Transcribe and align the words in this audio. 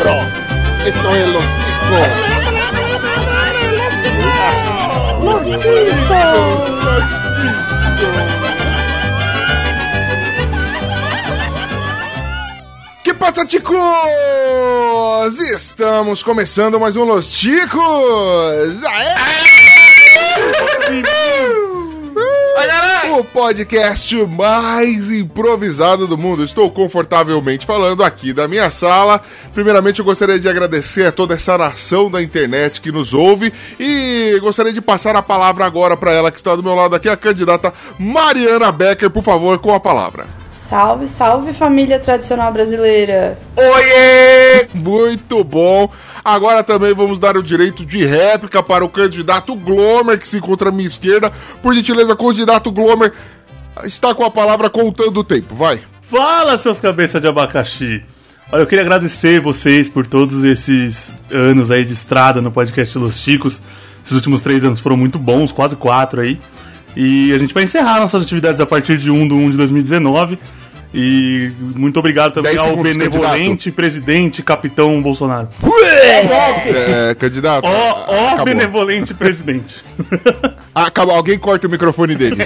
bro. 0.00 0.18
Esto 0.84 1.08
es 1.14 1.28
Los 1.28 1.44
Ticos. 1.44 2.08
Los 5.22 5.42
Ticos. 5.60 6.80
Que 13.04 13.14
passa, 13.14 13.44
ticos? 13.44 13.78
Estamos 15.38 16.22
começando 16.22 16.80
mais 16.80 16.96
um 16.96 17.04
Los 17.04 17.30
Ticos. 17.30 18.82
Aê! 18.84 19.49
O 23.20 23.24
podcast 23.24 24.16
mais 24.24 25.10
improvisado 25.10 26.06
do 26.06 26.16
mundo. 26.16 26.42
Estou 26.42 26.70
confortavelmente 26.70 27.66
falando 27.66 28.02
aqui 28.02 28.32
da 28.32 28.48
minha 28.48 28.70
sala. 28.70 29.20
Primeiramente, 29.52 29.98
eu 29.98 30.06
gostaria 30.06 30.40
de 30.40 30.48
agradecer 30.48 31.06
a 31.06 31.12
toda 31.12 31.34
essa 31.34 31.58
nação 31.58 32.10
da 32.10 32.22
internet 32.22 32.80
que 32.80 32.90
nos 32.90 33.12
ouve 33.12 33.52
e 33.78 34.38
gostaria 34.40 34.72
de 34.72 34.80
passar 34.80 35.16
a 35.16 35.22
palavra 35.22 35.66
agora 35.66 35.98
para 35.98 36.14
ela 36.14 36.30
que 36.30 36.38
está 36.38 36.56
do 36.56 36.62
meu 36.62 36.74
lado 36.74 36.96
aqui, 36.96 37.10
a 37.10 37.16
candidata 37.16 37.74
Mariana 37.98 38.72
Becker, 38.72 39.10
por 39.10 39.22
favor, 39.22 39.58
com 39.58 39.74
a 39.74 39.80
palavra. 39.80 40.39
Salve, 40.70 41.08
salve 41.08 41.52
família 41.52 41.98
tradicional 41.98 42.52
brasileira. 42.52 43.36
Oiê! 43.56 44.68
Muito 44.72 45.42
bom. 45.42 45.90
Agora 46.24 46.62
também 46.62 46.94
vamos 46.94 47.18
dar 47.18 47.36
o 47.36 47.42
direito 47.42 47.84
de 47.84 48.06
réplica 48.06 48.62
para 48.62 48.84
o 48.84 48.88
candidato 48.88 49.56
Glomer, 49.56 50.16
que 50.16 50.28
se 50.28 50.36
encontra 50.36 50.68
à 50.68 50.72
minha 50.72 50.86
esquerda. 50.86 51.32
Por 51.60 51.74
gentileza, 51.74 52.14
candidato 52.14 52.70
Glomer, 52.70 53.12
está 53.82 54.14
com 54.14 54.22
a 54.24 54.30
palavra 54.30 54.70
contando 54.70 55.18
o 55.18 55.24
tempo. 55.24 55.56
Vai. 55.56 55.80
Fala, 56.08 56.56
seus 56.56 56.80
cabeças 56.80 57.20
de 57.20 57.26
abacaxi. 57.26 58.04
Olha, 58.52 58.62
eu 58.62 58.66
queria 58.68 58.84
agradecer 58.84 59.40
vocês 59.40 59.88
por 59.88 60.06
todos 60.06 60.44
esses 60.44 61.12
anos 61.32 61.72
aí 61.72 61.84
de 61.84 61.94
estrada 61.94 62.40
no 62.40 62.52
podcast 62.52 62.96
Los 62.96 63.16
Chicos. 63.16 63.60
Esses 64.04 64.14
últimos 64.14 64.40
três 64.40 64.62
anos 64.62 64.78
foram 64.78 64.96
muito 64.96 65.18
bons, 65.18 65.50
quase 65.50 65.74
quatro 65.74 66.20
aí. 66.20 66.40
E 66.96 67.32
a 67.32 67.38
gente 67.38 67.52
vai 67.52 67.64
encerrar 67.64 67.98
nossas 67.98 68.22
atividades 68.22 68.60
a 68.60 68.66
partir 68.66 68.98
de 68.98 69.10
1 69.10 69.26
de 69.26 69.34
1 69.34 69.50
de 69.50 69.56
2019. 69.56 70.38
E 70.92 71.52
muito 71.60 72.00
obrigado 72.00 72.32
também 72.32 72.56
ao 72.56 72.76
benevolente 72.76 73.70
presidente 73.70 74.42
capitão 74.42 75.00
Bolsonaro. 75.00 75.48
É, 76.66 77.14
candidato. 77.14 77.64
Ó, 77.64 78.06
ó, 78.08 78.26
acabou. 78.28 78.44
benevolente 78.46 79.14
presidente. 79.14 79.84
Acabou. 80.74 81.14
Alguém 81.14 81.38
corta 81.38 81.66
o 81.66 81.70
microfone 81.70 82.14
dele. 82.14 82.36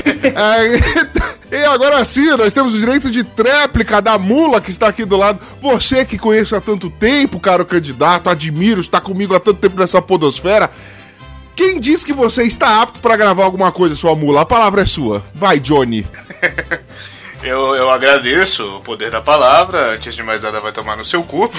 É, 1.50 1.56
e 1.56 1.64
agora 1.66 2.04
sim, 2.04 2.26
nós 2.30 2.52
temos 2.52 2.74
o 2.74 2.78
direito 2.78 3.10
de 3.10 3.22
tréplica 3.22 4.00
da 4.00 4.18
mula 4.18 4.60
que 4.60 4.70
está 4.70 4.88
aqui 4.88 5.04
do 5.04 5.16
lado. 5.16 5.40
Você 5.60 6.04
que 6.04 6.18
conheço 6.18 6.56
há 6.56 6.60
tanto 6.60 6.90
tempo, 6.90 7.38
caro 7.38 7.64
candidato, 7.64 8.28
admiro, 8.28 8.80
está 8.80 9.00
comigo 9.00 9.34
há 9.34 9.40
tanto 9.40 9.60
tempo 9.60 9.78
nessa 9.78 10.02
podosfera. 10.02 10.70
Quem 11.54 11.78
diz 11.78 12.02
que 12.02 12.12
você 12.12 12.42
está 12.44 12.82
apto 12.82 12.98
para 12.98 13.16
gravar 13.16 13.44
alguma 13.44 13.70
coisa, 13.70 13.94
sua 13.94 14.16
mula? 14.16 14.40
A 14.40 14.46
palavra 14.46 14.82
é 14.82 14.86
sua. 14.86 15.22
Vai, 15.34 15.60
Johnny. 15.60 16.04
Eu, 17.44 17.74
eu 17.76 17.90
agradeço 17.90 18.78
o 18.78 18.80
poder 18.80 19.10
da 19.10 19.20
palavra. 19.20 19.94
Antes 19.94 20.14
de 20.14 20.22
mais 20.22 20.42
nada, 20.42 20.60
vai 20.60 20.72
tomar 20.72 20.96
no 20.96 21.04
seu 21.04 21.22
cu. 21.22 21.52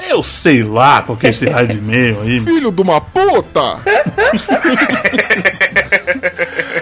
Eu 0.02 0.22
sei 0.22 0.62
lá 0.62 1.02
qual 1.02 1.16
que 1.16 1.26
é 1.26 1.30
esse 1.30 1.48
raio 1.48 1.68
de 1.68 1.78
e-mail 1.78 2.20
aí. 2.20 2.40
Filho 2.44 2.70
de 2.70 2.82
uma 2.82 3.00
puta! 3.00 3.80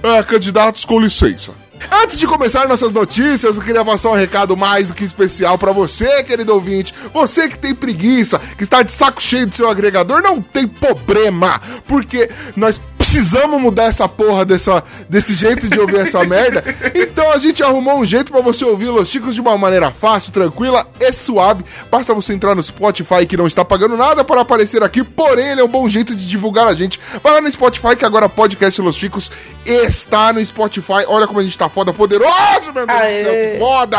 Ah, 0.00 0.22
candidatos, 0.22 0.84
com 0.84 1.00
licença. 1.00 1.52
Antes 1.90 2.20
de 2.20 2.26
começar 2.28 2.68
nossas 2.68 2.92
notícias, 2.92 3.56
eu 3.56 3.62
queria 3.62 3.84
passar 3.84 4.10
um 4.10 4.14
recado 4.14 4.56
mais 4.56 4.88
do 4.88 4.94
que 4.94 5.02
especial 5.02 5.58
pra 5.58 5.72
você, 5.72 6.22
querido 6.22 6.54
ouvinte. 6.54 6.94
Você 7.12 7.48
que 7.48 7.58
tem 7.58 7.74
preguiça, 7.74 8.40
que 8.56 8.62
está 8.62 8.80
de 8.80 8.92
saco 8.92 9.20
cheio 9.20 9.48
do 9.48 9.56
seu 9.56 9.68
agregador, 9.68 10.22
não 10.22 10.40
tem 10.40 10.68
problema, 10.68 11.60
porque 11.86 12.30
nós 12.54 12.80
precisamos 13.06 13.60
mudar 13.60 13.84
essa 13.84 14.08
porra 14.08 14.44
dessa, 14.44 14.82
desse 15.08 15.32
jeito 15.34 15.68
de 15.68 15.78
ouvir 15.78 16.00
essa 16.00 16.24
merda. 16.24 16.64
Então 16.94 17.30
a 17.32 17.38
gente 17.38 17.62
arrumou 17.62 18.00
um 18.00 18.04
jeito 18.04 18.32
pra 18.32 18.40
você 18.40 18.64
ouvir 18.64 18.88
Los 18.88 19.08
Chicos 19.08 19.34
de 19.34 19.40
uma 19.40 19.56
maneira 19.56 19.92
fácil, 19.92 20.32
tranquila 20.32 20.86
e 20.98 21.12
suave. 21.12 21.64
Basta 21.90 22.12
você 22.12 22.32
entrar 22.32 22.54
no 22.54 22.62
Spotify 22.62 23.24
que 23.24 23.36
não 23.36 23.46
está 23.46 23.64
pagando 23.64 23.96
nada 23.96 24.24
para 24.24 24.40
aparecer 24.40 24.82
aqui, 24.82 25.04
porém 25.04 25.52
ele 25.52 25.60
é 25.60 25.64
um 25.64 25.68
bom 25.68 25.88
jeito 25.88 26.16
de 26.16 26.26
divulgar 26.26 26.66
a 26.66 26.74
gente. 26.74 26.98
Vai 27.22 27.32
lá 27.34 27.40
no 27.40 27.50
Spotify 27.50 27.94
que 27.96 28.04
agora 28.04 28.28
podcast 28.28 28.80
Los 28.80 28.96
Chicos 28.96 29.30
está 29.64 30.32
no 30.32 30.44
Spotify. 30.44 31.04
Olha 31.06 31.26
como 31.26 31.38
a 31.38 31.44
gente 31.44 31.56
tá 31.56 31.68
foda, 31.68 31.92
poderoso, 31.92 32.72
meu 32.74 32.86
Deus 32.86 32.86
do 32.86 32.92
Aê. 32.92 33.24
céu, 33.24 33.32
que 33.32 33.58
foda! 33.58 33.98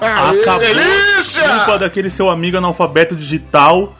Aê. 0.00 0.40
Acabou 0.40 0.60
delícia! 0.60 1.42
culpa 1.42 1.78
daquele 1.78 2.10
seu 2.10 2.28
amigo 2.30 2.56
analfabeto 2.56 3.14
digital 3.14 3.94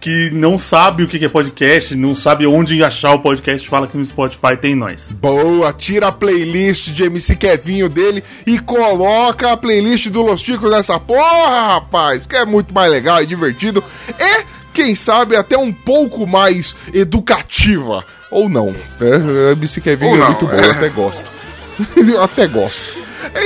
que 0.00 0.30
não 0.30 0.58
sabe 0.58 1.02
o 1.02 1.08
que 1.08 1.22
é 1.22 1.28
podcast, 1.28 1.94
não 1.94 2.14
sabe 2.14 2.46
onde 2.46 2.82
achar 2.82 3.12
o 3.12 3.18
podcast, 3.18 3.68
fala 3.68 3.86
que 3.86 3.98
no 3.98 4.06
Spotify 4.06 4.56
tem 4.58 4.74
nós. 4.74 5.12
Boa, 5.12 5.72
tira 5.72 6.08
a 6.08 6.12
playlist 6.12 6.88
de 6.88 7.04
MC 7.04 7.36
Kevinho 7.36 7.88
dele 7.88 8.24
e 8.46 8.58
coloca 8.58 9.52
a 9.52 9.56
playlist 9.56 10.08
do 10.08 10.22
Los 10.22 10.40
Ticos 10.40 10.70
nessa 10.70 10.98
porra, 10.98 11.74
rapaz, 11.74 12.24
que 12.24 12.34
é 12.34 12.46
muito 12.46 12.72
mais 12.72 12.90
legal 12.90 13.22
e 13.22 13.26
divertido 13.26 13.84
e, 14.18 14.44
quem 14.72 14.94
sabe, 14.94 15.36
até 15.36 15.58
um 15.58 15.72
pouco 15.72 16.26
mais 16.26 16.74
educativa. 16.94 18.04
Ou 18.30 18.48
não, 18.48 18.70
né? 18.70 19.50
A 19.50 19.52
MC 19.52 19.80
Kevinho 19.80 20.12
Ou 20.12 20.16
é 20.16 20.20
não, 20.20 20.26
muito 20.28 20.46
boa, 20.46 20.60
é. 20.60 20.66
eu 20.66 20.70
até 20.70 20.88
gosto. 20.88 21.30
eu 21.96 22.22
até 22.22 22.46
gosto. 22.46 22.99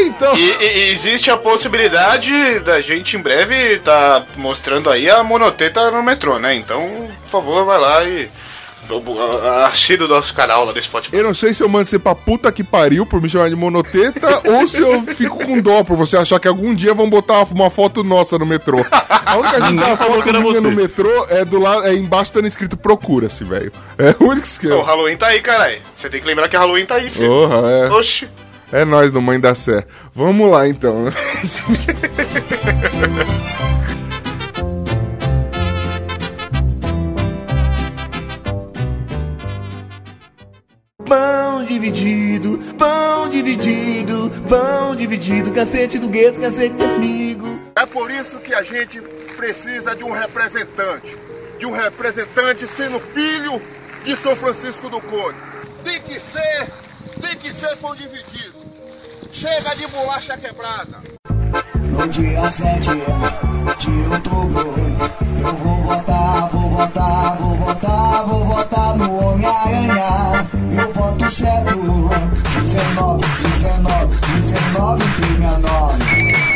Então... 0.06 0.37
E, 0.37 0.50
e- 0.50 0.91
existe 0.93 1.31
a 1.31 1.37
possibilidade 1.37 2.61
da 2.61 2.81
gente 2.81 3.17
em 3.17 3.21
breve 3.21 3.79
tá 3.81 4.25
mostrando 4.37 4.91
aí 4.91 5.09
a 5.09 5.23
monoteta 5.23 5.91
no 5.91 6.03
metrô, 6.03 6.38
né? 6.38 6.55
Então, 6.55 7.09
por 7.25 7.31
favor, 7.31 7.65
vai 7.65 7.79
lá 7.79 8.05
e 8.05 8.29
Achei 9.67 9.97
do 9.97 10.06
nosso 10.06 10.35
canal 10.35 10.65
lá 10.65 10.73
do 10.73 10.82
Spotify. 10.82 11.17
Eu 11.17 11.25
não 11.25 11.35
sei 11.35 11.55
se 11.55 11.62
eu 11.62 11.69
mando 11.69 11.87
você 11.88 11.99
pra 11.99 12.15
puta 12.15 12.53
que 12.53 12.62
pariu 12.62 13.06
por 13.06 13.21
me 13.21 13.31
chamar 13.31 13.49
de 13.49 13.56
monoteta 13.56 14.43
ou 14.50 14.69
se 14.69 14.81
eu 14.81 15.03
fico 15.03 15.38
com 15.44 15.61
dó 15.61 15.82
por 15.82 15.97
você 15.97 16.17
achar 16.17 16.38
que 16.38 16.47
algum 16.47 16.75
dia 16.75 16.93
vão 16.93 17.09
botar 17.09 17.43
uma 17.44 17.71
foto 17.71 18.05
nossa 18.05 18.38
no 18.38 18.44
metrô. 18.44 18.85
A 19.25 19.37
única 19.37 19.61
gente 19.61 19.71
Ninguém 19.71 19.88
tá 19.91 19.97
falou 19.97 20.17
foto 20.17 20.25
que 20.25 20.32
minha 20.32 20.43
você. 20.43 20.61
no 20.61 20.71
metrô 20.71 21.26
é 21.31 21.44
do 21.44 21.59
lado, 21.59 21.87
é 21.87 21.94
embaixo 21.94 22.32
tá 22.32 22.41
escrito 22.41 22.76
procura-se, 22.76 23.43
velho. 23.44 23.73
É 23.97 24.15
o 24.23 24.29
único 24.29 24.47
esquema. 24.47 24.76
O 24.76 24.82
Halloween 24.82 25.17
tá 25.17 25.29
aí, 25.29 25.41
caralho. 25.41 25.79
Você 25.97 26.11
tem 26.11 26.21
que 26.21 26.26
lembrar 26.26 26.49
que 26.49 26.56
Halloween 26.56 26.85
tá 26.85 26.97
aí, 26.97 27.09
filho. 27.09 27.29
Porra, 27.29 27.71
é. 27.71 27.91
Oxi. 27.91 28.29
É 28.75 28.85
nós 28.85 29.12
no 29.12 29.23
Mãe 29.23 29.38
da 29.38 29.55
Sé. 29.55 29.87
Vamos 30.12 30.50
lá 30.50 30.67
então. 30.67 31.05
Pão 41.06 41.65
dividido, 41.65 42.59
pão 42.76 43.31
dividido, 43.31 44.32
pão 44.49 44.97
dividido, 44.97 45.53
cacete 45.53 46.00
do 46.00 46.09
gueto, 46.09 46.41
cacete 46.41 46.82
amigo. 46.82 47.61
É 47.76 47.87
por 47.87 48.11
isso 48.11 48.41
que 48.41 48.53
a 48.53 48.62
gente 48.62 49.00
precisa 49.37 49.94
de 49.94 50.03
um 50.03 50.11
representante. 50.11 51.17
De 51.61 51.67
um 51.67 51.71
representante 51.71 52.67
sendo 52.67 52.99
filho 52.99 53.62
de 54.05 54.17
São 54.17 54.35
Francisco 54.35 54.91
do 54.91 55.00
Conde. 55.00 55.38
Tem 55.85 56.03
que 56.03 56.19
ser, 56.19 56.73
tem 57.21 57.37
que 57.37 57.53
ser 57.53 57.76
pão 57.76 57.94
dividido. 57.94 58.53
Chega 59.34 59.75
de 59.75 59.84
bolacha 59.88 60.36
quebrada. 60.38 61.02
No 61.90 62.08
dia 62.08 62.48
7 62.48 62.88
de 63.81 63.90
outubro, 64.08 64.76
eu 65.42 65.56
vou 65.56 65.82
votar, 65.82 66.48
vou 66.50 66.70
votar, 66.70 67.36
vou 67.38 67.56
votar, 67.56 68.25
vou 68.26 68.44
votar 68.44 68.96
no 68.96 69.26
Homem-Aranha. 69.26 70.48
Eu 70.81 70.92
voto 70.92 71.28
certo, 71.31 72.10
19, 72.62 73.26
19, 73.42 74.16
19, 74.22 75.04
39. 75.16 76.53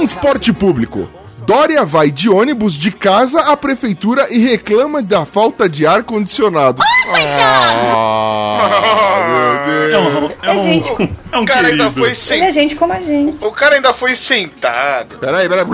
Transporte 0.00 0.50
público. 0.52 1.08
Dória 1.46 1.84
vai 1.84 2.10
de 2.10 2.28
ônibus 2.30 2.72
de 2.74 2.90
casa 2.90 3.40
à 3.42 3.54
prefeitura 3.56 4.26
e 4.30 4.38
reclama 4.38 5.02
da 5.02 5.24
falta 5.26 5.68
de 5.68 5.86
ar 5.86 6.02
condicionado. 6.04 6.80
Ah, 7.12 9.26
meu 9.28 9.74
É 9.74 9.90
Deus. 9.90 10.06
um, 10.06 10.26
é 10.26 10.34
É 10.42 10.52
um, 10.52 10.62
gente. 10.62 10.92
é 11.32 11.38
um 11.38 11.42
O 11.42 11.46
cara 11.46 11.68
ainda 11.68 11.84
querido. 11.90 12.00
foi 12.00 12.04
Ele 12.04 12.10
é 12.10 12.14
sentado. 12.14 12.52
gente 12.52 12.74
como 12.76 12.92
a 12.94 13.00
gente. 13.00 13.44
O 13.44 13.50
cara 13.52 13.74
ainda 13.74 13.92
foi 13.92 14.16
sentado. 14.16 15.18
Peraí, 15.18 15.46
peraí. 15.48 15.66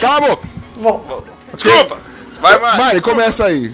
Cala 0.00 0.16
a 0.16 0.20
boca. 0.20 0.46
Bom, 0.76 1.22
Desculpa. 1.54 1.98
Vai, 2.40 2.58
mais. 2.58 2.76
Mari, 2.76 3.00
começa 3.00 3.44
aí. 3.46 3.70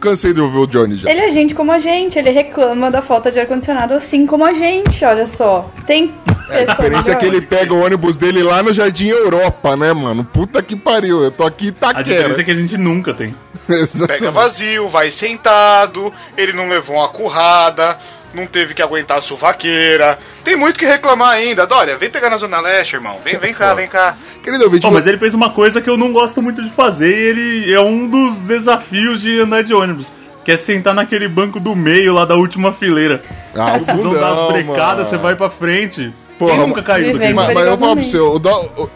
Cansei 0.00 0.32
de 0.32 0.40
ouvir 0.40 0.58
o 0.58 0.66
Johnny 0.66 0.96
já. 0.96 1.10
ele 1.10 1.20
é 1.20 1.30
gente 1.30 1.54
como 1.54 1.72
a 1.72 1.78
gente. 1.78 2.18
Ele 2.18 2.30
reclama 2.30 2.90
da 2.90 3.02
falta 3.02 3.30
de 3.30 3.38
ar-condicionado 3.38 3.94
assim 3.94 4.26
como 4.26 4.44
a 4.44 4.52
gente, 4.52 5.04
olha 5.04 5.26
só. 5.26 5.70
Tem 5.86 6.12
A 6.50 6.64
diferença 6.64 7.12
é 7.12 7.14
que 7.14 7.26
ele 7.26 7.40
pega 7.40 7.72
o 7.72 7.84
ônibus 7.84 8.16
dele 8.16 8.42
lá 8.42 8.62
no 8.62 8.72
Jardim 8.72 9.08
Europa, 9.08 9.76
né, 9.76 9.92
mano? 9.92 10.24
Puta 10.24 10.62
que 10.62 10.76
pariu. 10.76 11.22
Eu 11.22 11.30
tô 11.30 11.44
aqui 11.44 11.68
em 11.68 11.86
A 11.86 12.02
diferença 12.02 12.40
é 12.40 12.44
que 12.44 12.50
a 12.50 12.54
gente 12.54 12.76
nunca 12.76 13.14
tem. 13.14 13.34
Pega 14.06 14.30
vazio, 14.30 14.88
vai 14.88 15.10
sentado. 15.10 16.12
Ele 16.36 16.52
não 16.52 16.68
levou 16.68 16.96
uma 16.96 17.08
currada. 17.08 17.98
Não 18.34 18.46
teve 18.46 18.74
que 18.74 18.82
aguentar 18.82 19.18
a 19.18 19.20
suvaqueira. 19.22 20.18
Tem 20.44 20.54
muito 20.54 20.78
que 20.78 20.84
reclamar 20.84 21.30
ainda. 21.30 21.66
Dória, 21.66 21.96
vem 21.96 22.10
pegar 22.10 22.28
na 22.30 22.36
Zona 22.36 22.60
Leste, 22.60 22.94
irmão. 22.96 23.18
Vem, 23.24 23.38
vem 23.38 23.54
cá, 23.54 23.72
vem 23.74 23.88
cá. 23.88 24.16
Querido 24.42 24.64
ouvinte, 24.64 24.82
Pô, 24.82 24.90
mas 24.90 25.06
ele 25.06 25.16
fez 25.18 25.32
uma 25.34 25.50
coisa 25.50 25.80
que 25.80 25.88
eu 25.88 25.96
não 25.96 26.12
gosto 26.12 26.42
muito 26.42 26.62
de 26.62 26.70
fazer 26.70 27.08
e 27.16 27.28
ele 27.28 27.72
é 27.74 27.80
um 27.80 28.08
dos 28.08 28.40
desafios 28.40 29.20
de 29.22 29.40
andar 29.40 29.62
de 29.64 29.72
ônibus. 29.72 30.06
Que 30.44 30.52
é 30.52 30.56
sentar 30.56 30.94
naquele 30.94 31.28
banco 31.28 31.58
do 31.60 31.74
meio 31.74 32.12
lá 32.14 32.24
da 32.24 32.34
última 32.36 32.72
fileira. 32.72 33.22
Ah, 33.54 33.76
o 33.76 33.80
busão 33.84 34.14
dá 34.14 34.28
as 34.30 34.52
brecadas, 34.52 35.06
você 35.08 35.16
vai 35.16 35.34
pra 35.34 35.50
frente. 35.50 36.12
Porra, 36.38 36.52
Quem 36.56 36.66
nunca 36.66 36.82
caiu 36.82 37.12
daquele 37.12 37.34
Mas, 37.34 37.46
banco? 37.48 37.58
mas 37.58 37.66
eu 37.66 37.76
falo 37.78 37.96
pra 37.96 38.04
Perigosamente. 38.04 38.10
você, 38.10 38.18
o, 38.18 38.38
Dó, 38.38 38.88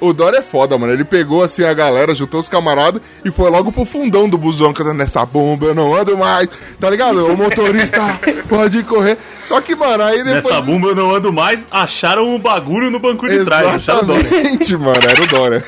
o, 0.00 0.12
Dória 0.12 0.38
é 0.38 0.42
foda, 0.42 0.76
mano. 0.76 0.92
Ele 0.92 1.04
pegou 1.04 1.42
assim 1.42 1.64
a 1.64 1.74
galera, 1.74 2.14
juntou 2.14 2.40
os 2.40 2.48
camaradas 2.48 3.02
e 3.24 3.30
foi 3.30 3.50
logo 3.50 3.72
pro 3.72 3.84
fundão 3.84 4.28
do 4.28 4.38
busão, 4.38 4.72
cantando 4.72 4.98
nessa 4.98 5.24
bomba, 5.24 5.66
eu 5.66 5.74
não 5.74 5.94
ando 5.94 6.16
mais, 6.16 6.48
tá 6.80 6.90
ligado? 6.90 7.26
O 7.26 7.36
motorista 7.36 8.18
pode 8.48 8.82
correr. 8.82 9.18
Só 9.44 9.60
que, 9.60 9.74
mano, 9.74 10.04
aí 10.04 10.22
depois. 10.24 10.44
Nessa 10.44 10.60
bumba 10.60 10.88
eu 10.88 10.94
não 10.94 11.14
ando 11.14 11.32
mais, 11.32 11.66
acharam 11.70 12.34
o 12.34 12.38
bagulho 12.38 12.90
no 12.90 12.98
banco 12.98 13.28
de 13.28 13.44
trás. 13.44 13.86
O 13.86 14.04
Dória. 14.04 14.28
Exatamente, 14.28 14.76
mano, 14.76 15.00
era 15.02 15.22
o 15.22 15.26
Dória. 15.26 15.64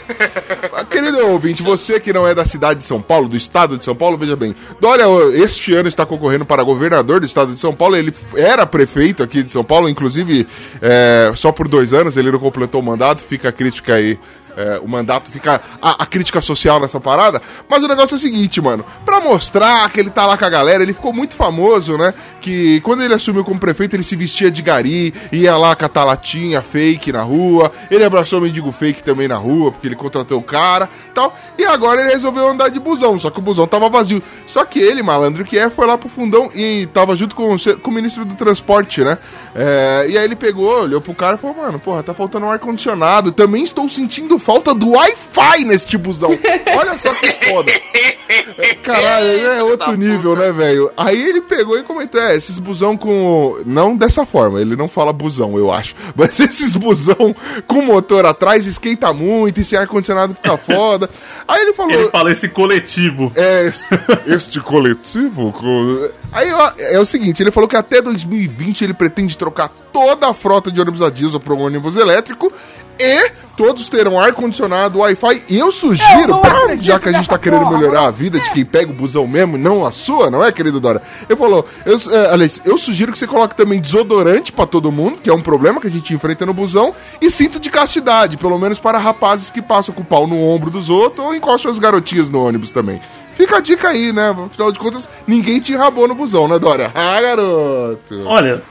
Mas, 0.72 0.84
Querido 0.84 1.26
ouvinte, 1.26 1.62
você 1.62 1.98
que 1.98 2.12
não 2.12 2.26
é 2.26 2.34
da 2.34 2.44
cidade 2.44 2.80
de 2.80 2.84
São 2.84 3.00
Paulo, 3.00 3.28
do 3.28 3.36
estado 3.36 3.78
de 3.78 3.84
São 3.84 3.94
Paulo, 3.94 4.16
veja 4.16 4.36
bem. 4.36 4.54
Dória, 4.80 5.04
este 5.34 5.74
ano 5.74 5.88
está 5.88 6.04
concorrendo 6.04 6.44
para 6.44 6.62
governador 6.62 7.20
do 7.20 7.26
estado 7.26 7.52
de 7.52 7.58
São 7.58 7.74
Paulo. 7.74 7.96
Ele 7.96 8.14
era 8.34 8.66
prefeito 8.66 9.22
aqui 9.22 9.42
de 9.42 9.50
São 9.50 9.64
Paulo, 9.64 9.88
inclusive 9.88 10.46
é, 10.82 11.32
só 11.34 11.52
por 11.52 11.68
dois 11.68 11.92
anos, 11.92 12.16
ele 12.16 12.30
não 12.30 12.38
completou 12.38 12.80
o 12.80 12.84
mandato. 12.84 13.22
Fica 13.22 13.48
a 13.48 13.52
crítica 13.52 13.94
aí. 13.94 14.18
É, 14.56 14.78
o 14.82 14.88
mandato 14.88 15.30
fica 15.30 15.60
a, 15.80 16.02
a 16.02 16.06
crítica 16.06 16.40
social 16.40 16.80
nessa 16.80 17.00
parada. 17.00 17.40
Mas 17.68 17.82
o 17.82 17.88
negócio 17.88 18.14
é 18.14 18.16
o 18.16 18.20
seguinte, 18.20 18.60
mano. 18.60 18.84
Pra 19.04 19.20
mostrar 19.20 19.90
que 19.90 20.00
ele 20.00 20.10
tá 20.10 20.26
lá 20.26 20.36
com 20.36 20.44
a 20.44 20.50
galera, 20.50 20.82
ele 20.82 20.94
ficou 20.94 21.12
muito 21.12 21.34
famoso, 21.34 21.96
né? 21.96 22.14
Que 22.40 22.80
quando 22.80 23.02
ele 23.02 23.14
assumiu 23.14 23.44
como 23.44 23.60
prefeito, 23.60 23.94
ele 23.96 24.02
se 24.02 24.16
vestia 24.16 24.50
de 24.50 24.62
gari, 24.62 25.12
ia 25.30 25.56
lá 25.56 25.74
catar 25.76 26.04
latinha 26.04 26.62
fake 26.62 27.12
na 27.12 27.22
rua. 27.22 27.72
Ele 27.90 28.04
abraçou 28.04 28.38
o 28.38 28.42
mendigo 28.42 28.72
fake 28.72 29.02
também 29.02 29.28
na 29.28 29.36
rua, 29.36 29.72
porque 29.72 29.86
ele 29.86 29.96
contratou 29.96 30.38
o 30.38 30.42
cara 30.42 30.88
tal. 31.10 31.36
E 31.58 31.64
agora 31.64 32.00
ele 32.00 32.12
resolveu 32.12 32.48
andar 32.48 32.68
de 32.68 32.78
busão, 32.78 33.18
só 33.18 33.30
que 33.30 33.38
o 33.38 33.42
busão 33.42 33.66
tava 33.66 33.88
vazio. 33.88 34.22
Só 34.46 34.64
que 34.64 34.78
ele, 34.78 35.02
malandro 35.02 35.44
que 35.44 35.58
é, 35.58 35.68
foi 35.68 35.86
lá 35.86 35.98
pro 35.98 36.08
fundão 36.08 36.50
e 36.54 36.88
tava 36.92 37.14
junto 37.14 37.34
com, 37.34 37.54
o 37.54 37.78
com 37.80 37.90
o 37.90 37.94
ministro 37.94 38.24
do 38.24 38.34
transporte, 38.34 39.02
né? 39.02 39.18
É, 39.54 40.06
e 40.08 40.18
aí 40.18 40.24
ele 40.24 40.36
pegou, 40.36 40.82
olhou 40.82 41.00
pro 41.00 41.14
cara 41.14 41.36
e 41.36 41.38
falou, 41.38 41.56
mano, 41.56 41.78
porra, 41.78 42.02
tá 42.02 42.14
faltando 42.14 42.46
um 42.46 42.50
ar-condicionado. 42.50 43.32
Também 43.32 43.64
estou 43.64 43.88
sentindo 43.88 44.38
falta 44.38 44.74
do 44.74 44.90
Wi-Fi 44.90 45.64
neste 45.64 45.98
busão. 45.98 46.30
Olha 46.76 46.96
só 46.96 47.12
que 47.14 47.28
foda. 47.46 47.72
Caralho, 48.82 49.46
é 49.46 49.62
outro 49.62 49.94
nível, 49.96 50.36
né, 50.36 50.52
velho? 50.52 50.92
Aí 50.96 51.20
ele 51.20 51.40
pegou 51.40 51.78
e 51.78 51.82
comentou: 51.82 52.20
é, 52.20 52.29
esses 52.34 52.58
busão 52.58 52.96
com. 52.96 53.58
Não 53.66 53.96
dessa 53.96 54.24
forma, 54.26 54.60
ele 54.60 54.76
não 54.76 54.88
fala 54.88 55.12
busão, 55.12 55.56
eu 55.56 55.72
acho. 55.72 55.94
Mas 56.16 56.38
esses 56.40 56.74
busão 56.76 57.34
com 57.66 57.82
motor 57.82 58.24
atrás 58.26 58.66
esquenta 58.66 59.12
muito 59.12 59.60
e 59.60 59.64
sem 59.64 59.78
ar-condicionado 59.78 60.34
fica 60.34 60.56
foda. 60.58 61.08
Aí 61.46 61.62
ele 61.62 61.72
falou. 61.72 61.92
Ele 61.92 62.08
fala 62.10 62.30
esse 62.32 62.48
coletivo. 62.48 63.32
É, 63.34 63.66
es- 63.66 63.86
este 64.26 64.60
coletivo. 64.60 65.52
co- 65.52 66.10
Aí 66.32 66.48
é 66.78 66.98
o 66.98 67.06
seguinte: 67.06 67.42
ele 67.42 67.50
falou 67.50 67.68
que 67.68 67.76
até 67.76 68.00
2020 68.02 68.82
ele 68.84 68.94
pretende 68.94 69.36
trocar 69.36 69.68
toda 69.92 70.28
a 70.28 70.34
frota 70.34 70.70
de 70.70 70.80
ônibus 70.80 71.02
a 71.02 71.10
diesel 71.10 71.40
para 71.40 71.54
um 71.54 71.60
ônibus 71.62 71.96
elétrico 71.96 72.52
e 73.00 73.30
todos 73.56 73.88
terão 73.88 74.18
ar-condicionado, 74.18 74.98
Wi-Fi. 75.00 75.42
E 75.48 75.58
eu 75.58 75.70
sugiro, 75.72 76.38
pra- 76.40 76.76
já 76.76 76.98
que 76.98 77.08
a 77.08 77.12
gente 77.12 77.28
tá 77.28 77.38
querendo 77.38 77.66
melhorar 77.70 78.06
a 78.06 78.10
vida 78.10 78.38
de 78.40 78.50
quem 78.50 78.64
pega 78.64 78.90
o 78.90 78.94
busão 78.94 79.26
mesmo, 79.26 79.56
e 79.56 79.60
não 79.60 79.84
a 79.86 79.92
sua, 79.92 80.30
não 80.30 80.44
é, 80.44 80.50
querido 80.52 80.80
Dora? 80.80 81.02
Ele 81.28 81.38
falou: 81.38 81.66
eu, 81.84 81.98
é, 82.10 82.32
aliás, 82.32 82.60
eu 82.64 82.76
sugiro 82.78 83.12
que 83.12 83.18
você 83.18 83.26
coloque 83.26 83.54
também 83.54 83.80
desodorante 83.80 84.52
pra 84.52 84.66
todo 84.66 84.90
mundo, 84.92 85.18
que 85.22 85.28
é 85.30 85.34
um 85.34 85.42
problema 85.42 85.80
que 85.80 85.86
a 85.86 85.90
gente 85.90 86.12
enfrenta 86.14 86.44
no 86.46 86.54
busão, 86.54 86.94
e 87.20 87.30
cinto 87.30 87.58
de 87.60 87.70
castidade, 87.70 88.36
pelo 88.36 88.58
menos 88.58 88.78
para 88.78 88.98
rapazes 88.98 89.50
que 89.50 89.60
passam 89.62 89.94
com 89.94 90.02
o 90.02 90.04
pau 90.04 90.26
no 90.26 90.40
ombro 90.42 90.70
dos 90.70 90.88
outros 90.88 91.24
ou 91.26 91.34
encostam 91.34 91.70
as 91.70 91.78
garotinhas 91.78 92.30
no 92.30 92.44
ônibus 92.44 92.70
também. 92.70 93.00
Fica 93.34 93.56
a 93.56 93.60
dica 93.60 93.88
aí, 93.88 94.12
né? 94.12 94.30
Afinal 94.46 94.70
de 94.70 94.78
contas, 94.78 95.08
ninguém 95.26 95.60
te 95.60 95.72
enrabou 95.72 96.06
no 96.06 96.14
busão, 96.14 96.46
né, 96.46 96.58
Dória? 96.58 96.90
Ah, 96.94 97.20
garoto! 97.20 98.22
Olha, 98.26 98.62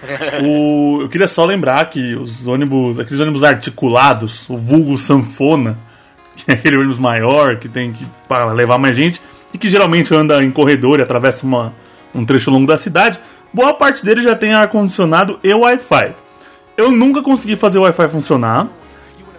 o- 0.44 1.00
eu 1.02 1.10
queria 1.10 1.28
só 1.28 1.44
lembrar 1.46 1.84
que 1.90 2.16
os 2.16 2.46
ônibus, 2.46 3.00
aqueles 3.00 3.20
ônibus 3.20 3.44
articulados, 3.44 4.48
o 4.50 4.56
vulgo 4.58 4.98
sanfona, 4.98 5.78
que 6.36 6.52
é 6.52 6.54
aquele 6.54 6.78
ônibus 6.78 7.00
maior 7.00 7.56
que 7.58 7.68
tem 7.68 7.92
que 7.92 8.06
para 8.28 8.46
levar 8.54 8.78
mais 8.78 8.96
gente 8.96 9.22
e 9.54 9.58
que 9.58 9.70
geralmente 9.70 10.14
anda 10.14 10.44
em 10.44 10.52
corredor 10.52 11.00
e 11.00 11.02
atravessa 11.04 11.46
uma, 11.46 11.74
um 12.14 12.24
trecho 12.24 12.52
longo 12.52 12.68
da 12.68 12.78
cidade, 12.78 13.20
boa 13.52 13.74
parte 13.74 14.06
dele 14.06 14.22
já 14.22 14.36
tem 14.36 14.54
ar 14.54 14.68
condicionado 14.68 15.40
e 15.44 15.52
Wi-Fi. 15.54 16.14
Eu 16.78 16.92
nunca 16.92 17.22
consegui 17.24 17.56
fazer 17.56 17.80
o 17.80 17.82
Wi-Fi 17.82 18.08
funcionar 18.10 18.68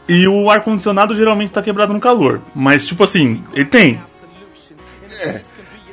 e 0.09 0.27
o 0.27 0.50
ar 0.50 0.62
condicionado 0.62 1.15
geralmente 1.15 1.53
tá 1.53 1.62
quebrado 1.62 1.93
no 1.93 2.00
calor, 2.00 2.41
mas 2.55 2.85
tipo 2.87 3.05
assim, 3.05 3.45
ele 3.55 3.65
tem. 3.67 4.00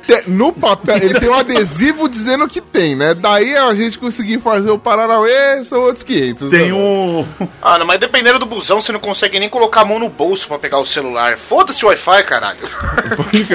Te- 0.06 0.24
No 0.26 0.52
papel, 0.54 0.96
ele 0.96 1.20
tem 1.20 1.28
um 1.28 1.34
adesivo 1.34 2.08
dizendo 2.08 2.48
que 2.48 2.62
tem, 2.62 2.96
né? 2.96 3.12
Daí 3.12 3.54
a 3.56 3.74
gente 3.74 3.98
conseguir 3.98 4.40
fazer 4.40 4.70
o 4.70 4.78
Paranauê, 4.78 5.62
são 5.66 5.82
outros 5.82 6.02
500. 6.02 6.50
Tem 6.50 6.68
né? 6.68 6.72
o 6.72 7.26
Ah, 7.60 7.76
não, 7.78 7.84
mas 7.84 8.00
dependendo 8.00 8.38
do 8.38 8.46
busão, 8.46 8.80
você 8.80 8.90
não 8.90 9.00
consegue 9.00 9.38
nem 9.38 9.50
colocar 9.50 9.82
a 9.82 9.84
mão 9.84 9.98
no 9.98 10.08
bolso 10.08 10.48
pra 10.48 10.58
pegar 10.58 10.80
o 10.80 10.86
celular. 10.86 11.36
Foda-se 11.36 11.84
o 11.84 11.88
Wi-Fi, 11.88 12.22
caralho. 12.24 12.58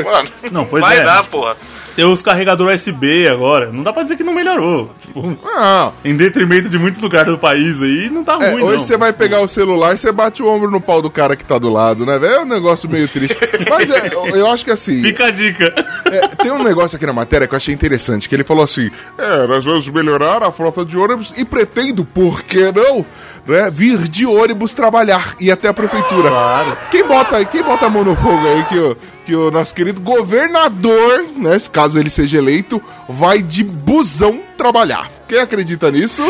Mano, 0.05 0.29
Não, 0.51 0.65
pois 0.65 0.81
vai 0.83 0.99
é. 0.99 1.03
dar, 1.03 1.23
porra. 1.23 1.55
Tem 1.95 2.05
os 2.05 2.21
carregadores 2.21 2.81
USB 2.81 3.27
agora. 3.27 3.71
Não 3.71 3.83
dá 3.83 3.93
pra 3.93 4.03
dizer 4.03 4.15
que 4.15 4.23
não 4.23 4.33
melhorou. 4.33 4.91
Tipo, 5.01 5.21
Não. 5.43 5.93
em 6.03 6.15
detrimento 6.15 6.67
de 6.69 6.77
muitos 6.79 7.01
lugares 7.01 7.31
do 7.31 7.37
país 7.37 7.81
aí, 7.81 8.09
não 8.09 8.23
tá 8.23 8.37
É, 8.41 8.51
ruim, 8.51 8.63
hoje 8.63 8.85
você 8.85 8.97
vai 8.97 9.13
pegar 9.13 9.41
o 9.41 9.47
celular 9.47 9.93
e 9.93 9.97
você 9.97 10.11
bate 10.11 10.41
o 10.41 10.47
ombro 10.47 10.71
no 10.71 10.81
pau 10.81 11.01
do 11.01 11.09
cara 11.09 11.35
que 11.35 11.43
tá 11.45 11.57
do 11.57 11.69
lado, 11.69 12.05
né? 12.05 12.19
É 12.23 12.39
um 12.39 12.45
negócio 12.45 12.89
meio 12.89 13.07
triste. 13.07 13.37
Mas 13.69 13.89
é, 13.89 14.11
eu- 14.33 14.47
acho 14.49 14.65
que 14.65 14.71
assim. 14.71 15.01
Fica 15.01 15.25
a 15.27 15.31
dica. 15.31 15.73
É, 16.11 16.27
tem 16.29 16.51
um 16.51 16.63
negócio 16.63 16.95
aqui 16.95 17.05
na 17.05 17.13
matéria 17.13 17.47
que 17.47 17.53
eu 17.53 17.57
achei 17.57 17.73
interessante, 17.73 18.27
que 18.27 18.35
ele 18.35 18.43
falou 18.43 18.63
assim, 18.63 18.89
é, 19.17 19.47
nós 19.47 19.63
vamos 19.63 19.87
melhorar 19.87 20.41
a 20.43 20.51
frota 20.51 20.83
de 20.85 20.97
ônibus 20.97 21.33
e 21.37 21.45
pretendo, 21.45 22.03
por 22.05 22.41
que 22.43 22.71
não, 22.71 23.05
né, 23.47 23.69
vir 23.71 23.97
de 24.07 24.25
ônibus 24.25 24.73
trabalhar 24.73 25.35
e 25.39 25.51
até 25.51 25.67
a 25.67 25.73
prefeitura. 25.73 26.29
Claro. 26.29 26.77
Quem 26.91 27.03
bota, 27.05 27.43
quem 27.45 27.61
bota 27.63 27.85
a 27.85 27.89
mão 27.89 28.03
no 28.03 28.15
fogo 28.15 28.47
aí 28.47 28.63
que 28.65 28.97
que 29.25 29.35
o 29.35 29.49
nosso 29.49 29.73
querido 29.73 30.01
governador, 30.01 31.25
né, 31.35 31.57
caso 31.71 31.99
ele 31.99 32.09
seja 32.09 32.37
eleito, 32.37 32.81
vai 33.07 33.41
de 33.41 33.63
busão 33.63 34.39
trabalhar. 34.57 35.09
Quem 35.27 35.39
acredita 35.39 35.89
nisso? 35.89 36.21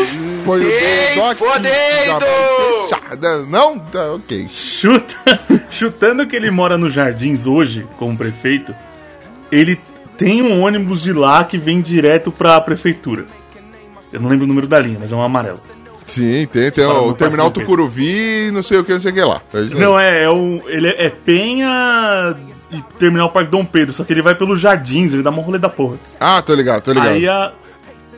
Põe 0.44 0.62
o. 0.62 0.68
Não? 3.48 3.78
Tá, 3.78 4.12
ok. 4.12 4.46
Chuta, 4.48 5.40
chutando 5.70 6.26
que 6.26 6.36
ele 6.36 6.50
mora 6.50 6.78
nos 6.78 6.92
Jardins 6.92 7.46
hoje, 7.46 7.86
como 7.98 8.16
prefeito, 8.16 8.74
ele 9.50 9.78
tem 10.16 10.42
um 10.42 10.62
ônibus 10.62 11.02
de 11.02 11.12
lá 11.12 11.44
que 11.44 11.58
vem 11.58 11.80
direto 11.80 12.30
pra 12.30 12.60
prefeitura. 12.60 13.26
Eu 14.12 14.20
não 14.20 14.30
lembro 14.30 14.44
o 14.44 14.48
número 14.48 14.68
da 14.68 14.78
linha, 14.78 14.98
mas 15.00 15.10
é 15.10 15.16
um 15.16 15.22
amarelo. 15.22 15.58
Sim, 16.06 16.46
tem, 16.52 16.70
tem 16.70 16.84
o 16.84 17.08
no 17.08 17.14
terminal 17.14 17.50
Tucuruvi, 17.50 18.50
não 18.52 18.62
sei 18.62 18.78
o 18.78 18.84
que, 18.84 18.92
não 18.92 19.00
sei 19.00 19.10
o 19.10 19.14
que 19.14 19.22
lá. 19.22 19.42
É. 19.52 19.60
Não, 19.74 19.98
é, 19.98 20.24
é 20.24 20.30
um, 20.30 20.62
ele 20.66 20.88
é, 20.88 21.06
é 21.06 21.10
Penha 21.10 22.36
e 22.70 22.82
Terminal 22.98 23.30
Parque 23.30 23.50
Dom 23.50 23.64
Pedro, 23.64 23.92
só 23.92 24.04
que 24.04 24.12
ele 24.12 24.22
vai 24.22 24.34
pelos 24.34 24.60
Jardins, 24.60 25.12
ele 25.12 25.22
dá 25.22 25.30
uma 25.30 25.42
rolê 25.42 25.58
da 25.58 25.68
porra. 25.68 25.98
Ah, 26.18 26.40
tô 26.42 26.54
ligado, 26.54 26.82
tô 26.82 26.92
ligado. 26.92 27.08
Aí 27.08 27.28
a. 27.28 27.52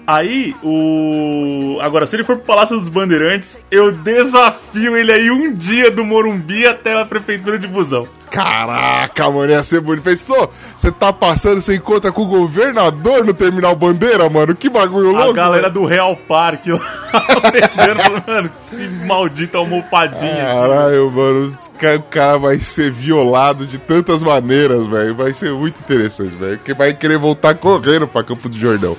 Aí, 0.06 0.54
o. 0.62 1.78
Agora, 1.82 2.06
se 2.06 2.14
ele 2.14 2.22
for 2.22 2.36
pro 2.36 2.46
Palácio 2.46 2.78
dos 2.78 2.88
Bandeirantes, 2.88 3.58
eu 3.70 3.90
desafio 3.90 4.96
ele 4.96 5.12
aí 5.12 5.30
um 5.30 5.52
dia 5.52 5.90
do 5.90 6.04
Morumbi 6.04 6.64
até 6.64 6.98
a 7.00 7.04
prefeitura 7.04 7.58
de 7.58 7.66
Busão. 7.66 8.06
Caraca, 8.30 9.28
mano, 9.30 9.50
ia 9.50 9.62
ser 9.62 9.80
bonito. 9.80 10.04
Pensou? 10.04 10.50
Você 10.78 10.92
tá 10.92 11.12
passando, 11.12 11.60
você 11.60 11.75
encontra 11.75 12.12
com 12.12 12.22
o 12.22 12.26
governador 12.26 13.25
no 13.25 13.34
Terminal 13.34 13.75
Bandeira, 13.75 14.28
mano? 14.30 14.54
Que 14.54 14.68
bagulho 14.68 15.16
A 15.16 15.18
louco. 15.25 15.34
galera 15.34 15.62
mano. 15.68 15.75
do 15.75 15.84
Real 15.86 16.14
Parque 16.14 16.70
lá 16.72 16.80
mano, 18.26 18.50
esse 18.62 18.86
maldito 19.06 19.56
almofadinha. 19.58 20.44
Caralho, 20.44 21.10
mano, 21.10 21.46
o 21.48 21.78
ca- 21.78 21.96
o 21.96 22.02
cara 22.02 22.38
vai 22.38 22.58
ser 22.60 22.90
violado 22.90 23.66
de 23.66 23.78
tantas 23.78 24.22
maneiras, 24.22 24.86
velho. 24.86 25.14
Vai 25.14 25.32
ser 25.34 25.52
muito 25.52 25.76
interessante, 25.80 26.34
velho. 26.36 26.58
Que 26.58 26.75
vai 26.75 26.92
querer 26.94 27.18
voltar 27.18 27.54
correndo 27.54 28.06
pra 28.06 28.22
Campo 28.22 28.48
do 28.48 28.56
Jordão. 28.58 28.96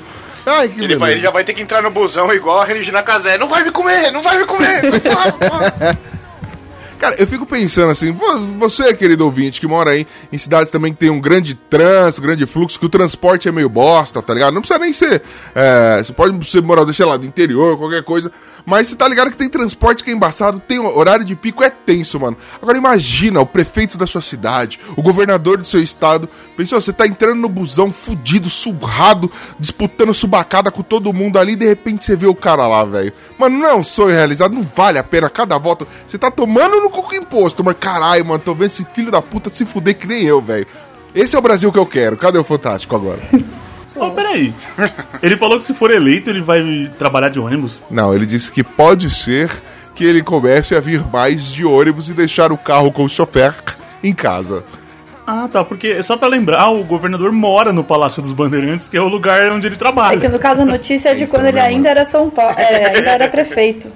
Ai, 0.48 0.72
Ele, 0.78 0.96
vai, 0.96 1.12
ele 1.12 1.20
já 1.20 1.30
vai 1.30 1.44
ter 1.44 1.54
que 1.54 1.62
entrar 1.62 1.82
no 1.84 1.92
busão 1.92 2.34
igual 2.34 2.62
a 2.62 2.66
Regina 2.66 3.04
Casé. 3.04 3.38
Não 3.38 3.50
vai 3.50 3.64
me 3.64 3.72
comer, 3.72 4.12
não 4.12 4.22
vai 4.22 4.38
me 4.38 4.46
comer. 4.46 4.82
Cara, 7.00 7.16
eu 7.20 7.28
fico 7.28 7.46
pensando 7.46 7.92
assim, 7.92 8.12
vo- 8.12 8.40
você, 8.58 8.94
querido 8.94 9.24
ouvinte, 9.24 9.60
que 9.62 9.68
mora 9.68 9.92
aí 9.92 10.08
em 10.32 10.38
cidades 10.38 10.72
também 10.72 10.92
que 10.94 11.00
tem 11.00 11.10
um 11.12 11.20
grande 11.22 11.54
trânsito, 11.54 12.22
grande 12.22 12.46
fluxo, 12.48 12.80
que 12.80 12.86
o 12.86 12.90
transporte 12.90 13.48
é 13.48 13.52
meio 13.52 13.70
bosta, 13.70 14.22
tá 14.22 14.34
ligado? 14.34 14.54
Não 14.54 14.62
precisa 14.62 14.80
nem 14.80 14.92
ser. 14.92 15.22
é, 15.54 16.04
você 16.04 16.12
pode 16.12 16.50
ser 16.50 16.62
morar, 16.64 16.92
sei 16.94 17.06
lá, 17.06 17.16
do 17.18 17.26
interior, 17.26 17.78
qualquer 17.78 18.04
coisa. 18.04 18.32
Mas 18.66 18.88
você 18.88 18.96
tá 18.98 19.08
ligado 19.08 19.32
que 19.32 19.38
tem 19.38 19.48
transporte 19.48 20.04
que 20.04 20.10
é 20.10 20.14
embaçado, 20.14 20.60
tem 20.60 20.78
horário 20.80 21.24
de 21.24 21.36
pico, 21.36 21.64
é 21.64 21.70
tenso, 21.70 22.20
mano. 22.20 22.36
Agora 22.62 22.78
imagina 22.78 23.40
o 23.40 23.46
prefeito 23.46 23.98
da 23.98 24.06
sua 24.06 24.22
cidade, 24.22 24.78
o 24.98 25.02
governador 25.02 25.58
do 25.58 25.66
seu 25.66 25.82
estado. 25.82 26.28
Pensou, 26.58 26.82
você 26.82 26.92
tá 26.92 27.08
entrando 27.08 27.40
no 27.40 27.48
busão 27.48 27.94
fudido, 27.94 28.50
surrado, 28.50 29.32
disputando 29.58 30.14
subacada 30.14 30.70
com 30.70 30.82
todo 30.84 31.14
mundo 31.14 31.40
ali, 31.40 31.54
e 31.54 31.56
de 31.56 31.66
repente 31.66 32.04
você 32.04 32.16
vê 32.16 32.28
o 32.28 32.36
cara 32.36 32.68
lá, 32.68 32.84
velho. 32.84 33.14
Mano, 33.38 33.58
não 33.60 33.68
é 33.68 33.74
um 33.76 33.84
sonho 33.86 34.14
realizado, 34.16 34.54
não 34.54 34.64
vale 34.64 35.00
a 35.00 35.04
pena 35.04 35.30
cada 35.30 35.58
volta. 35.58 35.88
Você 36.06 36.18
tá 36.18 36.30
tomando 36.30 36.82
no 36.82 36.87
coco 36.90 37.16
imposto, 37.16 37.64
mas 37.64 37.76
caralho, 37.80 38.26
mano, 38.26 38.40
tô 38.44 38.54
vendo 38.54 38.68
esse 38.72 38.86
filho 38.86 39.12
da 39.12 39.22
puta 39.22 39.50
se 39.50 39.66
fuder 39.66 39.96
que 39.96 40.08
nem 40.08 40.24
eu, 40.24 40.42
velho. 40.42 40.66
Esse 41.16 41.36
é 41.36 41.40
o 41.40 41.42
Brasil 41.42 41.72
que 41.72 41.80
eu 41.80 41.86
quero. 41.86 42.16
Cadê 42.18 42.38
o 42.38 42.44
Fantástico 42.44 42.96
agora? 42.96 43.20
Oh, 44.00 44.12
peraí. 44.12 44.54
Ele 45.24 45.36
falou 45.38 45.58
que 45.58 45.66
se 45.66 45.74
for 45.74 45.90
eleito, 45.90 46.30
ele 46.30 46.40
vai 46.42 46.88
trabalhar 47.00 47.30
de 47.30 47.40
ônibus. 47.40 47.82
Não, 47.90 48.14
ele 48.14 48.28
disse 48.28 48.52
que 48.52 48.64
pode 48.64 49.10
ser 49.10 49.50
que 49.96 50.04
ele 50.04 50.22
comece 50.22 50.76
a 50.76 50.80
vir 50.80 51.04
mais 51.12 51.48
de 51.48 51.66
ônibus 51.66 52.08
e 52.08 52.14
deixar 52.14 52.52
o 52.52 52.58
carro 52.60 52.92
com 52.92 53.06
o 53.06 53.10
chofer 53.10 53.56
em 54.04 54.14
casa. 54.14 54.64
Ah, 55.26 55.50
tá, 55.52 55.64
porque 55.64 56.04
só 56.04 56.16
pra 56.16 56.28
lembrar, 56.28 56.70
o 56.70 56.84
governador 56.84 57.32
mora 57.32 57.74
no 57.74 57.84
Palácio 57.84 58.22
dos 58.22 58.34
Bandeirantes, 58.34 58.88
que 58.88 58.96
é 58.96 59.02
o 59.02 59.08
lugar 59.08 59.52
onde 59.52 59.66
ele 59.66 59.74
É 59.74 59.78
que 59.78 59.80
trabalha. 59.84 60.30
no 60.30 60.38
caso 60.38 60.62
a 60.62 60.66
notícia 60.66 61.10
é 61.10 61.16
de 61.16 61.26
quando 61.26 61.48
ele 61.48 61.60
ainda 61.60 61.90
era 61.90 62.06
São 62.06 62.30
Paulo. 62.30 62.54
É, 62.56 62.96
ainda 62.98 63.10
era 63.10 63.28
prefeito. 63.28 63.92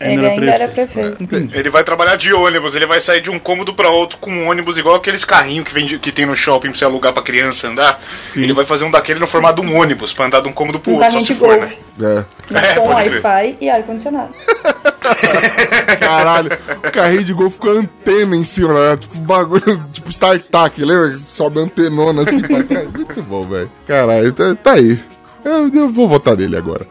Ele 0.00 0.26
ainda 0.26 0.50
era 0.50 0.66
prefeito. 0.68 1.28
Ele 1.52 1.68
vai 1.68 1.84
trabalhar 1.84 2.16
de 2.16 2.32
ônibus, 2.32 2.74
ele 2.74 2.86
vai 2.86 3.00
sair 3.02 3.20
de 3.20 3.28
um 3.30 3.38
cômodo 3.38 3.74
pra 3.74 3.90
outro 3.90 4.16
com 4.18 4.30
um 4.32 4.48
ônibus 4.48 4.78
igual 4.78 4.94
aqueles 4.96 5.24
carrinhos 5.26 5.66
que, 5.68 5.74
vende, 5.74 5.98
que 5.98 6.10
tem 6.10 6.24
no 6.24 6.34
shopping 6.34 6.70
pra 6.70 6.78
você 6.78 6.84
alugar 6.86 7.12
pra 7.12 7.22
criança 7.22 7.68
andar. 7.68 8.00
Sim. 8.28 8.42
Ele 8.44 8.52
vai 8.54 8.64
fazer 8.64 8.84
um 8.84 8.90
daquele 8.90 9.20
no 9.20 9.26
formato 9.26 9.60
de 9.62 9.70
um 9.70 9.78
ônibus, 9.78 10.12
pra 10.14 10.24
andar 10.24 10.40
de 10.40 10.48
um 10.48 10.52
cômodo 10.52 10.80
pro 10.80 10.92
Um 10.92 10.94
outro, 10.94 11.10
só 11.12 11.20
se 11.20 11.34
for, 11.34 11.54
golfe. 11.58 11.76
né? 11.98 12.18
É. 12.18 12.24
Mas 12.50 12.64
É, 12.64 12.74
com. 12.76 12.88
Wi-Fi 12.88 13.56
e 13.60 13.68
ar-condicionado. 13.68 14.30
Caralho, 16.00 16.50
o 16.78 16.90
carrinho 16.90 17.24
de 17.24 17.32
golfe 17.32 17.58
com 17.58 17.68
antena 17.68 18.36
em 18.36 18.44
cima, 18.44 18.72
né? 18.72 18.96
Tipo 18.96 19.18
bagulho, 19.18 19.84
tipo 19.92 20.10
StarTAC, 20.10 20.82
lembra? 20.84 21.16
Sobe 21.16 21.60
antenona 21.60 22.22
assim 22.22 22.40
pra 22.40 22.62
cá. 22.62 22.82
Muito 22.84 23.22
bom, 23.22 23.46
velho. 23.46 23.70
Caralho, 23.86 24.32
tá, 24.32 24.54
tá 24.54 24.72
aí. 24.72 24.98
Eu, 25.44 25.68
eu 25.74 25.88
vou 25.90 26.06
votar 26.08 26.36
nele 26.36 26.56
agora. 26.56 26.86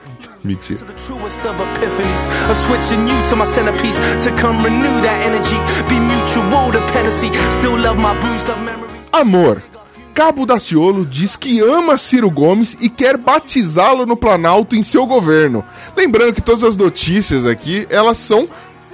Mentira. 0.50 0.80
Amor. 9.12 9.62
Cabo 10.12 10.48
Daciolo 10.48 11.06
diz 11.06 11.36
que 11.36 11.60
ama 11.60 12.00
Ciro 12.00 12.32
Gomes 12.32 12.76
e 12.82 12.90
quer 12.90 13.16
batizá-lo 13.16 14.08
no 14.08 14.18
Planalto 14.18 14.76
em 14.76 14.82
seu 14.82 15.06
governo. 15.06 15.64
Lembrando 15.96 16.34
que 16.34 16.42
todas 16.42 16.64
as 16.64 16.76
notícias 16.76 17.46
aqui, 17.46 17.86
elas 17.88 18.18
são 18.18 18.48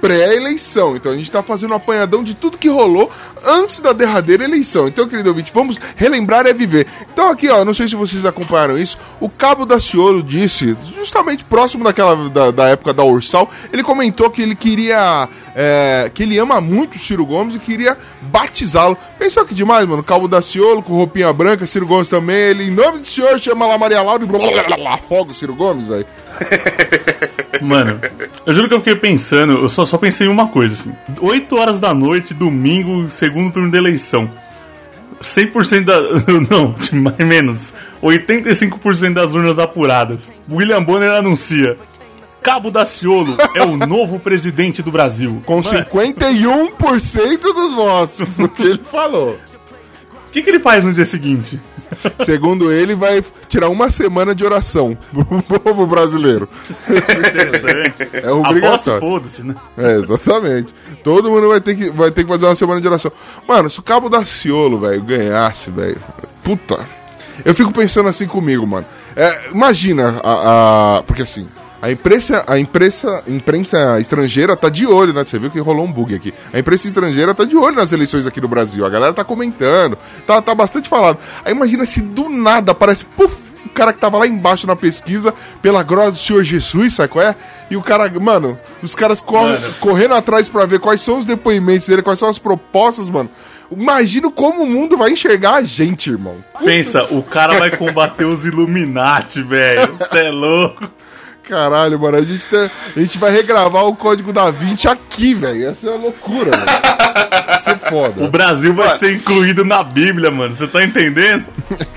pré-eleição. 0.06 0.94
Então 0.94 1.10
a 1.10 1.16
gente 1.16 1.30
tá 1.30 1.42
fazendo 1.42 1.72
um 1.72 1.76
apanhadão 1.76 2.22
de 2.22 2.32
tudo 2.32 2.56
que 2.56 2.68
rolou 2.68 3.10
antes 3.44 3.80
da 3.80 3.92
derradeira 3.92 4.44
eleição. 4.44 4.86
Então, 4.86 5.08
querido 5.08 5.30
ouvinte, 5.30 5.50
vamos 5.52 5.80
relembrar 5.96 6.46
é 6.46 6.52
viver. 6.52 6.86
Então 7.12 7.28
aqui, 7.28 7.50
ó, 7.50 7.64
não 7.64 7.74
sei 7.74 7.88
se 7.88 7.96
vocês 7.96 8.24
acompanharam 8.24 8.78
isso, 8.78 8.96
o 9.18 9.28
Cabo 9.28 9.66
Daciolo 9.66 10.22
disse, 10.22 10.76
justamente 10.96 11.42
próximo 11.42 11.82
daquela 11.82 12.28
da, 12.28 12.52
da 12.52 12.68
época 12.68 12.94
da 12.94 13.02
Ursal, 13.02 13.50
ele 13.72 13.82
comentou 13.82 14.30
que 14.30 14.42
ele 14.42 14.54
queria 14.54 15.28
é, 15.56 16.08
que 16.14 16.22
ele 16.22 16.38
ama 16.38 16.60
muito 16.60 16.94
o 16.94 16.98
Ciro 17.00 17.26
Gomes 17.26 17.56
e 17.56 17.58
queria 17.58 17.98
batizá-lo. 18.22 18.96
Pensou 19.18 19.44
que 19.44 19.54
demais, 19.54 19.88
mano. 19.88 20.04
Cabo 20.04 20.28
Daciolo 20.28 20.84
com 20.84 20.94
roupinha 20.94 21.32
branca, 21.32 21.66
Ciro 21.66 21.86
Gomes 21.86 22.08
também. 22.08 22.36
Ele, 22.36 22.68
em 22.68 22.70
nome 22.70 23.00
do 23.00 23.08
senhor, 23.08 23.40
chama 23.40 23.66
lá 23.66 23.76
Maria 23.76 24.02
Laura 24.02 24.22
e 24.22 24.26
blá, 24.26 24.38
blá, 24.38 24.62
blá, 24.62 24.76
blá, 24.76 24.94
afoga 24.94 25.32
o 25.32 25.34
Ciro 25.34 25.54
Gomes, 25.54 25.88
velho. 25.88 26.06
Mano, 27.66 28.00
eu 28.46 28.54
juro 28.54 28.68
que 28.68 28.74
eu 28.74 28.78
fiquei 28.78 28.94
pensando, 28.94 29.54
eu 29.54 29.68
só, 29.68 29.84
só 29.84 29.98
pensei 29.98 30.26
em 30.26 30.30
uma 30.30 30.48
coisa, 30.48 30.74
assim. 30.74 30.92
8 31.20 31.56
horas 31.56 31.80
da 31.80 31.92
noite, 31.92 32.32
domingo, 32.32 33.08
segundo 33.08 33.52
turno 33.52 33.70
da 33.70 33.78
eleição. 33.78 34.30
100% 35.20 35.84
da. 35.84 36.00
Não, 36.50 36.74
mais 37.02 37.18
menos. 37.18 37.74
85% 38.02 39.14
das 39.14 39.32
urnas 39.32 39.58
apuradas. 39.58 40.30
William 40.48 40.82
Bonner 40.82 41.10
anuncia. 41.10 41.76
Cabo 42.42 42.70
Daciolo 42.70 43.36
é 43.56 43.64
o 43.64 43.76
novo 43.76 44.20
presidente 44.20 44.80
do 44.80 44.92
Brasil. 44.92 45.42
Com 45.44 45.60
Mano, 45.62 45.84
51% 45.84 47.38
dos 47.40 47.74
votos, 47.74 48.22
porque 48.36 48.62
ele 48.62 48.80
falou. 48.88 49.36
O 50.36 50.38
que, 50.38 50.42
que 50.42 50.50
ele 50.50 50.60
faz 50.60 50.84
no 50.84 50.92
dia 50.92 51.06
seguinte? 51.06 51.58
Segundo 52.26 52.70
ele, 52.70 52.94
vai 52.94 53.24
tirar 53.48 53.70
uma 53.70 53.88
semana 53.88 54.34
de 54.34 54.44
oração 54.44 54.94
pro 55.10 55.24
povo 55.60 55.86
brasileiro. 55.86 56.46
Interessante. 56.90 58.08
É 58.12 58.30
obrigatório. 58.30 59.00
foda-se, 59.00 59.42
né? 59.42 59.54
É, 59.78 59.92
exatamente. 59.94 60.74
Todo 61.02 61.30
mundo 61.30 61.48
vai 61.48 61.60
ter, 61.60 61.74
que, 61.74 61.88
vai 61.90 62.10
ter 62.10 62.22
que 62.24 62.28
fazer 62.28 62.44
uma 62.44 62.54
semana 62.54 62.80
de 62.82 62.86
oração. 62.86 63.10
Mano, 63.48 63.70
se 63.70 63.78
o 63.78 63.82
Cabo 63.82 64.10
Daciolo, 64.10 64.80
velho, 64.80 65.00
ganhasse, 65.02 65.70
velho. 65.70 65.96
Puta. 66.42 66.86
Eu 67.42 67.54
fico 67.54 67.72
pensando 67.72 68.08
assim 68.10 68.26
comigo, 68.26 68.66
mano. 68.66 68.84
É, 69.14 69.50
imagina 69.52 70.20
a, 70.22 70.98
a- 70.98 71.02
Porque 71.02 71.22
assim. 71.22 71.48
A 71.86 71.92
imprensa, 71.92 72.42
a 72.48 72.58
imprensa, 72.58 73.22
imprensa 73.28 74.00
estrangeira 74.00 74.56
tá 74.56 74.68
de 74.68 74.84
olho, 74.84 75.12
né? 75.12 75.22
Você 75.24 75.38
viu 75.38 75.52
que 75.52 75.60
rolou 75.60 75.86
um 75.86 75.92
bug 75.92 76.16
aqui. 76.16 76.34
A 76.52 76.58
imprensa 76.58 76.88
estrangeira 76.88 77.32
tá 77.32 77.44
de 77.44 77.56
olho 77.56 77.76
nas 77.76 77.92
eleições 77.92 78.26
aqui 78.26 78.40
no 78.40 78.48
Brasil. 78.48 78.84
A 78.84 78.88
galera 78.88 79.14
tá 79.14 79.22
comentando, 79.22 79.96
tá, 80.26 80.42
tá 80.42 80.52
bastante 80.52 80.88
falado. 80.88 81.16
Aí 81.44 81.52
imagina 81.52 81.86
se 81.86 82.00
do 82.00 82.28
nada 82.28 82.72
aparece, 82.72 83.04
puf, 83.04 83.36
cara 83.72 83.92
que 83.92 84.00
tava 84.00 84.18
lá 84.18 84.26
embaixo 84.26 84.66
na 84.66 84.74
pesquisa, 84.74 85.32
pela 85.62 85.84
glória 85.84 86.10
do 86.10 86.18
Senhor 86.18 86.42
Jesus, 86.42 86.94
sabe 86.94 87.08
qual 87.08 87.24
é? 87.24 87.36
E 87.70 87.76
o 87.76 87.82
cara, 87.82 88.10
mano, 88.18 88.58
os 88.82 88.96
caras 88.96 89.20
correm, 89.20 89.56
correndo 89.78 90.14
atrás 90.14 90.48
pra 90.48 90.66
ver 90.66 90.80
quais 90.80 91.00
são 91.00 91.18
os 91.18 91.24
depoimentos 91.24 91.86
dele, 91.86 92.02
quais 92.02 92.18
são 92.18 92.28
as 92.28 92.38
propostas, 92.40 93.08
mano. 93.08 93.30
Imagina 93.70 94.28
como 94.28 94.64
o 94.64 94.66
mundo 94.66 94.96
vai 94.96 95.12
enxergar 95.12 95.54
a 95.54 95.62
gente, 95.62 96.10
irmão. 96.10 96.38
Pensa, 96.64 97.04
o 97.14 97.22
cara 97.22 97.60
vai 97.60 97.70
combater 97.70 98.24
os 98.24 98.44
Illuminati, 98.44 99.40
velho. 99.40 99.94
Você 99.96 100.18
é 100.18 100.30
louco. 100.32 100.90
Caralho, 101.48 101.98
mano, 101.98 102.16
a 102.18 102.22
gente, 102.22 102.44
tá- 102.46 102.70
a 102.96 103.00
gente 103.00 103.18
vai 103.18 103.30
regravar 103.30 103.86
o 103.86 103.94
código 103.94 104.32
da 104.32 104.50
20 104.50 104.88
aqui, 104.88 105.32
velho. 105.34 105.68
Essa 105.68 105.86
é 105.86 105.90
uma 105.90 105.98
loucura, 106.04 106.50
velho. 106.50 107.46
Vai 107.46 107.60
ser 107.60 107.74
O 107.76 107.78
foda. 107.78 108.28
Brasil 108.28 108.74
vai 108.74 108.98
ser 108.98 109.14
incluído 109.14 109.64
na 109.64 109.82
Bíblia, 109.84 110.30
mano. 110.30 110.52
Você 110.54 110.66
tá 110.66 110.82
entendendo? 110.82 111.44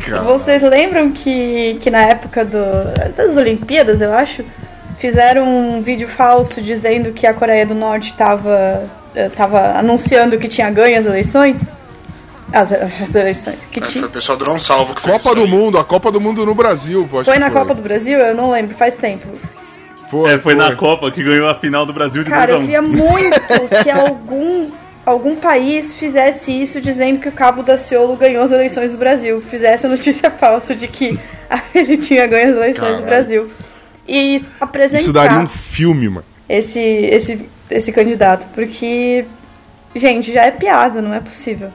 Cara. 0.06 0.22
Vocês 0.22 0.62
lembram 0.62 1.12
que, 1.12 1.78
que 1.82 1.90
na 1.90 2.02
época 2.04 2.46
do, 2.46 2.58
das 3.16 3.36
Olimpíadas, 3.38 4.02
eu 4.02 4.14
acho, 4.14 4.44
fizeram 4.98 5.48
um 5.48 5.82
vídeo 5.82 6.08
falso 6.08 6.62
dizendo 6.62 7.12
que 7.12 7.26
a 7.26 7.34
Coreia 7.34 7.66
do 7.66 7.74
Norte 7.76 8.12
estava 8.12 8.84
tava 9.36 9.78
anunciando 9.78 10.38
que 10.38 10.48
tinha 10.48 10.70
ganho 10.70 10.98
as 11.00 11.06
eleições? 11.06 11.64
As, 12.52 12.72
as 12.72 13.14
eleições. 13.16 13.68
Que 13.72 13.80
tinha, 13.82 14.02
foi 14.02 14.10
o 14.10 14.12
pessoal 14.12 14.38
do 14.38 14.46
Não 14.46 14.60
Salvo 14.60 14.96
que 14.96 15.02
Copa 15.02 15.36
do 15.36 15.42
aí. 15.44 15.48
Mundo, 15.48 15.78
a 15.78 15.84
Copa 15.84 16.12
do 16.12 16.20
Mundo 16.20 16.46
no 16.46 16.56
Brasil. 16.56 17.08
pô, 17.10 17.24
foi 17.24 17.38
na 17.40 17.52
Copa 17.52 17.76
do 17.76 17.82
Brasil? 17.82 18.18
Eu 18.20 18.36
não 18.36 18.52
lembro, 18.52 18.76
faz 18.76 18.96
tempo. 18.96 19.28
Foi, 20.10 20.32
É, 20.34 20.38
foi 20.40 20.56
na 20.56 20.76
Copa 20.76 21.12
que 21.12 21.24
ganhou 21.24 21.48
a 21.48 21.54
final 21.54 21.86
do 21.86 21.94
Brasil 21.94 22.24
de 22.24 22.30
Cara, 22.30 22.52
eu 22.54 22.60
2 22.60 22.74
a 22.76 22.80
1. 22.82 22.82
queria 22.90 23.04
muito 23.04 23.40
que 23.84 23.90
algum, 23.92 24.68
algum 25.06 25.36
país 25.36 25.94
fizesse 25.94 26.52
isso 26.52 26.82
dizendo 26.82 27.20
que 27.20 27.30
o 27.30 27.32
Cabo 27.32 27.62
Daciolo 27.62 28.16
ganhou 28.16 28.42
as 28.44 28.52
eleições 28.52 28.92
do 28.92 28.98
Brasil. 28.98 29.40
Fizesse 29.40 29.86
a 29.86 29.90
notícia 29.90 30.32
falsa 30.32 30.74
de 30.76 30.88
que 30.88 31.20
ele 31.76 31.98
tinha 31.98 32.26
ganho 32.26 32.50
as 32.50 32.56
eleições 32.56 32.98
do 32.98 33.04
Caralho. 33.04 33.06
Brasil. 33.06 33.48
E 34.08 34.42
apresentar 34.60 35.02
Isso 35.04 35.14
daria 35.14 35.38
um 35.38 35.48
filme, 35.48 36.10
mano. 36.10 36.26
esse, 36.50 36.80
esse, 36.80 37.48
esse 37.70 37.92
candidato. 37.92 38.48
Porque, 38.56 39.24
gente, 39.96 40.34
já 40.34 40.46
é 40.46 40.50
piada, 40.52 41.00
não 41.00 41.14
é 41.14 41.20
possível. 41.20 41.70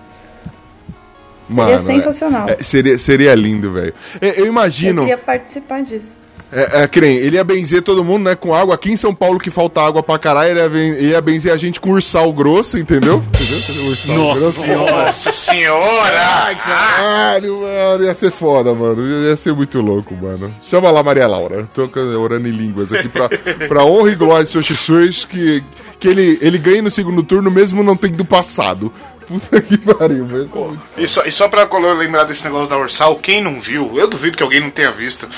Seria 1.47 1.65
Mano, 1.65 1.79
sensacional. 1.87 2.49
É, 2.49 2.63
seria, 2.63 2.99
seria 2.99 3.35
lindo, 3.35 3.73
velho. 3.73 3.93
É, 4.21 4.31
Eu 4.41 4.45
eu 4.45 4.47
imagino. 4.47 5.03
queria 5.03 5.19
participar 5.19 5.83
disso. 5.83 6.13
É, 6.53 6.83
é, 6.83 6.89
que 6.89 7.01
nem, 7.01 7.17
ele 7.17 7.35
ia 7.35 7.43
benzer 7.43 7.83
todo 7.83 8.05
mundo, 8.05 8.23
né, 8.25 8.37
com 8.37 8.55
água. 8.55 8.77
Aqui 8.77 8.93
em 8.93 8.97
São 8.97 9.13
Paulo, 9.13 9.41
que 9.41 9.51
falta 9.51 9.81
água 9.81 10.05
pra 10.05 10.19
caralho, 10.21 10.51
ele 10.51 10.61
ia, 10.61 10.69
ben- 10.69 10.95
ia 11.01 11.21
benzer 11.21 11.53
a 11.53 11.57
gente 11.57 11.81
com 11.81 11.91
ursal 11.91 12.33
grosso, 12.33 12.79
entendeu? 12.79 13.25
Entendeu? 13.35 13.87
Ursal 13.89 14.17
Nossa 14.17 14.41
grosso. 14.41 14.63
senhora. 14.63 15.07
Nossa 15.07 15.33
senhora! 15.33 16.21
Ai, 16.45 16.55
caralho, 16.57 17.61
mano. 17.61 18.05
Ia 18.05 18.15
ser 18.15 18.31
foda, 18.31 18.73
mano. 18.73 19.03
Ia 19.27 19.37
ser 19.37 19.53
muito 19.53 19.81
louco, 19.81 20.15
mano. 20.15 20.55
Chama 20.69 20.91
lá 20.93 21.03
Maria 21.03 21.27
Laura. 21.27 21.67
Tô 21.75 21.91
orando 22.21 22.47
em 22.47 22.53
línguas 22.53 22.93
aqui 22.93 23.09
pra, 23.09 23.29
pra 23.67 23.85
honra 23.85 24.11
e 24.13 24.15
glória 24.15 24.45
do 24.45 24.51
seu 24.51 24.63
Jesus, 24.63 25.25
que, 25.25 25.63
que 25.99 26.07
ele, 26.07 26.39
ele 26.41 26.59
ganhe 26.59 26.83
no 26.83 26.91
segundo 26.91 27.23
turno, 27.25 27.51
mesmo 27.51 27.83
não 27.83 27.97
tendo 27.97 28.25
passado. 28.25 28.93
Puta 29.27 29.61
que 29.61 29.79
pariu, 29.79 30.27
mas 30.31 30.43
é 30.43 30.47
muito 30.47 30.81
E 30.97 31.09
só, 31.09 31.25
e 31.25 31.33
só 31.33 31.49
pra 31.49 31.69
lembrar 31.95 32.25
desse 32.25 32.45
negócio 32.45 32.69
da 32.69 32.79
Ursal, 32.79 33.17
quem 33.17 33.43
não 33.43 33.61
viu, 33.61 33.99
eu 33.99 34.09
duvido 34.09 34.37
que 34.37 34.43
alguém 34.43 34.61
não 34.61 34.71
tenha 34.71 34.93
visto, 34.93 35.29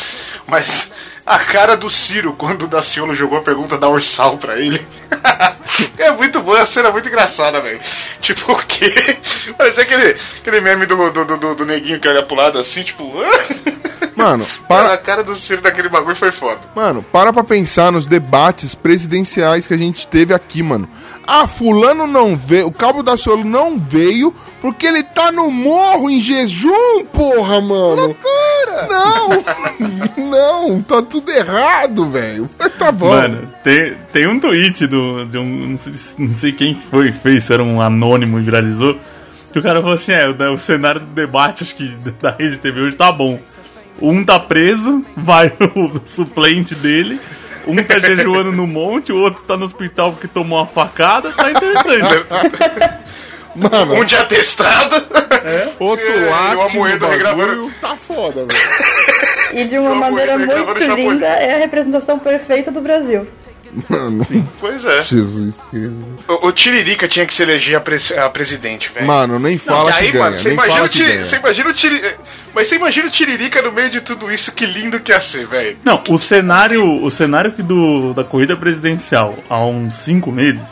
mas 0.46 0.90
a 1.26 1.40
cara 1.40 1.76
do 1.76 1.90
Ciro 1.90 2.32
quando 2.34 2.62
o 2.62 2.68
Daciolo 2.68 3.14
jogou 3.14 3.38
a 3.38 3.42
pergunta 3.42 3.76
da 3.76 3.88
Ursal 3.88 4.38
pra 4.38 4.58
ele. 4.60 4.80
é 5.98 6.12
muito 6.12 6.40
boa, 6.40 6.62
a 6.62 6.66
cena 6.66 6.88
é 6.88 6.92
muito 6.92 7.08
engraçada, 7.08 7.60
velho. 7.60 7.80
Tipo, 8.20 8.52
o 8.52 8.62
quê? 8.64 8.92
Parecia 9.58 9.82
aquele, 9.82 10.16
aquele 10.40 10.60
meme 10.60 10.86
do, 10.86 11.10
do, 11.10 11.24
do, 11.24 11.54
do- 11.56 11.66
neguinho 11.66 11.98
que 11.98 12.08
olha 12.08 12.22
pro 12.22 12.36
lado 12.36 12.58
assim, 12.58 12.84
tipo. 12.84 13.12
Mano, 14.14 14.46
para, 14.68 14.92
a 14.92 14.98
cara 14.98 15.24
do 15.24 15.34
Ciro 15.34 15.60
daquele 15.60 15.88
bagulho 15.88 16.14
foi 16.14 16.30
foda. 16.30 16.60
Mano, 16.74 17.02
para 17.02 17.32
pra 17.32 17.42
pensar 17.42 17.90
nos 17.90 18.06
debates 18.06 18.74
presidenciais 18.74 19.66
que 19.66 19.74
a 19.74 19.78
gente 19.78 20.06
teve 20.06 20.32
aqui, 20.32 20.62
mano. 20.62 20.88
Ah, 21.26 21.46
fulano 21.46 22.06
não 22.06 22.36
veio, 22.36 22.68
o 22.68 22.72
Cabo 22.72 23.02
da 23.02 23.16
Ciolo 23.16 23.44
não 23.44 23.76
veio 23.76 24.32
porque 24.60 24.86
ele 24.86 25.02
tá 25.02 25.32
no 25.32 25.50
morro 25.50 26.08
em 26.08 26.20
jejum, 26.20 27.04
porra, 27.12 27.60
mano. 27.60 28.06
Loucura! 28.06 28.88
Não, 28.88 29.44
não, 30.30 30.82
tá 30.82 31.02
tudo 31.02 31.30
errado, 31.30 32.08
velho. 32.08 32.48
Mas 32.58 32.76
Tá 32.78 32.92
bom. 32.92 33.08
Mano, 33.08 33.48
tem, 33.64 33.94
tem 34.12 34.28
um 34.28 34.38
tweet 34.38 34.86
do, 34.86 35.24
de 35.24 35.38
um. 35.38 35.70
Não 35.70 35.78
sei, 35.78 35.92
não 36.18 36.28
sei 36.28 36.52
quem 36.52 36.74
foi 36.90 37.10
que 37.10 37.18
fez, 37.18 37.44
se 37.44 37.52
era 37.52 37.62
um 37.62 37.80
anônimo 37.80 38.38
e 38.38 38.42
viralizou. 38.42 38.96
Que 39.52 39.58
o 39.58 39.62
cara 39.62 39.80
falou 39.80 39.94
assim: 39.94 40.12
é, 40.12 40.28
o, 40.28 40.54
o 40.54 40.58
cenário 40.58 41.00
do 41.00 41.06
debate, 41.06 41.64
acho 41.64 41.74
que 41.74 41.88
da 42.20 42.30
Rede 42.30 42.58
TV 42.58 42.80
hoje 42.80 42.96
tá 42.96 43.10
bom. 43.10 43.40
Um 44.00 44.22
tá 44.22 44.38
preso, 44.38 45.04
vai 45.16 45.50
o 45.74 46.00
suplente 46.04 46.74
dele. 46.74 47.18
Um 47.66 47.76
tá 47.82 47.98
jejuando 47.98 48.52
no 48.52 48.66
monte, 48.66 49.12
o 49.12 49.18
outro 49.20 49.42
tá 49.42 49.56
no 49.56 49.64
hospital 49.64 50.12
porque 50.12 50.28
tomou 50.28 50.58
uma 50.58 50.66
facada. 50.66 51.32
Tá 51.32 51.50
interessante. 51.50 52.26
Mano, 53.54 53.94
Um 53.94 54.04
de 54.04 54.14
atestado. 54.16 54.94
outro 55.78 56.06
É, 56.06 56.54
uma 56.54 56.68
moeda 56.68 56.98
bagulho, 57.06 57.10
regravando. 57.10 57.72
tá 57.80 57.96
foda, 57.96 58.44
velho. 58.44 58.60
E 59.54 59.64
de 59.64 59.78
uma 59.78 59.94
Chapolin, 59.94 60.00
maneira 60.00 60.38
muito 60.38 60.84
linda, 60.94 61.26
é 61.26 61.54
a 61.54 61.58
representação 61.58 62.18
perfeita 62.18 62.70
do 62.70 62.80
Brasil. 62.80 63.26
Mano, 63.88 64.26
Pois 64.58 64.84
é. 64.84 65.02
Jesus. 65.02 65.60
O, 66.28 66.46
o 66.48 66.52
Tiririca 66.52 67.06
tinha 67.06 67.26
que 67.26 67.34
se 67.34 67.42
eleger 67.42 67.76
a, 67.76 67.80
pres- 67.80 68.10
a 68.12 68.28
presidente, 68.30 68.90
velho. 68.92 69.06
Mano, 69.06 69.38
nem 69.38 69.58
fala 69.58 69.90
e 69.90 69.92
que 69.92 69.98
aí, 69.98 70.12
ganha, 70.12 70.24
mano, 70.24 70.36
você 70.36 70.44
nem 70.48 70.52
imagina, 70.54 70.74
fala 70.76 70.86
o 70.86 70.88
que 70.88 70.96
Tiri- 70.98 71.12
ganha. 71.12 71.24
você 71.24 71.36
imagina 71.36 71.70
o 71.70 71.74
Tiri... 71.74 72.14
Mas 72.54 72.68
você 72.68 72.76
imagina 72.76 73.06
o 73.08 73.10
Tiririca 73.10 73.60
no 73.62 73.72
meio 73.72 73.90
de 73.90 74.00
tudo 74.00 74.32
isso, 74.32 74.52
que 74.52 74.64
lindo 74.64 74.98
que 75.00 75.12
ia 75.12 75.20
ser, 75.20 75.46
velho. 75.46 75.76
Não, 75.84 76.02
o 76.08 76.18
cenário, 76.18 77.02
o 77.04 77.10
cenário 77.10 77.52
que 77.52 77.62
do, 77.62 78.14
da 78.14 78.24
corrida 78.24 78.56
presidencial 78.56 79.36
há 79.50 79.62
uns 79.64 79.94
5 79.96 80.32
meses 80.32 80.62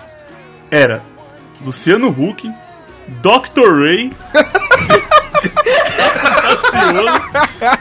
era 0.70 1.02
Luciano 1.64 2.08
Huck, 2.08 2.50
Dr. 3.20 3.70
Ray, 3.82 4.12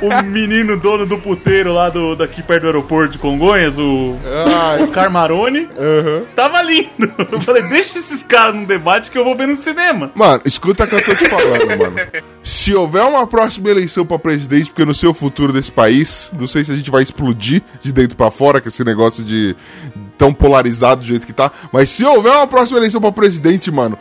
o 0.02 0.24
menino 0.24 0.78
dono 0.78 1.06
do 1.06 1.18
puteiro 1.18 1.74
lá 1.74 1.90
do, 1.90 2.16
daqui 2.16 2.42
perto 2.42 2.62
do 2.64 2.68
aeroporto 2.68 3.14
de 3.14 3.18
Congonhas, 3.18 3.78
o 3.78 4.16
Ai, 4.48 4.84
Oscar 4.84 5.10
Maroni, 5.12 5.68
aham. 5.78 6.24
tava 6.36 6.62
lindo. 6.62 6.90
Eu 7.32 7.42
falei, 7.42 7.64
deixa 7.64 7.98
esses 7.98 8.24
caras 8.24 8.56
no 8.56 8.66
debate 8.66 9.10
que 9.10 9.18
eu 9.18 9.24
vou 9.24 9.36
ver 9.36 9.48
no 9.48 9.56
cinema. 9.56 10.12
Mano, 10.14 10.42
escuta 10.46 10.84
o 10.84 10.88
que 10.88 10.96
eu 10.96 11.04
tô 11.04 11.16
te 11.16 11.28
falando, 11.30 11.68
mano. 11.78 11.96
Se 12.44 12.74
houver 12.76 13.04
uma 13.04 13.26
próxima 13.26 13.70
eleição 13.70 14.06
pra 14.06 14.20
presidente, 14.20 14.68
porque 14.70 14.86
no 14.86 14.94
seu 14.94 15.14
futuro 15.14 15.52
desse 15.54 15.72
país, 15.72 16.30
não 16.38 16.48
sei 16.48 16.64
se 16.64 16.72
a 16.72 16.76
gente 16.76 16.92
vai 16.92 17.02
explodir 17.04 17.62
de 17.82 17.92
dentro 17.92 18.16
pra 18.16 18.30
fora, 18.32 18.62
com 18.62 18.68
esse 18.70 18.84
negócio 18.84 19.24
de 19.24 19.56
tão 20.18 20.34
polarizado 20.34 21.02
do 21.02 21.08
jeito 21.08 21.26
que 21.26 21.34
tá, 21.34 21.52
mas 21.72 21.90
se 21.90 22.06
houver 22.06 22.32
uma 22.32 22.48
próxima 22.48 22.78
eleição 22.80 23.02
pra 23.02 23.12
presidente, 23.12 23.72
mano, 23.72 23.98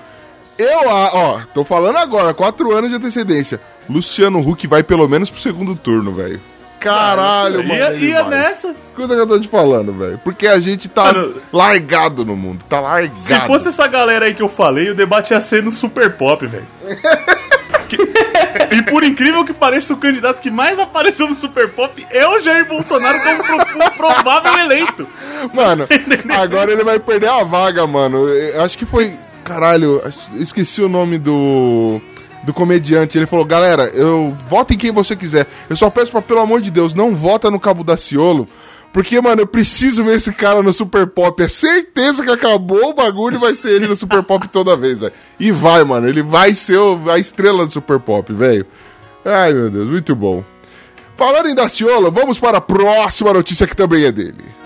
eu, 0.62 0.90
ah, 0.90 1.10
ó, 1.12 1.40
tô 1.52 1.64
falando 1.64 1.96
agora, 1.98 2.32
quatro 2.34 2.72
anos 2.72 2.90
de 2.90 2.96
antecedência. 2.96 3.60
Luciano 3.88 4.38
Huck 4.40 4.66
vai 4.66 4.82
pelo 4.82 5.08
menos 5.08 5.28
pro 5.30 5.40
segundo 5.40 5.74
turno, 5.76 6.12
velho. 6.14 6.40
Caralho, 6.78 7.58
mano. 7.66 7.74
Ia, 7.74 7.92
ele 7.92 8.06
ia 8.06 8.24
nessa. 8.24 8.74
Escuta 8.84 9.12
o 9.12 9.16
que 9.16 9.22
eu 9.22 9.26
tô 9.28 9.38
te 9.40 9.46
falando, 9.48 9.92
velho. 9.92 10.18
Porque 10.24 10.48
a 10.48 10.58
gente 10.58 10.88
tá 10.88 11.12
Mano, 11.12 11.34
largado 11.52 12.24
no 12.24 12.34
mundo. 12.36 12.64
Tá 12.68 12.80
largado. 12.80 13.20
Se 13.20 13.40
fosse 13.46 13.68
essa 13.68 13.86
galera 13.86 14.24
aí 14.26 14.34
que 14.34 14.42
eu 14.42 14.48
falei, 14.48 14.90
o 14.90 14.94
debate 14.94 15.32
ia 15.32 15.40
ser 15.40 15.62
no 15.62 15.70
Super 15.70 16.12
Pop, 16.16 16.44
velho. 16.44 16.66
E 18.70 18.82
por 18.84 19.04
incrível 19.04 19.44
que 19.44 19.52
pareça, 19.52 19.92
o 19.92 19.96
candidato 19.98 20.40
que 20.40 20.50
mais 20.50 20.78
apareceu 20.78 21.28
no 21.28 21.34
Super 21.34 21.68
Pop 21.68 22.06
é 22.10 22.26
o 22.26 22.40
Jair 22.40 22.66
Bolsonaro 22.66 23.18
como 23.20 23.44
pro- 23.44 23.90
provável 23.96 24.58
eleito. 24.60 25.06
Mano, 25.52 25.86
agora 26.40 26.72
ele 26.72 26.82
vai 26.82 26.98
perder 26.98 27.28
a 27.28 27.44
vaga, 27.44 27.86
mano. 27.86 28.28
Eu 28.28 28.62
Acho 28.62 28.78
que 28.78 28.86
foi. 28.86 29.14
Caralho, 29.52 30.00
esqueci 30.36 30.80
o 30.80 30.88
nome 30.88 31.18
do. 31.18 32.00
Do 32.44 32.54
comediante. 32.54 33.18
Ele 33.18 33.26
falou: 33.26 33.44
Galera, 33.44 33.84
eu 33.94 34.34
voto 34.48 34.72
em 34.72 34.78
quem 34.78 34.90
você 34.90 35.14
quiser. 35.14 35.46
Eu 35.68 35.76
só 35.76 35.90
peço 35.90 36.10
pra, 36.10 36.22
pelo 36.22 36.40
amor 36.40 36.60
de 36.62 36.70
Deus, 36.70 36.94
não 36.94 37.14
vota 37.14 37.50
no 37.50 37.60
Cabo 37.60 37.84
da 37.84 37.96
Ciolo. 37.96 38.48
Porque, 38.92 39.20
mano, 39.20 39.42
eu 39.42 39.46
preciso 39.46 40.04
ver 40.04 40.16
esse 40.16 40.32
cara 40.32 40.62
no 40.62 40.72
Super 40.72 41.06
Pop. 41.06 41.42
É 41.42 41.48
certeza 41.48 42.22
que 42.22 42.30
acabou 42.30 42.90
o 42.90 42.94
bagulho 42.94 43.36
e 43.36 43.40
vai 43.40 43.54
ser 43.54 43.70
ele 43.70 43.86
no 43.86 43.94
Super 43.94 44.22
Pop 44.22 44.48
toda 44.48 44.76
vez, 44.76 44.98
velho. 44.98 45.12
E 45.38 45.52
vai, 45.52 45.84
mano. 45.84 46.08
Ele 46.08 46.22
vai 46.22 46.54
ser 46.54 46.78
a 47.10 47.18
estrela 47.18 47.64
do 47.64 47.72
Super 47.72 48.00
Pop, 48.00 48.32
velho. 48.32 48.66
Ai, 49.24 49.52
meu 49.52 49.70
Deus, 49.70 49.88
muito 49.88 50.16
bom. 50.16 50.42
Falando 51.16 51.48
em 51.48 51.54
Daciolo, 51.54 52.10
vamos 52.10 52.38
para 52.38 52.58
a 52.58 52.60
próxima 52.60 53.32
notícia 53.32 53.66
que 53.66 53.76
também 53.76 54.04
é 54.04 54.12
dele. 54.12 54.61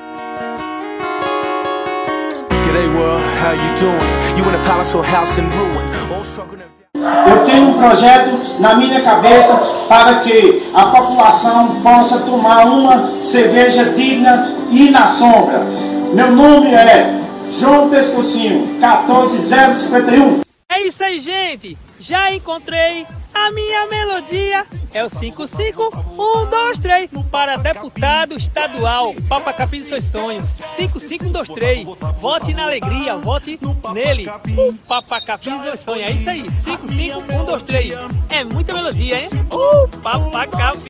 Eu 6.95 7.47
tenho 7.47 7.69
um 7.71 7.79
projeto 7.79 8.61
na 8.61 8.75
minha 8.75 9.01
cabeça 9.01 9.57
para 9.89 10.21
que 10.21 10.63
a 10.75 10.87
população 10.87 11.81
possa 11.81 12.19
tomar 12.19 12.67
uma 12.67 13.19
cerveja 13.21 13.85
digna 13.85 14.55
e 14.71 14.91
na 14.91 15.09
sombra. 15.09 15.61
Meu 16.13 16.31
nome 16.31 16.75
é 16.75 17.19
João 17.59 17.89
Pescocinho, 17.89 18.79
14051. 18.79 20.43
É 20.69 20.87
isso 20.87 21.03
aí, 21.03 21.19
gente! 21.21 21.79
Já 21.99 22.31
encontrei 22.35 23.07
a 23.37 23.51
minha 23.51 23.87
melodia 23.87 24.65
é 24.95 25.05
o 25.05 25.11
55123 25.11 27.11
para 27.31 27.57
deputado 27.57 28.35
estadual. 28.35 29.15
Papa 29.29 29.53
Capim 29.53 29.81
dos 29.81 29.91
seus 29.91 30.11
sonhos. 30.11 30.49
55123. 30.77 31.87
Vote 32.21 32.55
na 32.55 32.63
alegria, 32.65 33.19
vote 33.19 33.61
nele. 33.93 34.27
O 34.29 34.73
Papa 34.89 35.21
Capim 35.21 35.51
dos 35.51 35.63
seus 35.65 35.81
sonhos. 35.81 36.03
É 36.03 36.13
isso 36.13 36.31
aí. 36.31 36.45
55123. 36.65 37.93
É 38.31 38.43
muita 38.45 38.73
melodia, 38.73 39.21
hein? 39.21 39.29
O 39.51 39.87
Papa 40.03 40.47
Capim. 40.47 40.87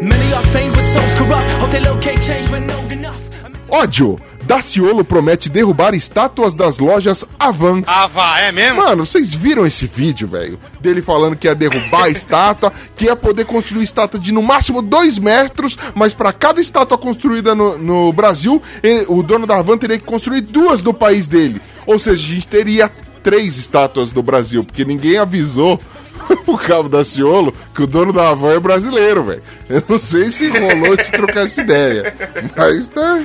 Many 0.00 0.32
are 0.32 0.42
stained 0.46 0.76
with 0.76 0.84
souls 0.84 1.14
corrupt. 1.18 1.44
Hope 1.60 1.72
they 1.72 1.80
locate 1.80 2.22
change 2.22 2.48
when 2.50 2.66
no 2.66 2.78
enough. 2.90 3.29
Ódio. 3.70 4.18
Daciolo 4.42 5.04
promete 5.04 5.48
derrubar 5.48 5.94
estátuas 5.94 6.54
das 6.54 6.78
lojas 6.78 7.24
Avan. 7.38 7.82
Ava, 7.86 8.40
é 8.40 8.50
mesmo? 8.50 8.78
Mano, 8.82 9.04
vocês 9.06 9.32
viram 9.32 9.64
esse 9.66 9.86
vídeo, 9.86 10.26
velho? 10.26 10.58
Dele 10.80 11.02
falando 11.02 11.36
que 11.36 11.46
ia 11.46 11.54
derrubar 11.54 12.04
a 12.04 12.08
estátua, 12.10 12.72
que 12.96 13.04
ia 13.04 13.14
poder 13.14 13.44
construir 13.44 13.84
estátua 13.84 14.18
de 14.18 14.32
no 14.32 14.42
máximo 14.42 14.80
2 14.82 15.18
metros, 15.18 15.78
mas 15.94 16.12
para 16.14 16.32
cada 16.32 16.60
estátua 16.60 16.98
construída 16.98 17.54
no, 17.54 17.78
no 17.78 18.12
Brasil, 18.12 18.60
ele- 18.82 19.04
o 19.08 19.22
dono 19.22 19.46
da 19.46 19.58
Avan 19.58 19.78
teria 19.78 19.98
que 19.98 20.04
construir 20.04 20.40
duas 20.40 20.82
do 20.82 20.92
país 20.92 21.28
dele. 21.28 21.60
Ou 21.86 21.98
seja, 21.98 22.24
a 22.24 22.28
gente 22.34 22.46
teria 22.48 22.90
três 23.22 23.56
estátuas 23.56 24.10
do 24.10 24.22
Brasil, 24.22 24.64
porque 24.64 24.84
ninguém 24.84 25.18
avisou 25.18 25.78
pro 26.44 26.56
Cabo 26.58 26.88
Daciolo 26.88 27.52
que 27.74 27.82
o 27.82 27.86
dono 27.86 28.12
da 28.12 28.30
Avan 28.30 28.54
é 28.54 28.58
brasileiro, 28.58 29.22
velho. 29.22 29.42
Eu 29.68 29.84
não 29.88 29.98
sei 29.98 30.30
se 30.30 30.48
rolou 30.48 30.96
de 30.96 31.12
trocar 31.12 31.44
essa 31.44 31.60
ideia, 31.60 32.12
mas 32.56 32.88
tá. 32.88 33.20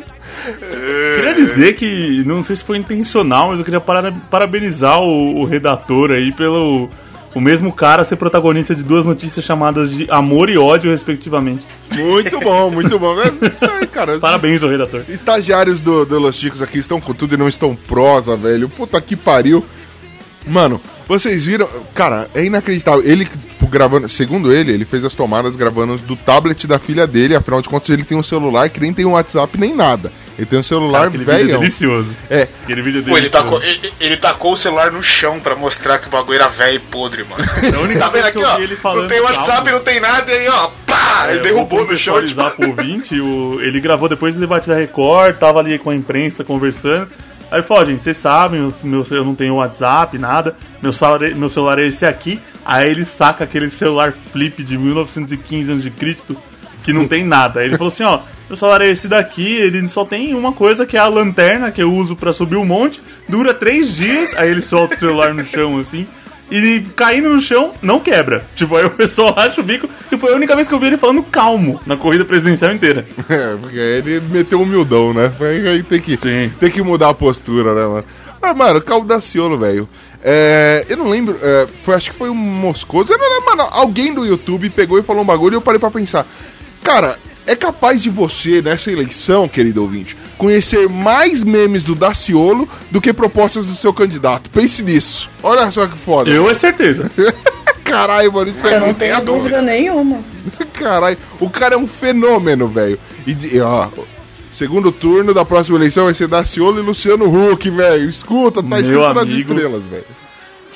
Queria 1.15 1.33
dizer 1.33 1.73
que, 1.75 2.23
não 2.25 2.43
sei 2.43 2.55
se 2.55 2.63
foi 2.63 2.77
intencional, 2.77 3.49
mas 3.49 3.59
eu 3.59 3.65
queria 3.65 3.79
para- 3.81 4.11
parabenizar 4.29 4.99
o, 5.01 5.39
o 5.41 5.45
redator 5.45 6.11
aí 6.11 6.31
pelo 6.31 6.89
o 7.33 7.41
mesmo 7.41 7.73
cara 7.73 8.05
ser 8.05 8.15
protagonista 8.15 8.73
de 8.73 8.81
duas 8.81 9.05
notícias 9.05 9.43
chamadas 9.43 9.91
de 9.91 10.07
amor 10.09 10.49
e 10.49 10.57
ódio, 10.57 10.89
respectivamente. 10.89 11.63
Muito 11.91 12.39
bom, 12.39 12.71
muito 12.71 12.97
bom. 12.97 13.13
É 13.21 13.27
isso 13.53 13.65
aí, 13.69 13.85
cara. 13.87 14.17
Parabéns 14.21 14.63
ao 14.63 14.69
redator. 14.69 15.01
Estagiários 15.09 15.81
do, 15.81 16.05
do 16.05 16.17
Los 16.17 16.37
Chicos 16.37 16.61
aqui 16.61 16.77
estão 16.77 17.01
com 17.01 17.13
tudo 17.13 17.33
e 17.35 17.37
não 17.37 17.49
estão 17.49 17.75
prosa, 17.75 18.37
velho. 18.37 18.69
Puta 18.69 19.01
que 19.01 19.17
pariu. 19.17 19.65
Mano, 20.47 20.79
vocês 21.07 21.45
viram. 21.45 21.67
Cara, 21.93 22.27
é 22.33 22.43
inacreditável. 22.45 23.03
Ele, 23.03 23.25
tipo, 23.25 23.67
gravando. 23.67 24.07
Segundo 24.09 24.51
ele, 24.53 24.71
ele 24.71 24.85
fez 24.85 25.03
as 25.05 25.13
tomadas 25.15 25.55
gravando 25.55 25.97
do 25.99 26.15
tablet 26.15 26.65
da 26.67 26.79
filha 26.79 27.05
dele. 27.07 27.35
Afinal 27.35 27.61
de 27.61 27.69
contas, 27.69 27.89
ele 27.89 28.03
tem 28.03 28.17
um 28.17 28.23
celular 28.23 28.69
que 28.69 28.79
nem 28.79 28.93
tem 28.93 29.05
um 29.05 29.11
WhatsApp 29.11 29.57
nem 29.59 29.75
nada. 29.75 30.11
Ele 30.37 30.45
tem 30.45 30.59
um 30.59 30.63
celular 30.63 31.07
Aquele 31.07 31.23
vídeo 31.23 31.33
é 31.33 31.37
velho. 31.45 31.59
delicioso. 31.59 32.09
É. 32.29 32.47
Aquele 32.63 32.81
vídeo 32.81 33.03
é 33.05 33.09
Pô, 33.09 33.17
ele 33.17 33.29
tacou, 33.29 33.63
ele, 33.63 33.93
ele 34.01 34.17
tacou 34.17 34.51
o 34.53 34.57
celular 34.57 34.91
no 34.91 35.01
chão 35.01 35.39
pra 35.39 35.55
mostrar 35.55 35.97
que 35.97 36.07
o 36.07 36.11
bagulho 36.11 36.35
era 36.35 36.49
velho 36.49 36.75
e 36.75 36.79
podre, 36.79 37.23
mano. 37.23 37.43
É 37.63 37.69
a 37.75 37.79
única 37.79 37.99
Tá 38.01 38.09
vendo 38.09 38.25
aqui, 38.25 38.39
que 38.39 38.43
eu 38.43 38.49
ó? 38.49 38.59
ele 38.59 38.75
falando 38.75 39.01
Não 39.03 39.07
tem 39.09 39.21
WhatsApp, 39.21 39.47
calmo. 39.63 39.71
não 39.71 39.79
tem 39.79 39.99
nada, 40.01 40.29
e 40.31 40.37
aí, 40.39 40.47
ó, 40.49 40.69
pá! 40.85 41.27
ele 41.29 41.39
É, 41.39 41.41
derrubou 41.41 41.79
vou 41.85 41.87
no 41.93 41.97
chão. 41.97 42.25
Tipo, 42.25 42.51
pro 42.51 42.67
ouvinte, 42.69 43.17
o, 43.19 43.59
ele 43.61 43.79
gravou 43.79 44.09
depois 44.09 44.35
do 44.35 44.41
debate 44.41 44.67
da 44.67 44.75
Record, 44.75 45.37
tava 45.37 45.59
ali 45.59 45.79
com 45.79 45.89
a 45.89 45.95
imprensa 45.95 46.43
conversando. 46.43 47.07
Aí 47.51 47.59
ele 47.59 47.63
falou, 47.63 47.85
gente, 47.85 48.03
vocês 48.03 48.17
sabem, 48.17 48.71
meu, 48.83 49.05
eu 49.09 49.23
não 49.25 49.35
tenho 49.35 49.55
WhatsApp, 49.55 50.17
nada, 50.17 50.55
meu 50.81 50.91
meu 51.35 51.49
celular 51.49 51.79
é 51.79 51.87
esse 51.87 52.05
aqui. 52.05 52.39
Aí 52.65 52.89
ele 52.89 53.05
saca 53.05 53.43
aquele 53.43 53.69
celular 53.69 54.11
flip 54.11 54.63
de 54.63 54.77
1915 54.77 55.71
a.C., 55.71 56.35
que 56.83 56.91
não 56.91 57.07
tem 57.07 57.23
nada. 57.23 57.59
Aí 57.59 57.67
ele 57.67 57.77
falou 57.77 57.89
assim, 57.89 58.03
ó, 58.03 58.21
meu 58.47 58.55
celular 58.55 58.81
é 58.81 58.89
esse 58.89 59.07
daqui, 59.07 59.55
ele 59.55 59.87
só 59.87 60.05
tem 60.05 60.33
uma 60.35 60.51
coisa 60.51 60.85
que 60.85 60.97
é 60.97 60.99
a 60.99 61.07
lanterna 61.07 61.71
que 61.71 61.81
eu 61.81 61.93
uso 61.93 62.15
pra 62.15 62.33
subir 62.33 62.55
o 62.55 62.65
monte, 62.65 63.01
dura 63.27 63.53
três 63.53 63.95
dias, 63.95 64.35
aí 64.35 64.49
ele 64.49 64.61
solta 64.61 64.95
o 64.95 64.97
celular 64.97 65.33
no 65.33 65.45
chão 65.45 65.79
assim. 65.79 66.07
E 66.51 66.81
caindo 66.95 67.29
no 67.29 67.41
chão, 67.41 67.73
não 67.81 67.99
quebra. 67.99 68.45
Tipo, 68.55 68.75
aí 68.75 68.85
o 68.85 68.91
pessoal 68.91 69.33
acha 69.37 69.61
o 69.61 69.63
bico. 69.63 69.89
E 70.11 70.17
foi 70.17 70.31
a 70.31 70.35
única 70.35 70.55
vez 70.55 70.67
que 70.67 70.73
eu 70.73 70.79
vi 70.79 70.87
ele 70.87 70.97
falando 70.97 71.23
calmo 71.23 71.79
na 71.85 71.97
corrida 71.97 72.25
presidencial 72.25 72.73
inteira. 72.73 73.05
É, 73.27 73.57
porque 73.59 73.79
aí 73.79 73.97
ele 73.97 74.19
meteu 74.29 74.61
humildão, 74.61 75.13
né? 75.13 75.33
Aí 75.39 75.67
aí 75.67 75.83
tem 75.83 75.99
que, 75.99 76.11
Sim. 76.11 76.51
tem 76.59 76.69
que 76.69 76.81
mudar 76.81 77.09
a 77.09 77.13
postura, 77.13 77.73
né, 77.73 77.85
mano? 77.85 78.05
Mas, 78.39 78.55
mano, 78.55 78.81
Caldo 78.81 79.07
Daciolo, 79.07 79.57
velho. 79.57 79.89
É, 80.23 80.85
eu 80.87 80.95
não 80.97 81.09
lembro, 81.09 81.37
é, 81.41 81.67
foi, 81.83 81.95
acho 81.95 82.11
que 82.11 82.15
foi 82.15 82.29
um 82.29 82.35
Moscoso. 82.35 83.11
Eu 83.11 83.17
não 83.17 83.29
lembro, 83.29 83.57
mano. 83.57 83.69
Alguém 83.71 84.13
do 84.13 84.25
YouTube 84.25 84.69
pegou 84.69 84.99
e 84.99 85.03
falou 85.03 85.23
um 85.23 85.25
bagulho 85.25 85.55
e 85.55 85.57
eu 85.57 85.61
parei 85.61 85.79
pra 85.79 85.89
pensar. 85.89 86.25
Cara, 86.83 87.17
é 87.47 87.55
capaz 87.55 88.01
de 88.01 88.09
você, 88.09 88.61
nessa 88.61 88.91
eleição, 88.91 89.47
querido 89.47 89.81
ouvinte, 89.81 90.15
conhecer 90.37 90.87
mais 90.89 91.43
memes 91.43 91.83
do 91.83 91.95
Daciolo 91.95 92.67
do 92.91 92.99
que 93.01 93.11
propostas 93.13 93.65
do 93.65 93.73
seu 93.73 93.93
candidato. 93.93 94.49
Pense 94.49 94.81
nisso. 94.83 95.29
Olha 95.41 95.69
só 95.71 95.87
que 95.87 95.97
foda. 95.97 96.29
Eu 96.29 96.49
é 96.49 96.53
certeza. 96.55 97.09
Caralho, 97.83 98.33
mano, 98.33 98.49
isso 98.49 98.65
é 98.67 98.75
Eu 98.75 98.79
não 98.81 98.93
tenho 98.93 99.21
dúvida 99.23 99.61
nenhuma. 99.61 100.19
Caralho, 100.73 101.17
o 101.39 101.49
cara 101.49 101.75
é 101.75 101.77
um 101.77 101.87
fenômeno, 101.87 102.67
velho. 102.67 102.99
E, 103.25 103.33
de- 103.33 103.61
ó, 103.61 103.87
segundo 104.51 104.91
turno 104.91 105.33
da 105.33 105.45
próxima 105.45 105.77
eleição 105.77 106.05
vai 106.05 106.13
ser 106.13 106.27
Daciolo 106.27 106.79
e 106.79 106.81
Luciano 106.81 107.25
Huck, 107.25 107.69
velho. 107.69 108.09
Escuta, 108.09 108.61
tá 108.63 108.67
Meu 108.67 108.79
escrito 108.79 109.13
nas 109.13 109.29
amigo. 109.29 109.53
estrelas, 109.53 109.83
velho. 109.83 110.05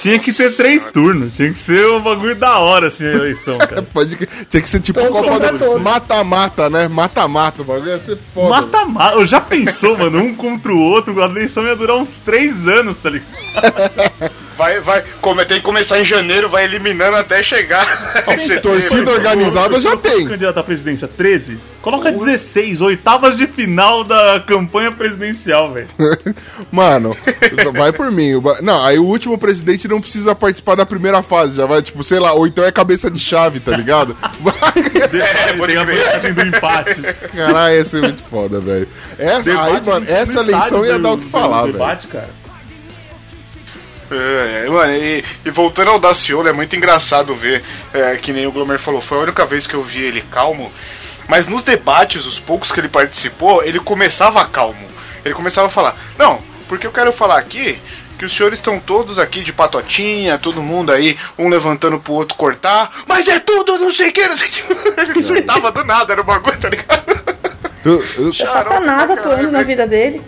Tinha 0.02 0.18
que 0.20 0.32
ter 0.32 0.56
três 0.56 0.88
turnos. 0.88 1.36
Tinha 1.36 1.52
que 1.52 1.60
ser 1.60 1.86
um 1.90 2.00
bagulho 2.00 2.36
da 2.36 2.58
hora, 2.58 2.88
assim, 2.88 3.06
a 3.06 3.12
eleição, 3.14 3.58
cara. 3.60 3.82
Pode 3.82 4.16
que- 4.16 4.28
Tinha 4.50 4.62
que 4.62 4.70
ser 4.70 4.80
tipo 4.80 5.00
Todos 5.00 5.14
Copa 5.14 5.30
contra 5.30 5.52
do. 5.58 5.80
Mata-mata, 5.80 6.70
né? 6.70 6.88
Mata-mata, 6.88 7.62
o 7.62 7.66
bagulho 7.66 7.90
ia 7.92 8.00
ser 8.00 8.18
foda. 8.34 8.50
Mata-mata. 8.50 9.26
Já 9.26 9.42
pensou, 9.42 9.98
mano? 9.98 10.20
Um 10.20 10.34
contra 10.34 10.72
o 10.72 10.80
outro. 10.80 11.22
A 11.22 11.26
eleição 11.28 11.66
ia 11.66 11.76
durar 11.76 11.98
uns 11.98 12.18
três 12.24 12.68
anos, 12.68 12.98
tá 12.98 13.10
ligado? 13.10 13.28
vai, 14.58 14.80
vai, 14.80 15.04
come- 15.22 15.46
tem 15.46 15.58
que 15.58 15.64
começar 15.66 16.00
em 16.00 16.06
janeiro, 16.06 16.48
vai 16.50 16.64
eliminando 16.66 17.18
até 17.18 17.44
chegar. 17.44 18.24
Torcida 18.62 19.12
organizada 19.12 19.80
já 19.82 19.98
tem. 19.98 20.26
Candidato 20.28 20.60
à 20.60 20.64
presidência 20.64 21.08
13? 21.08 21.60
Coloca 21.82 22.12
16, 22.12 22.82
oitavas 22.82 23.38
de 23.38 23.48
final 23.48 24.04
da 24.04 24.42
campanha 24.46 24.92
presidencial, 24.92 25.72
velho. 25.72 25.88
Mano, 26.70 27.16
vai 27.74 27.94
por 27.94 28.12
mim. 28.12 28.32
Não, 28.62 28.84
aí 28.84 29.00
o 29.00 29.06
último 29.06 29.38
presidente 29.38 29.88
não 29.90 30.00
precisa 30.02 30.34
participar 30.36 30.76
da 30.76 30.86
primeira 30.86 31.22
fase, 31.22 31.56
já 31.58 31.66
vai, 31.66 31.82
tipo, 31.82 32.04
sei 32.04 32.20
lá, 32.20 32.32
ou 32.34 32.48
então 32.48 32.64
é 32.64 32.72
cabeça 32.72 33.10
de 33.12 33.20
chave, 33.20 33.60
tá 33.60 33.76
ligado? 33.76 34.16
A 34.22 34.30
crer. 34.30 35.86
vantagem 35.86 36.34
do 36.34 36.42
empate. 36.42 37.02
Caralho, 37.36 37.76
ia 37.76 37.86
ser 37.86 38.02
muito 38.02 38.24
foda, 38.24 38.60
velho. 38.60 38.88
Essa, 39.18 39.50
aí, 39.50 39.82
mano, 39.82 40.00
no- 40.02 40.12
essa 40.12 40.40
eleição 40.40 40.86
ia 40.86 41.00
dar 41.00 41.12
o 41.14 41.18
que 41.18 41.30
falar, 41.30 41.62
velho. 41.64 41.74
debate, 41.74 42.08
cara. 42.08 42.30
É, 44.12 44.64
é, 44.66 44.70
mano, 44.70 44.94
e, 44.94 45.24
e 45.46 45.52
voltando 45.52 45.92
ao 45.92 46.00
Daciolo, 46.00 46.48
é 46.48 46.54
muito 46.54 46.76
engraçado 46.76 47.36
ver, 47.36 47.64
é, 47.94 48.16
que 48.16 48.34
nem 48.34 48.48
o 48.48 48.52
Glomer 48.52 48.80
falou, 48.80 49.02
foi 49.02 49.20
a 49.20 49.22
única 49.22 49.46
vez 49.46 49.68
que 49.68 49.76
eu 49.76 49.84
vi 49.84 50.02
ele 50.02 50.22
calmo, 50.32 50.72
mas 51.28 51.48
nos 51.48 51.64
debates, 51.64 52.26
os 52.26 52.40
poucos 52.40 52.72
que 52.72 52.80
ele 52.80 52.90
participou, 52.90 53.64
ele 53.64 53.80
começava 53.80 54.44
calmo. 54.46 54.88
Ele 55.24 55.34
começava 55.36 55.68
a 55.68 55.70
falar, 55.72 55.96
não, 56.18 56.42
porque 56.68 56.88
eu 56.88 56.92
quero 56.92 57.14
falar 57.14 57.38
aqui 57.38 57.78
que 58.20 58.26
os 58.26 58.36
senhores 58.36 58.60
estão 58.60 58.78
todos 58.80 59.18
aqui 59.18 59.42
de 59.42 59.54
patotinha, 59.54 60.38
todo 60.38 60.62
mundo 60.62 60.92
aí, 60.92 61.18
um 61.38 61.48
levantando 61.48 61.98
pro 62.00 62.14
outro 62.14 62.36
cortar, 62.38 62.92
mas 63.08 63.28
é 63.30 63.40
tudo 63.40 63.80
não 63.80 63.92
sei 63.92 64.10
o 64.10 64.14
que, 64.14 64.28
não 64.28 64.36
sei. 64.38 64.50
Ele 65.10 65.24
surtava 65.24 65.72
do 65.72 65.84
nada, 65.86 66.12
era 66.12 66.22
um 66.22 66.26
bagulho, 66.26 66.58
tá 66.60 66.68
ligado? 66.70 67.40
Eu- 67.86 68.04
eu- 68.18 68.30
É 68.30 68.46
Satanás 68.46 69.10
atuando 69.10 69.50
na 69.52 69.64
vida 69.64 69.88
dele. 69.88 70.22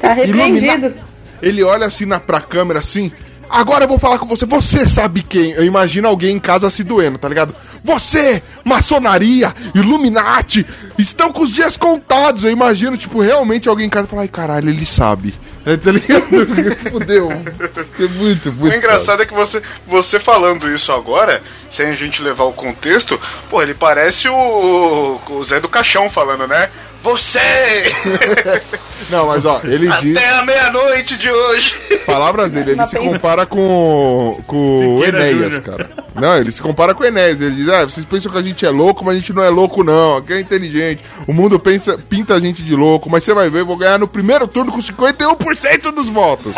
Tá 0.00 0.12
repreendido. 0.12 0.94
Ele 1.40 1.62
olha 1.64 1.86
assim 1.86 2.04
na, 2.04 2.20
pra 2.20 2.40
câmera 2.40 2.78
assim. 2.80 3.10
Agora 3.52 3.84
eu 3.84 3.88
vou 3.88 3.98
falar 3.98 4.18
com 4.18 4.26
você. 4.26 4.46
Você 4.46 4.88
sabe 4.88 5.22
quem? 5.22 5.52
Eu 5.52 5.62
imagino 5.62 6.08
alguém 6.08 6.34
em 6.34 6.40
casa 6.40 6.70
se 6.70 6.82
doendo, 6.82 7.18
tá 7.18 7.28
ligado? 7.28 7.54
Você, 7.84 8.42
maçonaria, 8.64 9.54
Illuminati, 9.74 10.66
estão 10.96 11.30
com 11.30 11.42
os 11.42 11.52
dias 11.52 11.76
contados. 11.76 12.44
Eu 12.44 12.50
imagino, 12.50 12.96
tipo, 12.96 13.20
realmente 13.20 13.68
alguém 13.68 13.86
em 13.86 13.90
casa 13.90 14.08
falar, 14.08 14.22
ai 14.22 14.28
caralho, 14.28 14.70
ele 14.70 14.86
sabe. 14.86 15.34
É, 15.66 15.76
tá 15.76 15.92
ligado? 15.92 16.24
Fudeu. 16.90 17.30
É 17.30 18.08
muito, 18.08 18.52
muito. 18.52 18.74
O 18.74 18.74
engraçado 18.74 19.22
é 19.22 19.26
que 19.26 19.34
você, 19.34 19.62
você 19.86 20.18
falando 20.18 20.72
isso 20.72 20.90
agora, 20.90 21.42
sem 21.70 21.88
a 21.88 21.94
gente 21.94 22.22
levar 22.22 22.44
o 22.44 22.52
contexto, 22.52 23.20
pô, 23.50 23.62
ele 23.62 23.74
parece 23.74 24.28
o, 24.28 25.20
o 25.28 25.44
Zé 25.44 25.60
do 25.60 25.68
Caixão 25.68 26.08
falando, 26.08 26.48
né? 26.48 26.70
Você! 27.02 27.40
Não, 29.10 29.26
mas 29.26 29.44
ó, 29.44 29.60
ele 29.64 29.88
diz. 30.00 30.16
Até 30.16 30.28
a 30.30 30.44
meia-noite 30.44 31.16
de 31.18 31.28
hoje! 31.30 31.74
Palavras 32.06 32.52
dele, 32.52 32.72
ele 32.72 32.86
se 32.86 32.96
pensa- 32.96 33.12
compara 33.12 33.44
com, 33.44 34.40
com 34.46 34.96
o 34.96 34.98
Siqueira 34.98 35.28
Enéas, 35.30 35.42
Júnior. 35.52 35.62
cara. 35.62 35.90
Não, 36.14 36.36
ele 36.36 36.52
se 36.52 36.62
compara 36.62 36.94
com 36.94 37.02
o 37.02 37.06
Enéas. 37.06 37.40
Ele 37.40 37.56
diz: 37.56 37.68
Ah, 37.68 37.84
vocês 37.84 38.06
pensam 38.06 38.30
que 38.30 38.38
a 38.38 38.42
gente 38.42 38.64
é 38.64 38.70
louco, 38.70 39.04
mas 39.04 39.16
a 39.16 39.18
gente 39.18 39.32
não 39.32 39.42
é 39.42 39.48
louco, 39.48 39.82
não. 39.82 40.18
Aqui 40.18 40.32
é 40.32 40.40
inteligente. 40.40 41.02
O 41.26 41.32
mundo 41.32 41.58
pensa, 41.58 41.98
pinta 41.98 42.34
a 42.34 42.40
gente 42.40 42.62
de 42.62 42.74
louco, 42.76 43.10
mas 43.10 43.24
você 43.24 43.34
vai 43.34 43.50
ver, 43.50 43.60
eu 43.60 43.66
vou 43.66 43.76
ganhar 43.76 43.98
no 43.98 44.06
primeiro 44.06 44.46
turno 44.46 44.70
com 44.72 44.78
51% 44.78 45.90
dos 45.92 46.08
votos. 46.08 46.54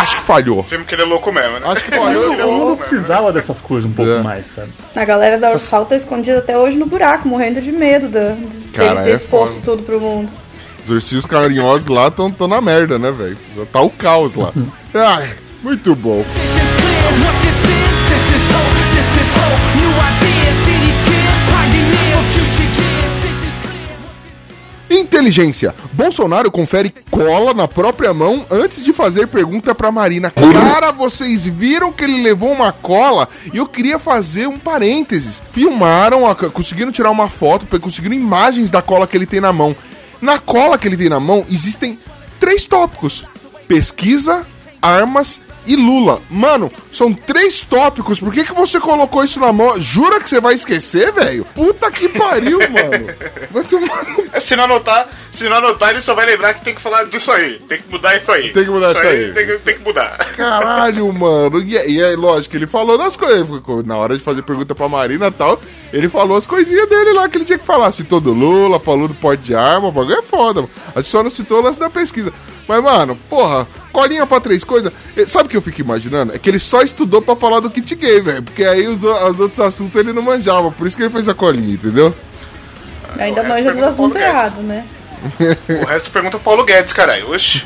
Acho 0.00 0.16
que 0.16 0.22
falhou. 0.22 0.62
Filme 0.64 0.84
que 0.84 0.94
ele 0.94 1.02
é 1.02 1.04
louco 1.04 1.32
mesmo, 1.32 1.58
né? 1.58 1.66
Acho 1.66 1.84
que 1.84 1.90
falhou. 1.96 2.32
É 2.34 2.40
Eu 2.40 2.46
louco 2.50 2.58
não 2.58 2.70
mesmo. 2.70 2.76
precisava 2.88 3.32
dessas 3.32 3.60
coisas 3.60 3.90
um 3.90 3.92
pouco 3.94 4.10
É. 4.10 4.22
mais, 4.22 4.46
sabe? 4.46 4.70
A 4.94 5.04
galera 5.04 5.38
da 5.38 5.50
Ursal 5.52 5.86
tá 5.86 5.96
escondida 5.96 6.38
até 6.38 6.56
hoje 6.56 6.76
no 6.78 6.86
buraco, 6.86 7.26
morrendo 7.28 7.60
de 7.60 7.72
medo 7.72 8.08
da, 8.08 8.36
Cara, 8.72 8.90
dele 8.94 9.04
ter 9.04 9.10
é 9.10 9.12
exposto 9.14 9.54
foda. 9.54 9.64
tudo 9.64 9.82
pro 9.82 10.00
mundo. 10.00 10.30
Os 10.84 10.90
ursinhos 10.90 11.26
carinhosos 11.26 11.86
lá 11.86 12.08
estão 12.08 12.30
tão 12.30 12.48
na 12.48 12.60
merda, 12.60 12.98
né, 12.98 13.10
velho? 13.10 13.36
Tá 13.72 13.80
o 13.80 13.90
caos 13.90 14.34
lá. 14.34 14.52
Ai, 14.94 15.34
muito 15.62 15.94
bom. 15.94 16.24
Inteligência. 24.98 25.74
Bolsonaro 25.92 26.50
confere 26.50 26.92
cola 27.10 27.54
na 27.54 27.68
própria 27.68 28.12
mão 28.12 28.44
antes 28.50 28.84
de 28.84 28.92
fazer 28.92 29.26
pergunta 29.28 29.74
pra 29.74 29.92
Marina. 29.92 30.30
Cara, 30.30 30.90
vocês 30.92 31.44
viram 31.44 31.92
que 31.92 32.04
ele 32.04 32.22
levou 32.22 32.50
uma 32.52 32.72
cola? 32.72 33.28
E 33.52 33.56
eu 33.56 33.66
queria 33.66 33.98
fazer 33.98 34.46
um 34.46 34.58
parênteses. 34.58 35.40
Filmaram, 35.52 36.26
a- 36.26 36.34
conseguiram 36.34 36.90
tirar 36.92 37.10
uma 37.10 37.28
foto, 37.28 37.66
conseguiram 37.80 38.14
imagens 38.14 38.70
da 38.70 38.82
cola 38.82 39.06
que 39.06 39.16
ele 39.16 39.26
tem 39.26 39.40
na 39.40 39.52
mão. 39.52 39.74
Na 40.20 40.38
cola 40.38 40.76
que 40.76 40.88
ele 40.88 40.96
tem 40.96 41.08
na 41.08 41.20
mão 41.20 41.44
existem 41.50 41.98
três 42.40 42.64
tópicos: 42.64 43.24
pesquisa, 43.68 44.46
armas 44.82 45.40
e 45.68 45.76
Lula. 45.76 46.20
Mano, 46.30 46.70
são 46.92 47.12
três 47.12 47.60
tópicos. 47.60 48.18
Por 48.18 48.32
que, 48.32 48.42
que 48.44 48.52
você 48.54 48.80
colocou 48.80 49.22
isso 49.22 49.38
na 49.38 49.52
mão? 49.52 49.80
Jura 49.80 50.18
que 50.20 50.28
você 50.28 50.40
vai 50.40 50.54
esquecer, 50.54 51.12
velho? 51.12 51.44
Puta 51.54 51.90
que 51.90 52.08
pariu, 52.08 52.58
mano. 52.70 53.06
Vai 53.50 53.62
tomar 53.64 54.04
no 54.04 54.40
Se 54.40 54.56
não 54.56 54.64
anotar, 54.64 55.08
se 55.30 55.48
não 55.48 55.56
anotar, 55.58 55.90
ele 55.90 56.00
só 56.02 56.14
vai 56.14 56.26
lembrar 56.26 56.54
que 56.54 56.64
tem 56.64 56.74
que 56.74 56.80
falar 56.80 57.04
disso 57.04 57.30
aí. 57.30 57.58
Tem 57.68 57.78
que 57.80 57.90
mudar 57.90 58.16
isso 58.16 58.32
aí. 58.32 58.50
Tem 58.52 58.64
que 58.64 58.70
mudar 58.70 58.90
isso 58.90 58.98
aí. 59.00 59.32
Tem 59.32 59.46
que, 59.46 59.58
tem 59.58 59.78
que 59.78 59.84
mudar. 59.84 60.16
Caralho, 60.36 61.12
mano. 61.12 61.62
E, 61.62 61.76
é- 61.76 61.88
e 61.90 62.00
é 62.00 62.16
lógico, 62.16 62.56
ele 62.56 62.66
falou 62.66 62.96
das 62.96 63.16
coisas. 63.16 63.46
Na 63.84 63.96
hora 63.96 64.16
de 64.16 64.24
fazer 64.24 64.42
pergunta 64.42 64.74
pra 64.74 64.88
Marina 64.88 65.26
e 65.28 65.30
tal, 65.30 65.60
ele 65.92 66.08
falou 66.08 66.36
as 66.36 66.46
coisinhas 66.46 66.88
dele 66.88 67.12
lá 67.12 67.28
que 67.28 67.36
ele 67.38 67.44
tinha 67.44 67.58
que 67.58 67.66
falar. 67.66 67.92
Citou 67.92 68.20
do 68.20 68.32
Lula, 68.32 68.80
falou 68.80 69.06
do 69.06 69.14
porte 69.14 69.42
de 69.42 69.54
arma, 69.54 69.88
o 69.88 69.92
bagulho 69.92 70.18
é 70.18 70.22
foda. 70.22 70.62
mano. 70.62 70.72
A 70.94 71.00
gente 71.00 71.08
só 71.10 71.22
não 71.22 71.30
citou 71.30 71.58
o 71.58 71.62
lance 71.62 71.78
da 71.78 71.90
pesquisa. 71.90 72.32
Mas, 72.66 72.82
mano, 72.82 73.16
porra, 73.30 73.66
colinha 73.98 74.26
pra 74.26 74.40
três 74.40 74.62
coisas. 74.62 74.92
Sabe 75.26 75.46
o 75.46 75.48
que 75.48 75.56
eu 75.56 75.62
fico 75.62 75.80
imaginando? 75.80 76.34
É 76.34 76.38
que 76.38 76.48
ele 76.48 76.58
só 76.58 76.82
estudou 76.82 77.20
pra 77.20 77.34
falar 77.34 77.60
do 77.60 77.68
kit 77.70 77.94
gay, 77.96 78.20
velho. 78.20 78.42
Porque 78.42 78.62
aí 78.64 78.86
os, 78.86 79.02
o- 79.02 79.28
os 79.28 79.40
outros 79.40 79.58
assuntos 79.60 79.98
ele 79.98 80.12
não 80.12 80.22
manjava. 80.22 80.70
Por 80.70 80.86
isso 80.86 80.96
que 80.96 81.02
ele 81.02 81.12
fez 81.12 81.28
a 81.28 81.34
colinha, 81.34 81.74
entendeu? 81.74 82.14
Ainda 83.18 83.42
o 83.42 83.48
manja 83.48 83.72
dos 83.72 83.82
assuntos 83.82 84.20
errados, 84.20 84.62
né? 84.64 84.84
O 85.82 85.84
resto 85.86 86.10
pergunta 86.12 86.36
pro 86.38 86.44
Paulo 86.44 86.64
Guedes, 86.64 86.92
caralho. 86.92 87.32
Oxi. 87.32 87.64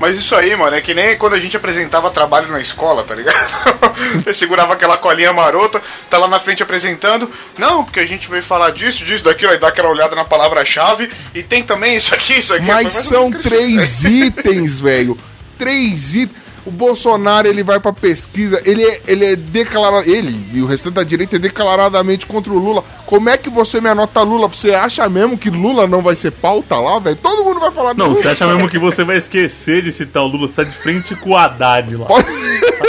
Mas 0.00 0.16
isso 0.16 0.34
aí, 0.34 0.56
mano, 0.56 0.74
é 0.74 0.80
que 0.80 0.94
nem 0.94 1.18
quando 1.18 1.34
a 1.34 1.38
gente 1.38 1.54
apresentava 1.54 2.10
trabalho 2.10 2.50
na 2.50 2.60
escola, 2.60 3.04
tá 3.04 3.14
ligado? 3.14 3.36
Você 4.24 4.32
segurava 4.32 4.72
aquela 4.72 4.96
colinha 4.96 5.30
marota, 5.30 5.82
tá 6.08 6.16
lá 6.16 6.26
na 6.26 6.40
frente 6.40 6.62
apresentando. 6.62 7.30
Não, 7.58 7.84
porque 7.84 8.00
a 8.00 8.06
gente 8.06 8.26
veio 8.30 8.42
falar 8.42 8.70
disso, 8.70 9.04
disso, 9.04 9.22
daquilo, 9.22 9.52
aí 9.52 9.58
dá 9.58 9.68
aquela 9.68 9.90
olhada 9.90 10.16
na 10.16 10.24
palavra-chave. 10.24 11.10
E 11.34 11.42
tem 11.42 11.62
também 11.62 11.94
isso 11.98 12.14
aqui, 12.14 12.38
isso 12.38 12.54
aqui. 12.54 12.64
Mas 12.64 12.90
são 12.94 13.30
três 13.30 14.02
itens, 14.08 14.80
velho. 14.80 15.18
Três 15.58 16.14
itens. 16.14 16.44
O 16.66 16.70
Bolsonaro, 16.70 17.46
ele 17.46 17.62
vai 17.62 17.78
pra 17.78 17.92
pesquisa, 17.92 18.58
ele 18.64 18.82
é, 18.82 18.98
ele 19.06 19.22
é 19.26 19.36
declarado, 19.36 20.08
ele 20.10 20.46
e 20.54 20.62
o 20.62 20.66
restante 20.66 20.94
da 20.94 21.04
direita 21.04 21.36
é 21.36 21.38
declaradamente 21.38 22.24
contra 22.24 22.50
o 22.50 22.58
Lula. 22.58 22.82
Como 23.04 23.28
é 23.28 23.36
que 23.36 23.50
você 23.50 23.82
me 23.82 23.90
anota 23.90 24.22
Lula? 24.22 24.48
Você 24.48 24.70
acha 24.74 25.06
mesmo 25.10 25.36
que 25.36 25.50
Lula 25.50 25.86
não 25.86 26.00
vai 26.00 26.16
ser 26.16 26.30
pauta 26.30 26.76
lá, 26.76 26.98
velho? 26.98 27.16
Todo 27.16 27.44
mundo 27.44 27.60
vai 27.60 27.70
falar 27.70 27.92
do 27.92 27.98
Não, 27.98 28.06
Lula. 28.08 28.22
você 28.22 28.28
acha 28.28 28.46
mesmo 28.46 28.66
que 28.70 28.78
você 28.78 29.04
vai 29.04 29.18
esquecer 29.18 29.82
de 29.82 29.92
citar 29.92 30.22
o 30.22 30.26
Lula? 30.26 30.48
Você 30.48 30.54
tá 30.54 30.64
de 30.64 30.74
frente 30.74 31.14
com 31.16 31.30
o 31.32 31.36
Haddad 31.36 31.94
lá. 31.98 32.06
Pode- 32.06 32.26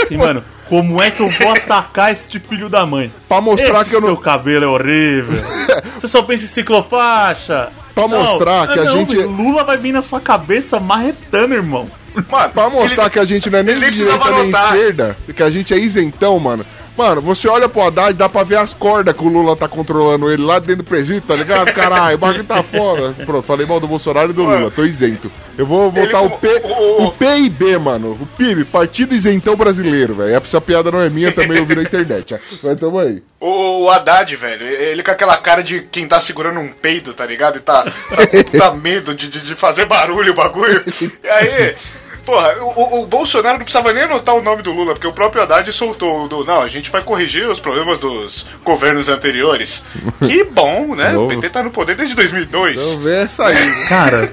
Assim, 0.02 0.16
mano, 0.16 0.42
como 0.70 1.02
é 1.02 1.10
que 1.10 1.20
eu 1.20 1.28
vou 1.28 1.50
atacar 1.52 2.10
esse 2.10 2.40
filho 2.40 2.70
da 2.70 2.86
mãe? 2.86 3.12
Pra 3.28 3.42
mostrar 3.42 3.82
Esse 3.82 3.90
que 3.90 3.96
eu 3.96 4.00
não- 4.00 4.08
seu 4.08 4.16
cabelo 4.16 4.64
é 4.64 4.68
horrível. 4.68 5.38
Você 6.00 6.08
só 6.08 6.22
pensa 6.22 6.44
em 6.44 6.48
ciclofaixa. 6.48 7.68
Pra 7.96 8.06
mostrar 8.06 8.68
que 8.68 8.78
a 8.78 8.84
não, 8.84 8.98
gente- 8.98 9.16
Lula 9.16 9.64
vai 9.64 9.78
vir 9.78 9.90
na 9.90 10.02
sua 10.02 10.20
cabeça 10.20 10.78
marretando, 10.78 11.54
irmão. 11.54 11.86
Mano, 12.30 12.50
Pra 12.50 12.68
mostrar 12.70 13.04
ele- 13.04 13.10
que 13.10 13.18
a 13.18 13.24
gente 13.24 13.50
não 13.50 13.58
é 13.58 13.62
nem 13.62 13.74
ele 13.74 13.90
de 13.90 13.96
direita 13.96 14.30
nem 14.30 14.40
anotar. 14.42 14.74
esquerda, 14.74 15.16
que 15.34 15.42
a 15.42 15.50
gente 15.50 15.72
é 15.74 15.78
isentão, 15.78 16.38
mano. 16.38 16.64
Mano, 16.96 17.20
você 17.20 17.46
olha 17.48 17.68
pro 17.68 17.82
Haddad, 17.82 18.14
dá 18.14 18.28
pra 18.28 18.42
ver 18.42 18.56
as 18.58 18.72
cordas 18.72 19.14
que 19.14 19.22
o 19.22 19.28
Lula 19.28 19.54
tá 19.54 19.68
controlando 19.68 20.30
ele 20.32 20.42
lá 20.42 20.58
dentro 20.58 20.76
do 20.76 20.84
presídio, 20.84 21.22
tá 21.22 21.34
ligado? 21.36 21.72
Caralho, 21.74 22.14
o 22.16 22.18
bagulho 22.18 22.44
tá 22.44 22.62
foda. 22.62 23.12
Pronto, 23.24 23.42
falei 23.46 23.66
mal 23.66 23.78
do 23.78 23.86
Bolsonaro 23.86 24.30
e 24.30 24.32
do 24.32 24.42
Lula, 24.44 24.70
tô 24.70 24.82
isento. 24.84 25.30
Eu 25.58 25.66
vou 25.66 25.90
botar 25.90 26.18
Ele- 26.22 26.26
o, 26.26 26.30
P, 26.38 26.48
o- 26.64 27.02
o 27.04 27.12
PIB, 27.12 27.78
mano. 27.78 28.12
O 28.20 28.26
PIB, 28.26 28.64
Partido 28.64 29.14
Isentão 29.14 29.56
Brasileiro, 29.56 30.14
velho. 30.14 30.34
Essa 30.36 30.60
piada 30.60 30.90
não 30.90 31.00
é 31.00 31.08
minha, 31.10 31.32
também 31.32 31.58
eu 31.58 31.66
vi 31.66 31.74
na 31.76 31.82
internet. 31.82 32.34
ó. 32.34 32.38
Mas 32.62 32.78
tamo 32.78 32.98
aí. 32.98 33.22
O, 33.40 33.84
o 33.84 33.90
Haddad, 33.90 34.34
velho, 34.36 34.66
ele 34.66 35.02
com 35.02 35.10
aquela 35.10 35.36
cara 35.36 35.62
de 35.62 35.82
quem 35.90 36.06
tá 36.08 36.20
segurando 36.20 36.60
um 36.60 36.68
peido, 36.72 37.12
tá 37.14 37.24
ligado? 37.26 37.56
E 37.58 37.60
tá, 37.60 37.84
tá, 37.84 38.58
tá 38.58 38.70
medo 38.72 39.14
de, 39.14 39.28
de, 39.28 39.40
de 39.40 39.54
fazer 39.54 39.84
barulho 39.86 40.32
o 40.32 40.36
bagulho. 40.36 40.82
E 41.22 41.28
aí, 41.28 41.74
porra, 42.26 42.54
o, 42.60 42.64
o- 42.98 43.02
o 43.02 43.06
Bolsonaro 43.06 43.56
não 43.56 43.64
precisava 43.64 43.92
nem 43.92 44.02
anotar 44.02 44.34
o 44.34 44.42
nome 44.42 44.60
do 44.62 44.72
Lula, 44.72 44.92
porque 44.92 45.06
o 45.06 45.12
próprio 45.12 45.42
Haddad 45.42 45.72
soltou 45.72 46.24
o 46.24 46.28
do. 46.28 46.44
Não, 46.44 46.60
a 46.62 46.68
gente 46.68 46.90
vai 46.90 47.00
corrigir 47.00 47.46
os 47.48 47.58
problemas 47.60 47.98
dos 47.98 48.46
governos 48.64 49.08
anteriores. 49.08 49.82
Que 50.26 50.44
bom, 50.44 50.94
né? 50.94 51.10
O 51.10 51.14
Novo. 51.22 51.28
PT 51.28 51.48
tá 51.50 51.62
no 51.62 51.70
poder 51.70 51.96
desde 51.96 52.14
2002. 52.14 52.82
Então 52.82 53.00
vê 53.00 53.16
essa 53.22 53.46
aí. 53.46 53.56
Cara, 53.88 54.30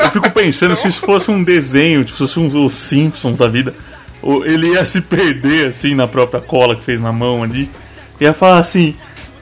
eu 0.00 0.10
fico 0.10 0.30
pensando 0.32 0.74
se 0.76 0.88
isso 0.88 1.00
fosse 1.00 1.30
um 1.30 1.42
desenho, 1.44 2.04
tipo, 2.04 2.16
se 2.18 2.34
fosse 2.34 2.38
um, 2.40 2.64
os 2.64 2.72
Simpsons 2.74 3.38
da 3.38 3.46
vida, 3.48 3.72
o- 4.20 4.44
ele 4.44 4.72
ia 4.72 4.84
se 4.84 5.00
perder 5.00 5.68
assim 5.68 5.94
na 5.94 6.08
própria 6.08 6.40
cola 6.40 6.74
que 6.74 6.82
fez 6.82 7.00
na 7.00 7.12
mão 7.12 7.42
ali. 7.42 7.70
Ia 8.20 8.32
falar 8.34 8.58
assim: 8.58 8.96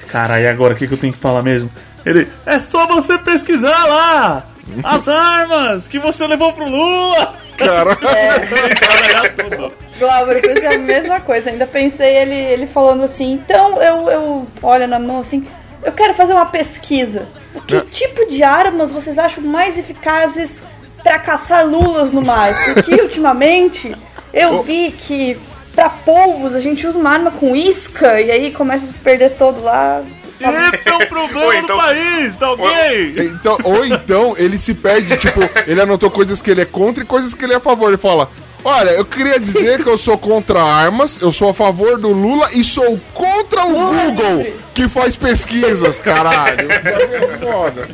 Cara, 0.09 0.39
e 0.41 0.47
agora 0.47 0.75
o 0.75 0.77
que, 0.77 0.87
que 0.87 0.95
eu 0.95 0.99
tenho 0.99 1.13
que 1.13 1.19
falar 1.19 1.43
mesmo? 1.43 1.71
Ele, 2.05 2.29
é 2.45 2.59
só 2.59 2.87
você 2.87 3.17
pesquisar 3.17 3.87
lá! 3.87 4.45
As 4.83 5.09
armas 5.09 5.87
que 5.89 5.99
você 5.99 6.27
levou 6.27 6.53
pro 6.53 6.69
Lula! 6.69 7.35
Caralho. 7.57 7.97
Caralhar 8.01 9.35
tudo. 9.37 9.73
Glauber, 9.99 10.37
eu 10.37 10.43
pensei 10.43 10.67
a 10.67 10.79
mesma 10.79 11.21
coisa. 11.21 11.51
Ainda 11.51 11.67
pensei 11.67 12.17
ele, 12.17 12.35
ele 12.35 12.67
falando 12.67 13.05
assim, 13.05 13.33
então 13.33 13.83
eu, 13.83 14.11
eu 14.11 14.49
olho 14.63 14.89
na 14.89 14.99
mão 14.99 15.21
assim, 15.21 15.47
eu 15.83 15.93
quero 15.93 16.15
fazer 16.15 16.33
uma 16.33 16.47
pesquisa. 16.47 17.27
Que 17.67 17.81
tipo 17.83 18.27
de 18.27 18.43
armas 18.43 18.93
vocês 18.93 19.19
acham 19.19 19.45
mais 19.45 19.79
eficazes 19.79 20.63
pra 21.03 21.19
caçar 21.19 21.67
lulas 21.67 22.11
no 22.11 22.23
mar? 22.23 22.53
Porque 22.65 22.95
ultimamente 23.01 23.95
eu 24.33 24.63
vi 24.63 24.91
que 24.91 25.39
pra 25.75 25.89
polvos 25.89 26.55
a 26.55 26.61
gente 26.61 26.87
usa 26.87 26.99
uma 26.99 27.11
arma 27.11 27.31
com 27.31 27.55
isca 27.55 28.21
e 28.21 28.31
aí 28.31 28.51
começa 28.51 28.85
a 28.85 28.89
se 28.89 29.01
perder 29.01 29.37
todo 29.37 29.63
lá. 29.63 30.03
Esse 30.41 30.89
é 30.89 30.95
um 30.95 31.07
problema 31.07 31.45
Ou 31.47 31.55
então- 31.55 31.77
do 31.77 31.83
país, 31.83 32.37
tá 32.37 32.53
ok? 32.53 33.15
Então, 33.19 33.59
ou 33.65 33.85
então 33.87 34.35
ele 34.37 34.59
se 34.59 34.75
perde, 34.75 35.17
tipo, 35.17 35.41
ele 35.67 35.81
anotou 35.81 36.11
coisas 36.11 36.43
que 36.43 36.51
ele 36.51 36.61
é 36.61 36.65
contra 36.65 37.03
e 37.05 37.07
coisas 37.07 37.33
que 37.35 37.45
ele 37.45 37.53
é 37.53 37.57
a 37.57 37.61
favor. 37.61 37.89
Ele 37.89 37.97
fala: 37.97 38.29
Olha, 38.65 38.91
eu 38.91 39.05
queria 39.05 39.39
dizer 39.39 39.83
que 39.83 39.89
eu 39.89 39.97
sou 39.99 40.19
contra 40.19 40.63
armas, 40.63 41.21
eu 41.21 41.33
sou 41.33 41.51
a 41.51 41.55
favor 41.55 41.99
do 41.99 42.09
Lula 42.13 42.49
e 42.53 42.65
sou 42.65 42.99
contra 43.13 43.65
o 43.65 43.71
Lula 43.73 44.05
Google, 44.07 44.37
livre. 44.39 44.55
que 44.75 44.89
faz 44.89 45.15
pesquisas, 45.17 45.99
caralho. 46.01 46.67
É 46.73 47.39
foda. 47.39 47.89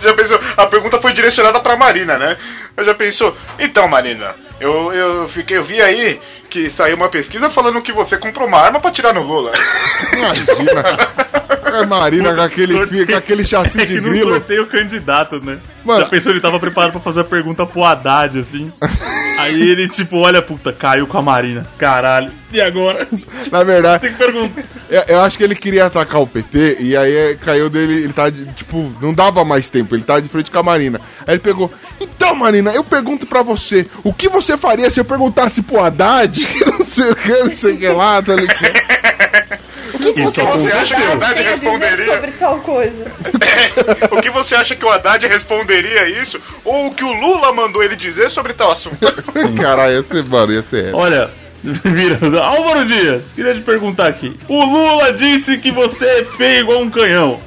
Já 0.00 0.14
pensou? 0.14 0.40
A 0.56 0.66
pergunta 0.66 1.00
foi 1.00 1.12
direcionada 1.12 1.58
pra 1.60 1.76
Marina, 1.76 2.16
né? 2.16 2.36
Eu 2.76 2.84
já 2.86 2.94
pensou? 2.94 3.36
Então, 3.58 3.88
Marina, 3.88 4.34
eu, 4.60 4.92
eu 4.92 5.28
fiquei, 5.28 5.56
eu 5.56 5.64
vi 5.64 5.80
aí 5.80 6.20
que 6.48 6.68
saiu 6.70 6.96
uma 6.96 7.08
pesquisa 7.08 7.48
falando 7.50 7.80
que 7.82 7.92
você 7.92 8.16
comprou 8.16 8.46
uma 8.46 8.58
arma 8.58 8.80
pra 8.80 8.90
tirar 8.90 9.12
no 9.14 9.22
Lula. 9.22 9.52
Imagina. 10.12 10.50
É 11.72 11.86
Marina 11.86 12.34
com 12.34 12.40
aquele, 12.40 12.72
Sorteio. 12.72 13.06
com 13.06 13.14
aquele 13.14 13.44
chassi 13.44 13.80
É 13.80 13.84
de 13.84 13.94
grilo. 14.00 14.30
sorteio 14.30 14.64
o 14.64 14.66
candidato, 14.66 15.40
né? 15.44 15.56
Mano. 15.84 16.00
Já 16.00 16.06
pensou, 16.06 16.32
ele 16.32 16.40
tava 16.40 16.58
preparado 16.58 16.90
pra 16.92 17.00
fazer 17.00 17.20
a 17.20 17.24
pergunta 17.24 17.64
pro 17.64 17.84
Haddad, 17.84 18.38
assim. 18.40 18.72
Aí 19.38 19.60
ele, 19.70 19.88
tipo, 19.88 20.18
olha, 20.18 20.42
puta, 20.42 20.72
caiu 20.72 21.06
com 21.06 21.16
a 21.16 21.22
Marina. 21.22 21.64
Caralho. 21.78 22.30
E 22.52 22.60
agora? 22.60 23.06
Na 23.52 23.62
verdade, 23.62 24.02
Tem 24.02 24.12
que 24.12 24.18
perguntar. 24.18 24.62
eu, 24.90 25.02
eu 25.06 25.20
acho 25.20 25.38
que 25.38 25.44
ele 25.44 25.54
queria 25.54 25.86
atacar 25.86 26.20
o 26.20 26.26
PT 26.26 26.78
e 26.80 26.96
aí 26.96 27.36
caiu 27.36 27.70
dele, 27.70 28.02
ele 28.04 28.12
tá, 28.12 28.28
de- 28.28 28.46
tipo, 28.52 28.92
não 29.00 29.14
dava 29.14 29.44
mais 29.44 29.68
tempo, 29.70 29.94
ele 29.94 30.02
tá 30.02 30.18
de 30.18 30.28
frente 30.28 30.50
com 30.50 30.58
a 30.58 30.62
Marina. 30.62 31.00
Aí 31.26 31.34
ele 31.34 31.38
pegou, 31.38 31.72
então 32.00 32.34
Marina, 32.34 32.72
eu 32.72 32.82
pergunto 32.82 33.24
pra 33.26 33.40
você, 33.42 33.86
o 34.02 34.12
que 34.12 34.28
você 34.28 34.49
faria 34.56 34.90
se 34.90 35.00
eu 35.00 35.04
perguntasse 35.04 35.62
pro 35.62 35.80
Haddad, 35.80 36.38
que 36.44 36.64
não 36.64 36.84
sei 36.84 37.10
o 37.10 37.16
que, 37.16 37.32
não 37.44 37.54
sei 37.54 37.74
o 37.74 37.78
que 37.78 37.88
lá, 37.88 38.22
tá 38.22 38.34
ligado? 38.34 39.00
O 39.92 40.12
que 40.12 40.20
Isso 40.20 40.32
você, 40.32 40.42
você 40.42 40.72
acha 40.72 40.94
que 40.94 41.02
o 41.02 41.12
Haddad 41.12 41.42
responderia? 41.42 42.14
sobre 42.14 42.30
tal 42.32 42.60
coisa? 42.60 43.12
o 44.10 44.22
que 44.22 44.30
você 44.30 44.54
acha 44.54 44.76
que 44.76 44.84
o 44.84 44.90
Haddad 44.90 45.26
responderia 45.26 46.08
isso? 46.08 46.40
Ou 46.64 46.86
o 46.86 46.94
que 46.94 47.04
o 47.04 47.12
Lula 47.12 47.52
mandou 47.52 47.82
ele 47.82 47.96
dizer 47.96 48.30
sobre 48.30 48.54
tal 48.54 48.70
assunto? 48.72 48.98
Caralho, 49.60 49.94
ia 49.94 50.02
ser, 50.02 50.24
mano, 50.24 50.52
ia 50.52 50.62
ser. 50.62 50.94
Olha, 50.94 51.30
virando. 51.62 52.38
Álvaro 52.38 52.86
Dias, 52.86 53.32
queria 53.34 53.54
te 53.54 53.60
perguntar 53.60 54.06
aqui. 54.06 54.34
O 54.48 54.64
Lula 54.64 55.12
disse 55.12 55.58
que 55.58 55.70
você 55.70 56.06
é 56.06 56.24
feio 56.24 56.60
igual 56.60 56.80
um 56.80 56.90
canhão. 56.90 57.40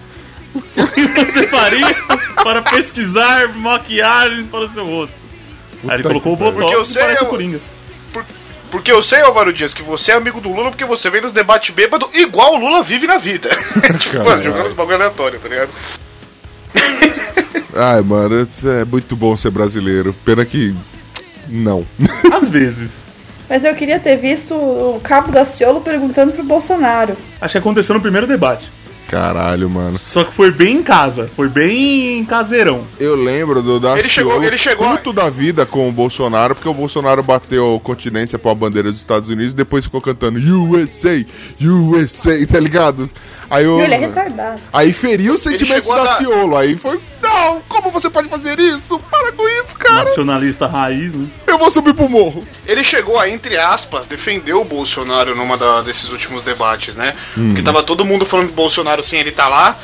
O 0.53 0.87
que 0.87 1.07
você 1.07 1.47
faria 1.47 1.95
para 2.43 2.61
pesquisar 2.61 3.49
maquiagens 3.55 4.45
para 4.47 4.59
o 4.59 4.69
seu 4.69 4.85
rosto? 4.85 5.22
Aí 5.87 5.95
ele 5.95 6.03
colocou 6.03 6.33
o 6.33 6.35
botox 6.35 6.55
Porque 6.61 6.75
eu 6.75 6.81
que 6.83 6.93
sei, 6.93 7.01
parece 7.03 7.21
eu- 7.21 7.27
o 7.27 7.29
Coringa. 7.29 7.59
Por- 8.11 8.25
porque 8.71 8.91
eu 8.91 9.03
sei, 9.03 9.21
Álvaro 9.21 9.53
Dias, 9.53 9.73
que 9.73 9.83
você 9.83 10.11
é 10.11 10.15
amigo 10.15 10.41
do 10.41 10.51
Lula 10.51 10.71
porque 10.71 10.83
você 10.85 11.09
vem 11.09 11.21
nos 11.21 11.31
debates 11.31 11.73
bêbado 11.75 12.09
igual 12.13 12.55
o 12.55 12.57
Lula 12.57 12.81
vive 12.81 13.05
na 13.05 13.17
vida. 13.17 13.49
tipo, 13.99 14.23
mano, 14.23 14.41
jogando 14.41 14.67
os 14.67 14.73
bagulho 14.73 14.95
aleatório, 14.95 15.39
tá 15.39 15.47
ligado? 15.47 15.69
Ai, 17.75 18.01
mano, 18.01 18.47
é 18.65 18.85
muito 18.85 19.15
bom 19.15 19.35
ser 19.37 19.49
brasileiro. 19.51 20.13
Pena 20.25 20.45
que. 20.45 20.75
Não. 21.47 21.85
Às 22.31 22.49
vezes. 22.49 22.91
Mas 23.49 23.63
eu 23.63 23.75
queria 23.75 23.99
ter 23.99 24.15
visto 24.17 24.53
o 24.55 24.99
Cabo 25.03 25.31
da 25.31 25.43
Ciolo 25.45 25.81
perguntando 25.81 26.31
pro 26.33 26.43
Bolsonaro. 26.43 27.15
Acho 27.41 27.51
que 27.53 27.57
aconteceu 27.57 27.93
no 27.93 28.01
primeiro 28.01 28.25
debate. 28.25 28.71
Caralho, 29.13 29.69
mano. 29.69 29.97
Só 29.99 30.23
que 30.23 30.33
foi 30.33 30.49
bem 30.51 30.77
em 30.77 30.83
casa. 30.83 31.29
Foi 31.35 31.47
bem 31.47 32.25
caseirão. 32.25 32.83
Eu 32.99 33.15
lembro 33.15 33.61
do 33.61 33.79
Daciolo 33.79 33.99
Ele 33.99 34.09
chegou- 34.09 34.43
ele 34.43 34.57
chegou 34.57 34.89
puto 34.89 35.13
da 35.13 35.29
vida 35.29 35.65
com 35.67 35.87
o 35.87 35.91
Bolsonaro, 35.91 36.55
porque 36.55 36.67
o 36.67 36.73
Bolsonaro 36.73 37.21
bateu 37.21 37.79
continência 37.83 38.39
pra 38.39 38.55
bandeira 38.55 38.91
dos 38.91 38.99
Estados 38.99 39.29
Unidos 39.29 39.53
e 39.53 39.55
depois 39.55 39.85
ficou 39.85 40.01
cantando 40.01 40.39
USA, 40.39 41.23
USA, 41.61 42.45
tá 42.47 42.59
ligado? 42.59 43.07
Aí, 43.49 43.65
eu, 43.65 43.79
Ele 43.81 43.93
é 43.93 43.97
retardado. 43.97 44.59
aí 44.71 44.91
feriu 44.93 45.33
os 45.35 45.41
sentimentos 45.41 45.85
chegou 45.87 45.93
a 45.93 45.97
da 45.97 46.03
dar- 46.11 46.17
Ciolo. 46.17 46.57
Aí 46.57 46.75
foi, 46.77 46.99
não, 47.21 47.61
como 47.67 47.91
você 47.91 48.09
pode 48.09 48.27
fazer 48.29 48.59
isso? 48.59 48.97
Para 49.11 49.31
com 49.31 49.47
isso, 49.47 49.75
cara. 49.77 50.05
Nacionalista 50.05 50.65
raiz, 50.67 51.13
né? 51.13 51.27
Eu 51.47 51.57
vou 51.57 51.69
subir 51.69 51.93
pro 51.93 52.09
morro. 52.09 52.45
Ele 52.65 52.83
chegou 52.83 53.19
a, 53.19 53.29
entre 53.29 53.57
aspas, 53.57 54.05
defender 54.07 54.53
o 54.53 54.63
Bolsonaro 54.63 55.35
numa 55.35 55.57
da- 55.57 55.81
desses 55.81 56.09
últimos 56.11 56.43
debates, 56.43 56.95
né? 56.95 57.15
Porque 57.33 57.61
tava 57.61 57.83
todo 57.83 58.03
mundo 58.05 58.25
falando 58.25 58.47
do 58.47 58.53
Bolsonaro 58.53 59.03
sem 59.03 59.19
ele 59.19 59.31
tá 59.31 59.47
lá. 59.47 59.77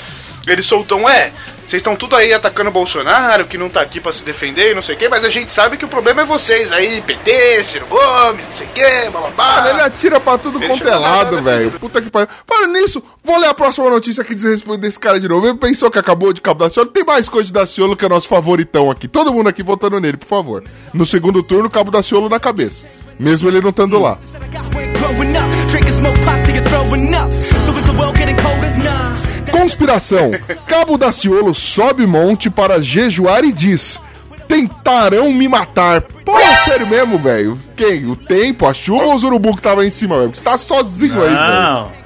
Ele 0.48 0.64
soltou 0.64 1.00
um, 1.02 1.08
é, 1.10 1.32
vocês 1.70 1.82
estão 1.82 1.96
tudo 1.96 2.16
aí 2.16 2.34
atacando 2.34 2.72
o 2.72 2.74
Bolsonaro, 2.74 3.46
que 3.46 3.56
não 3.56 3.70
tá 3.70 3.82
aqui 3.82 4.00
pra 4.00 4.12
se 4.12 4.26
defender 4.26 4.72
e 4.72 4.74
não 4.74 4.82
sei 4.82 4.96
o 4.96 4.98
quê, 4.98 5.08
mas 5.08 5.24
a 5.24 5.30
gente 5.30 5.52
sabe 5.52 5.78
que 5.78 5.86
o 5.86 5.88
problema 5.88 6.22
é 6.22 6.26
vocês 6.26 6.72
aí, 6.72 7.00
PT, 7.00 7.64
Ciro 7.64 7.86
Gomes, 7.86 8.44
não 8.44 8.56
sei 8.56 8.66
o 8.66 8.70
quê, 8.72 9.10
bababá. 9.12 9.58
Mano, 9.58 9.70
ele 9.70 9.82
atira 9.82 10.20
pra 10.20 10.36
tudo 10.40 10.60
quanto 10.60 10.88
é 10.88 10.96
lado, 10.96 11.40
velho. 11.44 11.70
Puta 11.74 12.02
que 12.02 12.10
pariu. 12.10 12.28
Para 12.48 12.66
nisso, 12.66 13.04
vou 13.24 13.38
ler 13.38 13.50
a 13.50 13.54
próxima 13.54 13.88
notícia 13.88 14.24
que 14.24 14.34
diz 14.34 14.46
respeito 14.46 14.82
desse 14.82 15.00
cara 15.00 15.20
de 15.20 15.28
novo. 15.28 15.46
Ele 15.46 15.60
pensou 15.60 15.92
que 15.92 16.00
acabou 16.00 16.34
de 16.34 16.42
Cabo 16.42 16.64
da 16.64 16.72
Ciolo. 16.72 16.90
Tem 16.90 17.04
mais 17.04 17.30
coisa 17.30 17.46
de 17.46 17.54
Daciolo 17.54 17.96
que 17.96 18.04
é 18.04 18.10
nosso 18.10 18.28
favoritão 18.28 18.90
aqui. 18.90 19.08
Todo 19.08 19.32
mundo 19.32 19.50
aqui 19.50 19.62
votando 19.62 20.00
nele, 20.00 20.18
por 20.18 20.28
favor. 20.28 20.64
No 20.92 21.06
segundo 21.06 21.44
turno, 21.44 21.70
Cabo 21.70 21.92
da 21.92 22.02
Ciolo 22.02 22.30
na 22.30 22.40
cabeça. 22.40 22.88
Mesmo 23.20 23.48
ele 23.48 23.62
não 23.62 23.70
estando 23.70 24.00
lá. 24.00 24.18
Conspiração. 29.70 30.32
Cabo 30.66 30.98
Daciolo 30.98 31.54
sobe 31.54 32.08
monte 32.08 32.50
para 32.50 32.82
jejuar 32.82 33.44
e 33.44 33.52
diz: 33.52 34.00
Tentarão 34.48 35.32
me 35.32 35.48
matar. 35.48 36.02
Pô, 36.02 36.34
sério 36.66 36.88
mesmo, 36.88 37.20
velho? 37.20 37.58
Quem? 37.78 38.06
O 38.08 38.16
tempo, 38.16 38.66
a 38.66 38.74
chuva 38.74 39.06
ou 39.06 39.16
os 39.16 39.24
urubu 39.24 39.56
que 39.56 39.62
tava 39.62 39.86
em 39.86 39.92
cima, 39.92 40.18
velho? 40.18 40.36
Você 40.36 40.42
tá 40.42 40.58
sozinho 40.58 41.22
aí, 41.22 41.30
velho. 41.30 41.36
Não. 41.36 42.00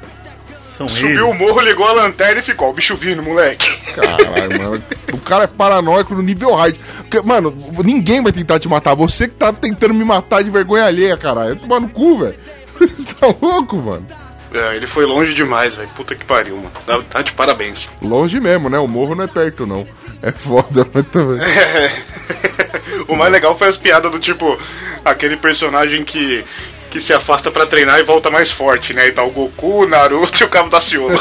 São 0.77 0.89
Subiu 0.89 1.27
o 1.27 1.29
eles. 1.29 1.39
morro, 1.39 1.61
ligou 1.61 1.87
a 1.87 1.93
lanterna 1.93 2.39
e 2.39 2.43
ficou, 2.43 2.71
o 2.71 2.73
bicho 2.73 2.97
vindo, 2.97 3.21
moleque. 3.21 3.71
Caralho, 3.93 4.57
mano. 4.61 4.83
O 5.13 5.17
cara 5.19 5.43
é 5.43 5.47
paranoico 5.47 6.15
no 6.15 6.21
nível 6.23 6.55
hard. 6.55 6.75
Porque, 6.97 7.21
mano, 7.21 7.53
ninguém 7.85 8.21
vai 8.23 8.31
tentar 8.31 8.59
te 8.59 8.67
matar. 8.67 8.95
Você 8.95 9.27
que 9.27 9.35
tá 9.35 9.53
tentando 9.53 9.93
me 9.93 10.03
matar 10.03 10.43
de 10.43 10.49
vergonha 10.49 10.85
alheia, 10.85 11.15
caralho. 11.15 11.55
Tomar 11.55 11.79
no 11.79 11.87
cu, 11.89 12.19
velho. 12.19 12.35
Você 12.97 13.13
tá 13.13 13.27
louco, 13.39 13.77
mano? 13.77 14.05
É, 14.53 14.75
ele 14.75 14.85
foi 14.85 15.05
longe 15.05 15.33
demais, 15.33 15.75
velho. 15.75 15.89
Puta 15.89 16.15
que 16.15 16.23
pariu, 16.25 16.57
mano. 16.57 16.71
Tá, 16.85 17.01
tá 17.09 17.21
de 17.21 17.31
parabéns. 17.33 17.89
Longe 18.01 18.39
mesmo, 18.39 18.69
né? 18.69 18.77
O 18.77 18.87
morro 18.87 19.15
não 19.15 19.23
é 19.23 19.27
perto, 19.27 19.65
não. 19.65 19.87
É 20.21 20.31
foda, 20.31 20.87
mas 20.93 21.07
também. 21.07 21.39
o 23.07 23.15
mais 23.15 23.31
legal 23.31 23.57
foi 23.57 23.67
as 23.67 23.77
piadas 23.77 24.11
do 24.11 24.19
tipo, 24.19 24.57
aquele 25.03 25.35
personagem 25.35 26.03
que, 26.03 26.45
que 26.91 27.01
se 27.01 27.13
afasta 27.13 27.49
pra 27.49 27.65
treinar 27.65 27.99
e 27.99 28.03
volta 28.03 28.29
mais 28.29 28.51
forte, 28.51 28.93
né? 28.93 29.07
E 29.07 29.11
tá 29.11 29.23
o 29.23 29.31
Goku, 29.31 29.83
o 29.83 29.87
Naruto 29.87 30.43
e 30.43 30.45
o 30.45 30.49
Cabo 30.49 30.69
da 30.69 30.79
Ciolo. 30.79 31.17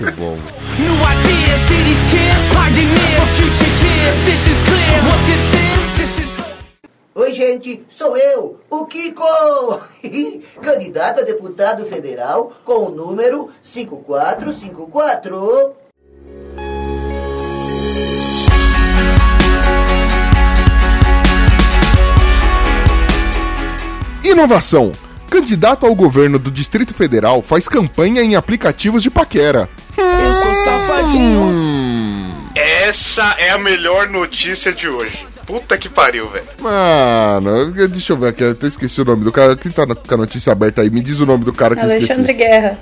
Muito 0.00 0.16
bom. 0.16 0.38
New 0.78 0.94
ideas, 0.94 1.58
see 1.60 1.82
these 1.82 2.02
kids 2.10 2.48
near 2.84 3.20
for 3.20 3.26
future 3.36 3.72
kids. 3.80 4.24
This 4.26 4.46
is 4.46 4.62
clear. 4.62 5.02
What 5.08 5.18
this 5.26 5.40
is, 5.40 5.50
this 5.50 5.52
is. 5.54 5.57
Oi, 7.18 7.34
gente, 7.34 7.84
sou 7.90 8.16
eu, 8.16 8.58
o 8.70 8.86
Kiko! 8.86 9.24
Candidato 10.62 11.20
a 11.20 11.24
deputado 11.24 11.84
federal 11.84 12.52
com 12.64 12.84
o 12.84 12.90
número 12.90 13.50
5454. 13.60 15.74
Inovação. 24.22 24.92
Candidato 25.28 25.86
ao 25.86 25.96
governo 25.96 26.38
do 26.38 26.52
Distrito 26.52 26.94
Federal 26.94 27.42
faz 27.42 27.66
campanha 27.66 28.22
em 28.22 28.36
aplicativos 28.36 29.02
de 29.02 29.10
paquera. 29.10 29.68
Eu 29.96 30.34
sou 30.34 30.54
safadinho. 30.54 31.40
Hum. 31.40 32.48
Essa 32.54 33.34
é 33.38 33.50
a 33.50 33.58
melhor 33.58 34.08
notícia 34.08 34.72
de 34.72 34.88
hoje. 34.88 35.26
Puta 35.48 35.78
que 35.78 35.88
pariu, 35.88 36.28
velho. 36.28 36.44
Mano, 36.60 37.72
deixa 37.88 38.12
eu 38.12 38.18
ver 38.18 38.28
aqui, 38.28 38.44
eu 38.44 38.50
até 38.50 38.66
esqueci 38.68 39.00
o 39.00 39.04
nome 39.04 39.24
do 39.24 39.32
cara. 39.32 39.56
Quem 39.56 39.72
tá 39.72 39.86
na- 39.86 39.94
com 39.94 40.14
a 40.14 40.18
notícia 40.18 40.52
aberta 40.52 40.82
aí? 40.82 40.90
Me 40.90 41.00
diz 41.00 41.20
o 41.20 41.26
nome 41.26 41.42
do 41.42 41.54
cara 41.54 41.74
que 41.74 41.80
eu 41.80 41.84
Alexandre 41.86 42.32
esqueci. 42.32 42.34
Guerra. 42.34 42.78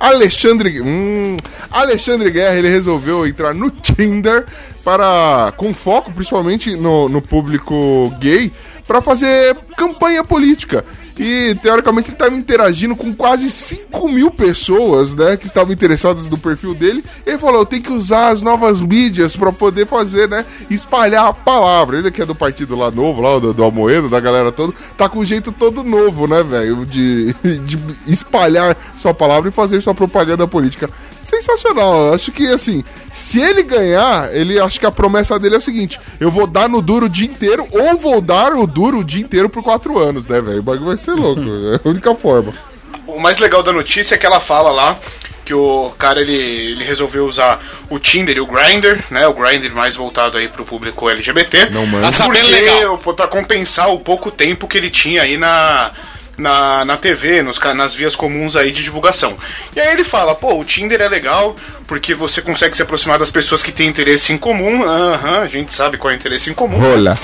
Alexandre. 0.00 0.80
Hum, 0.82 1.36
Alexandre 1.70 2.28
Guerra, 2.30 2.56
ele 2.56 2.68
resolveu 2.68 3.24
entrar 3.26 3.54
no 3.54 3.70
Tinder 3.70 4.44
para. 4.84 5.52
com 5.56 5.72
foco 5.72 6.12
principalmente 6.12 6.74
no, 6.76 7.08
no 7.08 7.22
público 7.22 8.12
gay, 8.20 8.52
para 8.88 9.02
fazer 9.02 9.54
campanha 9.76 10.24
política. 10.24 10.82
E 11.18 11.54
teoricamente 11.60 12.08
ele 12.08 12.14
estava 12.14 12.34
interagindo 12.34 12.94
com 12.94 13.12
quase 13.12 13.50
5 13.50 14.08
mil 14.08 14.30
pessoas, 14.30 15.16
né? 15.16 15.36
Que 15.36 15.46
estavam 15.46 15.72
interessadas 15.72 16.28
no 16.28 16.38
perfil 16.38 16.74
dele. 16.74 17.04
Ele 17.26 17.36
falou: 17.36 17.62
eu 17.62 17.66
tenho 17.66 17.82
que 17.82 17.92
usar 17.92 18.28
as 18.28 18.40
novas 18.40 18.80
mídias 18.80 19.36
para 19.36 19.52
poder 19.52 19.84
fazer, 19.84 20.28
né? 20.28 20.46
Espalhar 20.70 21.26
a 21.26 21.32
palavra. 21.34 21.98
Ele 21.98 22.10
que 22.12 22.22
é 22.22 22.26
do 22.26 22.36
partido 22.36 22.76
lá 22.76 22.90
novo, 22.90 23.20
lá 23.20 23.38
do, 23.38 23.52
do 23.52 23.64
Almoedo, 23.64 24.08
da 24.08 24.20
galera 24.20 24.52
toda, 24.52 24.72
tá 24.96 25.08
com 25.08 25.18
um 25.18 25.24
jeito 25.24 25.50
todo 25.50 25.82
novo, 25.82 26.28
né, 26.28 26.42
velho? 26.44 26.86
De, 26.86 27.34
de 27.42 27.78
espalhar 28.06 28.76
sua 29.00 29.12
palavra 29.12 29.48
e 29.48 29.52
fazer 29.52 29.82
sua 29.82 29.94
propaganda 29.94 30.46
política. 30.46 30.88
Sensacional. 31.28 32.06
Eu 32.06 32.14
Acho 32.14 32.32
que 32.32 32.46
assim, 32.46 32.82
se 33.12 33.40
ele 33.40 33.62
ganhar, 33.62 34.34
ele 34.34 34.58
acho 34.58 34.80
que 34.80 34.86
a 34.86 34.90
promessa 34.90 35.38
dele 35.38 35.56
é 35.56 35.58
o 35.58 35.62
seguinte: 35.62 36.00
eu 36.18 36.30
vou 36.30 36.46
dar 36.46 36.68
no 36.68 36.80
duro 36.80 37.06
o 37.06 37.08
dia 37.08 37.26
inteiro, 37.26 37.66
ou 37.70 37.96
vou 37.96 38.20
dar 38.20 38.54
o 38.54 38.66
duro 38.66 38.98
o 38.98 39.04
dia 39.04 39.22
inteiro 39.22 39.48
por 39.48 39.62
quatro 39.62 39.98
anos, 39.98 40.26
né, 40.26 40.40
velho? 40.40 40.60
O 40.60 40.62
bagulho 40.62 40.86
vai 40.86 40.96
ser 40.96 41.12
louco. 41.12 41.42
é 41.74 41.80
a 41.84 41.88
única 41.88 42.14
forma. 42.14 42.52
O 43.06 43.20
mais 43.20 43.38
legal 43.38 43.62
da 43.62 43.72
notícia 43.72 44.14
é 44.14 44.18
que 44.18 44.26
ela 44.26 44.40
fala 44.40 44.70
lá 44.70 44.98
que 45.44 45.54
o 45.54 45.90
cara 45.98 46.20
ele, 46.20 46.36
ele 46.36 46.84
resolveu 46.84 47.26
usar 47.26 47.58
o 47.88 47.98
Tinder 47.98 48.36
e 48.36 48.40
o 48.40 48.46
Grindr, 48.46 49.02
né? 49.10 49.26
O 49.26 49.32
Grindr 49.32 49.72
mais 49.72 49.96
voltado 49.96 50.36
aí 50.36 50.46
pro 50.46 50.62
público 50.62 51.08
LGBT. 51.08 51.70
Não 51.70 51.86
manda. 51.86 52.10
Tá 52.12 52.24
porque, 52.24 52.42
legal. 52.42 52.98
Pra 52.98 53.26
compensar 53.26 53.88
o 53.90 53.98
pouco 53.98 54.30
tempo 54.30 54.68
que 54.68 54.76
ele 54.76 54.90
tinha 54.90 55.22
aí 55.22 55.38
na, 55.38 55.90
na, 56.38 56.84
na 56.84 56.96
TV, 56.96 57.42
nos, 57.42 57.58
nas 57.74 57.92
vias 57.94 58.14
comuns 58.16 58.56
aí 58.56 58.70
de 58.70 58.82
divulgação. 58.82 59.36
E 59.76 59.80
aí 59.80 59.92
ele 59.92 60.04
fala, 60.04 60.34
pô, 60.34 60.54
o 60.54 60.64
Tinder 60.64 61.00
é 61.02 61.08
legal 61.08 61.54
porque 61.86 62.14
você 62.14 62.40
consegue 62.40 62.76
se 62.76 62.82
aproximar 62.82 63.18
das 63.18 63.30
pessoas 63.30 63.62
que 63.62 63.72
têm 63.72 63.88
interesse 63.88 64.32
em 64.32 64.38
comum. 64.38 64.84
Aham, 64.84 65.40
a 65.42 65.46
gente 65.46 65.74
sabe 65.74 65.98
qual 65.98 66.10
é 66.12 66.14
o 66.14 66.16
interesse 66.18 66.48
em 66.48 66.54
comum. 66.54 66.78
Rola. 66.78 67.18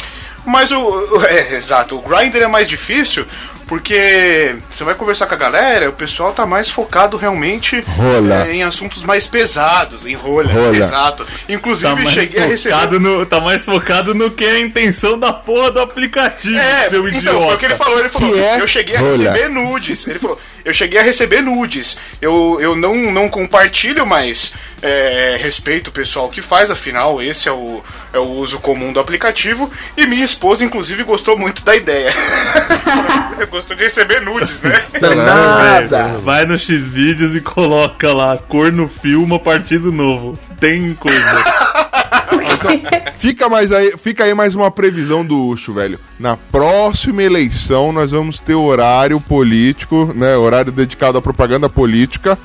Mas 0.44 0.70
o. 0.72 0.78
o- 0.78 1.24
É, 1.24 1.54
exato. 1.54 1.96
O 1.96 2.02
Grindr 2.02 2.42
é 2.42 2.46
mais 2.46 2.68
difícil 2.68 3.24
porque 3.66 4.56
você 4.70 4.84
vai 4.84 4.94
conversar 4.94 5.26
com 5.26 5.34
a 5.34 5.38
galera, 5.38 5.88
o 5.88 5.92
pessoal 5.92 6.32
tá 6.32 6.44
mais 6.46 6.70
focado 6.70 7.16
realmente 7.16 7.80
Rola. 7.96 8.46
é, 8.46 8.54
em 8.54 8.62
assuntos 8.62 9.02
mais 9.04 9.26
pesados, 9.26 10.06
em 10.06 10.14
rolha. 10.14 10.52
Rola. 10.52 10.76
Exato. 10.76 11.26
Inclusive, 11.48 11.88
Tá 11.94 11.96
mais, 11.96 12.14
cheguei 12.14 12.42
a 12.42 12.46
receber. 12.46 13.00
no, 13.00 13.26
tá 13.26 13.40
mais 13.40 13.64
focado 13.64 14.14
no 14.14 14.30
que 14.30 14.44
é 14.44 14.52
a 14.52 14.60
intenção 14.60 15.18
da 15.18 15.32
porra 15.32 15.70
do 15.70 15.80
aplicativo, 15.80 16.56
É, 16.58 16.88
seu 16.88 17.06
então, 17.08 17.18
idiota. 17.18 17.46
foi 17.46 17.54
o 17.54 17.58
que 17.58 17.64
ele 17.66 17.76
falou. 17.76 17.98
Ele 18.00 18.08
falou, 18.08 18.32
Que 18.32 18.38
é 18.40 18.60
eu 18.60 18.68
cheguei 18.68 18.96
a 18.96 19.00
rola. 19.00 19.16
receber 19.16 19.48
nudes. 19.48 20.06
Ele 20.06 20.18
falou, 20.18 20.40
eu 20.64 20.72
cheguei 20.74 20.98
a 20.98 21.02
receber 21.02 21.40
nudes. 21.42 21.98
Eu, 22.20 22.58
eu 22.60 22.74
não, 22.76 22.94
não 23.12 23.28
compartilho, 23.28 24.06
mas 24.06 24.52
é, 24.82 25.36
respeito 25.40 25.88
o 25.88 25.92
pessoal 25.92 26.28
que 26.28 26.40
faz, 26.42 26.70
afinal, 26.70 27.22
esse 27.22 27.48
é 27.48 27.52
o, 27.52 27.82
é 28.12 28.18
o 28.18 28.24
uso 28.24 28.58
comum 28.60 28.92
do 28.92 29.00
aplicativo. 29.00 29.70
E 29.96 30.06
minha 30.06 30.24
esposa, 30.24 30.64
inclusive, 30.64 31.02
gostou 31.02 31.38
muito 31.38 31.64
da 31.64 31.74
ideia. 31.76 32.10
Gostou 33.54 33.76
de 33.76 33.84
receber 33.84 34.20
nudes, 34.20 34.60
né? 34.62 34.72
Nada. 35.14 36.18
Vai 36.18 36.44
no 36.44 36.58
Xvideos 36.58 37.36
e 37.36 37.40
coloca 37.40 38.12
lá, 38.12 38.36
corno 38.36 38.88
filma 38.88 39.38
partido 39.38 39.92
novo. 39.92 40.36
Tem 40.58 40.92
coisa. 40.94 41.20
Fica, 43.16 43.48
mais 43.48 43.70
aí, 43.70 43.94
fica 43.96 44.24
aí 44.24 44.34
mais 44.34 44.54
uma 44.54 44.70
previsão 44.70 45.24
do 45.24 45.48
Ucho, 45.48 45.72
velho. 45.72 45.98
Na 46.18 46.36
próxima 46.36 47.22
eleição 47.22 47.92
nós 47.92 48.10
vamos 48.10 48.40
ter 48.40 48.54
horário 48.54 49.20
político, 49.20 50.12
né? 50.14 50.36
Horário 50.36 50.72
dedicado 50.72 51.16
à 51.18 51.22
propaganda 51.22 51.68
política 51.68 52.36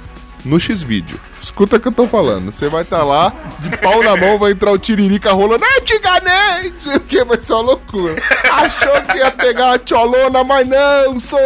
no 0.45 0.59
X-Vídeo. 0.59 1.19
Escuta 1.41 1.77
o 1.77 1.79
que 1.79 1.87
eu 1.87 1.91
tô 1.91 2.07
falando. 2.07 2.51
Você 2.51 2.67
vai 2.67 2.83
estar 2.83 3.03
lá, 3.03 3.33
de 3.59 3.75
pau 3.77 4.03
na 4.03 4.15
mão, 4.15 4.37
vai 4.37 4.51
entrar 4.51 4.71
o 4.71 4.77
Tiririca 4.77 5.31
rolando. 5.31 5.63
Ah, 5.63 5.81
te 5.81 5.93
enganei! 5.93 6.71
Não 6.71 6.81
sei 6.81 6.95
o 6.95 6.99
que, 6.99 7.23
vai 7.23 7.39
ser 7.39 7.53
uma 7.53 7.61
loucura. 7.61 8.15
Achou 8.51 9.01
que 9.01 9.17
ia 9.17 9.31
pegar 9.31 9.73
a 9.73 9.79
tcholona, 9.79 10.43
mas 10.43 10.67
não, 10.67 11.19
sou 11.19 11.39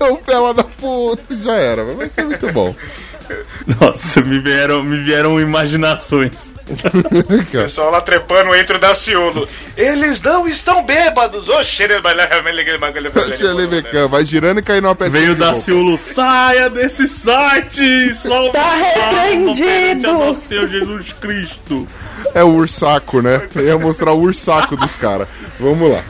eu, 0.00 0.20
fela 0.24 0.54
da 0.54 0.64
puta. 0.64 1.36
Já 1.36 1.54
era, 1.56 1.84
vai 1.84 2.08
ser 2.08 2.24
muito 2.24 2.50
bom. 2.52 2.74
Nossa, 3.80 4.20
me 4.20 4.38
vieram, 4.40 4.82
me 4.82 5.02
vieram 5.02 5.40
imaginações. 5.40 6.53
O 6.66 7.44
pessoal 7.52 7.90
lá 7.90 8.00
trepando 8.00 8.54
entre 8.54 8.76
o 8.76 8.80
Daciolo. 8.80 9.46
Eles 9.76 10.22
não 10.22 10.48
estão 10.48 10.82
bêbados. 10.82 11.46
Oxe, 11.48 11.82
ele 11.82 12.00
vai 14.08 14.24
girando 14.24 14.60
e 14.60 14.62
cai 14.62 14.80
numa 14.80 14.94
pedra. 14.94 15.20
Veio 15.20 15.36
da 15.36 15.54
Ciolo, 15.54 15.98
saia 15.98 16.70
desse 16.70 17.06
site! 17.06 18.10
Salve 18.14 18.52
Tá 18.52 18.74
repreendido. 18.76 20.12
nosso 20.12 20.48
Senhor 20.48 20.68
Jesus 20.68 21.12
Cristo! 21.20 21.86
É 22.34 22.42
o 22.42 22.48
ursaco, 22.48 23.20
né? 23.20 23.42
Eu 23.54 23.64
ia 23.66 23.78
mostrar 23.78 24.12
o 24.12 24.20
ursaco 24.20 24.76
dos 24.76 24.96
caras. 24.96 25.28
Vamos 25.60 25.92
lá. 25.92 26.02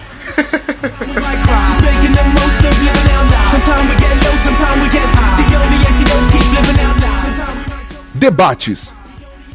Debates. 8.14 8.92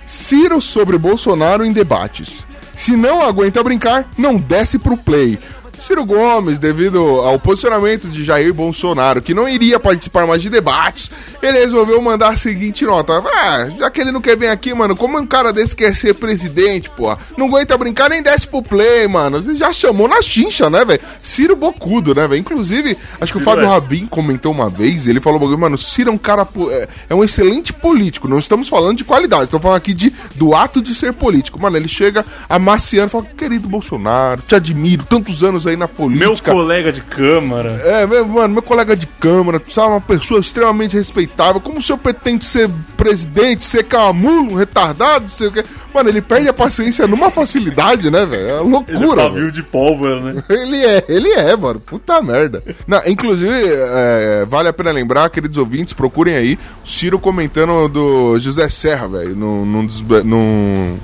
Ciro 0.10 0.60
sobre 0.60 0.98
Bolsonaro 0.98 1.64
em 1.64 1.72
debates. 1.72 2.44
Se 2.76 2.96
não 2.96 3.22
aguenta 3.22 3.64
brincar, 3.64 4.10
não 4.18 4.38
desce 4.38 4.80
pro 4.80 4.98
play. 4.98 5.38
Ciro 5.80 6.06
Gomes, 6.06 6.60
devido 6.60 7.00
ao 7.22 7.40
posicionamento 7.40 8.08
de 8.08 8.24
Jair 8.24 8.54
Bolsonaro, 8.54 9.22
que 9.22 9.34
não 9.34 9.48
iria 9.48 9.80
participar 9.80 10.28
mais 10.28 10.42
de 10.42 10.50
debates, 10.50 11.10
ele 11.42 11.58
resolveu 11.58 12.02
mandar 12.02 12.34
a 12.34 12.38
seguinte 12.38 12.86
nota. 12.86 13.14
Ah, 13.14 13.70
já 13.78 13.90
que 13.90 14.02
ele 14.02 14.12
não 14.12 14.22
quer 14.22 14.38
vir 14.38 14.48
aqui, 14.48 14.74
mano, 14.74 14.96
como 14.96 15.18
um 15.18 15.26
cara 15.26 15.54
desse 15.54 15.76
quer 15.76 15.96
ser 15.96 16.14
presidente, 16.16 16.90
pô, 16.90 17.18
não 17.38 17.48
aguenta 17.48 17.78
brincar 17.78 18.10
nem 18.10 18.22
desce 18.22 18.48
pro 18.48 18.62
play, 18.62 19.08
mano. 19.08 19.38
Ele 19.38 19.58
já 19.58 19.72
chamou 19.72 20.08
na 20.08 20.22
chincha, 20.22 20.70
né, 20.70 20.84
velho? 20.84 21.00
Ciro 21.24 21.56
Bocudo, 21.56 22.14
né, 22.14 22.28
velho? 22.28 22.40
Inclusive, 22.40 22.98
acho 23.20 23.32
que 23.32 23.40
o 23.40 23.42
Fábio 23.42 23.66
é. 23.66 23.68
Rabin 23.68 24.06
comentou 24.08 24.52
uma 24.52 24.70
vez, 24.70 25.08
ele 25.08 25.22
falou, 25.22 25.58
mano, 25.58 25.78
Ciro 25.78 26.10
é 26.10 26.14
um 26.14 26.18
cara, 26.18 26.48
é, 26.72 26.88
é 27.10 27.16
um 27.16 27.24
excelente 27.24 27.72
político, 27.72 28.28
não 28.28 28.40
estamos 28.40 28.68
falando 28.68 28.98
de 28.98 29.06
qualidade, 29.06 29.46
estamos 29.46 29.64
falando 29.64 29.78
aqui 29.78 29.94
de, 29.94 30.14
do 30.36 30.54
ato 30.54 30.82
de 30.82 30.94
ser 30.94 31.14
político. 31.14 31.60
Mano, 31.60 31.78
ele 31.78 31.88
chega 31.88 32.26
amaciando 32.50 33.08
e 33.08 33.12
fala, 33.12 33.26
querido 33.38 33.68
Bolsonaro, 33.70 34.42
te 34.42 34.56
admiro, 34.56 35.06
tantos 35.06 35.44
anos 35.44 35.66
aí 35.70 35.76
na 35.78 35.86
Meu 35.88 35.96
política. 35.96 36.52
colega 36.52 36.92
de 36.92 37.02
câmara. 37.02 37.72
É, 37.86 38.06
meu, 38.06 38.26
mano, 38.28 38.54
meu 38.56 38.62
colega 38.64 38.96
de 38.96 39.06
câmara, 39.06 39.60
tu 39.60 39.72
sabe, 39.74 39.90
uma 39.90 40.02
pessoa 40.02 40.40
extremamente 40.40 40.96
respeitável. 40.98 41.62
Como 41.62 41.80
o 41.80 41.82
senhor 41.82 41.98
pretende 41.98 42.46
ser 42.46 42.70
presidente, 42.98 43.64
ser 43.64 43.84
camulo, 43.84 44.56
retardado, 44.56 45.30
sei 45.30 45.48
o 45.48 45.52
quê. 45.52 45.64
Mano, 45.94 46.10
ele 46.10 46.22
perde 46.22 46.48
a 46.50 46.54
paciência 46.54 47.08
numa 47.08 47.30
facilidade, 47.32 48.12
né, 48.12 48.26
velho? 48.26 48.42
É 48.42 48.50
Ele 48.50 48.52
é 48.60 48.62
loucura. 48.62 49.00
velho. 49.24 49.34
pavio 49.34 49.52
de 49.52 49.64
pólvora, 49.64 50.20
né? 50.20 50.44
Ele 50.50 50.78
é, 50.86 51.06
ele 51.08 51.30
é, 51.32 51.56
mano. 51.56 51.80
Puta 51.80 52.22
merda. 52.22 52.62
Não, 52.88 53.02
inclusive, 53.08 53.52
é, 53.52 54.46
vale 54.48 54.70
a 54.70 54.74
pena 54.74 54.92
lembrar, 54.92 55.30
queridos 55.30 55.58
ouvintes, 55.58 55.94
procurem 55.94 56.36
aí 56.36 56.60
o 56.84 56.88
Ciro 56.88 57.18
comentando 57.20 57.88
do 57.88 58.40
José 58.40 58.70
Serra, 58.70 59.08
velho, 59.08 59.36
num, 59.36 59.66
num, 59.66 59.88
num- 60.24 60.98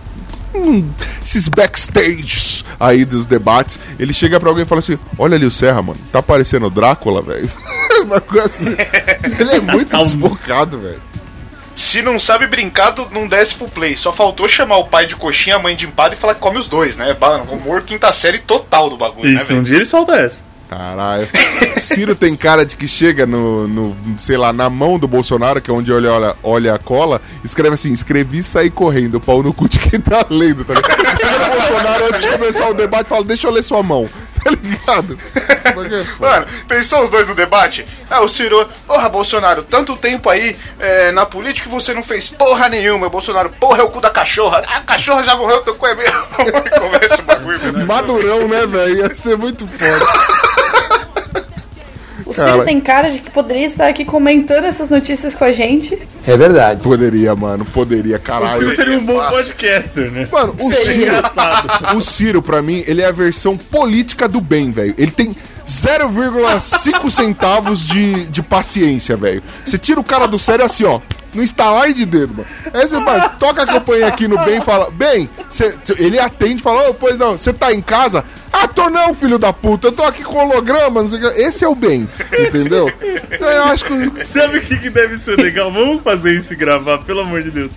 num- 0.60 0.90
esses 1.24 1.48
backstages 1.48 2.64
aí 2.80 3.06
dos 3.06 3.26
debates. 3.26 3.80
Ele 4.00 4.14
chega 4.14 4.40
pra 4.40 4.50
alguém 4.50 4.64
e 4.64 4.68
fala 4.68 4.80
assim: 4.80 4.98
Olha 5.18 5.36
ali 5.36 5.46
o 5.46 5.52
Serra, 5.52 5.82
mano, 5.82 6.00
tá 6.12 6.22
parecendo 6.22 6.68
o 6.68 6.70
Drácula, 6.70 7.22
velho. 7.22 7.50
Uma 8.04 8.22
coisa 8.22 8.48
assim. 8.48 8.76
Ele 9.40 9.52
é 9.52 9.62
muito 9.62 9.90
Tá 9.90 10.00
um- 10.00 10.04
desbocado, 10.04 10.80
velho. 10.80 11.02
Se 11.76 12.02
não 12.02 12.18
sabe 12.20 12.48
brincar, 12.48 12.96
não 13.12 13.28
desce 13.28 13.56
pro 13.56 13.68
play. 13.68 13.98
Só 13.98 14.14
faltou 14.14 14.48
chamar 14.48 14.78
o 14.78 14.86
pai 14.86 15.08
de 15.08 15.16
coxinha, 15.16 15.58
a 15.58 15.60
mãe 15.60 15.76
de 15.76 15.86
empada 15.86 16.16
e 16.16 16.18
falar 16.18 16.34
que 16.36 16.40
come 16.40 16.58
os 16.58 16.70
dois, 16.70 16.96
né? 16.96 17.16
Humor 17.52 17.82
quinta 17.82 18.14
série 18.14 18.38
total 18.40 18.90
do 18.90 18.96
bagulho, 18.96 19.30
né, 19.30 19.42
Isso, 19.42 19.52
um 19.52 19.56
velho? 19.58 19.64
dia 19.66 19.76
ele 19.78 19.86
solta 19.86 20.14
essa. 20.16 20.45
Caralho. 20.70 21.28
Ciro 21.80 22.16
tem 22.16 22.36
cara 22.36 22.66
de 22.66 22.76
que 22.76 22.88
chega 22.88 23.26
no, 23.26 23.68
no, 23.68 23.96
sei 24.18 24.38
lá, 24.38 24.52
na 24.52 24.70
mão 24.70 24.98
do 24.98 25.08
Bolsonaro, 25.08 25.62
que 25.62 25.70
é 25.70 25.74
onde 25.74 25.92
olha, 25.92 26.12
olha, 26.12 26.36
olha 26.44 26.74
a 26.74 26.80
cola, 26.80 27.22
escreve 27.44 27.76
assim, 27.76 27.92
escrevi 27.92 28.40
e 28.40 28.44
saí 28.44 28.70
correndo, 28.70 29.20
pau 29.20 29.44
no 29.44 29.54
cu 29.54 29.70
de 29.70 29.80
quem 29.80 30.00
tá 30.00 30.26
lendo, 30.30 30.66
tá 30.66 30.74
ligado? 30.74 31.18
Chega 31.18 31.40
no 31.40 31.56
Bolsonaro 31.56 32.06
antes 32.08 32.22
de 32.22 32.28
começar 32.30 32.70
o 32.70 32.74
debate 32.74 33.08
fala, 33.08 33.24
deixa 33.24 33.48
eu 33.48 33.52
ler 33.52 33.64
sua 33.64 33.84
mão, 33.84 34.10
tá 34.46 34.52
ligado? 34.52 35.20
Mano, 36.20 36.46
pensou 36.68 37.04
os 37.04 37.10
dois 37.10 37.28
no 37.28 37.34
debate? 37.34 37.86
Ah, 38.10 38.22
o 38.22 38.30
Ciro, 38.30 38.70
porra, 38.86 39.10
Bolsonaro, 39.10 39.64
tanto 39.64 39.98
tempo 39.98 40.30
aí 40.30 40.56
é, 40.80 41.12
na 41.12 41.26
política 41.26 41.70
você 41.70 41.94
não 41.94 42.04
fez 42.04 42.30
porra 42.30 42.70
nenhuma. 42.70 43.10
Bolsonaro, 43.10 43.50
porra, 43.50 43.82
é 43.82 43.84
o 43.84 43.90
cu 43.90 44.00
da 44.00 44.12
cachorra. 44.12 44.64
A 44.68 44.82
cachorra 44.82 45.24
já 45.24 45.36
morreu, 45.36 45.62
teu 45.62 45.76
cu 45.76 45.88
é 45.88 45.96
meu. 45.96 46.06
Começa 46.80 47.22
o 47.22 47.26
bagulho, 47.26 47.72
né? 47.74 47.84
Madurão, 47.84 48.48
né, 48.48 48.68
velho? 48.68 48.98
Ia 49.00 49.16
ser 49.16 49.38
muito 49.38 49.68
foda. 49.68 50.65
O 52.42 52.46
Ciro 52.46 52.50
Cara. 52.52 52.64
tem 52.66 52.82
cara 52.82 53.10
de 53.10 53.20
que 53.20 53.30
poderia 53.32 53.66
estar 53.66 53.88
aqui 53.88 54.04
comentando 54.06 54.66
essas 54.66 54.90
notícias 54.90 55.34
com 55.34 55.44
a 55.44 55.52
gente. 55.52 55.98
É 56.28 56.36
verdade. 56.38 56.82
Poderia, 56.82 57.36
mano, 57.36 57.66
poderia, 57.66 58.16
O 58.16 58.20
Ciro 58.20 58.24
caralho. 58.24 58.76
seria 58.76 58.98
um 58.98 59.06
bom 59.06 59.18
fácil. 59.18 59.38
podcaster, 59.38 60.12
né? 60.12 60.28
Mano, 60.32 60.56
o 60.60 60.64
Ciro, 60.70 60.92
Engraçado. 60.92 61.96
o 61.98 62.02
Ciro, 62.02 62.42
pra 62.42 62.62
mim, 62.62 62.84
ele 62.88 63.02
é 63.02 63.06
a 63.08 63.12
versão 63.12 63.58
política 63.58 64.28
do 64.28 64.42
bem, 64.42 64.72
velho. 64.72 64.94
Ele 64.98 65.12
tem 65.12 65.36
0,5 65.68 67.10
centavos 67.10 67.86
de, 67.86 68.26
de 68.28 68.42
paciência, 68.44 69.16
velho. 69.18 69.42
Você 69.66 69.78
tira 69.78 70.00
o 70.00 70.04
cara 70.04 70.28
do 70.28 70.38
sério 70.38 70.66
assim, 70.66 70.84
ó. 70.84 71.00
No 71.36 71.44
instalar 71.44 71.92
de 71.94 72.06
dedo, 72.06 72.34
mano. 72.34 72.48
Aí 72.74 72.88
você 72.88 73.00
vai, 73.02 73.30
toca 73.38 73.64
a 73.64 73.66
campanha 73.68 74.08
aqui 74.08 74.28
no 74.28 74.38
bem 74.46 74.60
e 74.60 74.62
fala, 74.62 74.90
bem, 74.90 75.30
cê- 75.50 75.76
ele 75.98 76.18
atende 76.20 76.56
e 76.62 76.64
fala, 76.64 76.90
ô, 76.90 76.94
pois 76.94 77.18
não, 77.18 77.38
você 77.38 77.52
tá 77.54 77.74
em 77.74 77.82
casa? 77.82 78.24
Ah, 78.52 78.68
tô 78.70 78.90
não, 78.90 79.14
filho 79.14 79.38
da 79.38 79.52
puta, 79.52 79.88
eu 79.88 79.92
tô 79.92 80.04
aqui 80.04 80.24
com 80.24 80.38
holograma, 80.38 81.02
não 81.02 81.10
sei 81.10 81.20
o 81.20 81.32
que. 81.34 81.42
Esse 81.42 81.66
é 81.66 81.68
o 81.68 81.76
bem, 81.76 82.08
entendeu? 82.40 82.90
Então 83.32 83.50
eu 83.50 83.64
acho 83.66 83.84
que. 83.86 84.26
Sabe 84.26 84.58
o 84.60 84.62
que, 84.62 84.78
que 84.78 84.90
deve 84.90 85.18
ser 85.18 85.38
legal? 85.38 85.70
Vamos 85.72 86.02
fazer 86.02 86.32
isso 86.38 86.56
gravar, 86.56 87.00
pelo 87.00 87.20
amor 87.20 87.44
de 87.44 87.52
Deus. 87.52 87.72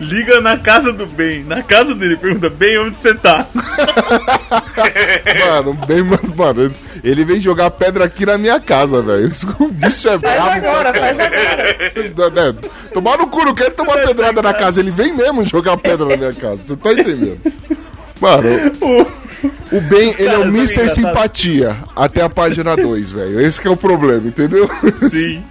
Liga 0.00 0.40
na 0.40 0.58
casa 0.58 0.92
do 0.92 1.06
bem, 1.06 1.44
na 1.44 1.62
casa 1.62 1.94
dele, 1.94 2.16
pergunta, 2.16 2.50
bem, 2.50 2.78
onde 2.78 2.96
você 2.98 3.14
tá? 3.14 3.46
Mano, 5.46 5.74
bem, 5.86 6.02
mano, 6.02 6.34
mano, 6.36 6.74
ele 7.04 7.24
vem 7.24 7.40
jogar 7.40 7.70
pedra 7.70 8.04
aqui 8.04 8.26
na 8.26 8.36
minha 8.36 8.58
casa, 8.60 9.00
velho. 9.02 9.30
O 9.60 9.68
bicho 9.68 10.08
é 10.08 10.18
Faz 10.18 10.20
brabo. 10.20 10.50
agora, 10.50 10.94
faz 10.94 11.18
agora. 11.20 12.40
É, 12.40 12.52
tomar 12.92 13.18
no 13.18 13.26
cu, 13.28 13.44
não 13.44 13.54
quero 13.54 13.74
tomar 13.74 13.98
pedrada 14.04 14.42
na 14.42 14.54
casa. 14.54 14.80
Ele 14.80 14.90
vem 14.90 15.12
mesmo 15.14 15.44
jogar 15.44 15.76
pedra 15.76 16.06
na 16.06 16.16
minha 16.16 16.32
casa. 16.32 16.62
Você 16.62 16.76
tá 16.76 16.92
entendendo? 16.92 17.38
Mano, 18.20 18.48
o 19.72 19.80
Ben, 19.80 20.14
ele 20.18 20.28
é 20.28 20.38
o 20.38 20.42
são 20.42 20.48
Mr. 20.54 20.88
Simpatia 20.90 21.76
até 21.96 22.22
a 22.22 22.28
página 22.28 22.76
2, 22.76 23.10
velho. 23.10 23.40
Esse 23.40 23.60
que 23.60 23.66
é 23.68 23.70
o 23.70 23.76
problema, 23.76 24.26
entendeu? 24.26 24.68
Sim. 25.10 25.42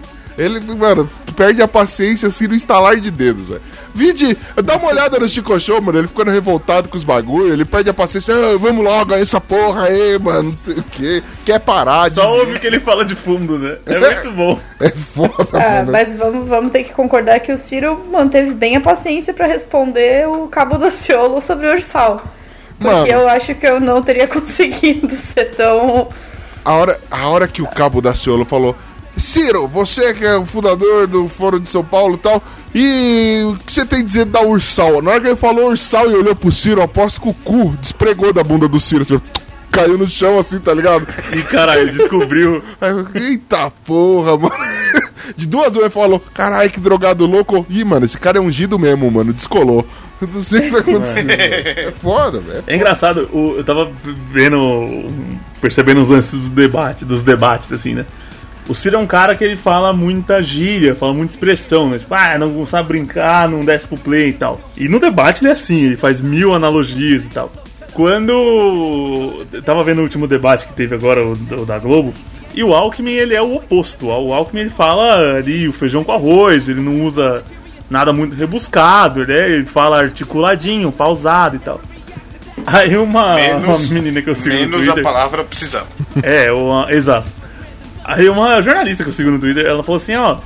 Ele, 0.41 0.59
mano, 0.75 1.09
perde 1.35 1.61
a 1.61 1.67
paciência 1.67 2.27
assim 2.27 2.47
no 2.47 2.55
instalar 2.55 2.97
de 2.97 3.11
dedos, 3.11 3.47
velho. 3.47 3.61
Vide, 3.93 4.37
dá 4.63 4.77
uma 4.77 4.87
olhada 4.89 5.19
no 5.19 5.27
Chico 5.29 5.59
Show, 5.59 5.81
mano. 5.81 5.99
Ele 5.99 6.07
ficando 6.07 6.31
revoltado 6.31 6.87
com 6.89 6.97
os 6.97 7.03
bagulho. 7.03 7.51
Ele 7.53 7.65
perde 7.65 7.89
a 7.89 7.93
paciência. 7.93 8.33
Ah, 8.33 8.57
vamos 8.57 8.83
logo, 8.83 9.05
ganhar 9.05 9.21
essa 9.21 9.39
porra 9.41 9.83
aí, 9.85 10.17
mano. 10.19 10.43
Não 10.49 10.55
sei 10.55 10.75
o 10.75 10.83
quê. 10.83 11.21
Quer 11.45 11.59
parar 11.59 12.09
de. 12.09 12.15
Só 12.15 12.37
ouve 12.37 12.55
o 12.55 12.59
que 12.59 12.67
ele 12.67 12.79
fala 12.79 13.03
de 13.05 13.15
fundo, 13.15 13.59
né? 13.59 13.77
É 13.85 13.99
muito 13.99 14.31
bom. 14.35 14.59
É 14.79 14.89
foda, 14.89 15.33
Ah, 15.53 15.79
mano. 15.79 15.91
mas 15.91 16.15
vamos, 16.15 16.47
vamos 16.47 16.71
ter 16.71 16.83
que 16.83 16.93
concordar 16.93 17.39
que 17.39 17.51
o 17.51 17.57
Ciro 17.57 18.03
manteve 18.11 18.51
bem 18.53 18.75
a 18.77 18.81
paciência 18.81 19.33
pra 19.33 19.45
responder 19.47 20.27
o 20.27 20.47
Cabo 20.47 20.77
do 20.77 20.89
Ciolo 20.89 21.39
sobre 21.41 21.67
o 21.67 21.71
Ursal. 21.73 22.23
Porque 22.79 22.93
Mano. 22.95 23.07
eu 23.07 23.27
acho 23.29 23.53
que 23.53 23.67
eu 23.67 23.79
não 23.79 24.01
teria 24.01 24.25
conseguido 24.29 25.15
ser 25.15 25.51
tão. 25.51 26.07
A 26.65 26.73
hora, 26.73 26.99
a 27.11 27.27
hora 27.27 27.47
que 27.47 27.61
o 27.61 27.67
cabo 27.67 28.01
da 28.01 28.13
Ciolo 28.15 28.45
falou: 28.45 28.75
Ciro, 29.21 29.67
você 29.67 30.13
que 30.13 30.25
é 30.25 30.35
o 30.37 30.45
fundador 30.45 31.07
do 31.07 31.27
Foro 31.29 31.59
de 31.59 31.67
São 31.69 31.83
Paulo 31.83 32.15
e 32.15 32.17
tal, 32.17 32.43
e 32.73 33.43
o 33.47 33.57
que 33.57 33.71
você 33.71 33.85
tem 33.85 33.99
a 33.99 34.03
dizer 34.03 34.25
da 34.25 34.41
Ursal? 34.41 35.01
Na 35.01 35.11
hora 35.11 35.21
que 35.21 35.27
ele 35.27 35.35
falou 35.35 35.69
Ursal 35.69 36.09
e 36.09 36.15
olhou 36.15 36.35
pro 36.35 36.51
Ciro, 36.51 36.81
aposto 36.81 37.21
que 37.21 37.29
o 37.29 37.33
cu 37.33 37.75
despregou 37.81 38.33
da 38.33 38.43
bunda 38.43 38.67
do 38.67 38.79
Ciro. 38.79 39.03
assim, 39.03 39.19
caiu 39.71 39.97
no 39.97 40.07
chão 40.07 40.37
assim, 40.39 40.59
tá 40.59 40.73
ligado? 40.73 41.07
E 41.33 41.41
caralho, 41.43 41.81
ele 41.83 41.91
descobriu. 41.91 42.63
Eita 43.15 43.71
porra, 43.85 44.37
mano. 44.37 44.53
De 45.37 45.47
duas 45.47 45.67
vezes 45.67 45.81
ele 45.81 45.89
falou, 45.89 46.19
caralho, 46.33 46.69
que 46.69 46.79
drogado 46.79 47.25
louco. 47.25 47.65
Ih, 47.69 47.83
mano, 47.85 48.05
esse 48.05 48.17
cara 48.17 48.37
é 48.37 48.41
ungido 48.41 48.77
mesmo, 48.77 49.09
mano, 49.09 49.31
descolou. 49.31 49.87
Eu 50.19 50.27
não 50.27 50.43
sei 50.43 50.59
o 50.59 50.63
que 50.63 50.71
tá 50.71 50.77
acontecendo. 50.79 51.27
velho. 51.27 51.79
É 51.87 51.91
foda, 51.91 52.39
velho. 52.39 52.63
É 52.67 52.75
engraçado, 52.75 53.29
o- 53.31 53.55
eu 53.57 53.63
tava 53.63 53.89
vendo, 54.31 55.05
percebendo 55.61 56.01
os 56.01 56.09
lances 56.09 56.39
do 56.41 56.49
debate, 56.49 57.05
dos 57.05 57.23
debates, 57.23 57.71
assim, 57.71 57.93
né? 57.93 58.05
O 58.67 58.75
Ciro 58.75 58.95
é 58.95 58.99
um 58.99 59.07
cara 59.07 59.35
que 59.35 59.43
ele 59.43 59.55
fala 59.55 59.91
muita 59.91 60.41
gíria, 60.41 60.95
fala 60.95 61.13
muita 61.13 61.33
expressão, 61.33 61.89
né? 61.89 61.97
Tipo, 61.97 62.13
ah, 62.13 62.37
não 62.37 62.65
sabe 62.65 62.89
brincar, 62.89 63.49
não 63.49 63.65
desce 63.65 63.87
pro 63.87 63.97
play 63.97 64.29
e 64.29 64.33
tal. 64.33 64.61
E 64.77 64.87
no 64.87 64.99
debate 64.99 65.41
ele 65.41 65.49
é 65.49 65.53
assim, 65.53 65.81
ele 65.81 65.97
faz 65.97 66.21
mil 66.21 66.53
analogias 66.53 67.25
e 67.25 67.29
tal. 67.29 67.51
Quando 67.93 68.31
eu 69.51 69.61
tava 69.63 69.83
vendo 69.83 69.99
o 69.99 70.03
último 70.03 70.27
debate 70.27 70.65
que 70.65 70.73
teve 70.73 70.95
agora, 70.95 71.25
o, 71.25 71.33
o 71.33 71.65
da 71.65 71.77
Globo, 71.79 72.13
e 72.53 72.63
o 72.63 72.73
Alckmin 72.73 73.11
ele 73.11 73.33
é 73.33 73.41
o 73.41 73.55
oposto. 73.55 74.07
O 74.07 74.33
Alckmin 74.33 74.61
ele 74.61 74.69
fala 74.69 75.37
ali 75.37 75.67
o 75.67 75.73
feijão 75.73 76.03
com 76.03 76.11
arroz, 76.11 76.69
ele 76.69 76.81
não 76.81 77.05
usa 77.05 77.43
nada 77.89 78.13
muito 78.13 78.35
rebuscado, 78.35 79.25
né? 79.25 79.49
Ele 79.49 79.65
fala 79.65 79.99
articuladinho, 79.99 80.91
pausado 80.91 81.57
e 81.57 81.59
tal. 81.59 81.81
Aí 82.65 82.95
uma, 82.95 83.35
uma 83.57 83.77
menina 83.89 84.21
que 84.21 84.29
eu 84.29 84.35
sigo 84.35 84.55
no 84.55 84.61
menos 84.61 84.87
a 84.87 84.93
Twitter. 84.93 85.03
palavra 85.03 85.43
precisamos. 85.43 85.89
É, 86.21 86.51
uma, 86.51 86.87
exato. 86.91 87.40
Aí 88.03 88.27
uma 88.29 88.61
jornalista 88.61 89.03
que 89.03 89.09
eu 89.09 89.13
sigo 89.13 89.31
no 89.31 89.39
Twitter, 89.39 89.65
ela 89.65 89.83
falou 89.83 89.97
assim, 89.97 90.15
ó. 90.15 90.37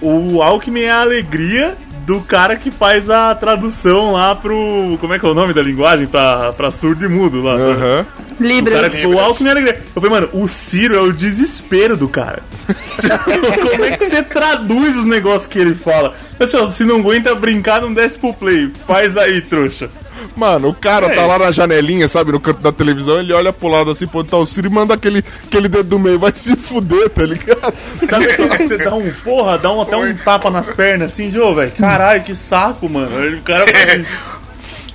O 0.00 0.40
Alckmin 0.42 0.82
é 0.82 0.90
a 0.90 1.00
alegria 1.00 1.76
do 2.06 2.20
cara 2.20 2.56
que 2.56 2.70
faz 2.70 3.10
a 3.10 3.34
tradução 3.34 4.12
lá 4.12 4.34
pro. 4.34 4.96
Como 5.00 5.12
é 5.14 5.18
que 5.18 5.24
é 5.24 5.28
o 5.28 5.34
nome 5.34 5.52
da 5.52 5.62
linguagem? 5.62 6.06
Pra, 6.06 6.52
pra 6.52 6.70
surdo 6.70 7.04
e 7.04 7.08
mudo 7.08 7.42
lá. 7.42 7.52
Aham. 7.52 8.06
O 8.38 8.42
Libras. 8.42 8.74
cara 8.74 8.90
ficou 8.90 9.18
alto 9.18 9.42
minha 9.42 9.52
alegria. 9.52 9.80
Eu 9.94 10.02
falei, 10.02 10.10
mano, 10.10 10.30
o 10.32 10.48
Ciro 10.48 10.96
é 10.96 11.00
o 11.00 11.12
desespero 11.12 11.96
do 11.96 12.08
cara. 12.08 12.42
Como 13.70 13.84
é 13.84 13.96
que 13.96 14.06
você 14.08 14.22
traduz 14.22 14.96
os 14.96 15.04
negócios 15.04 15.46
que 15.46 15.58
ele 15.58 15.74
fala? 15.74 16.14
Pessoal, 16.38 16.72
se 16.72 16.84
não 16.84 17.00
aguenta 17.00 17.34
brincar, 17.34 17.82
não 17.82 17.92
desce 17.92 18.18
pro 18.18 18.32
play. 18.32 18.72
Faz 18.86 19.16
aí, 19.16 19.42
trouxa. 19.42 19.90
Mano, 20.36 20.68
o 20.68 20.74
cara 20.74 21.06
É. 21.06 21.10
tá 21.14 21.26
lá 21.26 21.38
na 21.38 21.50
janelinha, 21.50 22.08
sabe, 22.08 22.32
no 22.32 22.40
canto 22.40 22.60
da 22.60 22.72
televisão, 22.72 23.18
ele 23.18 23.32
olha 23.32 23.52
pro 23.52 23.68
lado 23.68 23.90
assim, 23.90 24.06
pô, 24.06 24.22
tá 24.24 24.36
o 24.36 24.46
Ciro 24.46 24.66
e 24.68 24.70
manda 24.70 24.94
aquele, 24.94 25.24
aquele 25.46 25.68
dedo 25.68 25.84
do 25.88 25.98
meio, 25.98 26.18
vai 26.18 26.32
se 26.34 26.54
fuder, 26.56 27.08
tá 27.10 27.22
ligado? 27.22 27.74
Sabe 27.96 28.26
que 28.28 28.66
você 28.68 28.78
dá 28.84 28.94
um, 28.94 29.10
porra, 29.24 29.58
dá 29.58 29.72
um, 29.72 29.80
até 29.80 29.96
um 29.96 30.14
tapa 30.16 30.50
nas 30.50 30.70
pernas 30.70 31.12
assim, 31.12 31.30
de 31.30 31.38
ô, 31.40 31.54
velho, 31.54 31.72
caralho, 31.72 32.22
que 32.22 32.34
saco, 32.34 32.88
mano. 32.88 33.36
O 33.38 33.42
cara 33.42 33.64
isso. 33.96 34.06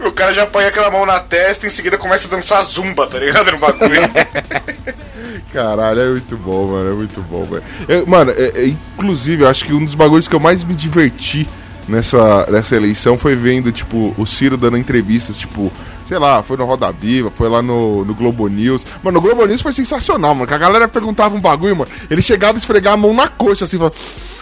O 0.05 0.11
cara 0.11 0.33
já 0.33 0.45
põe 0.45 0.65
aquela 0.65 0.91
mão 0.91 1.05
na 1.05 1.21
testa 1.21 1.65
e 1.65 1.67
em 1.67 1.71
seguida 1.71 1.97
começa 1.97 2.27
a 2.27 2.29
dançar 2.29 2.61
zumba, 2.65 3.07
tá 3.07 3.17
ligado? 3.17 3.49
No 3.53 3.57
bagulho. 3.57 3.91
Caralho, 5.53 6.01
é 6.01 6.09
muito 6.09 6.37
bom, 6.37 6.67
mano, 6.67 6.89
é 6.91 6.93
muito 6.93 7.21
bom, 7.21 7.43
velho. 7.45 7.63
Eu- 7.87 8.05
Mano, 8.05 8.31
é- 8.31 8.51
é, 8.55 8.67
inclusive, 8.67 9.43
eu 9.43 9.49
acho 9.49 9.63
que 9.65 9.73
um 9.73 9.83
dos 9.83 9.95
bagulhos 9.95 10.27
que 10.27 10.35
eu 10.35 10.39
mais 10.39 10.63
me 10.63 10.73
diverti 10.73 11.47
nessa, 11.87 12.47
nessa 12.51 12.75
eleição 12.75 13.17
foi 13.17 13.35
vendo, 13.35 13.71
tipo, 13.71 14.13
o 14.17 14.25
Ciro 14.25 14.57
dando 14.57 14.77
entrevistas, 14.77 15.37
tipo, 15.37 15.71
sei 16.05 16.17
lá, 16.17 16.41
foi 16.43 16.57
no 16.57 16.65
Roda 16.65 16.91
Viva, 16.91 17.31
foi 17.35 17.49
lá 17.49 17.61
no, 17.61 18.05
no 18.05 18.13
Globo 18.13 18.47
News. 18.47 18.85
Mano, 19.03 19.19
o 19.19 19.21
Globo 19.21 19.45
News 19.45 19.61
foi 19.61 19.73
sensacional, 19.73 20.33
mano, 20.33 20.47
que 20.47 20.53
a 20.53 20.57
galera 20.57 20.87
perguntava 20.87 21.35
um 21.35 21.41
bagulho, 21.41 21.75
mano, 21.75 21.91
ele 22.09 22.21
chegava 22.21 22.57
a 22.57 22.59
esfregar 22.59 22.93
a 22.93 22.97
mão 22.97 23.13
na 23.13 23.27
coxa, 23.27 23.65
assim, 23.65 23.77
falando, 23.77 23.95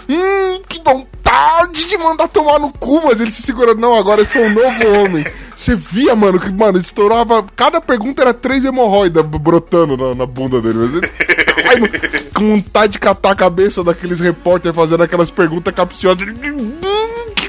hum, 0.09 0.61
que 0.67 0.81
vontade 0.83 1.87
de 1.87 1.97
mandar 1.97 2.27
tomar 2.27 2.59
no 2.59 2.71
cu, 2.71 3.01
mas 3.05 3.19
ele 3.19 3.31
se 3.31 3.41
segurando, 3.41 3.79
não, 3.79 3.95
agora 3.95 4.21
eu 4.21 4.25
sou 4.25 4.41
um 4.41 4.53
novo 4.53 4.99
homem. 4.99 5.25
Você 5.55 5.75
via, 5.75 6.15
mano, 6.15 6.39
que, 6.39 6.51
mano, 6.51 6.79
estourava, 6.79 7.45
cada 7.55 7.79
pergunta 7.79 8.21
era 8.23 8.33
três 8.33 8.65
hemorroidas 8.65 9.23
brotando 9.25 9.95
na, 9.95 10.15
na 10.15 10.25
bunda 10.25 10.59
dele, 10.61 10.79
mas 10.79 10.93
ele... 10.95 11.11
Ai, 11.69 11.79
mano, 11.79 11.93
com 12.33 12.55
vontade 12.55 12.93
de 12.93 12.99
catar 12.99 13.31
a 13.31 13.35
cabeça 13.35 13.83
daqueles 13.83 14.19
repórteres 14.19 14.75
fazendo 14.75 15.03
aquelas 15.03 15.29
perguntas 15.29 15.73
capciosas. 15.73 16.27
Ele, 16.27 16.33
Hum, 16.51 17.02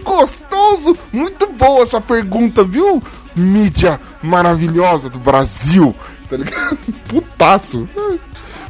gostoso! 0.05 0.97
Muito 1.13 1.47
boa 1.49 1.83
essa 1.83 2.01
pergunta, 2.01 2.63
viu? 2.63 3.03
Mídia 3.35 4.01
maravilhosa 4.23 5.09
do 5.09 5.19
Brasil. 5.19 5.95
Tá 6.31 6.37
ligado? 6.37 6.79
Putaço. 7.09 7.89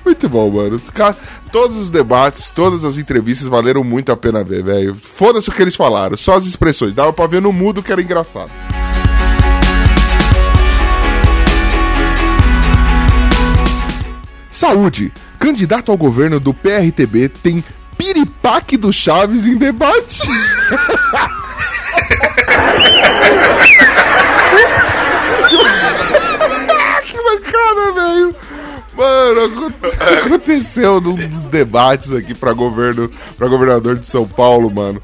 Muito 0.05 0.29
bom, 0.29 0.51
mano. 0.51 0.81
Cara, 0.93 1.17
todos 1.51 1.77
os 1.77 1.91
debates, 1.91 2.51
todas 2.51 2.85
as 2.85 2.97
entrevistas 2.99 3.47
valeram 3.47 3.83
muito 3.83 4.13
a 4.13 4.17
pena 4.17 4.45
ver, 4.45 4.63
velho. 4.63 4.95
Foda-se 4.95 5.49
o 5.49 5.53
que 5.53 5.63
eles 5.63 5.75
falaram, 5.75 6.17
só 6.17 6.37
as 6.37 6.45
expressões. 6.45 6.95
Dava 6.95 7.13
pra 7.13 7.27
ver 7.27 7.43
no 7.43 7.53
mudo 7.53 7.83
que 7.83 7.93
era 7.93 8.03
engraçado. 8.03 8.51
Saúde. 14.51 15.13
Candidato 15.39 15.91
ao 15.91 15.97
governo 15.97 16.39
do 16.39 16.55
PRTB 16.55 17.29
tem 17.29 17.63
piripaque 17.97 18.77
do 18.77 18.93
Chaves 18.93 19.47
em 19.47 19.57
debate. 19.57 20.21
que 27.07 27.17
bacana, 27.23 27.93
velho. 27.93 28.37
Mano, 28.97 29.45
acon- 29.45 30.25
aconteceu 30.27 31.01
num 31.01 31.15
dos 31.29 31.49
debates 31.49 32.13
aqui 32.13 32.35
pra 32.35 32.53
governo, 32.53 33.11
para 33.37 33.49
governador 33.49 33.97
de 33.99 34.07
São 34.07 34.27
Paulo, 34.27 34.71
mano. 34.71 35.03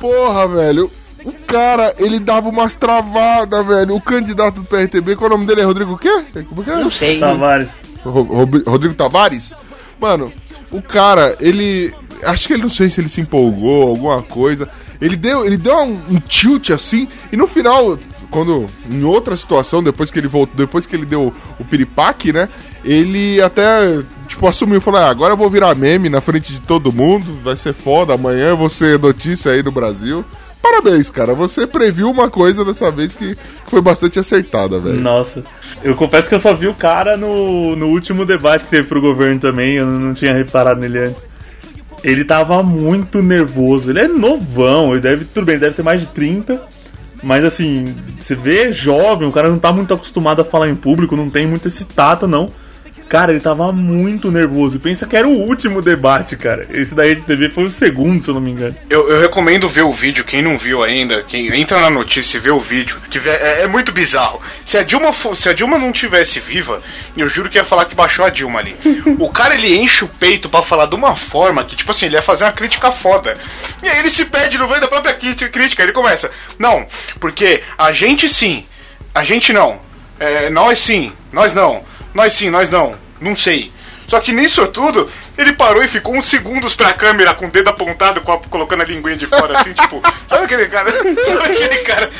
Porra, 0.00 0.48
velho. 0.48 0.90
O 1.24 1.32
cara, 1.32 1.92
ele 1.98 2.18
dava 2.20 2.48
umas 2.48 2.76
travadas, 2.76 3.66
velho. 3.66 3.94
O 3.94 4.00
candidato 4.00 4.56
do 4.60 4.64
PRTB, 4.64 5.16
qual 5.16 5.30
é 5.30 5.34
o 5.34 5.36
nome 5.36 5.46
dele? 5.46 5.60
É 5.62 5.64
Rodrigo 5.64 5.92
o 5.94 5.98
quê? 5.98 6.24
Como 6.48 6.62
que 6.62 6.70
é? 6.70 6.76
Não 6.76 6.90
sei. 6.90 7.18
Tavares. 7.18 7.68
Ro- 8.04 8.48
Rodrigo 8.66 8.94
Tavares? 8.94 9.52
Mano, 10.00 10.32
o 10.70 10.80
cara, 10.80 11.36
ele. 11.40 11.92
Acho 12.24 12.46
que 12.46 12.54
ele 12.54 12.62
não 12.62 12.70
sei 12.70 12.90
se 12.90 13.00
ele 13.00 13.08
se 13.08 13.20
empolgou, 13.20 13.88
alguma 13.88 14.22
coisa. 14.22 14.68
Ele 15.00 15.16
deu, 15.16 15.44
ele 15.44 15.56
deu 15.56 15.76
um, 15.76 16.00
um 16.10 16.20
tilt 16.20 16.70
assim, 16.70 17.08
e 17.30 17.36
no 17.36 17.46
final, 17.46 17.98
quando. 18.30 18.66
Em 18.90 19.02
outra 19.04 19.36
situação, 19.36 19.82
depois 19.82 20.10
que 20.10 20.18
ele 20.18 20.28
voltou, 20.28 20.56
depois 20.56 20.86
que 20.86 20.94
ele 20.94 21.06
deu 21.06 21.32
o 21.58 21.64
piripaque, 21.64 22.32
né? 22.32 22.48
Ele 22.84 23.40
até, 23.40 24.00
tipo, 24.26 24.46
assumiu, 24.46 24.80
falou: 24.80 25.00
ah, 25.00 25.10
agora 25.10 25.32
eu 25.32 25.36
vou 25.36 25.50
virar 25.50 25.74
meme 25.74 26.08
na 26.08 26.20
frente 26.20 26.52
de 26.52 26.60
todo 26.60 26.92
mundo, 26.92 27.40
vai 27.42 27.56
ser 27.56 27.74
foda, 27.74 28.14
amanhã 28.14 28.48
eu 28.48 28.56
vou 28.56 28.70
ser 28.70 28.98
notícia 28.98 29.52
aí 29.52 29.62
no 29.62 29.72
Brasil. 29.72 30.24
Parabéns, 30.62 31.10
cara. 31.10 31.32
Você 31.32 31.64
previu 31.64 32.10
uma 32.10 32.28
coisa 32.28 32.64
dessa 32.64 32.90
vez 32.90 33.14
que 33.14 33.36
foi 33.66 33.80
bastante 33.80 34.18
acertada, 34.18 34.80
velho. 34.80 35.00
Nossa. 35.00 35.44
Eu 35.82 35.94
confesso 35.94 36.28
que 36.28 36.34
eu 36.34 36.40
só 36.40 36.52
vi 36.52 36.66
o 36.66 36.74
cara 36.74 37.16
no, 37.16 37.76
no 37.76 37.86
último 37.86 38.24
debate 38.24 38.64
que 38.64 38.70
teve 38.70 38.88
pro 38.88 39.00
governo 39.00 39.38
também, 39.38 39.74
eu 39.74 39.86
não 39.86 40.12
tinha 40.12 40.34
reparado 40.34 40.80
nele 40.80 40.98
antes. 40.98 41.25
Ele 42.06 42.24
tava 42.24 42.62
muito 42.62 43.20
nervoso. 43.20 43.90
Ele 43.90 43.98
é 43.98 44.06
novão, 44.06 44.92
ele 44.92 45.00
deve, 45.00 45.24
tudo 45.24 45.44
bem, 45.44 45.54
ele 45.56 45.62
deve 45.62 45.74
ter 45.74 45.82
mais 45.82 46.00
de 46.00 46.06
30. 46.06 46.62
Mas 47.20 47.44
assim, 47.44 47.92
você 48.16 48.36
vê 48.36 48.72
jovem, 48.72 49.26
o 49.26 49.32
cara 49.32 49.50
não 49.50 49.58
tá 49.58 49.72
muito 49.72 49.92
acostumado 49.92 50.40
a 50.40 50.44
falar 50.44 50.68
em 50.68 50.76
público, 50.76 51.16
não 51.16 51.28
tem 51.28 51.48
muito 51.48 51.66
esse 51.66 51.84
tato, 51.84 52.28
não. 52.28 52.52
Cara, 53.08 53.30
ele 53.30 53.40
tava 53.40 53.70
muito 53.70 54.32
nervoso. 54.32 54.80
Pensa 54.80 55.06
que 55.06 55.16
era 55.16 55.28
o 55.28 55.30
último 55.30 55.80
debate, 55.80 56.36
cara. 56.36 56.66
Esse 56.70 56.92
daí 56.92 57.14
de 57.14 57.22
TV 57.22 57.48
foi 57.50 57.64
o 57.64 57.70
segundo, 57.70 58.20
se 58.20 58.28
eu 58.28 58.34
não 58.34 58.40
me 58.40 58.50
engano. 58.50 58.76
Eu, 58.90 59.08
eu 59.08 59.20
recomendo 59.20 59.68
ver 59.68 59.82
o 59.82 59.92
vídeo, 59.92 60.24
quem 60.24 60.42
não 60.42 60.58
viu 60.58 60.82
ainda, 60.82 61.22
quem 61.22 61.54
entra 61.56 61.80
na 61.80 61.88
notícia 61.88 62.36
e 62.36 62.40
vê 62.40 62.50
o 62.50 62.58
vídeo, 62.58 62.96
que 63.08 63.18
é, 63.28 63.62
é 63.62 63.66
muito 63.68 63.92
bizarro. 63.92 64.40
Se 64.64 64.76
a, 64.76 64.82
Dilma 64.82 65.12
fo- 65.12 65.36
se 65.36 65.48
a 65.48 65.52
Dilma 65.52 65.78
não 65.78 65.92
tivesse 65.92 66.40
viva, 66.40 66.82
eu 67.16 67.28
juro 67.28 67.48
que 67.48 67.56
ia 67.58 67.64
falar 67.64 67.84
que 67.84 67.94
baixou 67.94 68.24
a 68.24 68.28
Dilma 68.28 68.58
ali. 68.58 68.76
O 69.20 69.30
cara 69.30 69.54
ele 69.54 69.74
enche 69.76 70.04
o 70.04 70.08
peito 70.08 70.48
pra 70.48 70.62
falar 70.62 70.86
de 70.86 70.94
uma 70.96 71.14
forma 71.16 71.62
que, 71.64 71.76
tipo 71.76 71.90
assim, 71.92 72.06
ele 72.06 72.16
ia 72.16 72.22
fazer 72.22 72.44
uma 72.44 72.52
crítica 72.52 72.90
foda. 72.90 73.36
E 73.82 73.88
aí 73.88 73.98
ele 74.00 74.10
se 74.10 74.24
perde 74.24 74.58
no 74.58 74.66
meio 74.68 74.80
da 74.80 74.88
própria 74.88 75.14
crítica, 75.14 75.48
crítica. 75.48 75.82
Ele 75.82 75.92
começa, 75.92 76.30
não, 76.58 76.84
porque 77.20 77.62
a 77.78 77.92
gente 77.92 78.28
sim, 78.28 78.66
a 79.14 79.22
gente 79.22 79.52
não, 79.52 79.78
é, 80.18 80.50
nós 80.50 80.80
sim, 80.80 81.12
nós 81.32 81.54
não, 81.54 81.82
nós 82.16 82.32
sim, 82.32 82.48
nós 82.48 82.70
não, 82.70 82.96
não 83.20 83.36
sei. 83.36 83.70
Só 84.06 84.20
que 84.20 84.32
nisso 84.32 84.66
tudo, 84.68 85.10
ele 85.36 85.52
parou 85.52 85.84
e 85.84 85.88
ficou 85.88 86.16
uns 86.16 86.30
segundos 86.30 86.74
pra 86.74 86.94
câmera 86.94 87.34
com 87.34 87.46
o 87.46 87.50
dedo 87.50 87.68
apontado, 87.68 88.22
colocando 88.22 88.82
a 88.82 88.86
linguinha 88.86 89.16
de 89.16 89.26
fora, 89.26 89.58
assim, 89.58 89.74
tipo, 89.74 90.02
sabe 90.26 90.44
aquele 90.44 90.66
cara? 90.66 90.90
Sabe 91.24 91.52
aquele 91.52 91.78
cara? 91.78 92.10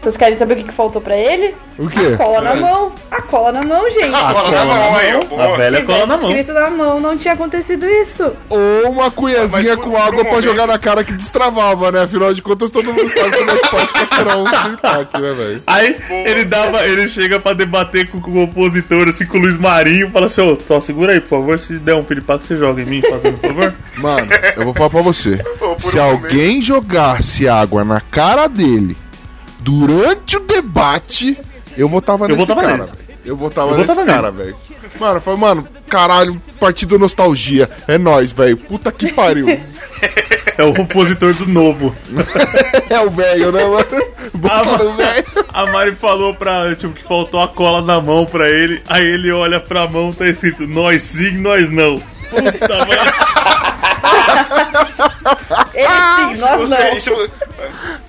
Vocês 0.00 0.16
querem 0.16 0.38
saber 0.38 0.54
o 0.54 0.56
que, 0.58 0.62
que 0.64 0.72
faltou 0.72 1.02
pra 1.02 1.16
ele? 1.16 1.54
O 1.76 1.88
quê? 1.88 2.14
A 2.14 2.16
cola 2.16 2.40
na 2.40 2.54
mão. 2.54 2.92
A 3.10 3.20
cola 3.22 3.52
na 3.52 3.62
mão, 3.62 3.90
gente. 3.90 4.14
Ah, 4.14 4.32
cola 4.32 4.50
na 4.52 4.64
mão 4.64 4.96
aí. 4.96 5.10
A 5.12 5.56
velha 5.56 5.84
cola 5.84 6.06
na 6.06 6.16
mão. 6.16 6.30
escrito 6.30 6.52
na 6.52 6.70
mão, 6.70 7.00
não 7.00 7.16
tinha 7.16 7.34
acontecido 7.34 7.84
isso. 7.84 8.32
Ou 8.48 8.90
uma 8.92 9.10
cunhazinha 9.10 9.48
Mas 9.50 9.66
por- 9.76 9.84
com 9.84 9.90
por 9.90 9.98
um 9.98 10.02
água 10.02 10.20
pra 10.24 10.30
momento- 10.34 10.44
jogar 10.44 10.66
na 10.68 10.78
cara 10.78 11.02
que 11.02 11.12
destravava, 11.12 11.90
né? 11.90 12.02
Afinal 12.02 12.32
de 12.32 12.40
contas, 12.40 12.70
todo 12.70 12.92
mundo 12.92 13.08
sabe 13.12 13.36
como 13.36 13.50
é 13.50 13.56
que 13.58 13.70
pode 13.70 13.86
capturar 13.92 14.38
um 14.38 14.44
piripaque, 14.44 15.20
né, 15.20 15.32
velho? 15.32 15.62
Aí 15.66 15.96
ele 16.10 16.44
dava, 16.44 16.86
ele 16.86 17.08
chega 17.08 17.40
pra 17.40 17.52
debater 17.52 18.08
com, 18.08 18.20
com 18.20 18.30
o 18.30 18.42
opositor, 18.44 19.08
assim, 19.08 19.26
com 19.26 19.38
o 19.38 19.40
Luiz 19.40 19.58
Marinho, 19.58 20.10
fala 20.10 20.26
assim, 20.26 20.40
ô, 20.42 20.56
só 20.66 20.80
segura 20.80 21.12
aí, 21.12 21.20
por 21.20 21.28
favor, 21.30 21.58
se 21.58 21.74
der 21.78 21.94
um 21.94 22.04
piripaque, 22.04 22.44
você 22.44 22.56
joga 22.56 22.80
em 22.82 22.86
mim, 22.86 23.02
fazendo 23.02 23.36
por 23.38 23.48
favor. 23.52 23.74
Mano, 23.98 24.28
eu 24.56 24.64
vou 24.64 24.74
falar 24.74 24.90
pra 24.90 25.02
você. 25.02 25.40
Ô, 25.60 25.74
por 25.74 25.82
Se 25.82 25.98
um 25.98 26.02
alguém 26.02 26.62
jogasse 26.62 27.48
água 27.48 27.84
na 27.84 28.00
cara 28.00 28.46
dele 28.46 28.96
durante 29.60 30.36
o 30.36 30.40
debate, 30.40 31.38
eu 31.76 31.88
votava 31.88 32.24
Eu 32.24 32.28
nesse 32.30 32.40
votava 32.40 32.60
cara, 32.62 32.76
velho. 32.84 32.98
Eu 33.24 33.36
votava 33.36 33.70
Eu 33.72 33.76
nesse 33.78 33.88
votava 33.88 34.06
cara, 34.06 34.30
velho. 34.30 34.56
Mano, 34.98 35.16
eu 35.18 35.20
falei, 35.20 35.38
mano, 35.40 35.68
caralho, 35.88 36.42
partido 36.58 36.98
nostalgia. 36.98 37.68
É 37.86 37.98
nóis, 37.98 38.32
velho. 38.32 38.56
Puta 38.56 38.90
que 38.90 39.12
pariu. 39.12 39.46
É 40.56 40.64
o 40.64 40.70
opositor 40.70 41.32
do 41.34 41.46
novo. 41.46 41.94
é 42.90 43.00
o 43.00 43.10
velho, 43.10 43.52
né, 43.52 43.64
mano? 43.64 43.86
Bota 44.34 44.78
no 44.84 44.94
velho. 44.96 45.24
A 45.52 45.66
Mari 45.66 45.94
falou 45.94 46.34
pra, 46.34 46.74
tipo, 46.74 46.94
que 46.94 47.04
faltou 47.04 47.40
a 47.42 47.48
cola 47.48 47.80
na 47.82 48.00
mão 48.00 48.24
pra 48.26 48.48
ele, 48.48 48.82
aí 48.88 49.04
ele 49.04 49.30
olha 49.30 49.60
pra 49.60 49.86
mão, 49.88 50.12
tá 50.12 50.26
escrito, 50.26 50.66
nós 50.66 51.02
sim, 51.02 51.32
nós 51.38 51.70
não. 51.70 51.98
Puta, 52.30 52.68
mano. 52.78 52.92
Ele 55.74 55.88
sim, 56.34 56.36
nós 56.40 56.60
Você- 56.60 56.78
não. 56.78 56.96
isso- 56.96 57.30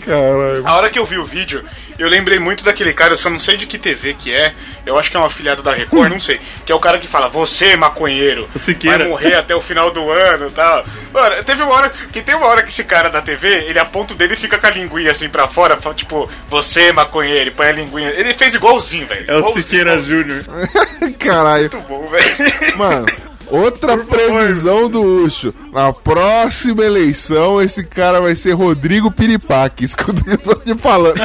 Caralho. 0.10 0.68
a 0.68 0.76
hora 0.76 0.90
que 0.90 0.98
eu 0.98 1.06
vi 1.06 1.18
o 1.18 1.26
vídeo, 1.26 1.64
eu 1.98 2.08
lembrei 2.10 2.40
muito 2.40 2.64
daquele 2.64 2.94
cara, 2.94 3.14
eu 3.14 3.18
só 3.18 3.30
não 3.30 3.40
sei 3.40 3.58
de 3.58 3.66
que 3.68 3.78
TV 3.78 4.14
que 4.16 4.34
é, 4.34 4.54
eu 4.86 4.98
acho 4.98 5.12
que 5.12 5.18
é 5.18 5.20
um 5.20 5.26
afiliado 5.26 5.62
da 5.62 5.72
Record, 5.74 6.10
não 6.12 6.20
sei, 6.20 6.40
que 6.66 6.72
é 6.72 6.76
o 6.76 6.80
cara 6.80 6.98
que 6.98 7.08
fala, 7.08 7.30
você, 7.30 7.76
maconheiro, 7.76 8.50
O 8.56 8.60
Siqueira. 8.60 9.00
vai 9.00 9.08
morrer 9.08 9.36
até 9.36 9.56
o 9.56 9.62
final 9.62 9.92
do 9.92 10.10
ano 10.12 10.48
e 10.48 10.52
tal. 10.52 10.86
Mano, 11.14 11.44
teve 11.44 11.62
uma 11.62 11.74
hora, 11.76 11.92
que 12.12 12.22
tem 12.22 12.36
uma 12.36 12.48
hora 12.48 12.64
que 12.64 12.70
esse 12.70 12.84
cara 12.84 13.10
da 13.10 13.22
TV, 13.22 13.48
ele 13.66 13.78
aponta 13.80 14.14
o 14.14 14.18
dedo 14.18 14.34
e 14.34 14.38
fica 14.38 14.58
com 14.58 14.68
a 14.68 14.72
linguinha 14.72 15.12
assim 15.12 15.30
pra 15.30 15.48
fora, 15.48 15.78
fala, 15.78 15.94
tipo, 15.96 16.30
você, 16.50 16.92
maconheiro, 16.92 17.50
e 17.50 17.54
põe 17.54 17.68
a 17.68 17.72
linguinha. 17.72 18.10
Ele 18.10 18.34
fez 18.34 18.56
igualzinho, 18.56 19.06
velho. 19.08 19.26
É 19.28 19.38
o 19.38 19.54
Siqueira. 19.54 20.02
Júnior. 20.02 20.44
Caralho. 21.20 21.70
Muito 21.72 21.88
bom, 21.88 22.08
velho. 22.08 22.78
Mano, 22.78 23.06
outra 23.50 23.98
previsão 23.98 24.90
do 24.90 25.02
Ucho. 25.02 25.54
Na 25.72 25.94
próxima 25.94 26.84
eleição, 26.84 27.62
esse 27.62 27.84
cara 27.84 28.20
vai 28.20 28.36
ser 28.36 28.54
Rodrigo 28.54 29.12
Piripaque. 29.12 29.86
Escuta 29.86 30.20
o 30.20 30.24
que 30.24 30.32
eu 30.32 30.38
tô 30.38 30.56
te 30.56 30.76
falando. 30.76 31.16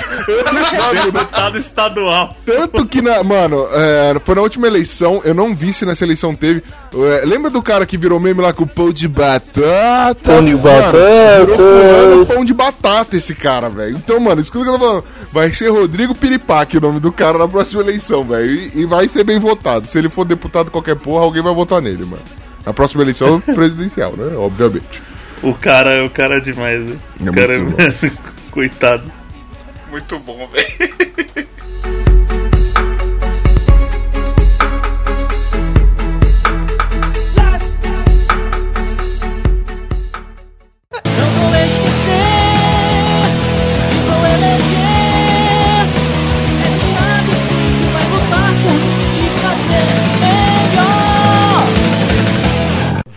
Deputado 1.13 1.59
estadual. 1.59 2.37
Tanto 2.45 2.87
que, 2.87 3.01
na, 3.01 3.23
mano, 3.23 3.67
é, 3.73 4.15
foi 4.25 4.35
na 4.35 4.43
última 4.43 4.67
eleição, 4.67 5.23
eu 5.25 5.35
não 5.35 5.55
vi 5.55 5.73
se 5.73 5.87
nessa 5.87 6.05
eleição 6.05 6.35
teve. 6.35 6.63
é, 6.95 7.25
lembra 7.25 7.51
do 7.51 7.63
cara 7.63 7.87
que 7.87 7.97
virou 7.97 8.21
meme 8.21 8.41
lá 8.41 8.53
com 8.53 8.65
o 8.65 8.67
pão 8.67 8.93
de 8.93 9.09
batata? 9.09 10.15
Pão 10.23 10.45
de 10.45 10.55
batata. 10.55 10.99
virou 11.41 11.57
fulano 11.57 12.27
pão 12.27 12.45
de 12.45 12.55
batata 12.55 13.17
esse 13.17 13.35
cara, 13.35 13.69
velho. 13.69 13.97
Então, 13.97 14.21
mano, 14.21 14.41
escuta 14.41 14.61
o 14.61 14.65
que 14.65 14.71
eu 14.71 14.79
tô 14.79 14.87
falando. 14.87 15.05
Vai 15.33 15.53
ser 15.53 15.69
Rodrigo 15.71 16.15
Piripaque 16.15 16.79
o 16.79 16.81
nome 16.81 17.01
do 17.01 17.11
cara 17.11 17.39
na 17.39 17.49
próxima 17.49 17.83
eleição, 17.83 18.25
velho. 18.25 18.47
E, 18.47 18.81
e 18.81 18.85
vai 18.85 19.09
ser 19.09 19.25
bem 19.25 19.39
votado. 19.39 19.87
Se 19.87 19.99
ele 19.99 20.09
for 20.09 20.25
deputado 20.25 20.71
qualquer 20.71 20.97
porra, 20.97 21.25
alguém 21.25 21.43
vai 21.43 21.55
votar 21.55 21.81
nele, 21.81 22.05
mano. 22.05 22.14
Na 22.65 22.73
próxima 22.73 23.03
eleição 23.03 23.41
presidencial, 23.55 24.15
né? 24.17 24.35
Obviamente. 24.37 25.03
O 25.43 25.53
cara, 25.55 26.05
o 26.05 26.11
cara 26.11 26.39
é 26.39 26.41
demais, 26.41 26.81
né? 26.81 26.97
É 27.25 27.31
O 27.31 27.33
cara 27.35 27.59
muito 27.59 27.81
é... 27.81 28.11
Coitado. 28.51 29.11
Muito 29.91 30.19
bom, 30.21 30.47
velho. 30.49 31.47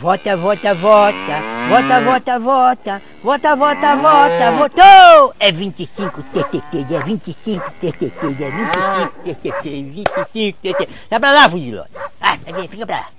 Vota, 0.08 0.38
vota, 0.38 0.74
vota. 0.74 1.42
Vota, 1.68 2.00
vota, 2.00 2.40
vota. 2.40 3.02
Vota, 3.22 3.56
vota, 3.58 3.96
vota. 3.98 4.52
Votou! 4.52 5.36
É 5.38 5.52
25 5.52 6.24
TTT, 6.24 6.96
é 6.96 7.04
25 7.04 7.72
TTT, 7.72 8.42
é 8.42 8.50
25 8.50 9.20
TTT, 9.26 9.84
25 9.84 10.58
TTT. 10.64 10.90
Dá 11.10 11.20
pra 11.20 11.34
lá, 11.34 11.50
fugilote. 11.50 11.92
Ah, 12.22 12.38
cadê? 12.38 12.70
Fica 12.70 12.86
pra 12.86 12.96
lá. 12.96 13.17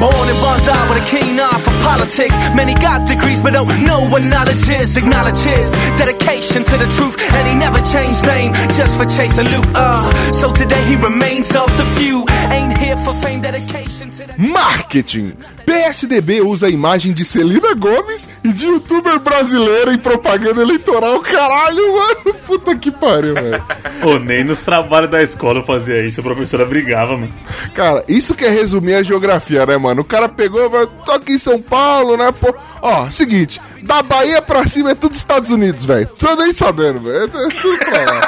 Born 0.00 0.28
in 0.32 0.38
Bondi 0.40 0.72
with 0.88 0.96
a 0.96 1.04
keen 1.04 1.38
eye 1.38 1.60
for 1.60 1.76
politics. 1.84 2.32
Many 2.56 2.72
got 2.72 3.06
degrees 3.06 3.38
but 3.38 3.52
don't 3.52 3.68
know 3.84 4.08
what 4.08 4.22
knowledge 4.24 4.66
is. 4.68 4.96
Acknowledge 4.96 5.36
his 5.36 5.72
dedication 6.00 6.64
to 6.64 6.76
the 6.80 6.88
truth, 6.96 7.20
and 7.20 7.44
he 7.46 7.54
never 7.54 7.76
changed 7.84 8.24
name 8.24 8.54
just 8.72 8.96
for 8.96 9.04
chasing 9.04 9.44
loot. 9.52 9.66
Uh, 9.74 10.00
so 10.32 10.54
today 10.54 10.82
he 10.86 10.96
remains 10.96 11.54
of 11.54 11.68
the 11.76 11.84
few. 12.00 12.24
Ain't 12.48 12.78
here 12.78 12.96
for 12.96 13.12
fame, 13.20 13.42
dedication 13.42 14.10
to 14.12 14.26
the. 14.26 14.34
Marketing. 14.38 15.36
PSDB 15.66 16.40
usa 16.40 16.66
a 16.66 16.70
imagem 16.70 17.12
de 17.12 17.24
Celina 17.24 17.74
Gomes 17.74 18.26
e 18.42 18.52
de 18.52 18.64
youtuber 18.64 19.20
brasileiro 19.20 19.92
em 19.92 19.98
propaganda 19.98 20.62
eleitoral. 20.62 21.20
Caralho, 21.20 21.92
mano. 21.92 22.34
Puta 22.46 22.74
que 22.74 22.90
pariu, 22.90 23.34
velho. 23.34 23.62
Pô, 24.00 24.18
nem 24.18 24.42
nos 24.42 24.62
trabalhos 24.62 25.10
da 25.10 25.22
escola 25.22 25.60
eu 25.60 25.64
fazia 25.64 26.00
isso, 26.04 26.20
a 26.20 26.24
professora 26.24 26.64
brigava, 26.64 27.18
mano. 27.18 27.32
Cara, 27.74 28.02
isso 28.08 28.34
que 28.34 28.44
é 28.46 28.48
resumir 28.48 28.94
a 28.94 29.02
geografia, 29.02 29.64
né, 29.66 29.76
mano? 29.76 29.89
O 29.98 30.04
cara 30.04 30.28
pegou 30.28 30.70
vai. 30.70 30.86
Tô 31.04 31.12
aqui 31.12 31.32
em 31.32 31.38
São 31.38 31.60
Paulo, 31.60 32.16
né, 32.16 32.30
pô? 32.32 32.54
Ó, 32.82 33.10
seguinte. 33.10 33.60
Da 33.82 34.02
Bahia 34.02 34.40
pra 34.40 34.68
cima 34.68 34.90
é 34.90 34.94
tudo 34.94 35.14
Estados 35.14 35.50
Unidos, 35.50 35.84
velho. 35.84 36.06
Tô 36.18 36.34
nem 36.36 36.52
sabendo, 36.52 37.00
velho. 37.00 37.24
É 37.24 37.28
tudo 37.28 37.78
pra 37.78 38.04
lá. 38.04 38.20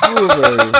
Cu, 0.00 0.40
velho. 0.40 0.72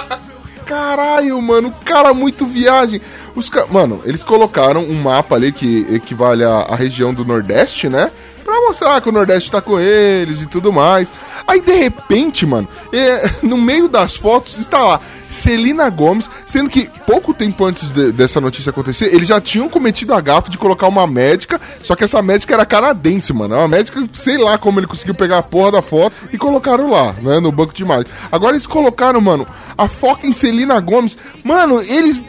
Caralho, 0.65 1.41
mano, 1.43 1.75
cara 1.85 2.15
muito 2.15 2.47
viagem. 2.47 3.01
Os 3.35 3.49
ca... 3.49 3.67
Mano, 3.67 4.01
eles 4.05 4.23
colocaram 4.23 4.83
um 4.83 4.95
mapa 4.95 5.35
ali 5.35 5.53
que 5.53 5.87
equivale 5.91 6.43
à 6.45 6.75
região 6.75 7.13
do 7.13 7.25
Nordeste, 7.25 7.89
né? 7.89 8.11
Pra 8.45 8.61
mostrar 8.61 9.01
que 9.01 9.09
o 9.09 9.13
Nordeste 9.13 9.51
tá 9.51 9.61
com 9.61 9.81
eles 9.81 10.41
e 10.43 10.47
tudo 10.47 10.73
mais. 10.73 11.09
Aí, 11.47 11.61
de 11.61 11.73
repente, 11.73 12.45
mano, 12.47 12.69
é, 12.93 13.31
no 13.43 13.57
meio 13.57 13.89
das 13.89 14.15
fotos 14.17 14.59
está 14.59 14.83
lá 14.83 15.01
Celina 15.29 15.89
Gomes, 15.91 16.31
sendo 16.47 16.71
que 16.71 16.89
pouco 17.07 17.35
tempo 17.35 17.65
antes 17.65 17.89
de- 17.93 18.13
dessa 18.13 18.41
notícia 18.41 18.71
acontecer, 18.71 19.13
eles 19.13 19.27
já 19.27 19.41
tinham 19.41 19.69
cometido 19.69 20.15
a 20.15 20.21
gafe 20.21 20.51
de 20.51 20.59
colocar 20.59 20.87
uma 20.87 21.07
médica, 21.07 21.61
só 21.83 21.97
que 21.97 22.05
essa 22.05 22.23
médica 22.23 22.55
era 22.55 22.65
canadense, 22.65 23.33
mano. 23.33 23.55
É 23.55 23.59
uma 23.59 23.67
médica, 23.69 24.07
sei 24.15 24.37
lá 24.39 24.57
como 24.59 24.79
ele 24.79 24.87
conseguiu 24.87 25.15
pegar 25.15 25.39
a 25.39 25.43
porra 25.43 25.73
da 25.73 25.83
foto 25.83 26.15
e 26.33 26.39
colocaram 26.39 26.89
lá, 26.91 27.15
né, 27.21 27.41
no 27.41 27.51
banco 27.51 27.75
de 27.75 27.83
imagem. 27.83 28.07
Agora 28.31 28.55
eles 28.55 28.67
colocaram, 28.67 29.21
mano, 29.21 29.47
a 29.77 29.89
foca 29.89 30.27
em 30.27 30.33
Celina 30.33 30.79
Gomes. 30.79 31.17
Mano, 31.43 31.81
eles 31.83 32.23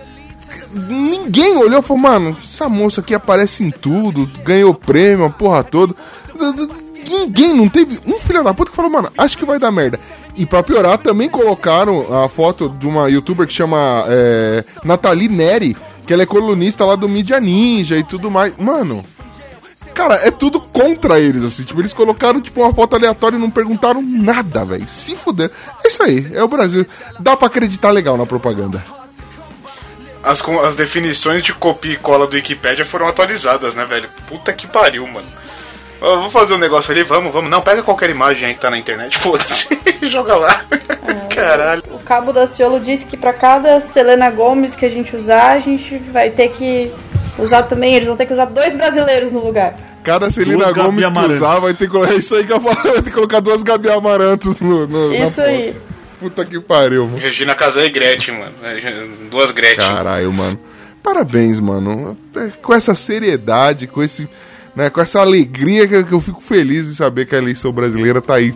ninguém 0.74 1.58
olhou 1.58 1.80
e 1.80 1.84
falou, 1.84 2.01
mano, 2.01 2.38
essa 2.43 2.68
moça 2.70 3.01
aqui 3.01 3.14
aparece 3.14 3.64
em 3.64 3.72
tudo, 3.72 4.30
ganhou 4.43 4.74
prêmio, 4.74 5.26
a 5.26 5.30
porra 5.30 5.64
toda. 5.64 5.95
Ninguém, 7.10 7.53
não 7.53 7.70
teve 7.70 7.99
um 8.06 8.20
filho 8.20 8.43
da 8.43 8.53
puta 8.53 8.72
que 8.72 8.76
falou, 8.76 8.91
mano, 8.91 9.12
acho 9.18 9.38
que 9.38 9.45
vai 9.45 9.60
dar 9.60 9.72
merda. 9.72 9.99
E 10.36 10.45
pra 10.45 10.64
piorar, 10.64 10.97
também 10.97 11.30
colocaram 11.30 12.24
a 12.24 12.28
foto 12.28 12.70
de 12.70 12.86
uma 12.86 13.10
youtuber 13.10 13.47
que 13.47 13.53
chama 13.53 14.06
é, 14.08 14.66
Nathalie 14.84 15.30
Neri, 15.30 15.78
que 16.06 16.14
ela 16.14 16.24
é 16.24 16.26
colunista 16.26 16.84
lá 16.84 16.95
do 16.95 17.08
Mídia 17.08 17.39
Ninja 17.39 17.95
e 17.97 18.03
tudo 18.03 18.30
mais. 18.30 18.56
Mano, 18.58 19.01
cara, 19.93 20.16
é 20.16 20.30
tudo 20.30 20.60
contra 20.60 21.20
eles, 21.20 21.43
assim. 21.43 21.64
Tipo, 21.64 21.80
eles 21.80 21.93
colocaram, 21.93 22.41
tipo, 22.41 22.62
uma 22.62 22.74
foto 22.74 22.95
aleatória 22.95 23.38
e 23.38 23.39
não 23.39 23.49
perguntaram 23.49 24.01
nada, 24.01 24.66
velho. 24.66 24.88
Se 24.91 25.16
fuder. 25.16 25.49
É 25.84 25.88
isso 25.88 26.03
aí, 26.03 26.28
é 26.34 26.43
o 26.43 26.47
Brasil. 26.47 26.86
Dá 27.20 27.38
pra 27.38 27.47
acreditar 27.47 27.91
legal 27.91 28.18
na 28.18 28.26
propaganda. 28.26 28.84
As, 30.26 30.41
as 30.65 30.76
definições 30.76 31.43
de 31.43 31.53
copia 31.53 31.93
e 31.93 31.97
cola 31.97 32.26
do 32.26 32.34
Wikipedia 32.34 32.84
foram 32.84 33.07
atualizadas, 33.07 33.76
né, 33.76 33.86
velho? 33.86 34.09
Puta 34.28 34.51
que 34.51 34.65
pariu, 34.65 35.05
mano. 35.05 35.28
Ó, 36.01 36.21
vou 36.21 36.30
fazer 36.32 36.55
um 36.55 36.57
negócio 36.57 36.91
ali, 36.91 37.03
vamos, 37.03 37.32
vamos. 37.32 37.49
Não, 37.49 37.61
pega 37.61 37.84
qualquer 37.84 38.09
imagem 38.09 38.49
aí 38.49 38.53
que 38.55 38.59
tá 38.59 38.71
na 38.71 38.78
internet, 38.78 39.17
foda-se. 39.21 39.67
Joga 40.03 40.36
lá. 40.36 40.65
Caralho. 41.34 41.84
O 41.91 41.99
Cabo 41.99 42.34
da 42.34 42.47
Ciolo 42.47 42.80
disse 42.80 43.05
que 43.05 43.15
pra 43.15 43.34
cada 43.34 43.80
Selena 43.80 44.30
Gomes 44.32 44.76
que 44.76 44.86
a 44.86 44.89
gente 44.89 45.15
usar, 45.15 45.51
a 45.51 45.59
gente 45.59 45.97
vai 46.11 46.32
ter 46.32 46.49
que 46.49 46.91
usar 47.38 47.63
também. 47.63 47.93
Eles 47.93 48.07
vão 48.07 48.17
ter 48.17 48.26
que 48.26 48.34
usar 48.34 48.45
dois 48.45 48.73
brasileiros 48.76 49.32
no 49.32 49.45
lugar. 49.45 49.76
Cada 50.03 50.30
Celina 50.32 50.71
Gabi 50.71 51.03
Gomes 51.03 51.07
que 51.07 51.34
usar 51.34 51.59
vai 51.59 51.73
ter 51.73 51.86
que 51.86 51.91
colocar. 51.91 52.13
É 52.13 52.17
isso 52.19 52.36
aí 52.36 52.45
que 52.45 52.53
eu 52.53 52.61
falo, 52.61 52.76
vai 52.76 52.93
ter 52.93 53.03
que 53.03 53.11
colocar 53.11 53.39
duas 53.39 53.63
Gabi 53.63 53.89
Amarantos 53.89 54.55
no. 54.57 54.88
no 54.88 55.15
Isso 55.15 55.41
aí. 55.41 55.76
Puta 56.20 56.45
que 56.45 56.59
pariu, 56.59 57.05
mano. 57.05 57.18
Regina 57.18 57.53
Casé 57.55 57.86
e 57.86 57.89
Gretchen, 57.89 58.39
mano. 58.39 58.53
É, 58.63 59.07
Duas 59.30 59.51
Gretchen. 59.51 59.78
Caralho, 59.78 60.32
mano. 60.32 60.59
Parabéns, 61.03 61.59
mano. 61.59 62.18
É, 62.36 62.47
Com 62.61 62.74
essa 62.74 62.95
seriedade, 62.95 63.86
com 63.88 64.01
esse. 64.01 64.28
Né, 64.76 64.89
com 64.89 64.99
essa 64.99 65.22
alegria 65.22 65.88
que 65.88 65.95
eu, 66.11 66.20
fico 66.20 66.41
feliz 66.41 66.86
de 66.88 66.95
saber 66.95 67.26
que 67.26 67.34
a 67.34 67.38
eleição 67.38 67.72
brasileira 67.72 68.22
tá 68.22 68.36
aí. 68.36 68.53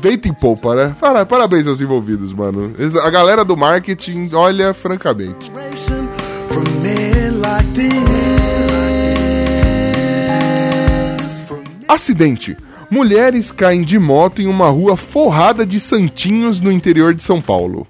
Feita 0.00 0.26
em 0.28 0.32
polpa, 0.32 0.74
né? 0.74 0.96
Para- 0.98 1.26
Parabéns 1.26 1.66
aos 1.66 1.78
envolvidos, 1.80 2.32
mano. 2.32 2.74
A 3.02 3.10
galera 3.10 3.44
do 3.44 3.54
marketing, 3.54 4.30
olha, 4.32 4.72
francamente. 4.72 5.50
Acidente. 11.88 12.56
Mulheres 12.90 13.52
caem 13.52 13.82
de 13.82 13.98
moto 13.98 14.42
em 14.42 14.46
uma 14.46 14.68
rua 14.68 14.96
forrada 14.96 15.64
de 15.64 15.78
santinhos 15.78 16.60
no 16.60 16.72
interior 16.72 17.14
de 17.14 17.22
São 17.22 17.40
Paulo. 17.40 17.86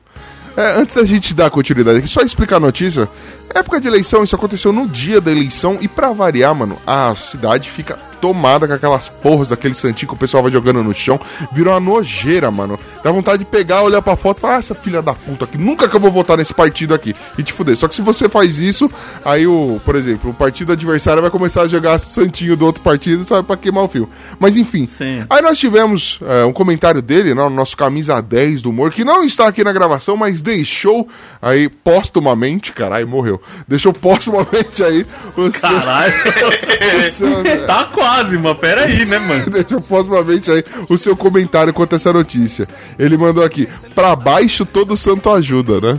É, 0.57 0.79
antes 0.79 0.95
da 0.95 1.05
gente 1.05 1.33
dar 1.33 1.51
continuidade 1.51 2.01
aqui, 2.01 2.09
só 2.09 2.21
explicar 2.21 2.57
a 2.57 2.61
notícia. 2.61 3.09
Época 3.55 3.81
de 3.81 3.89
eleição, 3.89 4.23
isso 4.23 4.37
aconteceu 4.37 4.73
no 4.73 4.87
dia 4.87 5.21
da 5.21 5.31
eleição 5.31 5.79
e 5.81 5.89
pra 5.89 6.13
variar, 6.13 6.55
mano, 6.55 6.77
a 6.87 7.15
cidade 7.15 7.71
fica 7.71 7.99
tomada 8.21 8.67
com 8.67 8.75
aquelas 8.75 9.09
porras 9.09 9.49
daquele 9.49 9.75
santinho 9.75 10.09
que 10.09 10.15
o 10.15 10.19
pessoal 10.19 10.43
vai 10.43 10.53
jogando 10.53 10.83
no 10.83 10.95
chão. 10.95 11.19
Virou 11.53 11.73
uma 11.75 11.81
nojeira, 11.81 12.51
mano. 12.51 12.79
Dá 13.03 13.11
vontade 13.11 13.45
de 13.45 13.51
pegar, 13.51 13.83
olhar 13.83 14.03
pra 14.03 14.17
foto 14.17 14.39
e 14.39 14.41
falar, 14.41 14.57
ah, 14.57 14.59
essa 14.59 14.75
filha 14.75 15.01
da 15.03 15.15
puta 15.15 15.45
aqui, 15.45 15.57
nunca 15.59 15.89
que 15.89 15.97
eu 15.97 16.01
vou 16.01 16.11
votar 16.11 16.37
nesse 16.37 16.53
partido 16.53 16.95
aqui. 16.95 17.15
E 17.39 17.43
te 17.43 17.53
fuder. 17.53 17.77
Só 17.77 17.89
que 17.89 17.95
se 17.95 18.03
você 18.03 18.29
faz 18.29 18.59
isso, 18.59 18.91
aí 19.25 19.47
o, 19.47 19.81
por 19.85 19.97
exemplo, 19.97 20.31
o 20.31 20.35
partido 20.35 20.73
adversário 20.73 21.23
vai 21.23 21.31
começar 21.31 21.63
a 21.63 21.69
jogar 21.69 21.99
santinho 21.99 22.57
do 22.57 22.67
outro 22.67 22.83
partido, 22.83 23.25
sabe, 23.25 23.47
pra 23.47 23.57
queimar 23.57 23.85
o 23.85 23.89
fio. 23.89 24.09
Mas 24.39 24.57
enfim. 24.57 24.87
Sim. 24.87 25.25
Aí 25.31 25.41
nós 25.43 25.59
tivemos 25.59 26.21
é, 26.27 26.45
um 26.45 26.53
comentário 26.53 27.01
dele, 27.01 27.35
né, 27.35 27.43
no 27.43 27.51
nosso 27.51 27.77
camisa 27.77 28.21
10 28.21 28.63
do 28.63 28.71
humor, 28.71 28.91
que 28.91 29.05
não 29.05 29.25
está 29.25 29.47
aqui 29.49 29.65
na 29.65 29.73
gravação, 29.73 30.17
mas 30.17 30.43
deixou 30.43 31.09
aí 31.41 31.69
postumamente, 31.69 32.73
caralho, 32.73 33.07
morreu. 33.09 33.41
Deixou 33.67 33.93
postumamente 33.93 34.83
aí 34.83 35.07
o 35.37 35.51
seu, 35.51 35.61
Caralho. 35.61 36.13
o 37.09 37.11
seu- 37.13 37.67
tá 37.67 37.85
quase, 37.85 38.10
mas 38.41 38.59
pera 38.59 38.85
aí, 38.85 39.05
né, 39.05 39.19
mano? 39.19 39.47
Deixou 39.51 39.81
postumamente 39.81 40.51
aí 40.51 40.65
o 40.89 40.99
seu 40.99 41.17
comentário 41.17 41.73
quanto 41.73 41.95
a 41.95 41.97
essa 41.97 42.13
notícia. 42.13 42.67
Ele 42.99 43.17
mandou 43.17 43.45
aqui, 43.45 43.69
pra 43.95 44.15
baixo 44.17 44.65
todo 44.65 44.97
santo 44.97 45.31
ajuda, 45.31 45.81
né? 45.81 45.99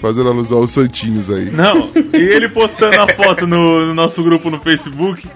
Fazendo 0.00 0.28
alusão 0.28 0.58
aos 0.58 0.72
santinhos 0.72 1.30
aí. 1.30 1.50
Não, 1.50 1.90
e 2.12 2.16
ele 2.16 2.48
postando 2.48 3.00
a 3.00 3.08
foto 3.08 3.46
no, 3.46 3.86
no 3.86 3.94
nosso 3.94 4.22
grupo 4.22 4.50
no 4.50 4.60
Facebook. 4.60 5.28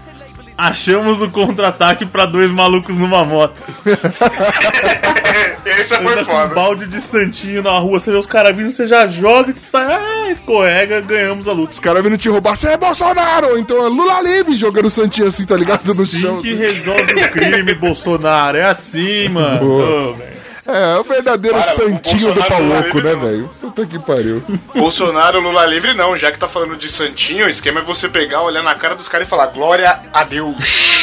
Achamos 0.57 1.21
o 1.23 1.31
contra-ataque 1.31 2.05
pra 2.07 2.27
dois 2.27 2.51
malucos 2.51 2.95
numa 2.95 3.25
moto. 3.25 3.61
Esse 5.65 5.95
Anda 5.95 6.03
foi 6.03 6.25
com 6.25 6.33
um 6.33 6.35
foda. 6.35 6.55
balde 6.55 6.87
de 6.87 7.01
santinho 7.01 7.63
na 7.63 7.79
rua, 7.79 8.01
você 8.01 8.11
vê 8.11 8.17
os 8.17 8.27
caras 8.27 8.57
vindo, 8.57 8.73
você 8.73 8.87
já 8.87 9.07
joga, 9.07 9.53
você 9.55 9.61
sai, 9.71 9.87
ah, 9.93 10.31
escorrega, 10.33 11.01
ganhamos 11.01 11.47
a 11.47 11.53
luta. 11.53 11.73
Os 11.73 11.79
caras 11.81 12.03
vindo 12.03 12.19
te 12.19 12.29
roubar, 12.29 12.57
você 12.57 12.69
é 12.69 12.77
Bolsonaro! 12.77 13.59
Então 13.59 13.77
é 13.85 13.89
Lula 13.89 14.21
livre 14.23 14.55
jogando 14.57 14.91
santinho 14.91 15.29
assim, 15.29 15.47
tá 15.47 15.57
ligado? 15.57 15.95
No 15.95 16.03
Assim 16.03 16.19
chão. 16.19 16.39
que 16.41 16.49
assim. 16.53 16.57
resolve 16.59 17.15
o 17.15 17.31
crime, 17.31 17.75
Bolsonaro. 17.79 18.59
É 18.59 18.65
assim, 18.65 19.29
mano. 19.29 19.61
Boa. 19.61 20.13
Velho. 20.15 20.42
É, 20.65 20.97
o 20.97 21.03
verdadeiro 21.03 21.59
Para, 21.59 21.73
o 21.73 21.77
santinho 21.77 22.35
do 22.35 22.41
é 22.41 22.59
louco, 22.59 22.99
livre, 22.99 23.03
né, 23.03 23.15
velho? 23.17 23.51
Puta 23.61 23.85
que 23.85 23.99
pariu. 23.99 24.43
Bolsonaro, 24.73 25.41
Lula 25.41 25.67
livre, 25.67 25.93
não. 25.93 26.17
Já 26.17 26.31
que 26.31 26.39
tá 26.39 26.47
falando 26.47 26.77
de 26.77 26.89
Santinho, 26.89 27.47
o 27.47 27.51
esquema 27.51 27.81
é 27.81 27.83
você 27.83 28.09
pegar, 28.09 28.43
olhar 28.43 28.63
na 28.63 28.75
cara 28.75 28.95
dos 28.95 29.09
caras 29.09 29.27
e 29.27 29.31
falar 29.31 29.47
Glória 29.47 29.99
a 30.13 30.23
Deus. 30.23 30.57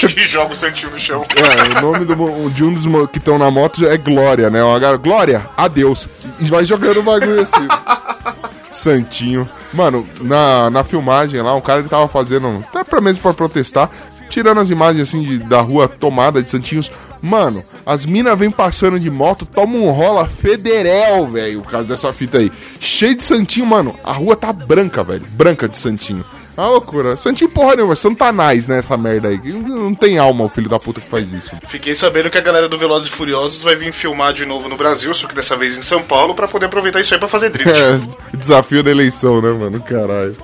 e 0.15 0.27
joga 0.27 0.53
o 0.53 0.55
Santinho 0.55 0.91
no 0.91 0.99
chão. 0.99 1.25
É, 1.35 1.77
o 1.77 1.81
nome 1.81 2.05
do 2.05 2.49
de 2.51 2.63
um 2.63 2.73
dos 2.73 3.09
que 3.09 3.17
estão 3.17 3.37
na 3.37 3.51
moto 3.51 3.85
é 3.85 3.97
Glória, 3.97 4.49
né? 4.49 4.59
Glória, 5.01 5.45
adeus. 5.57 6.07
E 6.39 6.45
vai 6.45 6.63
jogando 6.63 7.01
o 7.01 7.03
bagulho 7.03 7.41
assim. 7.41 7.67
Santinho. 8.71 9.49
Mano, 9.73 10.07
na, 10.21 10.69
na 10.69 10.83
filmagem 10.83 11.41
lá, 11.41 11.53
um 11.53 11.61
cara 11.61 11.83
que 11.83 11.89
tava 11.89 12.07
fazendo, 12.07 12.63
até 12.69 12.83
pra 12.83 13.01
mesmo 13.01 13.21
pra 13.21 13.33
protestar, 13.33 13.89
tirando 14.29 14.59
as 14.61 14.69
imagens 14.69 15.09
assim 15.09 15.23
de- 15.23 15.39
da 15.39 15.59
rua 15.61 15.87
tomada 15.87 16.41
de 16.41 16.49
Santinhos. 16.49 16.91
Mano, 17.21 17.63
as 17.85 18.05
minas 18.05 18.37
vêm 18.39 18.49
passando 18.51 18.99
de 18.99 19.09
moto, 19.09 19.45
toma 19.45 19.75
um 19.77 19.89
rola 19.91 20.25
federal, 20.25 21.27
velho, 21.27 21.61
por 21.61 21.71
causa 21.71 21.87
dessa 21.87 22.13
fita 22.13 22.37
aí. 22.37 22.51
Cheio 22.79 23.15
de 23.15 23.23
Santinho, 23.23 23.65
mano. 23.65 23.93
A 24.03 24.13
rua 24.13 24.35
tá 24.35 24.53
branca, 24.53 25.03
velho. 25.03 25.23
Branca 25.31 25.67
de 25.67 25.77
Santinho. 25.77 26.23
É 26.57 26.61
uma 26.61 26.71
loucura. 26.71 27.15
Santinho 27.15 27.49
porra 27.49 27.75
nenhuma, 27.77 27.95
Santanás, 27.95 28.67
né, 28.67 28.79
essa 28.79 28.97
merda 28.97 29.29
aí. 29.29 29.39
Não, 29.45 29.95
tem 29.95 30.17
alma 30.17 30.43
o 30.43 30.49
filho 30.49 30.67
da 30.69 30.77
puta 30.77 30.99
que 30.99 31.07
faz 31.09 31.31
isso. 31.31 31.51
Fiquei 31.69 31.95
sabendo 31.95 32.29
que 32.29 32.37
a 32.37 32.41
galera 32.41 32.67
do 32.67 32.77
Velozes 32.77 33.07
e 33.07 33.11
Furiosos 33.11 33.61
vai 33.63 33.77
vir 33.77 33.93
filmar 33.93 34.33
de 34.33 34.45
novo 34.45 34.67
no 34.67 34.75
Brasil, 34.75 35.13
só 35.13 35.25
que 35.25 35.33
dessa 35.35 35.55
vez 35.55 35.77
em 35.77 35.81
São 35.83 36.01
Paulo, 36.01 36.35
pra 36.35 36.49
poder 36.49 36.65
aproveitar 36.65 36.99
isso 36.99 37.13
aí 37.13 37.19
pra 37.19 37.29
fazer 37.29 37.49
drift. 37.49 37.71
É, 37.79 37.99
desafio 38.35 38.83
da 38.83 38.91
eleição, 38.91 39.41
né, 39.41 39.51
mano? 39.51 39.81
Caralho. 39.81 40.35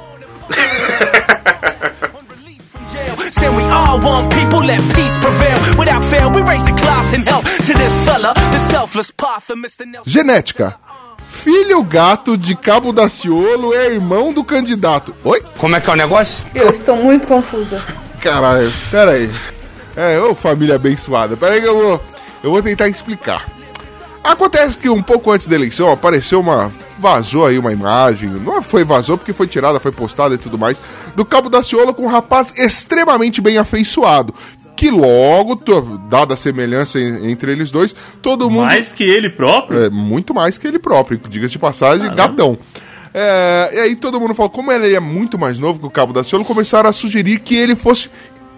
want 4.05 4.31
people, 4.31 4.59
let 4.59 4.79
peace 4.93 5.17
prevail. 5.17 5.57
Without 5.77 6.03
fail, 6.05 6.31
we 6.31 6.41
raise 6.41 6.67
a 6.67 6.75
glass 6.83 7.13
and 7.13 7.23
help 7.27 7.43
to 7.43 7.73
this 7.73 7.93
fella, 8.05 8.33
the 8.33 8.59
selfless 8.59 9.11
path 9.11 9.49
of 9.49 9.57
Mr. 9.57 9.85
Nelson. 9.85 10.11
Genética. 10.11 10.77
Filho 11.43 11.83
gato 11.83 12.37
de 12.37 12.55
Cabo 12.55 12.93
da 12.93 13.09
Ciolo 13.09 13.73
é 13.73 13.87
irmão 13.93 14.31
do 14.31 14.43
candidato. 14.43 15.13
Oi? 15.23 15.43
Como 15.57 15.75
é 15.75 15.81
que 15.81 15.89
é 15.89 15.93
o 15.93 15.95
negócio? 15.95 16.45
Eu 16.55 16.69
estou 16.69 16.95
muito 16.95 17.27
confusa. 17.27 17.83
Caralho, 18.21 18.71
pera 18.89 19.11
aí. 19.11 19.29
É, 19.95 20.19
ô 20.19 20.33
família 20.33 20.75
abençoada. 20.75 21.35
Pera 21.37 21.53
aí 21.53 21.61
que 21.61 21.67
eu 21.67 21.75
vou, 21.77 22.03
eu 22.43 22.51
vou 22.51 22.61
tentar 22.61 22.87
explicar. 22.87 23.45
Acontece 24.26 24.78
que 24.78 24.89
um 24.89 25.01
pouco 25.03 25.32
antes 25.32 25.47
da 25.47 25.55
eleição 25.55 25.91
apareceu 25.91 26.39
uma. 26.39 26.71
Vazou 26.97 27.45
aí 27.45 27.57
uma 27.59 27.71
imagem. 27.71 28.30
Não 28.30 28.61
foi 28.61 28.84
vazou 28.84 29.17
porque 29.17 29.34
foi 29.34 29.47
tirada, 29.47 29.80
foi 29.80 29.91
postada 29.91 30.34
e 30.34 30.38
tudo 30.38 30.57
mais. 30.57 30.80
Do 31.15 31.23
Cabo 31.26 31.49
da 31.49 31.61
Ciolo 31.61 31.93
com 31.93 32.03
um 32.03 32.09
rapaz 32.09 32.53
extremamente 32.57 33.39
bem 33.41 33.57
afeiçoado. 33.57 34.34
Que 34.76 34.89
logo, 34.89 35.61
dada 36.09 36.34
a 36.34 36.38
semelhança 36.38 36.99
en- 36.99 37.30
entre 37.32 37.51
eles 37.51 37.71
dois, 37.71 37.95
todo 38.21 38.49
mundo. 38.49 38.65
Mais 38.65 38.91
que 38.91 39.03
ele 39.03 39.30
próprio? 39.30 39.84
É, 39.84 39.89
muito 39.89 40.34
mais 40.34 40.57
que 40.57 40.67
ele 40.67 40.80
próprio, 40.80 41.19
diga-se 41.30 41.53
de 41.53 41.59
passagem, 41.59 42.13
gatão. 42.13 42.57
É, 43.13 43.69
e 43.73 43.80
aí 43.80 43.95
todo 43.95 44.19
mundo 44.19 44.36
falou, 44.36 44.49
como 44.49 44.69
ele 44.73 44.93
é 44.93 44.99
muito 44.99 45.39
mais 45.39 45.57
novo 45.57 45.80
que 45.80 45.86
o 45.86 45.89
Cabo 45.89 46.11
da 46.11 46.23
Ciolo, 46.26 46.43
começaram 46.43 46.89
a 46.89 46.93
sugerir 46.93 47.39
que 47.39 47.55
ele 47.55 47.73
fosse 47.73 48.09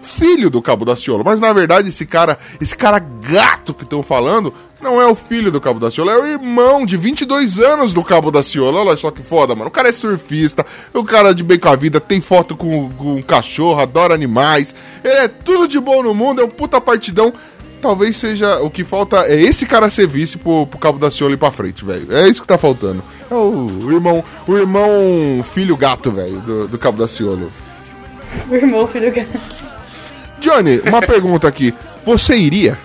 filho 0.02 0.50
do 0.50 0.62
Cabo 0.62 0.84
da 0.84 0.96
Ciolo. 0.96 1.24
Mas 1.24 1.40
na 1.40 1.52
verdade, 1.52 1.88
esse 1.88 2.06
cara, 2.06 2.38
esse 2.60 2.76
cara 2.76 2.98
gato 2.98 3.74
que 3.74 3.84
estão 3.84 4.02
falando, 4.02 4.52
não 4.80 5.00
é 5.00 5.06
o 5.06 5.14
filho 5.14 5.50
do 5.50 5.60
Cabo 5.60 5.80
da 5.80 5.90
Ciolo, 5.90 6.10
é 6.10 6.18
o 6.18 6.26
irmão 6.26 6.86
de 6.86 6.96
22 6.96 7.58
anos 7.58 7.92
do 7.92 8.02
Cabo 8.04 8.30
da 8.30 8.42
Ciolo. 8.42 8.78
Olha 8.78 8.96
só 8.96 9.10
que 9.10 9.22
foda, 9.22 9.54
mano. 9.54 9.68
O 9.68 9.72
cara 9.72 9.88
é 9.88 9.92
surfista, 9.92 10.64
o 10.94 11.04
cara 11.04 11.34
de 11.34 11.42
bem 11.42 11.58
com 11.58 11.68
a 11.68 11.76
vida, 11.76 12.00
tem 12.00 12.20
foto 12.20 12.56
com, 12.56 12.90
com 12.90 13.16
um 13.16 13.22
cachorro, 13.22 13.80
adora 13.80 14.14
animais. 14.14 14.74
Ele 15.02 15.14
é 15.14 15.28
tudo 15.28 15.68
de 15.68 15.80
bom 15.80 16.02
no 16.02 16.14
mundo, 16.14 16.40
é 16.40 16.44
um 16.44 16.50
puta 16.50 16.80
partidão. 16.80 17.32
Talvez 17.80 18.16
seja 18.16 18.58
o 18.60 18.68
que 18.68 18.82
falta 18.82 19.26
é 19.28 19.40
esse 19.40 19.64
cara 19.64 19.88
ser 19.88 20.08
vice 20.08 20.36
pro, 20.36 20.66
pro 20.66 20.80
Cabo 20.80 20.98
da 20.98 21.12
Ciolo 21.12 21.34
ir 21.34 21.36
pra 21.36 21.52
frente, 21.52 21.84
velho. 21.84 22.12
É 22.12 22.28
isso 22.28 22.40
que 22.40 22.48
tá 22.48 22.58
faltando. 22.58 23.02
É 23.30 23.34
o, 23.34 23.66
o 23.84 23.92
irmão, 23.92 24.24
o 24.48 24.56
irmão 24.56 25.44
filho 25.54 25.76
gato, 25.76 26.10
velho, 26.10 26.40
do, 26.40 26.68
do 26.68 26.78
Cabo 26.78 26.98
da 26.98 27.06
Ciolo. 27.06 27.50
O 28.50 28.54
irmão, 28.54 28.86
filho 28.88 29.12
gato. 29.12 29.67
Johnny, 30.40 30.80
uma 30.86 31.00
pergunta 31.00 31.46
aqui. 31.48 31.74
Você 32.04 32.36
iria? 32.36 32.78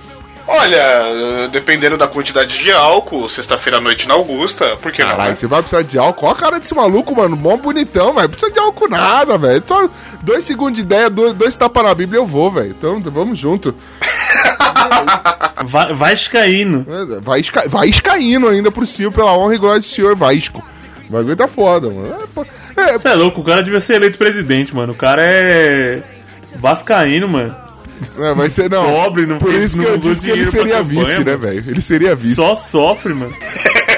Olha, 0.45 1.47
dependendo 1.51 1.97
da 1.97 2.07
quantidade 2.07 2.57
de 2.59 2.71
álcool, 2.71 3.29
sexta-feira 3.29 3.77
à 3.77 3.81
noite 3.81 4.07
na 4.07 4.13
Augusta, 4.13 4.75
por 4.81 4.91
que 4.91 5.01
não? 5.01 5.11
Caralho, 5.11 5.29
né? 5.29 5.35
você 5.35 5.47
vai 5.47 5.61
precisar 5.61 5.83
de 5.83 5.97
álcool? 5.97 6.25
Olha 6.25 6.35
a 6.35 6.37
cara 6.37 6.59
desse 6.59 6.75
maluco, 6.75 7.15
mano. 7.15 7.35
Mó 7.37 7.55
bonitão, 7.55 8.13
velho. 8.13 8.27
Precisa 8.27 8.51
de 8.51 8.59
álcool 8.59 8.89
nada, 8.89 9.37
velho. 9.37 9.63
Só 9.65 9.89
dois 10.21 10.43
segundos 10.43 10.75
de 10.75 10.81
ideia, 10.81 11.09
dois, 11.09 11.33
dois 11.33 11.55
tapas 11.55 11.83
na 11.83 11.95
Bíblia 11.95 12.19
eu 12.19 12.25
vou, 12.25 12.51
velho. 12.51 12.75
Então, 12.77 13.01
vamos 13.05 13.39
junto. 13.39 13.73
Vai. 15.65 17.15
É, 17.15 17.21
Vai, 17.21 17.39
esca... 17.39 17.69
vai 17.69 17.87
escaindo 17.87 18.47
ainda 18.49 18.69
por 18.69 18.85
cima, 18.85 19.11
pela 19.11 19.33
honra 19.37 19.55
e 19.55 19.57
glória 19.57 19.79
do 19.79 19.85
senhor 19.85 20.15
Vasco. 20.15 20.63
O 21.07 21.11
bagulho 21.11 21.35
tá 21.35 21.47
foda, 21.47 21.89
mano. 21.89 22.15
É, 22.75 22.81
é, 22.81 22.99
Você 22.99 23.07
é 23.07 23.13
louco, 23.13 23.41
o 23.41 23.43
cara 23.43 23.63
devia 23.63 23.79
ser 23.79 23.95
eleito 23.95 24.17
presidente, 24.17 24.75
mano. 24.75 24.93
O 24.93 24.95
cara 24.95 25.21
é. 25.23 26.01
Vascaíno, 26.59 27.27
mano. 27.27 27.55
é, 28.19 28.33
vai 28.33 28.49
ser, 28.49 28.69
não. 28.69 28.83
Pobre, 28.85 29.25
não 29.25 29.37
Por 29.39 29.53
isso 29.53 29.77
que 29.77 29.83
não 29.83 29.91
eu 29.91 29.97
disse 29.97 30.21
que 30.21 30.29
ele 30.31 30.45
seria 30.45 30.77
campanha, 30.77 31.03
vice, 31.05 31.23
né, 31.23 31.35
velho? 31.35 31.63
Ele 31.67 31.81
seria 31.81 32.15
vice. 32.15 32.35
Só 32.35 32.55
sofre, 32.55 33.13
mano. 33.13 33.33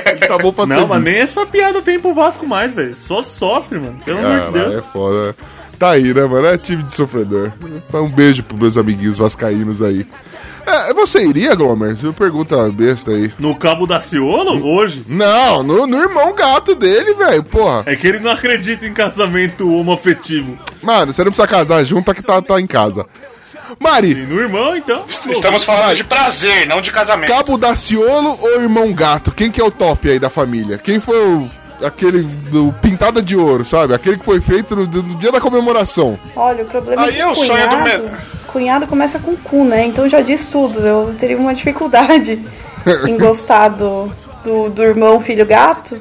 Ele 0.06 0.20
tá 0.28 0.38
bom 0.38 0.52
pra 0.54 0.66
Não, 0.66 0.88
mas 0.88 1.00
vice. 1.04 1.12
nem 1.12 1.22
essa 1.22 1.46
piada 1.46 1.82
tem 1.82 2.00
pro 2.00 2.14
Vasco 2.14 2.48
mais, 2.48 2.74
velho. 2.74 2.96
Só 2.96 3.22
sofre, 3.22 3.80
mano. 3.80 3.98
Pelo 4.06 4.20
amor 4.20 4.32
de 4.32 4.46
Caralho, 4.52 4.58
é 4.68 4.70
Deus. 4.72 4.86
foda. 4.94 5.36
Tá 5.78 5.92
aí, 5.92 6.14
né, 6.14 6.26
mano? 6.26 6.48
É 6.48 6.58
time 6.58 6.84
de 6.84 6.94
sofredor. 6.94 7.52
Um 7.94 8.08
beijo 8.10 8.44
pros 8.44 8.60
meus 8.60 8.78
amiguinhos 8.78 9.18
vascaínos 9.18 9.82
aí. 9.82 10.06
É, 10.66 10.94
você 10.94 11.26
iria, 11.26 11.54
Glomer? 11.56 11.96
Você 11.96 12.12
pergunta 12.12 12.70
besta 12.70 13.12
aí. 13.12 13.32
No 13.38 13.56
Cabo 13.56 13.86
da 13.86 14.00
Ciolo, 14.00 14.66
hoje? 14.66 15.04
Não, 15.08 15.62
no, 15.62 15.86
no 15.86 15.98
irmão 16.02 16.34
gato 16.34 16.74
dele, 16.76 17.14
velho, 17.14 17.44
porra. 17.44 17.84
É 17.86 17.96
que 17.96 18.08
ele 18.08 18.20
não 18.20 18.32
acredita 18.32 18.86
em 18.86 18.94
casamento 18.94 19.72
homoafetivo. 19.72 20.58
Mano, 20.82 21.14
você 21.14 21.24
não 21.24 21.32
precisa 21.32 21.48
casar 21.48 21.84
junto, 21.84 22.06
tá 22.06 22.14
que 22.14 22.22
tá, 22.24 22.42
tá 22.42 22.60
em 22.60 22.68
casa. 22.68 23.06
E 23.80 23.84
Mari, 23.84 24.14
no 24.16 24.40
irmão, 24.40 24.76
então. 24.76 25.04
Estamos 25.08 25.64
falando 25.64 25.96
de 25.96 26.04
prazer, 26.04 26.68
não 26.68 26.82
de 26.82 26.92
casamento. 26.92 27.32
Cabo 27.32 27.58
da 27.58 27.76
Ciolo 27.76 28.38
ou 28.42 28.62
irmão 28.62 28.92
gato? 28.94 29.32
Quem 29.32 29.52
que 29.52 29.60
é 29.62 29.64
o 29.64 29.72
top 29.72 30.10
aí 30.10 30.20
da 30.20 30.30
família? 30.30 30.78
Quem 30.78 31.00
foi 31.00 31.18
o, 31.18 31.50
aquele 31.84 32.22
do 32.24 32.74
pintada 32.82 33.22
de 33.22 33.36
ouro, 33.36 33.66
sabe? 33.66 33.94
Aquele 33.94 34.18
que 34.18 34.26
foi 34.26 34.40
feito 34.40 34.76
no, 34.76 34.86
no 34.86 35.16
dia 35.20 35.32
da 35.32 35.42
comemoração. 35.42 36.18
Olha, 36.36 36.64
o 36.64 36.68
problema 36.68 37.04
Aí 37.04 37.10
é 37.10 37.14
que 37.14 37.22
é 37.22 37.28
o 37.28 37.36
sonho 37.36 37.70
do 37.70 37.76
cunhado, 37.78 38.04
me- 38.04 38.12
cunhado 38.56 38.88
começa 38.88 39.20
com 39.20 39.36
cu, 39.36 39.66
né? 39.66 39.86
Então 39.86 40.08
já 40.08 40.22
diz 40.22 40.48
tudo. 40.48 40.80
Eu 40.80 41.14
teria 41.20 41.38
uma 41.38 41.54
dificuldade 41.54 42.40
em 43.06 43.18
gostar 43.18 43.68
do, 43.68 44.10
do, 44.46 44.70
do 44.70 44.82
irmão 44.82 45.20
filho 45.20 45.46
gato 45.46 46.00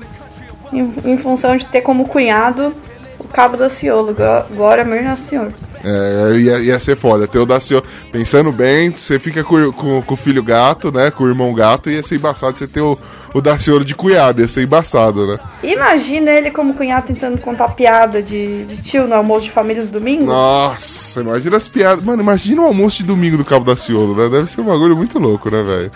em, 0.73 0.95
em 1.05 1.19
função 1.19 1.57
de 1.57 1.67
ter 1.67 1.81
como 1.81 2.07
cunhado 2.07 2.73
o 3.19 3.27
cabo 3.27 3.57
da 3.57 3.69
Ciolo. 3.69 4.15
Gló- 4.15 4.45
Glória 4.55 4.85
Mirna 4.85 5.17
Senhor. 5.17 5.53
É, 5.85 6.37
ia, 6.37 6.59
ia 6.61 6.81
ser 6.81 6.97
foda. 6.97 7.29
Ter 7.29 7.39
o 7.39 7.47
da 7.47 7.61
Ciolo. 7.61 7.85
Pensando 8.11 8.51
bem, 8.51 8.91
você 8.91 9.19
fica 9.19 9.45
com, 9.45 9.71
com, 9.73 10.03
com 10.03 10.15
o 10.15 10.17
filho 10.17 10.43
gato, 10.43 10.91
né? 10.91 11.11
Com 11.11 11.25
o 11.25 11.29
irmão 11.29 11.53
gato, 11.53 11.91
ia 11.91 12.03
ser 12.03 12.17
embaçado 12.17 12.59
você 12.59 12.67
ter 12.67 12.81
o, 12.81 12.99
o 13.35 13.41
Daciolo 13.41 13.85
de 13.85 13.95
cunhado. 13.95 14.41
Ia 14.41 14.49
ser 14.49 14.63
embaçado, 14.63 15.27
né? 15.27 15.39
Imagina 15.63 16.31
ele 16.31 16.51
como 16.51 16.75
cunhado 16.75 17.07
tentando 17.07 17.41
contar 17.41 17.69
piada 17.71 18.23
de, 18.23 18.65
de 18.65 18.77
tio 18.79 19.07
no 19.07 19.15
almoço 19.15 19.47
de 19.47 19.53
família 19.53 19.85
do 19.85 19.93
domingo. 19.93 20.27
Nossa, 20.27 21.21
imagina 21.21 21.57
as 21.57 21.69
piadas. 21.69 22.05
Mano, 22.05 22.23
imagina 22.23 22.63
o 22.63 22.67
almoço 22.67 22.99
de 22.99 23.05
domingo 23.05 23.37
do 23.37 23.45
Cabo 23.45 23.65
da 23.65 23.77
Ciolo, 23.77 24.15
né? 24.17 24.29
Deve 24.29 24.51
ser 24.51 24.61
um 24.63 24.65
bagulho 24.65 24.97
muito 24.97 25.19
louco, 25.19 25.51
né, 25.51 25.63
velho? 25.63 25.91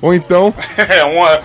Ou 0.00 0.14
então, 0.14 0.54
É 0.76 1.04
uma. 1.04 1.40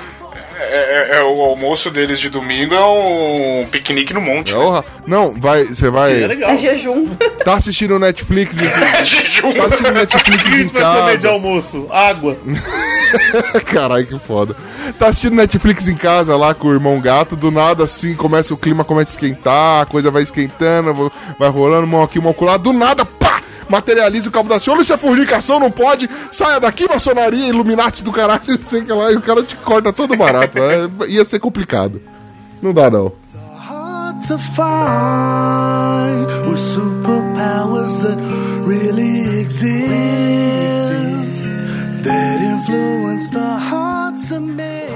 É, 0.61 1.15
é- 1.15 1.19
é 1.19 1.23
o 1.23 1.41
almoço 1.41 1.89
deles 1.89 2.19
de 2.19 2.29
domingo 2.29 2.73
é 2.75 2.83
um 2.85 3.65
piquenique 3.71 4.13
no 4.13 4.19
monte. 4.21 4.53
é 4.53 4.57
o- 4.57 4.83
não, 5.07 5.33
vai, 5.39 5.63
você 5.65 5.87
É 5.87 5.89
vai. 5.89 6.13
legal. 6.13 6.51
É 6.51 6.57
jejum. 6.57 7.07
Tá 7.45 7.53
assistindo 7.55 7.97
Netflix 7.97 8.59
em, 8.61 8.65
É 8.67 9.05
jejum. 9.05 9.53
tá 9.53 9.65
assistindo 9.65 9.89
O 9.89 9.93
Netflix 9.93 10.43
em 10.59 10.67
vai 10.67 10.83
comer 10.83 11.17
de 11.17 11.23
casa. 11.23 11.29
almoço? 11.29 11.87
Água. 11.89 12.37
Caralho, 13.65 14.05
que 14.05 14.19
foda. 14.19 14.55
Tá 14.97 15.07
assistindo 15.07 15.35
Netflix 15.35 15.87
em 15.87 15.95
casa 15.95 16.35
lá 16.35 16.53
com 16.53 16.67
o 16.67 16.73
irmão 16.73 16.99
gato, 16.99 17.35
do 17.35 17.49
nada 17.51 17.83
assim, 17.85 18.13
começa 18.15 18.53
o 18.53 18.57
clima 18.57 18.83
começa 18.83 19.11
a 19.11 19.13
esquentar, 19.13 19.81
a 19.83 19.85
coisa 19.85 20.11
vai 20.11 20.23
esquentando, 20.23 21.11
vai 21.39 21.49
rolando, 21.49 21.87
mão 21.87 22.03
aqui, 22.03 22.19
mão 22.19 22.35
lá, 22.41 22.57
do 22.57 22.73
nada, 22.73 23.05
pá! 23.05 23.41
Materializa 23.69 24.29
o 24.29 24.31
cabo 24.31 24.49
da 24.49 24.59
Ciolo, 24.59 24.81
isso 24.81 24.91
é 24.93 24.97
fornicação, 24.97 25.59
não 25.59 25.71
pode, 25.71 26.09
saia 26.31 26.59
daqui, 26.59 26.87
maçonaria, 26.87 27.47
Illuminati 27.47 28.03
do 28.03 28.11
caralho, 28.11 28.59
sei 28.65 28.81
que 28.83 28.91
lá, 28.91 29.11
e 29.11 29.15
o 29.15 29.21
cara 29.21 29.43
te 29.43 29.55
corta 29.55 29.93
todo 29.93 30.17
barato. 30.17 30.57
é, 30.57 30.89
ia 31.07 31.23
ser 31.23 31.39
complicado. 31.39 32.01
Não 32.61 32.73
dá 32.73 32.89
não. 32.89 33.13
to 34.27 34.37
find 34.37 36.27
with 36.47 36.59
superpowers 36.59 38.01
that 38.03 38.17
really 38.67 39.39
exist 39.39 39.83
that 42.03 42.41
influence 42.41 43.29
the 43.29 43.57
hearts 43.69 44.31
of 44.31 44.41
men. 44.43 44.89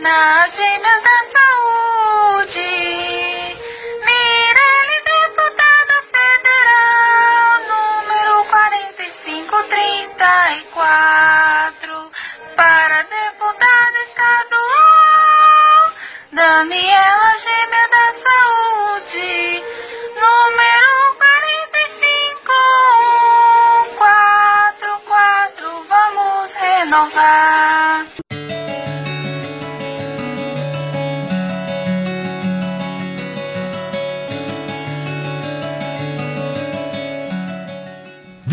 nas 0.01 0.57
gêmeas 0.57 1.03
da 1.03 1.23
saúde. 1.33 1.50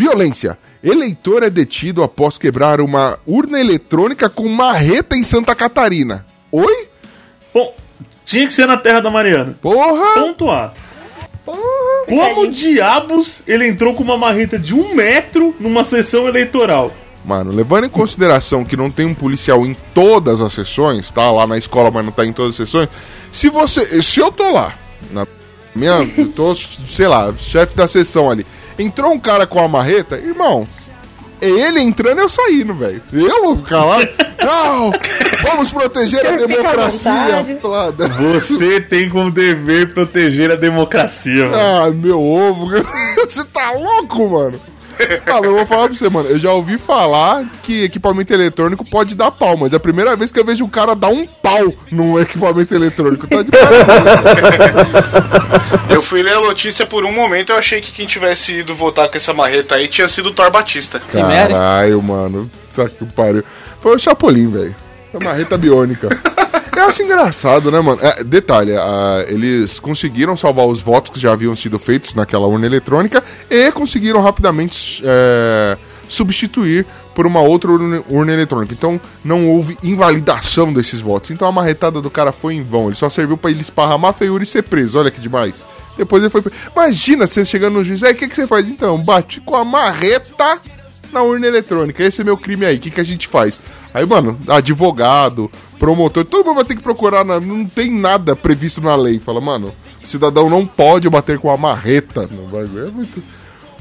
Violência. 0.08 0.56
Eleitor 0.82 1.42
é 1.42 1.50
detido 1.50 2.02
após 2.02 2.38
quebrar 2.38 2.80
uma 2.80 3.18
urna 3.26 3.60
eletrônica 3.60 4.28
com 4.30 4.48
marreta 4.48 5.14
em 5.14 5.22
Santa 5.22 5.54
Catarina. 5.54 6.24
Oi? 6.50 6.88
Bom, 7.52 7.74
tinha 8.24 8.46
que 8.46 8.52
ser 8.52 8.66
na 8.66 8.78
Terra 8.78 9.00
da 9.00 9.10
Mariana. 9.10 9.58
Porra! 9.60 10.14
Ponto 10.14 10.50
A. 10.50 10.72
Como 12.06 12.50
diabos 12.50 13.40
ele 13.46 13.68
entrou 13.68 13.94
com 13.94 14.02
uma 14.02 14.16
marreta 14.16 14.58
de 14.58 14.74
um 14.74 14.94
metro 14.94 15.54
numa 15.60 15.84
sessão 15.84 16.26
eleitoral? 16.26 16.90
Mano, 17.22 17.52
levando 17.52 17.84
em 17.84 17.90
consideração 17.90 18.64
que 18.64 18.76
não 18.76 18.90
tem 18.90 19.04
um 19.04 19.14
policial 19.14 19.66
em 19.66 19.76
todas 19.92 20.40
as 20.40 20.54
sessões, 20.54 21.10
tá 21.10 21.30
lá 21.30 21.46
na 21.46 21.58
escola, 21.58 21.90
mas 21.90 22.04
não 22.04 22.12
tá 22.12 22.24
em 22.24 22.32
todas 22.32 22.52
as 22.52 22.56
sessões. 22.56 22.88
Se 23.30 23.50
você. 23.50 24.02
Se 24.02 24.20
eu 24.20 24.32
tô 24.32 24.50
lá, 24.50 24.74
na 25.10 25.26
minha. 25.74 26.08
eu 26.16 26.28
tô, 26.32 26.54
sei 26.56 27.06
lá, 27.06 27.34
chefe 27.38 27.76
da 27.76 27.86
sessão 27.86 28.30
ali. 28.30 28.46
Entrou 28.78 29.12
um 29.12 29.18
cara 29.18 29.46
com 29.46 29.58
a 29.58 29.68
marreta, 29.68 30.16
irmão. 30.16 30.66
É 31.40 31.48
ele 31.48 31.80
entrando 31.80 32.18
e 32.18 32.22
eu 32.22 32.28
saindo, 32.28 32.74
velho. 32.74 33.00
Eu 33.12 33.42
vou 33.42 33.56
ficar 33.58 33.84
lá. 33.84 33.98
Não! 34.44 34.92
Vamos 35.42 35.70
proteger 35.70 36.26
a 36.26 36.32
democracia. 36.32 37.44
Você 38.34 38.80
tem 38.80 39.08
como 39.08 39.30
dever 39.30 39.92
proteger 39.94 40.50
a 40.50 40.56
democracia, 40.56 41.48
mano. 41.48 41.56
Ah, 41.56 41.90
meu 41.90 42.22
ovo. 42.22 42.68
Você 43.28 43.44
tá 43.44 43.72
louco, 43.72 44.28
mano? 44.28 44.60
Ah, 45.26 45.34
mas 45.34 45.44
eu 45.44 45.54
vou 45.54 45.66
falar 45.66 45.88
pra 45.88 45.96
você, 45.96 46.08
mano. 46.08 46.28
Eu 46.28 46.38
já 46.38 46.52
ouvi 46.52 46.78
falar 46.78 47.44
que 47.62 47.84
equipamento 47.84 48.32
eletrônico 48.32 48.84
pode 48.84 49.14
dar 49.14 49.30
pau, 49.30 49.56
mas 49.56 49.72
é 49.72 49.76
a 49.76 49.80
primeira 49.80 50.16
vez 50.16 50.30
que 50.30 50.38
eu 50.38 50.44
vejo 50.44 50.64
um 50.64 50.68
cara 50.68 50.94
dar 50.94 51.08
um 51.08 51.26
pau 51.26 51.72
num 51.90 52.18
equipamento 52.18 52.74
eletrônico. 52.74 53.26
Tá 53.26 53.42
de 53.42 53.50
parabéns. 53.50 54.88
Eu 55.90 56.02
fui 56.02 56.22
ler 56.22 56.36
a 56.36 56.40
notícia 56.40 56.86
por 56.86 57.04
um 57.04 57.12
momento 57.12 57.50
eu 57.50 57.56
achei 57.56 57.80
que 57.80 57.92
quem 57.92 58.06
tivesse 58.06 58.60
ido 58.60 58.74
votar 58.74 59.08
com 59.08 59.16
essa 59.16 59.32
marreta 59.32 59.74
aí 59.76 59.88
tinha 59.88 60.08
sido 60.08 60.30
o 60.30 60.32
Thor 60.32 60.50
Batista. 60.50 61.00
Caralho, 61.00 62.02
mano. 62.02 62.50
Sabe 62.70 62.90
que 62.90 63.04
pariu. 63.06 63.44
Foi 63.82 63.96
o 63.96 63.98
Chapolin, 63.98 64.50
velho. 64.50 64.74
Uma 65.12 65.30
marreta 65.30 65.56
biônica. 65.56 66.08
Eu 66.78 66.84
acho 66.84 67.02
engraçado, 67.02 67.72
né, 67.72 67.80
mano? 67.80 68.00
É, 68.00 68.22
detalhe, 68.22 68.70
eles 69.26 69.80
conseguiram 69.80 70.36
salvar 70.36 70.64
os 70.64 70.80
votos 70.80 71.10
que 71.10 71.18
já 71.18 71.32
haviam 71.32 71.56
sido 71.56 71.76
feitos 71.76 72.14
naquela 72.14 72.46
urna 72.46 72.66
eletrônica 72.66 73.22
e 73.50 73.72
conseguiram 73.72 74.22
rapidamente 74.22 75.02
é, 75.04 75.76
substituir 76.08 76.86
por 77.16 77.26
uma 77.26 77.40
outra 77.40 77.72
urna, 77.72 78.00
urna 78.08 78.32
eletrônica. 78.32 78.72
Então 78.72 79.00
não 79.24 79.48
houve 79.48 79.76
invalidação 79.82 80.72
desses 80.72 81.00
votos. 81.00 81.32
Então 81.32 81.48
a 81.48 81.52
marretada 81.52 82.00
do 82.00 82.08
cara 82.08 82.30
foi 82.30 82.54
em 82.54 82.62
vão. 82.62 82.86
Ele 82.86 82.94
só 82.94 83.10
serviu 83.10 83.36
pra 83.36 83.50
ele 83.50 83.60
esparramar 83.60 84.10
a 84.10 84.14
feiura 84.14 84.44
e 84.44 84.46
ser 84.46 84.62
preso. 84.62 85.00
Olha 85.00 85.10
que 85.10 85.20
demais. 85.20 85.66
Depois 85.96 86.22
ele 86.22 86.30
foi. 86.30 86.44
Imagina 86.72 87.26
você 87.26 87.44
chegando 87.44 87.74
no 87.74 87.82
juiz. 87.82 88.04
Aí 88.04 88.12
o 88.12 88.16
que, 88.16 88.28
que 88.28 88.36
você 88.36 88.46
faz? 88.46 88.68
Então, 88.68 88.96
bate 89.02 89.40
com 89.40 89.56
a 89.56 89.64
marreta 89.64 90.60
na 91.12 91.22
urna 91.22 91.48
eletrônica. 91.48 92.04
Esse 92.04 92.20
é 92.20 92.24
meu 92.24 92.36
crime 92.36 92.64
aí. 92.64 92.76
O 92.76 92.78
que, 92.78 92.92
que 92.92 93.00
a 93.00 93.04
gente 93.04 93.26
faz? 93.26 93.60
Aí, 93.92 94.06
mano, 94.06 94.38
advogado, 94.46 95.50
promotor, 95.78 96.24
todo 96.24 96.44
mundo 96.46 96.56
vai 96.56 96.64
ter 96.64 96.76
que 96.76 96.82
procurar. 96.82 97.24
na- 97.24 97.40
não 97.40 97.64
tem 97.64 97.90
nada 97.92 98.34
previsto 98.36 98.80
na 98.80 98.94
lei. 98.96 99.18
Fala, 99.18 99.40
mano, 99.40 99.74
cidadão 100.04 100.48
não 100.50 100.66
pode 100.66 101.08
bater 101.08 101.38
com 101.38 101.50
a 101.50 101.56
marreta. 101.56 102.28
Não 102.30 102.46
vai 102.46 102.64
ver. 102.64 102.88
É 102.88 102.90
muito. 102.90 103.22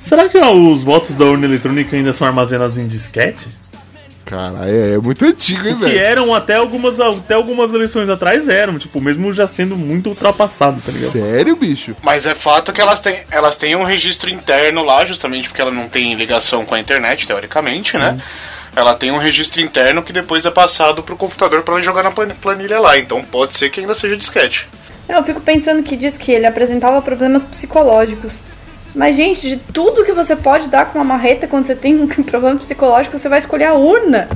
Será 0.01 0.29
que 0.29 0.37
ó, 0.37 0.51
os 0.53 0.83
votos 0.83 1.15
da 1.15 1.25
urna 1.25 1.45
eletrônica 1.45 1.95
ainda 1.95 2.13
são 2.13 2.25
armazenados 2.27 2.77
em 2.77 2.87
disquete? 2.87 3.47
Cara, 4.23 4.69
é, 4.69 4.95
é 4.95 4.97
muito 4.97 5.23
antigo, 5.23 5.65
hein, 5.65 5.75
Que 5.75 5.85
velho? 5.85 5.99
eram 5.99 6.35
até 6.35 6.55
algumas, 6.57 6.99
até 6.99 7.33
algumas 7.33 7.73
eleições 7.73 8.09
atrás 8.09 8.49
eram, 8.49 8.77
tipo, 8.77 8.99
mesmo 8.99 9.31
já 9.31 9.47
sendo 9.47 9.77
muito 9.77 10.09
ultrapassado, 10.09 10.81
tá 10.81 10.91
ligado? 10.91 11.13
Sério, 11.13 11.55
bicho? 11.55 11.95
Mas 12.03 12.25
é 12.25 12.35
fato 12.35 12.73
que 12.73 12.81
elas 12.81 12.99
têm, 12.99 13.19
elas 13.31 13.55
têm 13.55 13.77
um 13.77 13.85
registro 13.85 14.29
interno 14.29 14.83
lá, 14.83 15.05
justamente 15.05 15.47
porque 15.47 15.61
ela 15.61 15.71
não 15.71 15.87
tem 15.87 16.13
ligação 16.15 16.65
com 16.65 16.75
a 16.75 16.79
internet, 16.79 17.25
teoricamente, 17.25 17.97
né? 17.97 18.19
Ela 18.77 18.93
tem 18.93 19.11
um 19.11 19.17
registro 19.17 19.59
interno 19.59 20.03
que 20.03 20.13
depois 20.13 20.45
é 20.45 20.51
passado 20.51 21.01
pro 21.01 21.17
computador 21.17 21.63
pra 21.63 21.81
jogar 21.81 22.03
na 22.03 22.11
plan- 22.11 22.27
planilha 22.39 22.79
lá. 22.79 22.95
Então 22.95 23.23
pode 23.23 23.55
ser 23.55 23.71
que 23.71 23.79
ainda 23.79 23.95
seja 23.95 24.15
disquete. 24.15 24.69
Eu 25.09 25.23
fico 25.23 25.41
pensando 25.41 25.81
que 25.81 25.95
diz 25.95 26.15
que 26.15 26.31
ele 26.31 26.45
apresentava 26.45 27.01
problemas 27.01 27.43
psicológicos. 27.43 28.33
Mas, 28.93 29.15
gente, 29.15 29.49
de 29.49 29.57
tudo 29.57 30.05
que 30.05 30.11
você 30.11 30.35
pode 30.35 30.67
dar 30.67 30.85
com 30.85 30.99
uma 30.99 31.05
marreta 31.05 31.47
quando 31.47 31.65
você 31.65 31.73
tem 31.75 31.95
um 31.95 32.05
problema 32.23 32.59
psicológico, 32.59 33.17
você 33.17 33.27
vai 33.27 33.39
escolher 33.39 33.65
a 33.65 33.73
urna. 33.73 34.27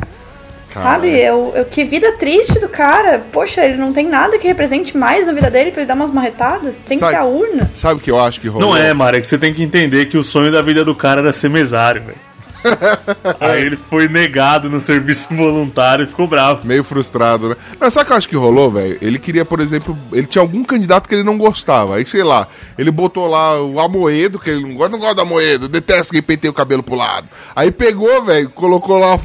Sabe? 0.73 1.09
Eu, 1.19 1.51
eu, 1.55 1.65
que 1.65 1.83
vida 1.83 2.13
triste 2.13 2.57
do 2.57 2.67
cara. 2.69 3.21
Poxa, 3.31 3.63
ele 3.63 3.75
não 3.77 3.93
tem 3.93 4.07
nada 4.07 4.39
que 4.39 4.47
represente 4.47 4.97
mais 4.97 5.27
na 5.27 5.33
vida 5.33 5.51
dele 5.51 5.69
pra 5.69 5.81
ele 5.81 5.87
dar 5.87 5.95
umas 5.95 6.09
marretadas. 6.11 6.73
Tem 6.87 6.97
Sabe- 6.97 7.11
que 7.11 7.17
ser 7.17 7.23
a 7.23 7.27
urna. 7.27 7.69
Sabe 7.75 7.95
o 7.95 7.99
que 7.99 8.09
eu 8.09 8.19
acho 8.19 8.39
que 8.39 8.47
rolou? 8.47 8.69
Não 8.69 8.77
é, 8.77 8.91
Mara, 8.93 9.17
é 9.17 9.21
que 9.21 9.27
você 9.27 9.37
tem 9.37 9.53
que 9.53 9.61
entender 9.61 10.05
que 10.07 10.17
o 10.17 10.23
sonho 10.23 10.51
da 10.51 10.61
vida 10.63 10.83
do 10.85 10.95
cara 10.95 11.19
era 11.21 11.33
ser 11.33 11.49
mesário, 11.49 12.01
velho. 12.03 12.17
Aí 13.39 13.65
ele 13.65 13.77
foi 13.77 14.07
negado 14.07 14.69
no 14.69 14.79
serviço 14.81 15.27
voluntário 15.35 16.03
e 16.03 16.07
ficou 16.07 16.27
bravo. 16.27 16.65
Meio 16.65 16.83
frustrado, 16.83 17.49
né? 17.49 17.55
Mas 17.79 17.93
sabe 17.93 18.03
o 18.03 18.07
que 18.07 18.13
eu 18.13 18.17
acho 18.17 18.29
que 18.29 18.35
rolou, 18.35 18.71
velho? 18.71 18.97
Ele 19.01 19.19
queria, 19.19 19.43
por 19.43 19.59
exemplo, 19.59 19.97
ele 20.11 20.27
tinha 20.27 20.41
algum 20.41 20.63
candidato 20.63 21.07
que 21.07 21.15
ele 21.15 21.23
não 21.23 21.37
gostava. 21.37 21.95
Aí, 21.95 22.05
sei 22.05 22.23
lá, 22.23 22.47
ele 22.77 22.91
botou 22.91 23.27
lá 23.27 23.61
o 23.61 23.79
Amoedo, 23.79 24.39
que 24.39 24.49
ele 24.49 24.61
não 24.61 24.75
gosta, 24.75 24.91
não 24.91 24.99
gosta 24.99 25.15
do 25.15 25.21
Amoedo, 25.21 25.67
detesta 25.67 26.13
quem 26.13 26.21
penteia 26.21 26.51
o 26.51 26.55
cabelo 26.55 26.83
pro 26.83 26.95
lado. 26.95 27.27
Aí 27.55 27.71
pegou, 27.71 28.23
velho, 28.23 28.49
colocou 28.49 28.97
lá, 28.97 29.17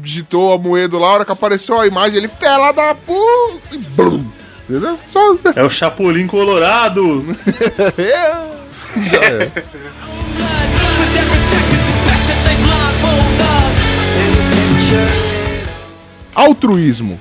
digitou 0.00 0.50
o 0.50 0.52
Amoedo 0.54 0.98
lá, 0.98 1.08
a 1.08 1.12
hora 1.12 1.24
que 1.24 1.32
apareceu 1.32 1.80
a 1.80 1.86
imagem, 1.86 2.18
ele 2.18 2.28
fela 2.28 2.72
da 2.72 2.94
puta. 2.94 3.74
e 3.74 3.78
blum. 3.78 4.24
Entendeu? 4.68 4.98
Só. 5.06 5.36
É 5.54 5.62
o 5.62 5.70
Chapolin 5.70 6.26
Colorado. 6.26 7.24
Já 8.96 9.18
é. 9.22 9.50
Altruísmo. 16.34 17.18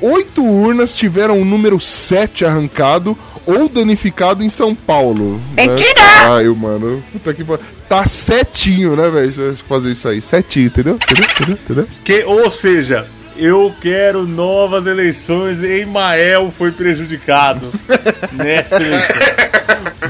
Oito 0.00 0.44
urnas 0.44 0.94
tiveram 0.94 1.40
o 1.40 1.44
número 1.44 1.80
7 1.80 2.44
arrancado 2.44 3.16
ou 3.46 3.68
danificado 3.68 4.42
em 4.42 4.50
São 4.50 4.74
Paulo. 4.74 5.40
né? 5.56 5.66
Mentira! 5.66 6.00
Ai, 6.34 6.44
mano. 6.48 7.02
Puta 7.12 7.32
que 7.32 7.44
Tá 7.88 8.06
setinho, 8.08 8.96
né, 8.96 9.08
velho? 9.08 9.56
Fazer 9.68 9.92
isso 9.92 10.08
aí. 10.08 10.20
Setinho, 10.20 10.66
entendeu? 10.66 10.94
Entendeu? 10.96 11.24
Entendeu? 11.30 11.58
Entendeu? 11.64 11.88
Que, 12.04 12.24
ou 12.24 12.50
seja, 12.50 13.06
eu 13.36 13.72
quero 13.80 14.26
novas 14.26 14.86
eleições 14.86 15.62
e 15.62 15.80
Emael 15.82 16.52
foi 16.56 16.72
prejudicado 16.72 17.70
nessa 18.32 18.76
eleição. 18.76 19.16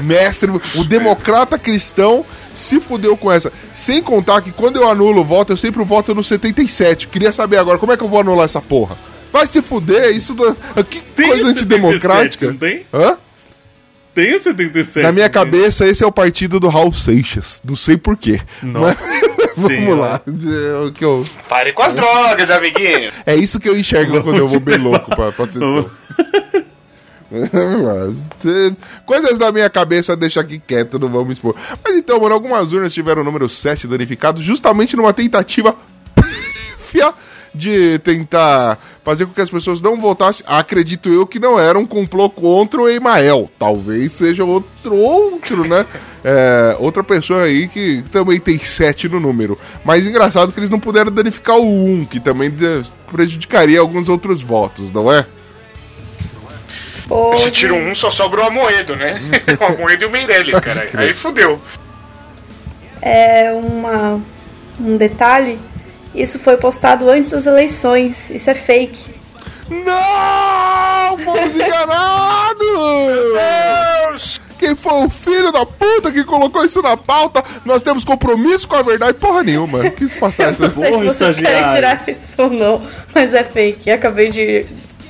Mestre, 0.01 0.51
o 0.75 0.83
democrata 0.83 1.57
cristão 1.59 2.25
se 2.57 2.79
fudeu 2.79 3.15
com 3.15 3.31
essa. 3.31 3.51
Sem 3.75 4.01
contar 4.01 4.41
que 4.41 4.51
quando 4.51 4.77
eu 4.77 4.89
anulo 4.89 5.21
o 5.21 5.25
voto, 5.25 5.53
eu 5.53 5.57
sempre 5.57 5.83
voto 5.83 6.13
no 6.15 6.23
77. 6.23 7.07
Queria 7.07 7.31
saber 7.31 7.57
agora, 7.57 7.77
como 7.77 7.91
é 7.91 7.97
que 7.97 8.03
eu 8.03 8.07
vou 8.09 8.19
anular 8.19 8.45
essa 8.45 8.61
porra? 8.61 8.97
Vai 9.31 9.45
se 9.47 9.61
fuder, 9.61 10.15
isso. 10.15 10.33
do- 10.33 10.55
Que 10.85 10.99
Tem 11.01 11.27
coisa 11.27 11.43
o 11.43 11.47
77, 11.47 11.59
antidemocrática. 11.63 12.47
não 12.47 12.57
tem? 12.57 12.85
Hã? 12.93 13.17
Tem 14.15 14.33
o 14.33 14.39
77. 14.39 15.03
Na 15.05 15.11
minha 15.11 15.25
né? 15.25 15.29
cabeça, 15.29 15.87
esse 15.87 16.03
é 16.03 16.07
o 16.07 16.11
partido 16.11 16.59
do 16.59 16.69
Raul 16.69 16.91
Seixas. 16.91 17.61
Não 17.63 17.75
sei 17.75 17.97
porquê. 17.97 18.41
Nossa 18.63 18.97
Vamos 19.55 19.97
lá. 19.97 20.21
É 20.27 20.85
o 20.87 20.91
que 20.91 21.03
eu- 21.05 21.25
Pare 21.49 21.73
com 21.73 21.81
as 21.83 21.93
drogas, 21.93 22.49
amiguinho. 22.49 23.11
É 23.25 23.35
isso 23.35 23.59
que 23.59 23.67
eu 23.69 23.77
enxergo 23.77 24.21
quando 24.23 24.37
eu 24.37 24.47
vou 24.47 24.59
bem 24.59 24.77
louco 24.77 25.15
pra, 25.15 25.31
pra 25.31 25.45
sessão. 25.45 25.89
Coisas 29.05 29.37
da 29.37 29.51
minha 29.51 29.69
cabeça 29.69 30.15
deixa 30.15 30.39
aqui 30.41 30.59
quieto, 30.59 30.97
não 30.97 31.09
vamos 31.09 31.33
expor. 31.33 31.55
Mas 31.83 31.95
então, 31.95 32.19
mano, 32.19 32.33
algumas 32.33 32.71
urnas 32.71 32.93
tiveram 32.93 33.21
o 33.21 33.25
número 33.25 33.49
7 33.49 33.87
danificado 33.87 34.41
justamente 34.41 34.95
numa 34.95 35.13
tentativa 35.13 35.75
pífia 36.15 37.13
de 37.53 37.99
tentar 37.99 38.77
fazer 39.03 39.25
com 39.25 39.33
que 39.33 39.41
as 39.41 39.49
pessoas 39.49 39.81
não 39.81 39.99
votassem. 39.99 40.45
Acredito 40.47 41.09
eu 41.09 41.25
que 41.25 41.39
não 41.39 41.59
era 41.59 41.77
um 41.77 41.85
complô 41.85 42.29
contra 42.29 42.81
o 42.81 42.89
Emael. 42.89 43.49
Talvez 43.57 44.11
seja 44.13 44.45
outro, 44.45 44.95
outro, 44.95 45.67
né? 45.67 45.85
É, 46.23 46.75
outra 46.79 47.03
pessoa 47.03 47.43
aí 47.43 47.67
que 47.67 48.03
também 48.11 48.39
tem 48.39 48.59
7 48.59 49.09
no 49.09 49.19
número. 49.19 49.57
Mas 49.83 50.05
engraçado 50.05 50.51
que 50.51 50.59
eles 50.59 50.69
não 50.69 50.79
puderam 50.79 51.11
danificar 51.11 51.57
o 51.57 51.85
1, 51.85 52.05
que 52.05 52.19
também 52.19 52.51
prejudicaria 53.11 53.79
alguns 53.79 54.07
outros 54.07 54.41
votos, 54.41 54.91
não 54.91 55.11
é? 55.11 55.25
Se 57.37 57.51
tira 57.51 57.73
um, 57.73 57.95
só 57.95 58.11
sobra 58.11 58.41
o 58.41 58.45
Amoedo, 58.45 58.95
né? 58.95 59.19
o 59.59 59.63
Amoedo 59.63 60.03
e 60.03 60.07
o 60.07 60.11
Meirelles, 60.11 60.59
cara. 60.59 60.89
Aí 60.95 61.13
fudeu. 61.13 61.61
É 63.01 63.51
uma, 63.53 64.21
um 64.79 64.97
detalhe. 64.97 65.59
Isso 66.13 66.39
foi 66.39 66.57
postado 66.57 67.09
antes 67.09 67.29
das 67.31 67.45
eleições. 67.45 68.29
Isso 68.29 68.49
é 68.49 68.55
fake. 68.55 69.15
Não! 69.69 71.17
Fomos 71.19 71.55
enganados! 71.55 72.57
Quem 74.57 74.75
foi 74.75 75.05
o 75.05 75.09
filho 75.09 75.51
da 75.51 75.65
puta 75.65 76.11
que 76.11 76.23
colocou 76.23 76.65
isso 76.65 76.81
na 76.81 76.97
pauta? 76.97 77.43
Nós 77.63 77.81
temos 77.83 78.03
compromisso 78.03 78.67
com 78.67 78.75
a 78.75 78.81
verdade. 78.81 79.13
Porra 79.13 79.43
nenhuma. 79.43 79.89
Quis 79.91 80.13
passar 80.15 80.49
essa 80.49 80.67
Não 80.67 80.73
sei 80.73 80.93
se 80.93 81.03
vocês 81.05 81.37
querem 81.37 81.75
tirar 81.75 82.03
isso 82.07 82.41
ou 82.41 82.49
não, 82.49 82.87
mas 83.13 83.33
é 83.33 83.43
fake. 83.43 83.91
Acabei 83.91 84.31
de 84.31 84.65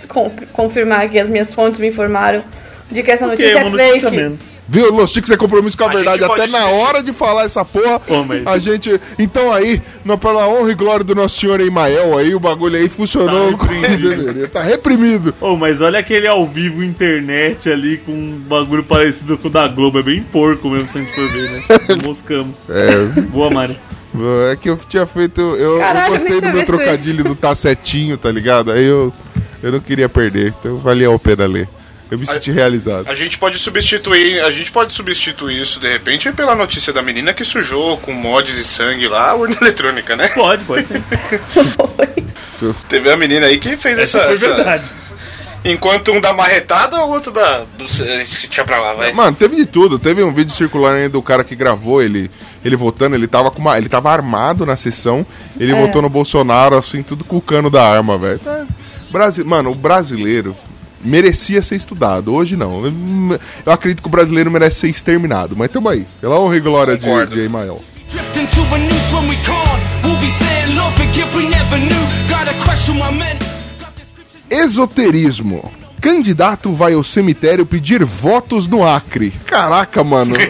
confirmar 0.08 1.10
que 1.10 1.20
as 1.20 1.30
minhas 1.30 1.54
fontes 1.54 1.80
me 1.80 1.88
informaram 1.88 2.44
de 2.92 3.04
que 3.04 3.12
essa 3.12 3.26
Ok, 3.28 3.38
notícia 3.38 3.60
é 3.60 4.00
fake. 4.02 4.16
menos. 4.16 4.40
Viu, 4.70 4.92
Los 4.94 5.12
Chicos 5.12 5.32
é 5.32 5.38
compromisso 5.38 5.78
com 5.78 5.86
a, 5.86 5.90
A 5.90 5.94
verdade. 5.94 6.26
Até 6.26 6.46
na 6.48 6.64
ser- 6.64 6.74
hora 6.74 7.02
de 7.02 7.14
falar 7.14 7.46
essa 7.46 7.64
porra, 7.64 8.02
Ô, 8.06 8.22
mas- 8.26 8.46
a 8.46 8.58
gente. 8.60 9.00
Então 9.18 9.50
aí, 9.54 9.82
no, 10.04 10.18
pela 10.18 10.46
honra 10.46 10.72
e 10.72 10.76
glória 10.76 11.06
do 11.06 11.16
nosso 11.16 11.40
senhor 11.40 11.62
Emael, 11.62 12.18
aí 12.18 12.36
o 12.36 12.40
bagulho 12.40 12.76
aí 12.78 12.90
funcionou 12.90 13.58
Tá 13.58 13.66
deveria. 13.66 14.48
Tá 14.52 14.64
reprimido. 14.64 15.34
Ô, 15.40 15.56
mas 15.56 15.80
olha 15.82 16.00
aquele 16.00 16.28
ao 16.28 16.46
vivo 16.46 16.84
internet 16.84 17.72
ali 17.72 17.96
com 17.98 18.12
um 18.12 18.42
bagulho 18.46 18.84
parecido 18.84 19.38
com 19.38 19.48
o 19.48 19.52
da 19.52 19.70
Globo. 19.70 20.00
É 20.00 20.04
bem 20.04 20.22
porco 20.22 20.70
mesmo, 20.70 20.90
se 20.90 20.98
a 20.98 21.02
gente 21.02 21.16
for 21.16 21.30
ver, 21.30 21.50
né? 21.50 21.64
Moscamos. 22.04 22.54
É, 22.70 23.22
Boa, 23.22 23.50
Mari. 23.50 23.80
é 24.52 24.56
que 24.58 24.70
eu 24.70 24.78
tinha 24.90 25.06
feito. 25.06 25.40
Eu, 25.40 25.56
eu 25.76 25.80
Caralho, 25.80 26.12
gostei 26.12 26.42
do 26.42 26.54
meu 26.54 26.66
trocadilho 26.66 27.24
do 27.24 27.36
tá 27.40 27.56
setinho, 27.56 28.18
tá 28.18 28.30
ligado? 28.30 28.72
Aí 28.74 28.84
eu, 28.84 29.14
eu 29.64 29.72
não 29.72 29.80
queria 29.80 30.08
perder, 30.10 30.54
então 30.60 30.78
valia 30.78 31.14
a 31.14 31.20
pena 31.20 31.46
ler. 31.46 31.68
Eu 32.10 32.18
me 32.18 32.26
senti 32.26 32.52
realizado. 32.52 33.10
A 33.10 33.16
gente 33.16 33.38
pode 33.38 33.60
substituir, 33.60 34.40
a 34.40 34.50
gente 34.50 34.72
pode 34.72 34.94
substituir 34.94 35.62
isso 35.62 35.78
de 35.78 35.90
repente 35.92 36.32
pela 36.32 36.56
notícia 36.56 36.94
da 36.94 37.02
menina 37.02 37.34
que 37.34 37.44
sujou 37.44 37.98
com 37.98 38.14
mods 38.14 38.58
e 38.58 38.64
sangue 38.64 39.10
lá 39.10 39.32
a 39.32 39.36
urna 39.36 39.58
eletrônica, 39.62 40.16
né? 40.16 40.30
Pode, 40.30 40.64
pode 40.64 40.88
sim. 40.88 41.04
Teve 42.90 43.12
a 43.12 43.18
menina 43.18 43.46
aí 43.48 43.60
que 43.60 43.76
fez 43.78 43.98
essa. 44.00 44.20
Essa 44.20 44.26
foi 44.28 44.36
essa- 44.36 44.56
verdade. 44.56 44.90
Enquanto 45.66 46.12
um 46.14 46.22
da 46.22 46.32
marretada, 46.34 47.04
o 47.04 47.10
outro 47.10 47.32
da. 47.32 47.66
Do, 47.78 47.84
que 47.86 48.48
tinha 48.48 48.66
pra 48.66 48.80
lá, 48.80 48.94
vai. 48.94 49.12
Mano, 49.12 49.36
teve 49.36 49.56
de 49.58 49.66
tudo. 49.66 50.00
Teve 50.00 50.24
um 50.24 50.32
vídeo 50.32 50.54
circulando 50.54 50.96
aí 50.98 51.10
do 51.10 51.22
cara 51.22 51.44
que 51.44 51.56
gravou 51.56 52.02
ele, 52.02 52.32
ele 52.64 52.76
votando. 52.78 53.16
Ele 53.16 53.28
tava, 53.28 53.52
com 53.52 53.60
uma, 53.60 53.78
ele 53.78 53.90
tava 53.90 54.10
armado 54.12 54.66
na 54.66 54.78
sessão. 54.78 55.26
Ele 55.60 55.74
votou 55.74 56.02
no 56.02 56.08
Bolsonaro, 56.10 56.78
assim, 56.78 57.04
tudo 57.04 57.26
com 57.26 57.36
o 57.38 57.42
cano 57.42 57.70
da 57.70 57.84
arma, 57.84 58.18
velho. 58.18 58.40
Tá- 58.40 58.66
Brasi... 59.18 59.44
Mano, 59.44 59.72
o 59.72 59.76
brasileiro 59.76 60.56
merecia 61.02 61.64
ser 61.64 61.76
estudado. 61.76 62.32
Hoje 62.32 62.56
não. 62.56 62.86
Eu, 62.86 62.94
eu 63.66 63.72
acredito 63.72 64.02
que 64.02 64.08
o 64.08 64.12
brasileiro 64.12 64.52
merece 64.52 64.82
ser 64.82 64.90
exterminado. 64.90 65.56
Mas 65.56 65.72
tamo 65.72 65.90
aí. 65.90 66.06
Pela 66.22 66.40
honra 66.40 66.58
e 66.58 66.60
glória 66.60 66.96
de, 66.96 67.04
Concordo. 67.04 67.36
de 67.36 67.42
Emael. 67.42 67.82
My 72.94 73.12
men. 73.18 73.38
Esoterismo. 74.50 75.72
Candidato 76.00 76.74
vai 76.74 76.94
ao 76.94 77.04
cemitério 77.04 77.66
pedir 77.66 78.04
votos 78.06 78.68
no 78.68 78.88
Acre. 78.88 79.34
Caraca, 79.46 80.04
mano. 80.04 80.36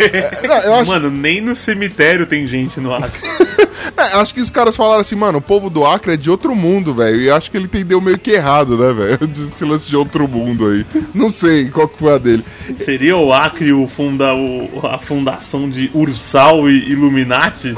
É, 0.47 0.68
eu 0.68 0.74
acho 0.76 0.88
Mano, 0.91 1.09
nem 1.09 1.41
no 1.41 1.55
cemitério 1.55 2.26
tem 2.26 2.45
gente 2.45 2.80
no 2.80 2.93
Acre. 2.93 3.20
É, 3.95 4.17
acho 4.17 4.34
que 4.34 4.41
os 4.41 4.49
caras 4.49 4.75
falaram 4.75 5.01
assim, 5.01 5.15
mano, 5.15 5.39
o 5.39 5.41
povo 5.41 5.69
do 5.69 5.86
Acre 5.86 6.13
é 6.13 6.17
de 6.17 6.30
outro 6.30 6.55
mundo, 6.55 6.93
velho. 6.93 7.21
E 7.21 7.30
acho 7.30 7.49
que 7.49 7.57
ele 7.57 7.65
entendeu 7.65 7.99
meio 8.01 8.17
que 8.17 8.32
errado, 8.32 8.78
né, 8.78 8.93
velho? 8.93 9.19
Esse 9.53 9.65
lance 9.65 9.88
de 9.88 9.95
outro 9.95 10.28
mundo 10.28 10.67
aí. 10.67 10.86
Não 11.13 11.30
sei 11.30 11.69
qual 11.69 11.88
que 11.88 11.97
foi 11.97 12.13
a 12.13 12.17
dele. 12.17 12.43
Seria 12.73 13.17
o 13.17 13.32
Acre 13.34 13.73
o 13.73 13.88
funda, 13.88 14.34
o, 14.34 14.86
a 14.86 14.97
fundação 14.97 15.69
de 15.69 15.89
Ursal 15.93 16.69
e 16.69 16.91
Illuminati? 16.91 17.73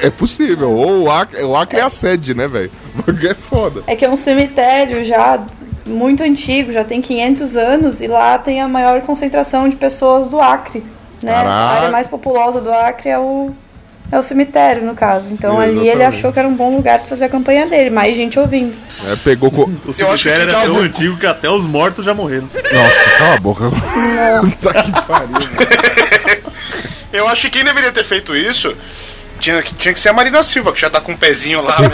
É 0.00 0.10
possível. 0.10 0.70
Ou 0.70 1.04
o 1.04 1.10
Acre, 1.10 1.42
o 1.42 1.56
Acre 1.56 1.78
é 1.78 1.82
a 1.82 1.90
sede, 1.90 2.34
né, 2.34 2.48
velho? 2.48 2.70
O 2.94 3.02
bagulho 3.02 3.28
é 3.28 3.34
foda. 3.34 3.82
É 3.86 3.96
que 3.96 4.04
é 4.04 4.10
um 4.10 4.16
cemitério 4.16 5.04
já 5.04 5.44
muito 5.86 6.22
antigo, 6.22 6.72
já 6.72 6.84
tem 6.84 7.00
500 7.00 7.56
anos, 7.56 8.00
e 8.00 8.06
lá 8.06 8.38
tem 8.38 8.60
a 8.60 8.68
maior 8.68 9.00
concentração 9.02 9.68
de 9.68 9.76
pessoas 9.76 10.28
do 10.28 10.40
Acre. 10.40 10.84
Né? 11.22 11.32
A 11.32 11.70
área 11.70 11.90
mais 11.90 12.06
populosa 12.06 12.60
do 12.60 12.70
Acre 12.72 13.08
é 13.08 13.18
o, 13.18 13.50
é 14.12 14.18
o 14.18 14.22
cemitério, 14.22 14.84
no 14.84 14.94
caso. 14.94 15.24
Então 15.30 15.58
ali 15.58 15.72
ele 15.78 15.88
Exatamente. 15.88 16.16
achou 16.18 16.32
que 16.32 16.38
era 16.38 16.46
um 16.46 16.54
bom 16.54 16.76
lugar 16.76 16.98
pra 17.00 17.08
fazer 17.08 17.24
a 17.24 17.28
campanha 17.28 17.66
dele, 17.66 17.90
mais 17.90 18.14
gente 18.14 18.38
ouvindo. 18.38 18.72
É, 19.10 19.16
pegou. 19.16 19.50
Co... 19.50 19.68
O 19.86 19.92
cemitério 19.92 20.42
era 20.50 20.60
tão 20.62 20.74
um- 20.74 20.80
antigo 20.82 21.16
que 21.16 21.26
até 21.26 21.50
os 21.50 21.64
mortos 21.64 22.04
já 22.04 22.14
morreram. 22.14 22.48
Nossa, 22.54 23.10
cala 23.18 23.34
a 23.34 23.40
boca. 23.40 23.64
Puta 24.60 24.82
que 24.82 24.92
pariu. 25.06 26.42
Eu 27.12 27.28
acho 27.28 27.42
que 27.42 27.50
quem 27.50 27.64
deveria 27.64 27.92
ter 27.92 28.04
feito 28.04 28.34
isso 28.34 28.74
tinha, 29.38 29.60
que- 29.62 29.74
tinha 29.74 29.92
que 29.92 30.00
ser 30.00 30.10
a 30.10 30.12
Marina 30.12 30.42
Silva, 30.42 30.72
que 30.72 30.80
já 30.80 30.88
tá 30.88 31.00
com 31.00 31.12
um 31.12 31.16
pezinho 31.16 31.60
lá, 31.62 31.76
né? 31.80 31.88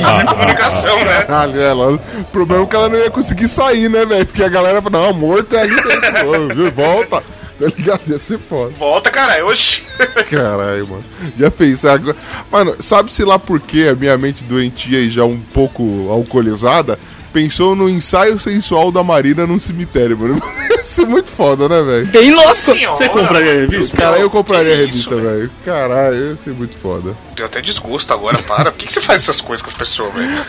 Na 0.00 0.24
comunicação, 0.32 1.04
né? 1.04 1.22
Caralho, 1.24 1.60
ela, 1.60 1.92
o 1.94 1.98
problema 2.32 2.62
é 2.62 2.66
que 2.66 2.76
ela 2.76 2.88
não 2.88 2.98
ia 2.98 3.10
conseguir 3.10 3.48
sair, 3.48 3.90
né, 3.90 4.06
velho? 4.06 4.24
Porque 4.24 4.42
a 4.44 4.48
galera 4.48 4.80
fala, 4.80 5.06
não, 5.06 5.12
morto 5.12 5.54
é 5.56 5.62
ali 5.62 5.74
dentro. 5.74 6.48
Viu? 6.54 6.70
Volta. 6.70 7.22
Tá 7.60 7.66
ligado? 7.76 8.00
Ia 8.08 8.18
ser 8.18 8.38
foda. 8.38 8.72
Volta, 8.78 9.10
caralho. 9.10 9.48
Oxi. 9.48 9.82
Caralho, 10.30 10.88
mano. 10.88 11.04
Já 11.38 11.50
pensei 11.50 11.90
agora. 11.90 12.16
Mano, 12.50 12.74
sabe-se 12.80 13.22
lá 13.22 13.38
por 13.38 13.60
que 13.60 13.86
a 13.86 13.94
minha 13.94 14.16
mente 14.16 14.42
doentia 14.44 14.98
e 14.98 15.10
já 15.10 15.24
um 15.24 15.38
pouco 15.38 16.10
alcoolizada 16.10 16.98
pensou 17.34 17.76
no 17.76 17.88
ensaio 17.88 18.38
sensual 18.38 18.90
da 18.90 19.04
Marina 19.04 19.46
num 19.46 19.58
cemitério, 19.58 20.16
mano. 20.18 20.42
Ser 20.90 21.06
muito 21.06 21.30
foda, 21.30 21.68
né, 21.68 21.80
velho? 21.82 22.06
Bem 22.06 22.34
louco! 22.34 22.56
Senhora. 22.56 22.96
Você 22.96 23.08
compraria 23.08 23.52
a 23.52 23.54
revista? 23.54 23.96
Cara, 23.96 24.18
eu 24.18 24.28
compraria 24.28 24.74
a 24.74 24.76
revista, 24.76 25.14
velho. 25.14 25.48
Caralho, 25.64 26.30
ia 26.30 26.36
ser 26.42 26.50
muito 26.50 26.76
foda. 26.76 27.14
Deu 27.36 27.46
até 27.46 27.60
desgosto 27.60 28.12
agora, 28.12 28.38
para. 28.38 28.72
Por 28.72 28.78
que, 28.78 28.86
que 28.86 28.92
você 28.92 29.00
faz 29.00 29.22
essas 29.22 29.40
coisas 29.40 29.62
com 29.62 29.70
as 29.70 29.76
pessoas, 29.76 30.12
velho? 30.12 30.44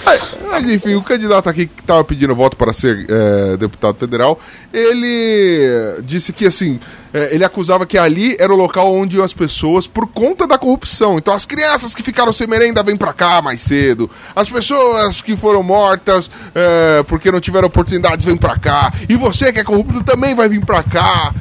Mas, 0.50 0.68
enfim, 0.68 0.96
o 0.96 1.04
candidato 1.04 1.48
aqui 1.48 1.68
que 1.68 1.84
tava 1.84 2.04
pedindo 2.04 2.34
voto 2.34 2.58
para 2.58 2.74
ser 2.74 3.06
é, 3.08 3.56
deputado 3.58 3.98
federal, 3.98 4.40
ele 4.74 6.02
disse 6.04 6.34
que 6.34 6.48
assim, 6.48 6.80
é, 7.14 7.30
ele 7.34 7.44
acusava 7.44 7.86
que 7.86 7.98
ali 7.98 8.36
era 8.40 8.54
o 8.54 8.56
local 8.56 8.94
onde 8.94 9.18
iam 9.18 9.26
as 9.26 9.34
pessoas 9.34 9.86
por 9.86 10.08
conta 10.08 10.48
da 10.48 10.58
corrupção. 10.58 11.18
Então 11.18 11.34
as 11.34 11.46
crianças 11.46 11.94
que 11.94 12.02
ficaram 12.02 12.32
sem 12.32 12.48
merenda 12.48 12.82
vêm 12.84 12.96
pra 12.98 13.14
cá 13.14 13.42
mais 13.42 13.62
cedo. 13.62 14.10
As 14.36 14.50
pessoas 14.50 15.22
que 15.22 15.36
foram 15.36 15.62
mortas 15.62 16.30
é, 16.56 17.04
porque 17.04 17.32
não 17.32 17.42
tiveram 17.42 17.68
oportunidades 17.68 18.26
vêm 18.26 18.38
pra 18.38 18.58
cá. 18.58 18.94
E 19.10 19.16
você 19.16 19.52
que 19.52 19.60
é 19.60 19.64
corrupto 19.64 20.04
também 20.04 20.31
vai 20.34 20.50
vir 20.50 20.64
pra 20.66 20.84
cá. 20.84 21.34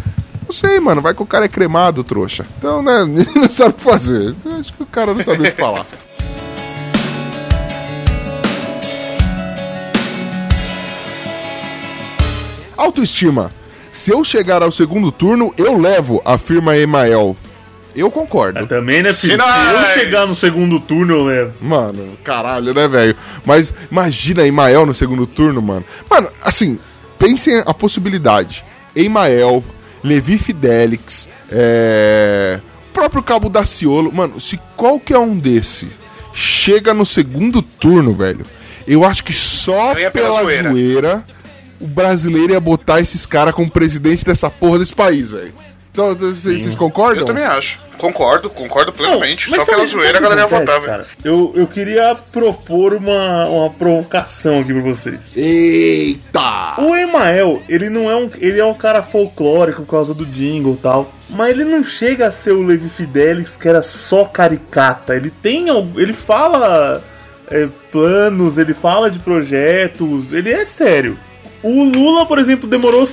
Não 0.46 0.52
sei, 0.52 0.80
mano, 0.80 1.00
vai 1.00 1.14
que 1.14 1.22
o 1.22 1.26
cara 1.26 1.44
é 1.44 1.48
cremado, 1.48 2.02
trouxa. 2.02 2.44
Então, 2.58 2.82
né, 2.82 3.04
não 3.36 3.50
sabe 3.50 3.70
o 3.70 3.72
que 3.74 3.82
fazer. 3.82 4.34
Acho 4.58 4.72
que 4.72 4.82
o 4.82 4.86
cara 4.86 5.14
não 5.14 5.22
sabe 5.22 5.40
o 5.40 5.42
que 5.44 5.60
falar. 5.60 5.86
Autoestima. 12.76 13.50
Se 13.92 14.10
eu 14.10 14.24
chegar 14.24 14.62
ao 14.62 14.72
segundo 14.72 15.12
turno, 15.12 15.52
eu 15.58 15.76
levo, 15.76 16.22
afirma 16.24 16.76
Emael. 16.76 17.36
Eu 17.94 18.10
concordo. 18.10 18.66
Também, 18.66 19.02
né, 19.02 19.12
filho? 19.12 19.36
Se 19.36 19.38
eu 19.38 20.00
chegar 20.00 20.26
no 20.26 20.34
segundo 20.34 20.80
turno, 20.80 21.14
eu 21.14 21.24
levo. 21.24 21.52
Mano, 21.60 22.16
caralho, 22.24 22.72
né, 22.72 22.88
velho? 22.88 23.16
Mas 23.44 23.72
imagina 23.90 24.46
Emael 24.46 24.86
no 24.86 24.94
segundo 24.94 25.26
turno, 25.26 25.60
mano. 25.60 25.84
Mano, 26.08 26.28
assim, 26.42 26.78
pensem 27.18 27.62
a 27.66 27.74
possibilidade. 27.74 28.64
Emael, 28.94 29.62
Levi 30.02 30.38
Fidelix, 30.38 31.28
é... 31.50 32.60
o 32.90 32.92
próprio 32.92 33.22
Cabo 33.22 33.48
Daciolo. 33.48 34.12
Mano, 34.12 34.40
se 34.40 34.58
qualquer 34.76 35.18
um 35.18 35.36
desse 35.36 35.88
chega 36.32 36.94
no 36.94 37.04
segundo 37.04 37.60
turno, 37.60 38.14
velho, 38.14 38.44
eu 38.86 39.04
acho 39.04 39.24
que 39.24 39.32
só 39.32 39.94
pela 39.94 40.10
pela 40.10 40.42
zoeira. 40.42 40.70
zoeira. 40.70 41.24
o 41.80 41.86
brasileiro 41.86 42.52
ia 42.52 42.60
botar 42.60 43.00
esses 43.00 43.26
caras 43.26 43.54
como 43.54 43.70
presidente 43.70 44.24
dessa 44.24 44.50
porra 44.50 44.78
desse 44.78 44.94
país, 44.94 45.30
velho. 45.30 45.52
Então, 45.92 46.14
vocês 46.14 46.62
vocês 46.62 46.74
concordam? 46.74 47.20
Eu 47.22 47.26
também 47.26 47.44
acho. 47.44 47.78
Concordo, 47.98 48.48
concordo 48.48 48.92
plenamente. 48.92 49.50
Mas 49.50 49.60
Só 49.60 49.64
sabe- 49.66 49.76
pela 49.76 49.86
zoeira 49.88 50.18
a 50.18 50.22
que 50.22 50.28
galera 50.28 50.46
velho. 50.46 50.82
cara? 50.82 51.06
Eu, 51.22 51.52
eu 51.54 51.66
queria 51.66 52.14
propor 52.32 52.94
uma, 52.94 53.46
uma 53.46 53.70
provocação 53.70 54.60
aqui 54.60 54.72
pra 54.72 54.82
vocês. 54.82 55.32
Eita! 55.36 56.76
O 56.80 56.94
Emael, 56.96 57.62
ele 57.68 57.90
não 57.90 58.10
é 58.10 58.16
um. 58.16 58.30
Ele 58.38 58.58
é 58.58 58.64
um 58.64 58.72
cara 58.74 59.02
folclórico 59.02 59.82
por 59.82 59.90
causa 59.90 60.14
do 60.14 60.24
jingle 60.24 60.74
e 60.74 60.82
tal. 60.82 61.12
Mas 61.28 61.50
ele 61.50 61.64
não 61.64 61.84
chega 61.84 62.28
a 62.28 62.32
ser 62.32 62.52
o 62.52 62.62
Levi 62.62 62.88
Fidelix, 62.88 63.54
que 63.54 63.68
era 63.68 63.82
só 63.82 64.24
caricata. 64.24 65.14
Ele 65.14 65.30
tem. 65.42 65.66
Ele 65.96 66.14
fala 66.14 67.02
é, 67.50 67.68
planos, 67.92 68.56
ele 68.56 68.72
fala 68.72 69.10
de 69.10 69.18
projetos, 69.18 70.32
ele 70.32 70.50
é 70.50 70.64
sério. 70.64 71.18
O 71.62 71.84
Lula, 71.84 72.24
por 72.24 72.38
exemplo, 72.38 72.68
demorou, 72.68 73.04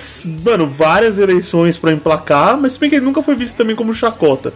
mano, 0.43 0.67
várias 0.67 1.19
eleições 1.19 1.77
pra 1.77 1.91
emplacar, 1.91 2.57
mas 2.57 2.73
se 2.73 2.79
bem 2.79 2.89
que 2.89 2.95
ele 2.95 3.05
nunca 3.05 3.21
foi 3.21 3.35
visto 3.35 3.57
também 3.57 3.75
como 3.75 3.93
chacota. 3.93 4.53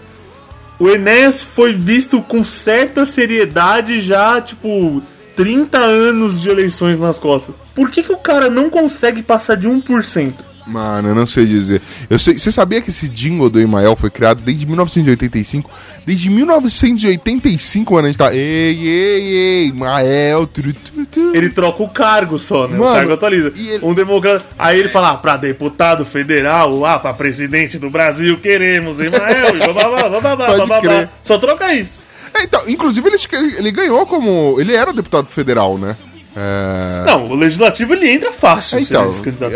O 0.79 0.89
Enéas 0.89 1.41
foi 1.41 1.73
visto 1.73 2.21
com 2.21 2.43
certa 2.43 3.05
seriedade 3.05 4.01
já, 4.01 4.41
tipo, 4.41 5.03
30 5.35 5.77
anos 5.77 6.41
de 6.41 6.49
eleições 6.49 6.97
nas 6.99 7.19
costas. 7.19 7.53
Por 7.75 7.91
que, 7.91 8.01
que 8.01 8.13
o 8.13 8.17
cara 8.17 8.49
não 8.49 8.69
consegue 8.69 9.21
passar 9.21 9.55
de 9.55 9.67
1%? 9.67 10.33
Mano, 10.67 11.09
eu 11.09 11.15
não 11.15 11.25
sei 11.25 11.45
dizer. 11.45 11.81
Eu 12.09 12.19
sei, 12.19 12.37
você 12.37 12.51
sabia 12.51 12.81
que 12.81 12.89
esse 12.89 13.09
jingle 13.09 13.49
do 13.49 13.59
Emael 13.59 13.95
foi 13.95 14.09
criado 14.09 14.41
desde 14.41 14.65
1985? 14.65 15.69
Desde 16.05 16.29
1985, 16.29 17.93
mano, 17.93 18.05
a 18.05 18.09
gente 18.09 18.17
tá. 18.17 18.33
Ei, 18.33 18.77
ei, 18.87 19.23
ei, 19.23 19.67
Emael. 19.69 20.47
tru, 20.47 20.73
tru, 20.73 21.05
tru. 21.05 21.35
Ele 21.35 21.49
troca 21.49 21.83
o 21.83 21.89
cargo 21.89 22.39
só, 22.39 22.67
né? 22.67 22.77
o 22.77 22.79
Mano, 22.81 22.95
cargo 22.95 23.13
atualiza. 23.13 23.53
Um 23.81 23.93
democrata. 23.93 24.45
Aí 24.57 24.79
ele 24.79 24.89
fala, 24.89 25.09
ah, 25.11 25.15
pra 25.17 25.37
deputado 25.37 26.05
federal, 26.05 26.85
ah, 26.85 26.99
pra 26.99 27.13
presidente 27.13 27.77
do 27.77 27.89
Brasil, 27.89 28.37
queremos, 28.37 28.99
Emael, 28.99 29.55
e 29.55 29.59
bababá, 29.59 30.09
bababá, 30.09 30.45
Pode 30.45 30.59
bababá. 30.59 30.81
crer. 30.81 31.09
Só 31.23 31.37
troca 31.37 31.73
isso. 31.73 31.99
É, 32.33 32.43
então, 32.43 32.61
inclusive 32.67 33.07
ele, 33.07 33.17
ele 33.57 33.71
ganhou 33.71 34.05
como. 34.05 34.57
Ele 34.59 34.73
era 34.73 34.93
deputado 34.93 35.27
federal, 35.27 35.77
né? 35.77 35.95
É... 36.35 37.03
Não, 37.05 37.25
o 37.25 37.35
legislativo 37.35 37.93
ele 37.93 38.09
entra 38.09 38.31
fácil. 38.31 38.79
Então, 38.79 39.11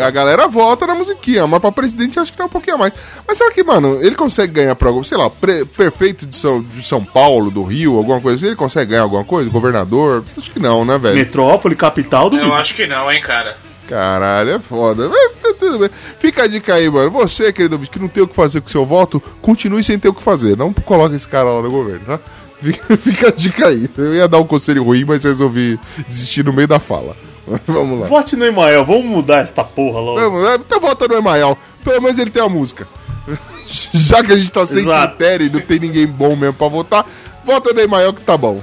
a 0.06 0.10
galera 0.10 0.48
vota 0.48 0.86
na 0.86 0.94
musiquinha, 0.96 1.48
mas 1.48 1.62
pra 1.62 1.72
presidente 1.72 2.20
acho 2.20 2.32
que 2.32 2.38
tá 2.38 2.46
um 2.46 2.50
pouquinho 2.50 2.76
a 2.76 2.80
mais. 2.80 2.94
Mas 3.28 3.38
será 3.38 3.52
que, 3.52 3.64
mano, 3.64 3.98
ele 4.02 4.16
consegue 4.16 4.54
ganhar 4.54 4.76
pra 4.76 4.90
algum, 4.90 5.04
sei 5.04 5.18
lá, 5.18 5.30
pre- 5.30 5.64
prefeito 5.66 6.26
de 6.26 6.36
São, 6.36 6.62
de 6.62 6.84
São 6.86 7.04
Paulo, 7.04 7.50
do 7.50 7.64
Rio, 7.64 7.96
alguma 7.98 8.20
coisa 8.20 8.38
assim? 8.38 8.48
Ele 8.48 8.56
consegue 8.56 8.92
ganhar 8.92 9.04
alguma 9.04 9.24
coisa? 9.24 9.50
Governador? 9.50 10.24
Acho 10.38 10.52
que 10.52 10.60
não, 10.60 10.84
né, 10.84 10.98
velho? 10.98 11.16
Metrópole, 11.16 11.76
capital 11.76 12.30
do 12.30 12.38
Eu 12.38 12.46
Rio. 12.46 12.54
acho 12.56 12.76
que 12.76 12.86
não, 12.86 13.10
hein, 13.12 13.22
cara. 13.22 13.56
Caralho, 13.88 14.50
é 14.52 14.60
foda. 14.60 15.08
Mas 15.08 15.58
tudo 15.58 15.80
bem. 15.80 15.90
Fica 16.20 16.44
a 16.44 16.48
dica 16.48 16.74
aí, 16.74 16.90
mano. 16.90 17.12
Você, 17.12 17.54
querido 17.54 17.78
que 17.80 18.00
não 18.00 18.08
tem 18.08 18.24
o 18.24 18.28
que 18.28 18.36
fazer 18.36 18.60
com 18.60 18.68
seu 18.68 18.86
voto, 18.86 19.22
continue 19.42 19.84
sem 19.84 19.98
ter 20.00 20.10
o 20.10 20.14
que 20.14 20.24
fazer. 20.24 20.58
Não 20.58 20.74
coloque 20.74 21.16
esse 21.16 21.28
cara 21.28 21.50
lá 21.52 21.62
no 21.62 21.70
governo, 21.70 22.02
tá? 22.06 22.20
Fica, 22.98 23.28
a 23.28 23.32
dica 23.32 23.68
aí. 23.68 23.90
Eu 23.98 24.16
ia 24.16 24.28
dar 24.28 24.40
um 24.40 24.48
conselho 24.48 24.84
ruim, 24.84 25.06
mas 25.06 25.24
resolvi 25.24 25.80
desistir 26.08 26.44
no 26.44 26.54
meio 26.54 26.68
da 26.68 26.80
fala. 26.80 27.16
Vamos 27.68 28.00
lá. 28.00 28.08
Vote 28.08 28.36
no 28.36 28.46
Emael, 28.46 28.84
vamos 28.84 29.06
mudar 29.06 29.44
esta 29.44 29.64
porra 29.64 30.00
logo. 30.00 30.20
Vamos 30.20 30.44
lá. 30.44 30.56
Então 30.56 30.80
vota 30.80 31.08
no 31.08 31.16
Emael. 31.16 31.58
Pelo 31.84 32.02
menos 32.02 32.18
ele 32.18 32.32
tem 32.32 32.42
a 32.42 32.50
música. 32.50 32.88
Já 33.94 34.24
que 34.24 34.32
a 34.32 34.38
gente 34.38 34.52
tá 34.52 34.66
sem 34.66 34.80
Exato. 34.80 35.16
critério 35.16 35.48
e 35.48 35.50
não 35.50 35.60
tem 35.60 35.80
ninguém 35.80 36.08
bom 36.08 36.36
mesmo 36.36 36.54
pra 36.54 36.68
votar, 36.68 37.06
vota 37.46 37.74
no 37.74 37.82
Emael 37.82 38.14
que 38.14 38.24
tá 38.24 38.36
bom. 38.38 38.60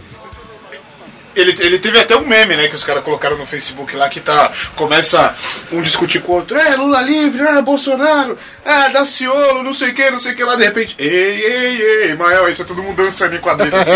Ele, 1.35 1.57
ele 1.61 1.79
teve 1.79 1.99
até 1.99 2.17
um 2.17 2.27
meme, 2.27 2.57
né, 2.57 2.69
que 2.69 2.77
os 2.77 2.85
caras 2.85 3.03
colocaram 3.03 3.39
no 3.39 3.47
Facebook 3.47 3.97
lá, 3.97 4.09
que 4.09 4.21
tá. 4.21 4.53
Começa 4.77 5.35
um 5.71 5.81
discutir 5.81 6.21
com 6.21 6.33
o 6.33 6.37
outro, 6.37 6.59
é, 6.59 6.77
Lula 6.77 7.01
livre, 7.01 7.43
ah, 7.47 7.63
Bolsonaro, 7.63 8.37
ah, 8.65 8.89
Daciolo, 8.89 9.63
não 9.63 9.73
sei 9.73 9.91
o 9.91 9.95
que, 9.95 10.11
não 10.11 10.19
sei 10.19 10.33
o 10.33 10.37
que 10.37 10.45
lá, 10.45 10.57
de 10.57 10.65
repente, 10.65 10.95
ei, 10.99 11.09
ei, 11.09 11.83
ei, 11.83 12.15
Mael, 12.15 12.49
isso 12.49 12.63
é 12.63 12.65
todo 12.65 12.83
mundo 12.83 13.03
dançando 13.03 13.35
em 13.35 13.39
quadrilha 13.39 13.79
assim. 13.81 13.93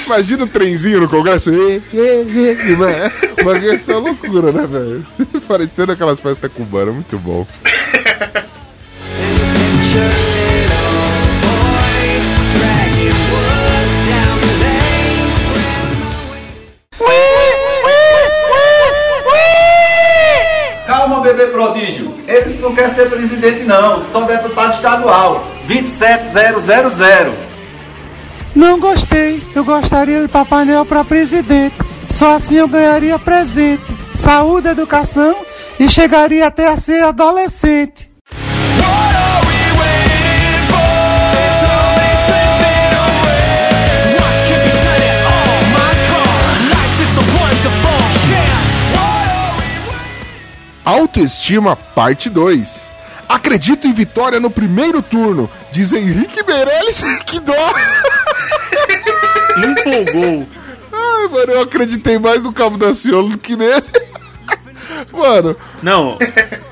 Imagina 0.06 0.44
um 0.44 0.48
trenzinho 0.48 1.00
no 1.00 1.08
Congresso. 1.08 1.50
Ê, 1.50 1.80
ê, 1.94 2.76
mano. 2.76 3.12
Mas 3.44 3.62
isso 3.62 3.92
é 3.92 3.96
uma 3.96 4.10
loucura, 4.10 4.52
né, 4.52 4.66
velho? 4.66 5.06
Parecendo 5.46 5.92
aquelas 5.92 6.20
festas 6.20 6.52
cubanas, 6.52 6.94
muito 6.94 7.18
bom. 7.18 7.46
bebê 21.34 21.46
prodígio. 21.46 22.14
Eles 22.26 22.60
não 22.60 22.74
querem 22.74 22.94
ser 22.94 23.08
presidente, 23.08 23.64
não. 23.64 24.02
Só 24.10 24.22
deputado 24.22 24.74
estadual. 24.74 25.46
27000. 25.66 27.34
Não 28.54 28.78
gostei. 28.80 29.42
Eu 29.54 29.64
gostaria 29.64 30.22
de 30.22 30.28
Papai 30.28 30.64
Noel 30.64 30.84
para 30.84 31.04
presidente. 31.04 31.76
Só 32.08 32.34
assim 32.34 32.56
eu 32.56 32.66
ganharia 32.66 33.18
presente, 33.18 33.84
saúde, 34.12 34.68
educação 34.68 35.36
e 35.78 35.88
chegaria 35.88 36.46
até 36.46 36.66
a 36.66 36.76
ser 36.76 37.02
adolescente. 37.04 38.09
Autoestima, 50.90 51.76
parte 51.76 52.28
2. 52.28 52.90
Acredito 53.28 53.86
em 53.86 53.92
vitória 53.92 54.40
no 54.40 54.50
primeiro 54.50 55.00
turno, 55.00 55.48
diz 55.70 55.92
Henrique 55.92 56.42
Meirelles. 56.42 57.00
que 57.24 57.38
dó! 57.38 57.54
Empolgou. 59.56 60.48
Ai, 60.92 61.28
mano, 61.28 61.52
eu 61.52 61.60
acreditei 61.60 62.18
mais 62.18 62.42
no 62.42 62.52
Cabo 62.52 62.76
da 62.76 62.92
Ciolo 62.92 63.28
do 63.28 63.38
que 63.38 63.54
nele. 63.54 63.84
mano, 65.12 65.56
Não, 65.80 66.18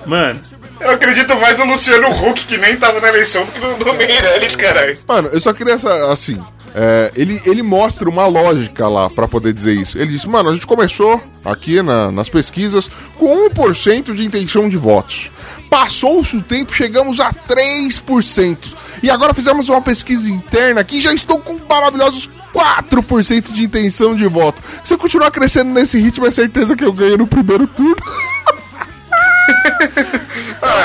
mano. 0.04 0.40
Eu 0.80 0.90
acredito 0.90 1.36
mais 1.36 1.56
no 1.58 1.66
Luciano 1.66 2.08
Huck, 2.10 2.44
que 2.44 2.58
nem 2.58 2.76
tava 2.76 3.00
na 3.00 3.08
eleição, 3.10 3.44
do 3.44 3.52
que 3.52 3.60
no, 3.60 3.78
no 3.78 3.94
Meirelles, 3.94 4.56
caralho. 4.56 4.98
Mano, 5.06 5.28
eu 5.28 5.40
só 5.40 5.52
queria 5.52 5.74
essa- 5.74 6.12
assim. 6.12 6.44
É, 6.80 7.10
ele, 7.16 7.42
ele 7.44 7.60
mostra 7.62 8.08
uma 8.08 8.26
lógica 8.26 8.86
lá 8.86 9.10
pra 9.10 9.26
poder 9.26 9.52
dizer 9.52 9.74
isso. 9.74 9.98
Ele 9.98 10.12
disse, 10.12 10.28
mano, 10.28 10.50
a 10.50 10.52
gente 10.52 10.66
começou 10.66 11.20
aqui 11.44 11.82
na- 11.82 12.12
nas 12.12 12.28
pesquisas 12.28 12.88
com 13.16 13.48
1% 13.50 14.14
de 14.14 14.24
intenção 14.24 14.68
de 14.68 14.76
votos. 14.76 15.28
Passou-se 15.68 16.36
o 16.36 16.42
tempo, 16.42 16.72
chegamos 16.72 17.18
a 17.18 17.32
3%. 17.32 18.76
E 19.02 19.10
agora 19.10 19.34
fizemos 19.34 19.68
uma 19.68 19.82
pesquisa 19.82 20.30
interna 20.30 20.80
aqui 20.80 20.98
e 20.98 21.00
já 21.00 21.12
estou 21.12 21.40
com 21.40 21.58
maravilhosos 21.68 22.30
4% 22.54 23.52
de 23.52 23.64
intenção 23.64 24.14
de 24.14 24.26
voto. 24.26 24.62
Se 24.84 24.94
eu 24.94 24.98
continuar 24.98 25.30
crescendo 25.32 25.70
nesse 25.70 25.98
ritmo, 26.00 26.26
é 26.26 26.30
certeza 26.30 26.76
que 26.76 26.84
eu 26.84 26.92
ganho 26.92 27.18
no 27.18 27.26
primeiro 27.26 27.66
turno. 27.66 27.96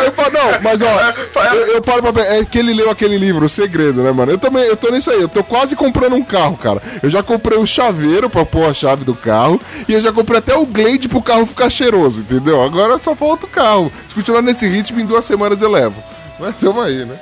Eu 0.04 0.12
falo, 0.12 0.32
não, 0.32 0.62
mas 0.62 0.82
ó, 0.82 1.44
eu, 1.54 1.68
eu 1.74 1.82
paro 1.82 2.02
pra 2.02 2.14
pensar, 2.14 2.36
é 2.36 2.46
que 2.46 2.60
ele 2.60 2.74
leu 2.74 2.90
aquele 2.90 3.18
livro, 3.18 3.46
O 3.46 3.50
Segredo, 3.50 4.02
né, 4.02 4.12
mano? 4.12 4.32
Eu 4.32 4.38
também, 4.38 4.64
eu 4.64 4.76
tô 4.76 4.90
nisso 4.92 5.10
aí, 5.10 5.22
eu 5.22 5.28
tô 5.28 5.44
quase 5.44 5.76
comprando 5.76 6.16
um 6.16 6.24
carro, 6.24 6.58
cara. 6.58 6.82
Eu 7.02 7.10
já 7.10 7.24
comprei 7.24 7.58
o 7.58 7.66
chaveiro 7.66 8.30
pra 8.30 8.46
pôr 8.46 8.70
a 8.70 8.74
chave 8.74 9.04
do 9.04 9.16
carro 9.16 9.62
e 9.88 9.94
eu 9.94 10.02
já 10.02 10.12
comprei 10.12 10.40
até 10.40 10.56
o 10.56 10.66
Glade 10.66 11.08
pro 11.08 11.22
carro 11.22 11.46
ficar 11.46 11.70
cheiroso, 11.70 12.22
entendeu? 12.22 12.64
Agora 12.64 12.98
só 12.98 13.16
falta 13.16 13.46
o 13.46 13.50
carro. 13.50 13.92
Se 14.10 14.16
continuar 14.16 14.42
nesse 14.42 14.68
ritmo, 14.68 15.00
em 15.00 15.06
duas 15.06 15.26
semanas 15.26 15.62
eu 15.62 15.70
levo. 15.70 16.04
Mas 16.40 16.56
tamo 16.60 16.82
aí, 16.82 17.06
né? 17.06 17.18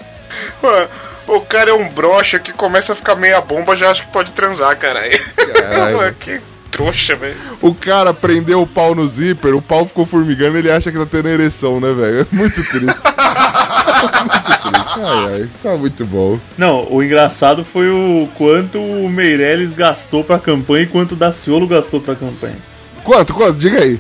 Mano, 0.62 0.88
o 1.28 1.42
cara 1.42 1.72
é 1.72 1.74
um 1.74 1.90
brocha 1.90 2.40
que 2.40 2.52
começa 2.52 2.94
a 2.94 2.96
ficar 2.96 3.16
meia 3.16 3.42
bomba, 3.42 3.76
já 3.76 3.92
acha 3.92 4.04
que 4.04 4.12
pode 4.12 4.32
transar, 4.32 4.76
caralho. 4.78 5.20
Caralho. 5.36 6.16
que 6.20 6.42
trouxa, 6.72 7.16
velho. 7.16 7.36
O 7.62 7.76
cara 7.76 8.14
prendeu 8.14 8.62
o 8.62 8.68
pau 8.68 8.96
no 8.96 9.08
zíper, 9.08 9.56
o 9.56 9.62
pau 9.62 9.86
ficou 9.86 10.06
formigando 10.06 10.58
ele 10.58 10.72
acha 10.72 10.92
que 10.92 10.98
tá 10.98 11.06
tendo 11.06 11.28
ereção, 11.28 11.80
né, 11.80 11.92
velho? 11.94 12.22
É 12.22 12.36
muito 12.36 12.64
triste. 12.64 12.80
muito 12.80 14.62
triste. 14.62 15.00
Ai, 15.00 15.34
ai, 15.34 15.50
tá 15.62 15.76
muito 15.76 16.06
bom. 16.06 16.40
Não, 16.58 16.88
o 16.92 17.04
engraçado 17.04 17.64
foi 17.64 17.90
o 17.90 18.28
quanto 18.36 18.80
o 18.82 19.10
Meirelles 19.10 19.74
gastou 19.74 20.24
pra 20.24 20.40
campanha 20.40 20.84
e 20.84 20.88
quanto 20.88 21.12
o 21.14 21.16
Daciolo 21.16 21.68
gastou 21.68 22.00
pra 22.00 22.16
campanha. 22.16 22.58
Quanto, 23.04 23.34
quanto? 23.34 23.58
Diga 23.58 23.80
aí. 23.80 24.00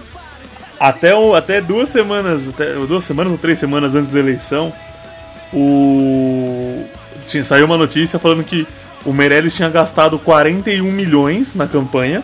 Até, 0.80 1.14
o, 1.16 1.36
até 1.36 1.62
duas 1.62 1.90
semanas, 1.90 2.50
até 2.50 2.74
duas 2.74 3.04
semanas 3.04 3.32
ou 3.32 3.38
três 3.38 3.60
semanas 3.60 3.94
antes 3.94 4.12
da 4.12 4.20
eleição, 4.20 4.74
o 5.54 6.84
tinha, 7.28 7.44
saiu 7.44 7.66
uma 7.66 7.78
notícia 7.78 8.20
falando 8.20 8.44
que 8.44 8.68
o 9.06 9.14
Meirelles 9.14 9.56
tinha 9.56 9.70
gastado 9.70 10.20
41 10.20 10.84
milhões 10.92 11.56
na 11.56 11.68
campanha. 11.68 12.24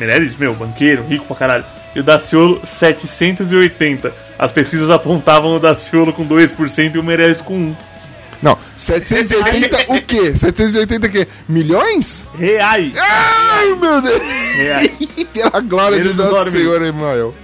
Meirelles, 0.00 0.36
meu, 0.36 0.54
banqueiro, 0.54 1.04
rico 1.06 1.24
pra 1.26 1.36
caralho. 1.36 1.64
E 1.94 2.00
o 2.00 2.02
Daciolo, 2.02 2.60
780. 2.64 4.12
As 4.38 4.50
pesquisas 4.50 4.88
apontavam 4.90 5.54
o 5.56 5.60
Daciolo 5.60 6.12
com 6.12 6.26
2% 6.26 6.94
e 6.94 6.98
o 6.98 7.02
Meirelles 7.02 7.40
com 7.40 7.54
1. 7.54 7.76
Não, 8.42 8.56
780 8.78 9.92
o 9.92 10.00
quê? 10.02 10.34
780 10.36 11.06
o 11.06 11.10
quê? 11.10 11.28
Milhões? 11.46 12.24
Reais! 12.38 12.92
Ai, 12.96 13.74
meu 13.74 14.00
Deus! 14.00 14.22
Reais. 14.56 14.90
Pela 15.34 15.60
glória 15.60 15.96
Ele 15.96 16.08
de 16.08 16.14
Nosso. 16.14 16.50
Senhor 16.50 16.80
Emael. 16.80 17.34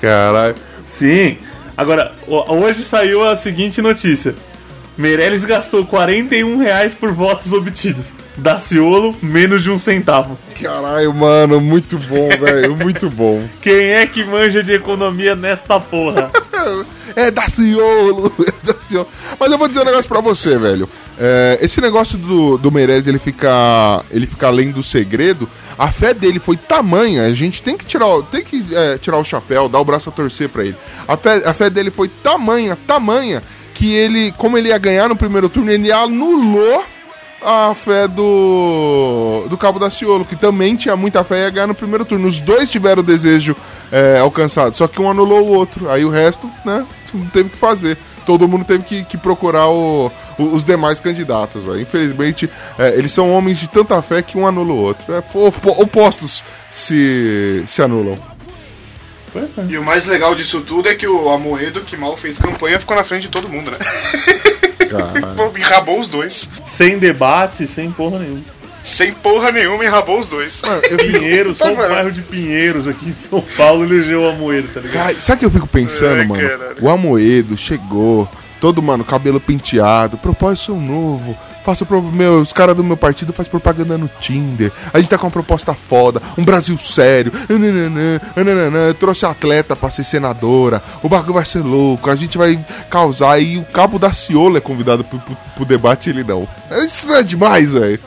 Caralho. 0.00 0.54
Sim. 0.86 1.36
Agora, 1.76 2.12
ho- 2.26 2.54
hoje 2.54 2.84
saiu 2.84 3.26
a 3.26 3.34
seguinte 3.36 3.82
notícia. 3.82 4.34
Meirelles 4.96 5.44
gastou 5.44 5.84
41 5.84 6.58
reais 6.58 6.94
por 6.94 7.12
votos 7.12 7.52
obtidos. 7.52 8.06
Daciolo, 8.36 9.14
menos 9.22 9.62
de 9.62 9.70
um 9.70 9.78
centavo. 9.78 10.38
Caralho, 10.60 11.12
mano, 11.14 11.60
muito 11.60 11.98
bom, 11.98 12.28
velho. 12.38 12.76
Muito 12.76 13.08
bom. 13.10 13.42
Quem 13.62 13.90
é 13.92 14.06
que 14.06 14.24
manja 14.24 14.62
de 14.62 14.72
economia 14.72 15.34
nesta 15.36 15.78
porra? 15.80 16.30
É 17.14 17.30
Daciolo, 17.30 18.30
é 18.46 18.52
Daciolo. 18.66 19.08
Mas 19.38 19.50
eu 19.52 19.56
vou 19.56 19.68
dizer 19.68 19.80
um 19.80 19.84
negócio 19.84 20.08
pra 20.08 20.20
você, 20.20 20.58
velho. 20.58 20.86
É, 21.18 21.58
esse 21.62 21.80
negócio 21.80 22.18
do, 22.18 22.58
do 22.58 22.70
Meirelles, 22.70 23.06
ele 23.06 23.18
fica, 23.20 24.02
ele 24.10 24.26
fica 24.26 24.48
além 24.48 24.70
do 24.70 24.82
segredo. 24.82 25.48
A 25.78 25.90
fé 25.92 26.12
dele 26.12 26.38
foi 26.38 26.56
tamanha, 26.56 27.22
a 27.22 27.32
gente 27.32 27.62
tem 27.62 27.76
que 27.76 27.86
tirar, 27.86 28.06
o- 28.08 28.22
tem 28.22 28.42
que 28.44 28.66
é, 28.72 28.98
tirar 28.98 29.16
o 29.18 29.24
chapéu, 29.24 29.68
dar 29.68 29.78
o 29.80 29.84
braço 29.84 30.08
a 30.08 30.12
torcer 30.12 30.48
pra 30.48 30.64
ele. 30.64 30.76
A 31.08 31.16
fé, 31.16 31.42
a 31.46 31.54
fé 31.54 31.70
dele 31.70 31.90
foi 31.90 32.08
tamanha, 32.08 32.76
tamanha, 32.86 33.42
que 33.76 33.92
ele, 33.94 34.32
como 34.38 34.56
ele 34.56 34.70
ia 34.70 34.78
ganhar 34.78 35.06
no 35.06 35.14
primeiro 35.14 35.50
turno, 35.50 35.70
ele 35.70 35.92
anulou 35.92 36.82
a 37.42 37.74
fé 37.74 38.08
do, 38.08 39.44
do 39.50 39.56
Cabo 39.58 39.78
da 39.78 39.90
Ciolo, 39.90 40.24
que 40.24 40.34
também 40.34 40.74
tinha 40.76 40.96
muita 40.96 41.22
fé 41.22 41.36
e 41.36 41.42
ia 41.42 41.50
ganhar 41.50 41.66
no 41.66 41.74
primeiro 41.74 42.02
turno. 42.04 42.26
Os 42.26 42.40
dois 42.40 42.70
tiveram 42.70 43.02
o 43.02 43.04
desejo 43.06 43.54
é, 43.92 44.18
alcançado, 44.18 44.74
só 44.74 44.88
que 44.88 45.00
um 45.00 45.10
anulou 45.10 45.42
o 45.44 45.48
outro. 45.54 45.90
Aí 45.90 46.04
o 46.06 46.10
resto, 46.10 46.50
né, 46.64 46.86
não 47.12 47.26
teve 47.26 47.50
que 47.50 47.56
fazer. 47.58 47.98
Todo 48.24 48.48
mundo 48.48 48.64
teve 48.64 48.82
que, 48.82 49.04
que 49.04 49.18
procurar 49.18 49.68
o- 49.68 50.10
o- 50.38 50.42
os 50.54 50.64
demais 50.64 50.98
candidatos, 50.98 51.62
velho. 51.62 51.80
Infelizmente, 51.80 52.48
é, 52.78 52.94
eles 52.96 53.12
são 53.12 53.30
homens 53.30 53.58
de 53.58 53.68
tanta 53.68 54.00
fé 54.00 54.22
que 54.22 54.38
um 54.38 54.46
anula 54.46 54.72
o 54.72 54.76
outro. 54.78 55.04
É, 55.12 55.22
opostos 55.78 56.42
se, 56.72 57.62
se 57.68 57.82
anulam. 57.82 58.16
E 59.68 59.76
o 59.78 59.82
mais 59.84 60.06
legal 60.06 60.34
disso 60.34 60.60
tudo 60.60 60.88
é 60.88 60.94
que 60.94 61.06
o 61.06 61.28
Amoedo, 61.30 61.80
que 61.80 61.96
mal 61.96 62.16
fez 62.16 62.38
campanha, 62.38 62.78
ficou 62.78 62.96
na 62.96 63.04
frente 63.04 63.22
de 63.22 63.28
todo 63.28 63.48
mundo, 63.48 63.70
né? 63.70 63.78
Enrabou 65.58 66.00
os 66.00 66.08
dois. 66.08 66.48
Sem 66.64 66.98
debate, 66.98 67.66
sem 67.66 67.90
porra 67.90 68.18
nenhuma. 68.18 68.56
Sem 68.84 69.12
porra 69.12 69.50
nenhuma, 69.50 69.84
enrabou 69.84 70.20
os 70.20 70.26
dois. 70.26 70.62
Pinheiros, 70.96 71.58
só 71.58 71.72
o 71.72 71.76
bairro 71.76 72.12
de 72.12 72.22
Pinheiros 72.22 72.86
aqui 72.86 73.08
em 73.08 73.12
São 73.12 73.42
Paulo 73.56 73.84
elegeu 73.84 74.28
a 74.28 74.32
moeda, 74.32 74.68
tá 74.72 74.80
ligado? 74.80 75.06
Cara, 75.06 75.20
sabe 75.20 75.36
o 75.36 75.38
que 75.40 75.46
eu 75.46 75.50
fico 75.50 75.66
pensando, 75.66 76.20
Ai, 76.20 76.26
mano? 76.26 76.48
caralho. 76.48 76.76
O 76.80 76.88
Amoedo 76.88 77.56
chegou, 77.56 78.28
todo, 78.60 78.80
mano, 78.80 79.04
cabelo 79.04 79.40
penteado, 79.40 80.16
propósito 80.16 80.76
novo. 80.76 81.36
Faço 81.66 81.84
pro 81.84 82.00
meu, 82.00 82.40
os 82.40 82.52
caras 82.52 82.76
do 82.76 82.84
meu 82.84 82.96
partido 82.96 83.32
faz 83.32 83.48
propaganda 83.48 83.98
no 83.98 84.08
Tinder. 84.20 84.70
A 84.94 85.00
gente 85.00 85.10
tá 85.10 85.18
com 85.18 85.26
uma 85.26 85.32
proposta 85.32 85.74
foda, 85.74 86.22
um 86.38 86.44
Brasil 86.44 86.78
sério. 86.78 87.32
nananã, 87.48 88.20
nananã, 88.36 88.78
Eu 88.86 88.94
trouxe 88.94 89.26
atleta 89.26 89.74
pra 89.74 89.90
ser 89.90 90.04
senadora. 90.04 90.80
O 91.02 91.08
bagulho 91.08 91.34
vai 91.34 91.44
ser 91.44 91.64
louco. 91.64 92.08
A 92.08 92.14
gente 92.14 92.38
vai 92.38 92.56
causar. 92.88 93.40
E 93.40 93.58
o 93.58 93.64
Cabo 93.64 93.98
da 93.98 94.12
Ciola 94.12 94.58
é 94.58 94.60
convidado 94.60 95.02
pro, 95.02 95.18
pro, 95.18 95.36
pro 95.56 95.64
debate 95.64 96.08
ele 96.08 96.22
não. 96.22 96.46
Isso 96.84 97.04
não 97.08 97.16
é 97.16 97.24
demais, 97.24 97.72
velho. 97.72 97.98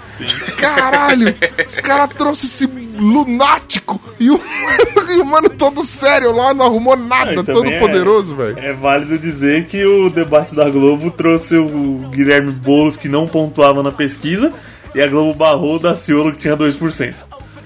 Caralho! 0.57 1.35
Os 1.67 1.75
caras 1.79 2.09
trouxeram 2.11 2.31
esse 2.31 2.67
lunático 2.99 3.99
e 4.19 4.29
o, 4.29 4.39
e 5.09 5.19
o 5.19 5.25
mano 5.25 5.49
todo 5.49 5.83
sério 5.85 6.31
lá, 6.35 6.53
não 6.53 6.65
arrumou 6.65 6.95
nada, 6.97 7.39
Ah, 7.41 7.43
todo 7.43 7.65
é- 7.67 7.79
poderoso, 7.79 8.35
velho. 8.35 8.57
É 8.59 8.73
válido 8.73 9.17
dizer 9.17 9.65
que 9.65 9.83
o 9.85 10.09
debate 10.09 10.53
da 10.53 10.69
Globo 10.69 11.09
trouxe 11.11 11.55
o 11.57 12.09
Guilherme 12.11 12.51
Boulos, 12.51 12.95
que 12.97 13.07
não 13.09 13.27
pontuava 13.27 13.81
na 13.81 13.91
pesquisa, 13.91 14.51
e 14.93 15.01
a 15.01 15.07
Globo 15.07 15.33
barrou 15.33 15.75
o 15.75 15.79
Daciolo, 15.79 16.31
que 16.31 16.39
tinha 16.39 16.55
2%. 16.57 17.13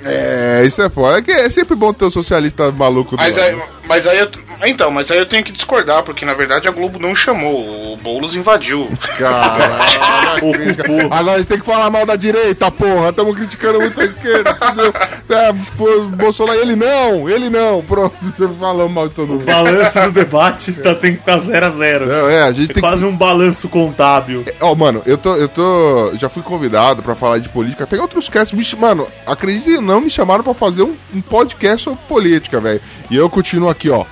É, 0.06 0.64
isso 0.66 0.82
é 0.82 0.90
foda. 0.90 1.20
É, 1.20 1.22
que 1.22 1.32
é 1.32 1.50
sempre 1.50 1.76
bom 1.76 1.94
ter 1.94 2.04
o 2.04 2.12
socialista 2.12 2.70
maluco 2.74 3.16
do 3.16 3.22
Mas 3.22 3.38
lado. 3.38 3.48
aí, 3.50 3.62
mas 3.86 4.08
aí 4.08 4.20
eu, 4.20 4.30
então, 4.66 4.90
mas 4.90 5.12
aí 5.12 5.18
eu 5.18 5.26
tenho 5.26 5.44
que 5.44 5.52
discordar, 5.52 6.04
porque 6.04 6.26
na 6.26 6.34
verdade 6.34 6.68
a 6.68 6.72
Globo 6.72 7.00
não 7.00 7.14
chamou, 7.14 7.94
o 7.94 7.98
Boulos 7.98 8.36
invadiu. 8.36 8.90
Caralho, 9.18 10.44
Agora 11.12 11.36
a 11.36 11.38
gente 11.40 11.48
tem 11.48 11.60
que 11.60 11.66
falar 11.66 11.90
mal 11.90 12.06
da 12.06 12.16
direita, 12.16 12.72
porra. 12.72 13.10
Estamos 13.10 13.36
criticando 13.36 13.80
muito 13.80 14.00
a 14.00 14.06
esquerda, 14.06 14.52
entendeu? 14.52 14.94
É, 15.30 15.54
foi 15.76 16.06
Bolsonaro, 16.08 16.60
ele 16.60 16.76
não, 16.76 17.30
ele 17.30 17.50
não. 17.50 17.82
Pronto, 17.82 18.16
falando 18.60 18.90
mal 18.90 19.08
de 19.08 19.16
todo 19.16 19.30
mundo. 19.30 19.42
O 19.42 19.46
balanço 19.46 20.02
do 20.02 20.12
debate 20.12 20.72
tá, 20.74 20.96
tem 20.96 21.14
que 21.14 21.20
ficar 21.20 21.38
0 21.38 21.66
a 21.66 21.70
0 21.70 22.06
Não, 22.06 22.30
é, 22.30 22.44
a 22.44 22.52
gente 22.52 22.74
tem 22.74 22.82
quase 22.82 23.04
um 23.04 23.16
balanço 23.16 23.68
contábil. 23.68 24.46
Ó, 24.62 24.76
mano, 24.76 25.02
eu 25.06 25.18
tô, 25.18 25.36
eu 25.36 25.48
tô. 25.50 26.14
Já 26.18 26.30
fui 26.30 26.44
convidado 26.44 27.02
pra 27.02 27.16
falar 27.16 27.40
de 27.40 27.50
política. 27.50 27.86
Tem 27.86 28.00
outros 28.00 28.30
casts. 28.30 28.58
Me, 28.58 28.80
mano, 28.80 29.08
acredite 29.26 29.70
ou 29.76 29.82
não, 29.82 30.02
me 30.02 30.10
chamaram 30.10 30.44
pra 30.44 30.54
fazer 30.54 30.84
um, 30.84 30.96
um 31.14 31.22
podcast 31.22 31.84
sobre 31.84 32.00
política, 32.08 32.60
velho. 32.60 32.82
E 33.10 33.16
eu 33.16 33.30
continuo 33.30 33.70
aqui, 33.74 33.90
ó. 33.90 34.06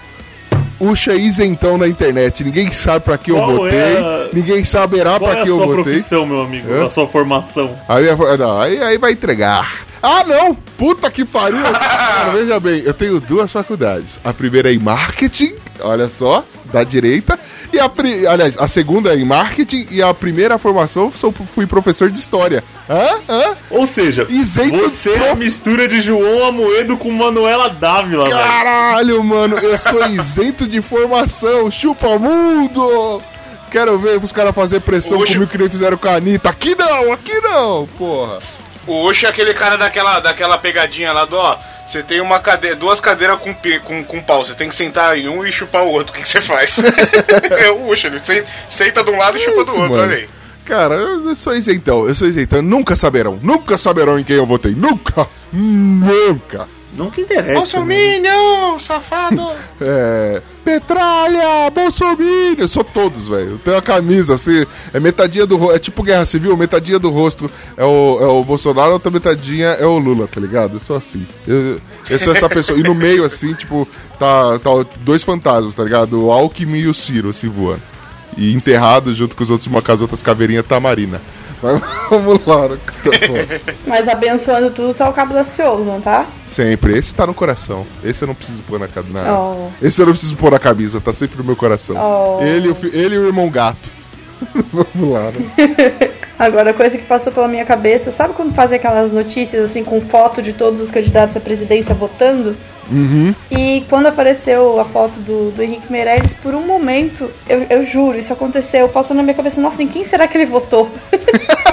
Uxa 0.80 1.14
isentão 1.14 1.78
na 1.78 1.88
internet. 1.88 2.44
Ninguém 2.44 2.72
sabe 2.72 3.06
pra 3.06 3.18
que 3.18 3.32
eu 3.32 3.36
Qual 3.36 3.56
votei. 3.56 3.78
é 3.80 3.98
a- 4.00 4.30
Ninguém 4.34 4.66
saberá 4.66 5.12
Qual 5.20 5.30
pra 5.30 5.40
é 5.40 5.42
a 5.42 5.44
que 5.44 5.50
eu 5.52 5.58
sua 5.58 5.66
votei. 5.68 5.84
profissão, 5.84 6.26
meu 6.26 6.42
amigo? 6.42 6.72
Hã? 6.74 6.86
A 6.88 6.90
sua 6.90 7.08
formação? 7.08 7.78
Aí, 7.88 8.06
não, 8.40 8.60
aí, 8.62 8.82
aí 8.82 8.98
vai 8.98 9.12
entregar. 9.12 9.72
Ah, 10.02 10.24
não! 10.26 10.56
Puta 10.56 11.12
que 11.12 11.24
pariu! 11.24 11.60
Mano, 11.60 12.34
veja 12.34 12.60
bem, 12.60 12.82
eu 12.84 12.94
tenho 12.94 13.20
duas 13.20 13.52
faculdades. 13.52 14.20
A 14.24 14.34
primeira 14.34 14.72
é 14.72 14.74
em 14.74 14.80
marketing, 14.80 15.54
olha 15.82 16.10
só, 16.10 16.44
da 16.74 16.84
direita. 16.84 17.40
E 17.74 17.80
a, 17.80 17.88
pri- 17.88 18.28
aliás, 18.28 18.58
a 18.58 18.68
segunda 18.68 19.14
é 19.14 19.16
em 19.18 19.24
marketing 19.24 19.88
e 19.90 20.02
a 20.04 20.14
primeira 20.14 20.58
formação 20.58 21.12
sou, 21.16 21.34
fui 21.56 21.66
professor 21.66 22.10
de 22.10 22.20
história. 22.20 22.62
Hã? 22.90 23.20
Hã? 23.30 23.56
Ou 23.70 23.88
seja, 23.88 24.26
você 24.26 25.12
é 25.14 25.32
a 25.32 25.36
mistura 25.36 25.88
de 25.88 26.02
João 26.02 26.46
Amoedo 26.46 26.98
com 26.98 27.10
Manuela 27.12 27.70
Dávila, 27.70 28.26
velho. 28.26 28.36
Caralho, 28.38 29.24
mano, 29.24 29.58
eu 29.58 29.78
sou 29.78 30.06
isento 30.12 30.68
de 30.68 30.82
formação, 30.82 31.72
chupa 31.72 32.20
mundo! 32.20 33.22
Quero 33.72 33.98
ver 33.98 34.18
os 34.22 34.34
caras 34.34 34.54
fazer 34.54 34.82
pressão 34.82 35.18
Hoje- 35.18 35.34
comigo 35.36 35.50
que 35.50 35.58
nem 35.58 35.70
fizeram 35.70 35.96
com 35.98 36.10
a 36.10 36.16
Anitta. 36.16 36.50
Aqui 36.50 36.76
não, 36.76 37.14
aqui 37.14 37.40
não, 37.42 37.88
porra. 37.98 38.40
O 38.86 39.06
Oxo 39.06 39.26
é 39.26 39.30
aquele 39.30 39.54
cara 39.54 39.78
daquela, 39.78 40.20
daquela 40.20 40.58
pegadinha 40.58 41.14
lá 41.14 41.24
do, 41.24 41.38
ó, 41.38 41.56
você 41.92 42.02
tem 42.04 42.22
uma 42.22 42.40
cadeira, 42.40 42.76
duas 42.76 43.00
cadeiras 43.02 43.38
com, 43.40 43.54
com, 43.84 44.04
com 44.04 44.22
pau, 44.22 44.46
você 44.46 44.54
tem 44.54 44.70
que 44.70 44.76
sentar 44.76 45.18
em 45.18 45.28
um 45.28 45.46
e 45.46 45.52
chupar 45.52 45.84
o 45.84 45.90
outro, 45.90 46.14
o 46.14 46.16
que, 46.16 46.24
que 46.24 46.30
você 46.30 46.42
faz? 46.42 46.78
é 47.60 47.70
o 47.70 47.94
ele 47.94 48.20
se- 48.22 48.46
senta 48.70 49.04
de 49.04 49.12
um 49.12 49.18
lado 49.18 49.38
e 49.38 49.42
chupa 49.42 49.66
do 49.66 49.76
outro, 49.78 50.00
olha 50.00 50.16
aí. 50.16 50.30
Cara, 50.66 50.96
eu 50.96 51.36
sou 51.36 51.56
isentão, 51.56 52.08
eu 52.08 52.16
sou 52.16 52.28
isentão. 52.28 52.62
Nunca 52.62 52.96
saberão, 52.96 53.38
nunca 53.42 53.78
saberão 53.78 54.18
em 54.20 54.24
quem 54.24 54.38
eu 54.38 54.46
votei. 54.46 54.74
Nunca, 54.74 55.28
nunca. 55.52 56.68
Nunca 56.94 57.22
interessa. 57.22 57.54
Bolsominion, 57.54 58.80
safado! 58.80 59.42
É. 59.84 60.42
Petralha, 60.64 61.72
Bolsonaro, 61.72 62.22
eu 62.56 62.68
sou 62.68 62.84
todos, 62.84 63.28
velho. 63.28 63.52
Eu 63.52 63.58
tenho 63.58 63.78
a 63.78 63.82
camisa 63.82 64.36
assim, 64.36 64.64
é 64.94 65.00
metadinha 65.00 65.46
do 65.46 65.58
rosto. 65.58 65.76
É 65.76 65.80
tipo 65.80 66.04
guerra 66.04 66.26
civil, 66.26 66.56
metadinha 66.56 67.00
do 67.00 67.10
rosto 67.10 67.50
é 67.76 67.84
o, 67.84 68.18
é 68.22 68.26
o 68.28 68.44
Bolsonaro, 68.44 68.94
outra 68.94 69.10
metadinha 69.10 69.70
é 69.70 69.86
o 69.86 69.98
Lula, 69.98 70.28
tá 70.28 70.40
ligado? 70.40 70.76
Eu 70.76 70.80
sou 70.80 70.98
assim. 70.98 71.26
Eu, 71.48 71.82
eu 72.08 72.20
sou 72.20 72.34
essa 72.34 72.48
pessoa. 72.48 72.78
E 72.78 72.84
no 72.84 72.94
meio, 72.94 73.26
assim, 73.26 73.56
tipo, 73.56 73.88
tá, 74.20 74.60
tá 74.60 74.70
dois 75.00 75.24
fantasmas, 75.24 75.74
tá 75.74 75.84
ligado? 75.84 76.26
O 76.26 76.32
Alckmin 76.32 76.80
e 76.80 76.88
o 76.88 76.94
Ciro, 76.94 77.32
assim, 77.32 77.50
voando. 77.50 77.82
E 78.38 78.54
enterrado 78.54 79.14
junto 79.16 79.36
com 79.36 79.44
os 79.44 79.50
outros, 79.50 79.68
uma 79.68 79.82
com 79.82 79.92
as 79.92 80.02
outras 80.02 80.22
caveirinhas, 80.22 80.66
tá 80.66 80.76
a 80.76 80.80
Marina. 80.80 81.20
Mas 81.62 81.82
vamos 82.10 82.46
lá? 82.46 82.70
Tá. 82.70 83.72
Mas 83.86 84.08
abençoando 84.08 84.72
tudo 84.72 84.94
tá 84.94 85.10
o 85.10 85.14
Cabo 85.14 85.34
da 85.34 85.44
Ciolo, 85.44 85.86
não 85.86 86.02
tá? 86.02 86.28
Sempre. 86.48 86.98
Esse 86.98 87.14
tá 87.14 87.28
no 87.28 87.34
coração. 87.34 87.86
Esse 88.04 88.24
eu 88.24 88.28
não 88.28 88.36
preciso 88.36 88.62
pôr 88.64 88.80
na 88.80 88.88
camisa. 88.88 89.32
Oh. 89.32 89.70
Esse 89.82 90.02
eu 90.02 90.06
não 90.06 90.14
preciso 90.14 90.36
pôr 90.36 90.52
na 90.52 90.60
camisa, 90.60 91.00
tá 91.00 91.14
sempre 91.14 91.38
no 91.38 91.44
meu 91.44 91.56
coração. 91.56 91.96
Oh. 91.98 92.44
Ele, 92.44 92.70
e 92.70 92.98
ele 92.98 93.16
e 93.16 93.20
o 93.20 93.28
irmão 93.28 93.50
gato. 93.50 93.90
Vamos 94.74 95.14
lá, 95.14 95.32
né? 95.32 96.12
Agora, 96.38 96.72
a 96.72 96.74
coisa 96.74 96.98
que 96.98 97.04
passou 97.04 97.32
pela 97.32 97.48
minha 97.48 97.64
cabeça, 97.64 98.10
sabe 98.10 98.34
quando 98.34 98.56
fazem 98.56 98.78
aquelas 98.78 99.12
notícias 99.12 99.64
assim 99.64 99.84
com 99.84 100.02
foto 100.02 100.42
de 100.42 100.54
todos 100.54 100.82
os 100.82 100.90
candidatos 100.90 101.38
à 101.38 101.40
presidência 101.40 101.94
votando? 101.94 102.56
Uhum. 102.92 103.34
E 103.50 103.86
quando 103.90 104.08
apareceu 104.08 104.80
a 104.80 104.86
foto 104.86 105.18
do, 105.20 105.52
do 105.52 105.64
Henrique 105.64 105.90
Meirelles, 105.92 106.34
por 106.34 106.54
um 106.54 106.66
momento, 106.68 107.30
eu, 107.48 107.66
eu 107.70 107.84
juro, 107.84 108.18
isso 108.20 108.34
aconteceu, 108.34 108.90
passou 108.90 109.16
na 109.16 109.24
minha 109.24 109.34
cabeça, 109.34 109.62
nossa, 109.62 109.82
em 109.82 109.88
quem 109.88 110.04
será 110.04 110.28
que 110.28 110.38
ele 110.38 110.46
votou? 110.46 110.90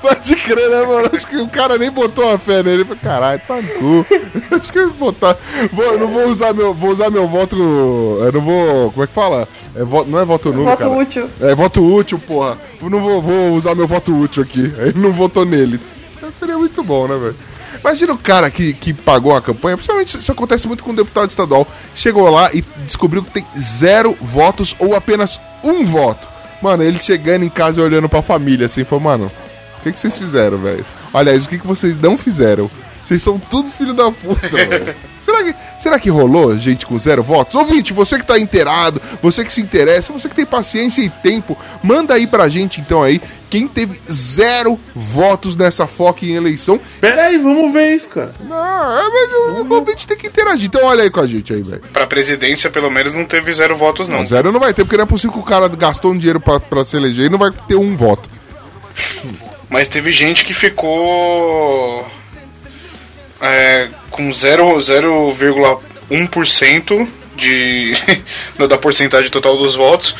Pode 0.00 0.36
crer, 0.36 0.70
né, 0.70 0.82
mano? 0.86 1.10
Acho 1.12 1.26
que 1.26 1.36
o 1.36 1.48
cara 1.48 1.76
nem 1.76 1.90
botou 1.90 2.24
uma 2.24 2.38
fé 2.38 2.62
nele. 2.62 2.84
Caralho, 3.02 3.40
tá 3.46 3.56
no 3.60 3.68
cu. 3.68 4.06
Acho 4.54 4.72
que 4.72 4.80
vou 4.86 5.10
botar. 5.12 5.36
Vou, 5.72 5.84
eu 5.84 5.98
não 5.98 6.06
vou 6.06 6.26
usar 6.28 6.54
meu, 6.54 6.72
vou 6.72 6.90
usar 6.90 7.10
meu 7.10 7.26
voto. 7.26 7.56
Eu 7.56 8.32
não 8.32 8.40
vou. 8.40 8.92
Como 8.92 9.02
é 9.04 9.06
que 9.06 9.12
fala? 9.12 9.48
É 9.74 9.82
vo- 9.84 10.04
não 10.04 10.18
é 10.20 10.24
voto 10.24 10.50
nulo, 10.52 10.64
Voto 10.64 10.78
cara. 10.78 10.90
útil. 10.90 11.28
É 11.40 11.54
voto 11.54 11.82
útil, 11.84 12.18
porra. 12.20 12.56
Eu 12.80 12.88
não 12.88 13.00
vou, 13.00 13.20
vou 13.20 13.50
usar 13.50 13.74
meu 13.74 13.86
voto 13.86 14.14
útil 14.16 14.42
aqui. 14.42 14.72
Ele 14.78 14.94
não 14.98 15.12
votou 15.12 15.44
nele. 15.44 15.80
Seria 16.38 16.56
muito 16.56 16.82
bom, 16.84 17.06
né, 17.08 17.16
velho? 17.18 17.36
Imagina 17.82 18.12
o 18.12 18.18
cara 18.18 18.50
que, 18.50 18.74
que 18.74 18.92
pagou 18.92 19.34
a 19.34 19.40
campanha, 19.40 19.76
principalmente 19.76 20.18
isso 20.18 20.30
acontece 20.30 20.66
muito 20.68 20.84
com 20.84 20.90
o 20.90 20.96
deputado 20.96 21.30
estadual. 21.30 21.66
Chegou 21.94 22.28
lá 22.28 22.52
e 22.52 22.62
descobriu 22.84 23.22
que 23.22 23.30
tem 23.30 23.46
zero 23.58 24.16
votos 24.20 24.76
ou 24.78 24.94
apenas 24.94 25.40
um 25.64 25.84
voto. 25.84 26.28
Mano, 26.60 26.82
ele 26.82 26.98
chegando 26.98 27.44
em 27.44 27.48
casa 27.48 27.80
e 27.80 27.82
olhando 27.82 28.08
pra 28.08 28.20
família 28.20 28.66
assim, 28.66 28.84
falou, 28.84 29.04
mano, 29.04 29.32
o 29.78 29.82
que, 29.82 29.92
que 29.92 29.98
vocês 29.98 30.16
fizeram, 30.16 30.58
velho? 30.58 30.84
Aliás, 31.12 31.46
o 31.46 31.48
que, 31.48 31.58
que 31.58 31.66
vocês 31.66 31.98
não 32.00 32.18
fizeram? 32.18 32.70
Vocês 33.04 33.22
são 33.22 33.38
tudo 33.38 33.70
filho 33.70 33.94
da 33.94 34.12
puta, 34.12 34.46
velho. 34.48 34.94
Será 35.40 35.52
que, 35.52 35.54
será 35.82 35.98
que 35.98 36.10
rolou 36.10 36.56
gente 36.58 36.84
com 36.84 36.98
zero 36.98 37.22
votos? 37.22 37.54
Ouvinte, 37.54 37.92
você 37.92 38.18
que 38.18 38.26
tá 38.26 38.38
inteirado, 38.38 39.00
você 39.22 39.44
que 39.44 39.52
se 39.52 39.60
interessa, 39.60 40.12
você 40.12 40.28
que 40.28 40.34
tem 40.34 40.46
paciência 40.46 41.02
e 41.02 41.08
tempo, 41.08 41.56
manda 41.82 42.14
aí 42.14 42.26
pra 42.26 42.48
gente 42.48 42.80
então 42.80 43.02
aí 43.02 43.20
quem 43.48 43.66
teve 43.66 44.00
zero 44.10 44.78
votos 44.94 45.56
nessa 45.56 45.86
fucking 45.86 46.34
eleição. 46.34 46.78
Pera 47.00 47.26
aí, 47.26 47.36
vamos 47.36 47.72
ver 47.72 47.96
isso, 47.96 48.08
cara. 48.08 48.32
Não, 48.44 48.56
é, 48.56 49.10
mas 49.10 49.60
o 49.60 49.74
ouvinte 49.74 50.06
tem 50.06 50.16
que 50.16 50.28
interagir. 50.28 50.66
Então 50.66 50.84
olha 50.84 51.02
aí 51.02 51.10
com 51.10 51.18
a 51.18 51.26
gente 51.26 51.52
aí, 51.52 51.60
velho. 51.60 51.82
Pra 51.92 52.06
presidência, 52.06 52.70
pelo 52.70 52.88
menos, 52.90 53.12
não 53.12 53.24
teve 53.24 53.52
zero 53.52 53.76
votos, 53.76 54.06
não. 54.06 54.18
Não, 54.18 54.26
zero 54.26 54.52
não 54.52 54.60
vai 54.60 54.72
ter, 54.72 54.84
porque 54.84 54.96
não 54.96 55.02
é 55.02 55.06
possível 55.06 55.32
que 55.32 55.40
o 55.40 55.42
cara 55.42 55.66
gastou 55.66 56.12
um 56.12 56.16
dinheiro 56.16 56.38
pra, 56.38 56.60
pra 56.60 56.84
se 56.84 56.96
eleger 56.96 57.26
e 57.26 57.28
não 57.28 57.38
vai 57.38 57.50
ter 57.66 57.74
um 57.74 57.96
voto. 57.96 58.30
Mas 59.68 59.88
teve 59.88 60.12
gente 60.12 60.44
que 60.44 60.54
ficou. 60.54 62.06
É, 63.40 63.88
com 64.10 64.30
0 64.32 64.76
0,1% 64.76 67.08
de 67.36 67.92
da 68.68 68.76
porcentagem 68.76 69.30
total 69.30 69.56
dos 69.56 69.74
votos, 69.74 70.14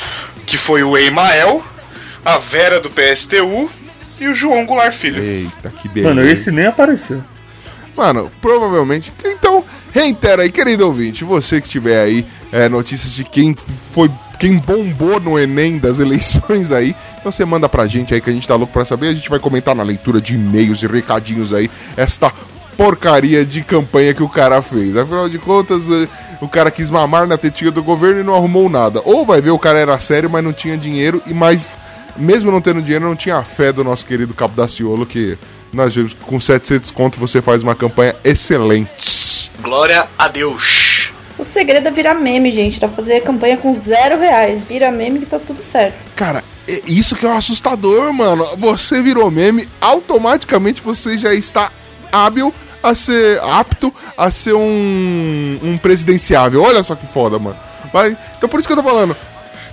que 0.47 0.57
foi 0.57 0.83
o 0.83 0.97
Emael, 0.97 1.63
a 2.25 2.39
Vera 2.39 2.81
do 2.81 2.89
PSTU 2.91 3.71
e 4.19 4.27
o 4.29 4.35
João 4.35 4.65
Goulart 4.67 4.95
Filho. 4.95 5.23
Eita, 5.23 5.71
que 5.71 5.89
beleza. 5.89 6.15
Mano, 6.15 6.27
esse 6.29 6.51
nem 6.51 6.67
apareceu. 6.67 7.23
Mano, 7.97 8.31
provavelmente. 8.41 9.13
Então, 9.25 9.65
reitera 9.93 10.43
aí, 10.43 10.53
querido 10.53 10.87
ouvinte, 10.87 11.25
você 11.25 11.61
que 11.61 11.69
tiver 11.69 12.01
aí 12.03 12.25
é, 12.53 12.69
notícias 12.69 13.13
de 13.13 13.25
quem 13.25 13.57
foi. 13.93 14.09
Quem 14.39 14.57
bombou 14.57 15.19
no 15.21 15.39
Enem 15.39 15.79
das 15.79 15.99
eleições 16.01 16.73
aí, 16.73 16.97
então 17.19 17.31
você 17.31 17.45
manda 17.45 17.69
pra 17.69 17.87
gente 17.87 18.15
aí 18.15 18.23
que 18.23 18.31
a 18.31 18.33
gente 18.33 18.49
tá 18.49 18.55
louco 18.55 18.73
pra 18.73 18.87
saber. 18.87 19.09
A 19.09 19.13
gente 19.13 19.29
vai 19.29 19.39
comentar 19.39 19.75
na 19.75 19.83
leitura 19.83 20.19
de 20.19 20.35
e-mails 20.35 20.83
e 20.83 20.87
recadinhos 20.87 21.53
aí 21.53 21.71
esta 21.95 22.33
porcaria 22.81 23.45
de 23.45 23.63
campanha 23.63 24.15
que 24.15 24.23
o 24.23 24.29
cara 24.29 24.63
fez. 24.63 24.97
Afinal 24.97 25.29
de 25.29 25.39
contas, 25.39 25.83
eh, 25.91 26.09
o 26.41 26.49
cara 26.49 26.71
quis 26.71 26.89
mamar 26.89 27.27
na 27.27 27.37
tetinha 27.37 27.71
do 27.71 27.83
governo 27.83 28.21
e 28.21 28.25
não 28.25 28.35
arrumou 28.35 28.71
nada. 28.71 29.03
Ou 29.05 29.27
vai 29.27 29.39
ver 29.43 29.51
o 29.51 29.59
cara 29.59 29.79
era 29.79 30.01
sério, 30.01 30.31
mas 30.31 30.43
não 30.43 30.51
tinha 30.51 30.79
dinheiro 30.79 31.23
e 31.27 31.35
mais 31.35 31.69
mesmo 32.17 32.51
não 32.51 32.59
tendo 32.59 32.81
dinheiro, 32.81 33.05
não 33.05 33.15
tinha 33.15 33.37
a 33.37 33.45
fé 33.45 33.71
do 33.71 33.85
nosso 33.85 34.07
querido 34.07 34.33
Cabo 34.33 34.57
Daciolo, 34.57 35.05
que 35.05 35.37
nós 35.75 35.95
vimos 35.95 36.15
que 36.15 36.25
com 36.25 36.41
700 36.41 36.91
conto 36.91 37.21
você 37.21 37.43
faz 37.43 37.63
uma 37.63 37.75
campanha 37.75 38.17
excelente. 38.25 39.51
Glória 39.61 40.09
a 40.19 40.29
Deus. 40.29 41.13
O 41.37 41.45
segredo 41.45 41.87
é 41.87 41.91
virar 41.91 42.15
meme, 42.15 42.51
gente. 42.51 42.81
Dá 42.81 42.89
pra 42.89 42.97
fazer 42.97 43.21
campanha 43.21 43.59
com 43.59 43.75
zero 43.75 44.19
reais. 44.19 44.63
Vira 44.63 44.91
meme 44.91 45.19
que 45.19 45.27
tá 45.27 45.39
tudo 45.39 45.61
certo. 45.61 45.99
Cara, 46.17 46.43
é 46.67 46.81
isso 46.87 47.15
que 47.15 47.27
é 47.27 47.29
o 47.29 47.37
assustador, 47.37 48.11
mano. 48.15 48.57
Você 48.57 49.03
virou 49.03 49.31
meme, 49.31 49.69
automaticamente 49.83 50.81
você 50.81 51.19
já 51.19 51.35
está 51.35 51.71
hábil 52.11 52.55
a 52.83 52.95
ser 52.95 53.41
apto 53.43 53.93
a 54.17 54.31
ser 54.31 54.55
um, 54.55 55.59
um 55.63 55.79
presidenciável. 55.79 56.63
Olha 56.63 56.83
só 56.83 56.95
que 56.95 57.07
foda, 57.07 57.39
mano. 57.39 57.57
Vai, 57.93 58.17
então 58.37 58.49
por 58.49 58.61
isso 58.61 58.69
que 58.69 58.73
eu 58.73 58.77
tô 58.77 58.83
falando. 58.83 59.17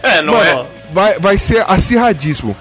É, 0.01 0.21
não 0.21 0.33
Mano, 0.33 0.45
é. 0.45 0.65
Vai, 0.91 1.19
vai 1.19 1.37
ser 1.37 1.65
acirradíssimo. 1.67 2.55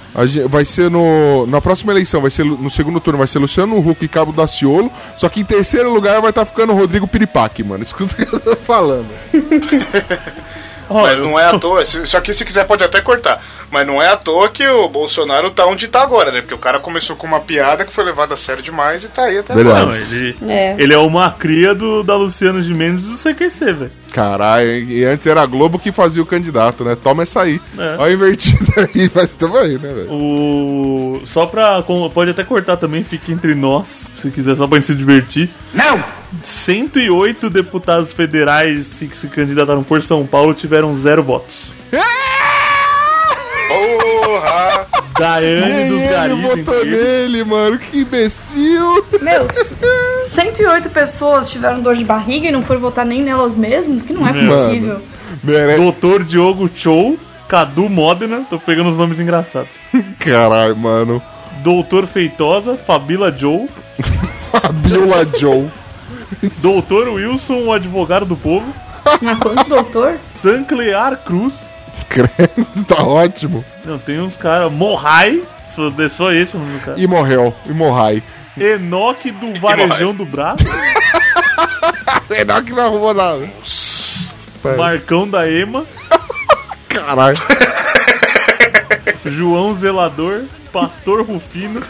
Vai 0.48 0.64
ser 0.64 0.90
no, 0.90 1.46
na 1.46 1.60
próxima 1.60 1.92
eleição, 1.92 2.20
vai 2.20 2.30
ser 2.30 2.44
no 2.44 2.68
segundo 2.70 3.00
turno, 3.00 3.18
vai 3.18 3.28
ser 3.28 3.38
Luciano 3.38 3.78
Huck 3.78 4.04
e 4.04 4.08
Cabo 4.08 4.32
Daciolo. 4.32 4.90
Só 5.16 5.28
que 5.28 5.40
em 5.40 5.44
terceiro 5.44 5.92
lugar 5.92 6.20
vai 6.20 6.30
estar 6.30 6.44
ficando 6.44 6.72
o 6.72 6.76
Rodrigo 6.76 7.06
Piripaque, 7.06 7.62
mano. 7.62 7.84
Escuta 7.84 8.14
o 8.14 8.26
que 8.26 8.34
eu 8.34 8.40
tô 8.40 8.56
falando. 8.56 9.08
Mas 10.88 11.20
não 11.20 11.38
é 11.38 11.44
à 11.46 11.58
toa. 11.58 11.84
Só 11.84 12.20
que 12.20 12.32
se 12.34 12.44
quiser 12.44 12.64
pode 12.66 12.84
até 12.84 13.00
cortar. 13.00 13.42
Mas 13.70 13.86
não 13.86 14.00
é 14.00 14.08
à 14.08 14.16
toa 14.16 14.48
que 14.48 14.66
o 14.66 14.88
Bolsonaro 14.88 15.50
tá 15.50 15.66
onde 15.66 15.88
tá 15.88 16.02
agora, 16.02 16.30
né? 16.30 16.40
Porque 16.40 16.54
o 16.54 16.58
cara 16.58 16.78
começou 16.78 17.16
com 17.16 17.26
uma 17.26 17.40
piada 17.40 17.84
que 17.84 17.92
foi 17.92 18.04
levada 18.04 18.34
a 18.34 18.36
sério 18.36 18.62
demais 18.62 19.02
e 19.04 19.08
tá 19.08 19.24
aí 19.24 19.38
até 19.38 19.54
Verdade. 19.54 19.80
agora. 19.80 19.96
Não, 19.98 20.06
ele 20.06 20.36
É. 20.48 20.76
ele 20.78 20.94
é 20.94 20.98
uma 20.98 21.30
cria 21.32 21.74
do, 21.74 22.02
da 22.02 22.14
Luciano 22.16 22.62
de 22.62 22.72
Mendes 22.72 23.04
do 23.06 23.16
CQC, 23.16 23.72
velho. 23.72 23.92
Caralho, 24.12 24.68
e 24.68 25.04
antes 25.04 25.26
era 25.26 25.42
a 25.42 25.46
Globo 25.46 25.78
que 25.78 25.92
fazia 25.92 26.22
o 26.22 26.26
candidato, 26.26 26.84
né? 26.84 26.96
Toma 26.96 27.22
essa 27.22 27.42
aí. 27.42 27.60
É. 27.78 27.96
Olha 27.98 28.04
a 28.04 28.12
invertida 28.12 28.64
aí, 28.94 29.10
mas 29.14 29.32
tamo 29.34 29.56
aí, 29.56 29.78
né, 29.78 29.92
velho? 29.92 30.10
O... 30.10 31.22
Só 31.26 31.46
pra. 31.46 31.82
Pode 32.14 32.30
até 32.30 32.42
cortar 32.44 32.76
também, 32.76 33.04
fica 33.04 33.30
entre 33.32 33.54
nós, 33.54 34.06
se 34.16 34.30
quiser, 34.30 34.56
só 34.56 34.66
pra 34.66 34.76
gente 34.76 34.86
se 34.86 34.94
divertir. 34.94 35.50
Não! 35.74 36.02
108 36.42 37.50
deputados 37.50 38.12
federais 38.12 38.98
que 38.98 39.16
se 39.16 39.28
candidataram 39.28 39.82
por 39.82 40.02
São 40.02 40.26
Paulo 40.26 40.54
tiveram 40.54 40.94
zero 40.94 41.22
votos. 41.22 41.70
Porra! 43.68 44.86
Daiane 45.18 45.88
dos 45.88 46.00
Ele 46.00 46.08
Garis 46.08 46.40
votou 46.42 46.58
inteiro. 46.82 47.04
nele, 47.04 47.44
mano. 47.44 47.78
Que 47.78 47.98
imbecil. 48.00 49.04
Meus, 49.20 49.74
108 50.34 50.90
pessoas 50.90 51.50
tiveram 51.50 51.80
dor 51.80 51.96
de 51.96 52.04
barriga 52.04 52.48
e 52.48 52.52
não 52.52 52.62
foram 52.62 52.80
votar 52.80 53.04
nem 53.06 53.22
nelas 53.22 53.56
mesmo? 53.56 54.00
Que 54.00 54.12
não 54.12 54.26
é 54.26 54.32
Mano. 54.32 54.66
possível. 54.66 55.02
Doutor 55.76 56.24
Diogo 56.24 56.68
Chou, 56.74 57.18
Cadu 57.48 57.88
Modena, 57.88 58.44
tô 58.50 58.58
pegando 58.58 58.90
os 58.90 58.98
nomes 58.98 59.20
engraçados. 59.20 59.70
Caralho, 60.18 60.76
mano. 60.76 61.22
Doutor 61.62 62.06
Feitosa, 62.06 62.76
Fabila 62.76 63.30
Joe, 63.32 63.68
Fabiola 64.50 65.26
Joe. 65.38 65.66
Doutor 66.58 67.08
Wilson, 67.08 67.64
o 67.64 67.72
advogado 67.72 68.26
do 68.26 68.36
povo, 68.36 68.66
Mas 69.20 69.38
quanto 69.38 69.68
doutor? 69.68 70.14
Sanclear 70.42 71.16
Cruz. 71.24 71.54
Credo, 72.08 72.84
tá 72.86 73.02
ótimo. 73.02 73.64
Não, 73.84 73.98
tem 73.98 74.20
uns 74.20 74.36
caras. 74.36 74.70
Morrai, 74.72 75.42
só, 75.74 75.90
só 76.08 76.32
esse 76.32 76.56
o 76.56 76.60
nome 76.60 76.78
do 76.78 76.84
cara. 76.84 76.98
E 77.00 77.06
morreu. 77.06 77.54
E 77.66 77.72
morrai. 77.72 78.22
Enoque 78.58 79.30
do 79.30 79.58
Varejão 79.60 80.14
do 80.14 80.24
Braço, 80.24 80.64
Será 82.26 82.62
que 82.62 82.72
não 82.72 82.86
arrumou 82.86 83.12
nada? 83.12 83.46
Marcão 84.76 85.28
da 85.28 85.48
Ema, 85.48 85.84
Caralho. 86.88 87.36
João 89.26 89.74
Zelador, 89.74 90.44
Pastor 90.72 91.22
Rufino, 91.22 91.82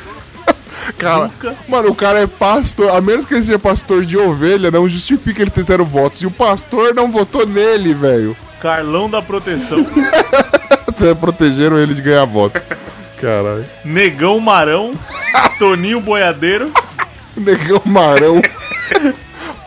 Cara, 0.98 1.24
Nunca. 1.24 1.54
mano, 1.68 1.90
o 1.90 1.94
cara 1.94 2.20
é 2.20 2.26
pastor. 2.26 2.90
A 2.90 3.00
menos 3.00 3.26
que 3.26 3.34
ele 3.34 3.42
seja 3.42 3.58
pastor 3.58 4.04
de 4.04 4.16
ovelha, 4.16 4.70
não 4.70 4.88
justifica 4.88 5.42
ele 5.42 5.50
ter 5.50 5.62
zero 5.62 5.84
votos. 5.84 6.22
E 6.22 6.26
o 6.26 6.30
pastor 6.30 6.94
não 6.94 7.10
votou 7.10 7.46
nele, 7.46 7.92
velho. 7.92 8.36
Carlão 8.60 9.08
da 9.10 9.20
Proteção, 9.22 9.86
protegeram 11.20 11.78
ele 11.78 11.94
de 11.94 12.02
ganhar 12.02 12.24
voto. 12.24 12.60
Caralho. 13.20 13.64
Negão 13.84 14.38
Marão, 14.40 14.94
Toninho 15.58 16.00
Boiadeiro, 16.00 16.72
Negão 17.36 17.80
Marão. 17.84 18.40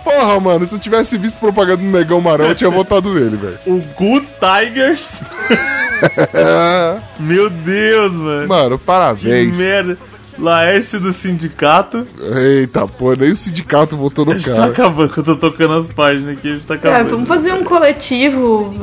Porra, 0.04 0.40
mano, 0.40 0.68
se 0.68 0.74
eu 0.74 0.80
tivesse 0.80 1.18
visto 1.18 1.40
propaganda 1.40 1.78
do 1.78 1.84
Negão 1.84 2.20
Marão, 2.22 2.48
eu 2.48 2.56
tinha 2.56 2.70
votado 2.70 3.14
nele, 3.14 3.38
velho. 3.38 3.60
o 3.68 3.80
Good 3.96 4.28
Tigers. 4.40 5.22
Meu 7.20 7.50
Deus, 7.50 8.14
mano. 8.14 8.48
Mano, 8.48 8.80
Que 8.80 8.86
parabéns. 8.86 9.58
merda. 9.58 9.98
Laércio 10.40 11.00
do 11.00 11.12
Sindicato. 11.14 12.08
Eita, 12.36 12.88
pô, 12.88 13.14
nem 13.14 13.32
o 13.32 13.38
sindicato 13.38 13.96
votou 13.98 14.24
A 14.24 14.28
no 14.28 14.34
gente 14.40 14.50
tá 14.50 14.56
cara. 14.56 14.72
acabando, 14.72 15.14
que 15.14 15.20
eu 15.20 15.24
tô 15.24 15.36
tocando 15.36 15.74
as 15.74 15.90
páginas 15.90 16.38
aqui, 16.38 16.50
a 16.50 16.54
gente 16.54 16.66
tá 16.66 16.74
É, 16.76 16.78
acabando. 16.78 17.10
vamos 17.10 17.28
fazer 17.28 17.54
um 17.54 17.64
coletivo. 17.64 18.74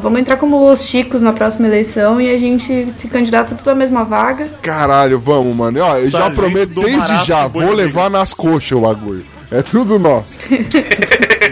Vamos 0.00 0.20
entrar 0.20 0.36
como 0.36 0.70
os 0.72 0.84
chicos 0.84 1.20
na 1.22 1.32
próxima 1.32 1.66
eleição 1.66 2.20
e 2.20 2.30
a 2.34 2.38
gente 2.38 2.88
se 2.96 3.08
candidata 3.08 3.54
tudo 3.54 3.68
à 3.70 3.74
mesma 3.74 4.04
vaga. 4.04 4.48
Caralho, 4.62 5.18
vamos, 5.18 5.54
mano. 5.54 5.80
Ó, 5.80 5.96
eu 5.98 6.08
já 6.10 6.30
prometo 6.30 6.80
desde 6.80 7.24
já, 7.26 7.46
vou 7.46 7.72
levar 7.72 8.08
nas 8.10 8.32
coxas 8.32 8.72
o 8.72 8.80
bagulho. 8.80 9.24
É 9.50 9.62
tudo 9.62 9.98
nosso. 9.98 10.40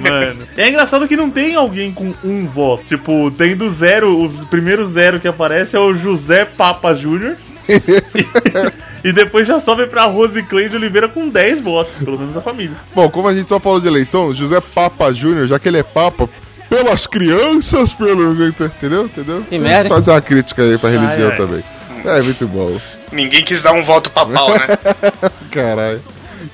Mano. 0.03 0.41
É 0.57 0.69
engraçado 0.69 1.07
que 1.07 1.17
não 1.17 1.31
tem 1.31 1.55
alguém 1.55 1.93
com 1.93 2.13
um 2.25 2.47
voto. 2.47 2.85
Tipo, 2.85 3.31
tem 3.31 3.57
do 3.57 3.71
zero, 3.71 4.21
os 4.21 4.45
primeiros 4.45 4.91
zero 4.91 5.21
que 5.21 5.29
aparece 5.29 5.77
é 5.77 5.79
o 5.79 5.95
José 5.95 6.45
Papa 6.45 6.93
Júnior. 6.93 7.37
e 9.05 9.13
depois 9.13 9.47
já 9.47 9.61
sobe 9.61 9.87
pra 9.87 10.05
Rose 10.05 10.43
Cleide 10.43 10.75
Oliveira 10.75 11.07
com 11.09 11.29
10 11.29 11.61
votos, 11.61 11.97
pelo 11.97 12.19
menos 12.19 12.35
a 12.35 12.41
família. 12.41 12.75
Bom, 12.95 13.11
como 13.11 13.29
a 13.29 13.35
gente 13.35 13.51
só 13.51 13.61
falou 13.61 13.79
de 13.79 13.87
eleição, 13.87 14.35
José 14.35 14.61
Papa 14.61 15.13
Júnior, 15.13 15.47
já 15.47 15.59
que 15.59 15.69
ele 15.69 15.79
é 15.79 15.83
Papa, 15.83 16.27
pelas 16.71 17.07
crianças, 17.07 17.93
pelos. 17.93 18.39
Entendeu? 18.39 19.05
Entendeu? 19.05 19.45
Que 19.49 19.59
merda? 19.59 19.91
Fazer 19.91 20.11
uma 20.11 20.23
crítica 20.23 20.63
aí 20.63 20.79
pra 20.79 20.89
religião 20.89 21.31
ai. 21.31 21.37
também. 21.37 21.65
É 22.05 22.23
muito 22.23 22.49
bom. 22.49 22.81
Ninguém 23.13 23.45
quis 23.45 23.63
dar 23.63 23.73
um 23.73 23.85
voto 23.85 24.11
papal, 24.11 24.49
né? 24.51 24.67
Caralho. 25.53 26.01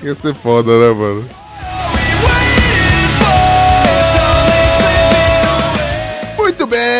Ia 0.03 0.15
ser 0.15 0.35
foda, 0.35 0.71
né, 0.71 0.93
mano? 0.93 1.25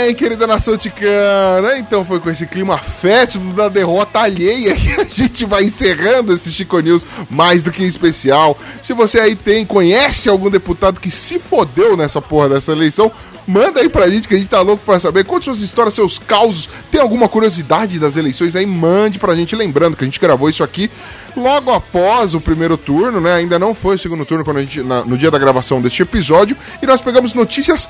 Bem, 0.05 0.15
querida 0.15 0.47
nação 0.47 0.75
ticana. 0.77 1.77
Então 1.77 2.03
foi 2.03 2.19
com 2.19 2.29
esse 2.29 2.45
clima 2.47 2.77
fétido 2.77 3.53
da 3.53 3.69
derrota 3.69 4.19
alheia 4.19 4.75
que 4.75 4.99
a 4.99 5.03
gente 5.05 5.45
vai 5.45 5.63
encerrando 5.63 6.33
esse 6.33 6.51
Chico 6.51 6.79
News 6.79 7.05
mais 7.29 7.61
do 7.61 7.71
que 7.71 7.83
especial. 7.83 8.57
Se 8.81 8.93
você 8.93 9.19
aí 9.19 9.35
tem, 9.35 9.63
conhece 9.65 10.27
algum 10.27 10.49
deputado 10.49 10.99
que 10.99 11.11
se 11.11 11.37
fodeu 11.37 11.95
nessa 11.95 12.19
porra 12.19 12.49
dessa 12.49 12.71
eleição, 12.71 13.11
manda 13.47 13.79
aí 13.79 13.89
pra 13.89 14.09
gente 14.09 14.27
que 14.27 14.33
a 14.33 14.37
gente 14.37 14.49
tá 14.49 14.61
louco 14.61 14.83
pra 14.83 14.99
saber. 14.99 15.23
Conte 15.23 15.45
suas 15.45 15.61
histórias, 15.61 15.93
seus 15.93 16.17
causos. 16.17 16.67
Tem 16.91 16.99
alguma 16.99 17.29
curiosidade 17.29 17.99
das 17.99 18.15
eleições 18.17 18.55
aí? 18.55 18.65
Mande 18.65 19.19
pra 19.19 19.35
gente. 19.35 19.55
Lembrando 19.55 19.95
que 19.95 20.03
a 20.03 20.07
gente 20.07 20.19
gravou 20.19 20.49
isso 20.49 20.63
aqui 20.63 20.89
logo 21.37 21.71
após 21.71 22.33
o 22.33 22.41
primeiro 22.41 22.75
turno, 22.75 23.21
né? 23.21 23.35
Ainda 23.35 23.59
não 23.59 23.75
foi 23.75 23.95
o 23.97 23.99
segundo 23.99 24.25
turno 24.25 24.43
quando 24.43 24.57
a 24.57 24.61
gente, 24.61 24.81
na- 24.81 25.05
no 25.05 25.15
dia 25.17 25.29
da 25.29 25.37
gravação 25.37 25.79
deste 25.79 26.01
episódio. 26.01 26.57
E 26.81 26.87
nós 26.87 27.01
pegamos 27.01 27.33
notícias 27.35 27.87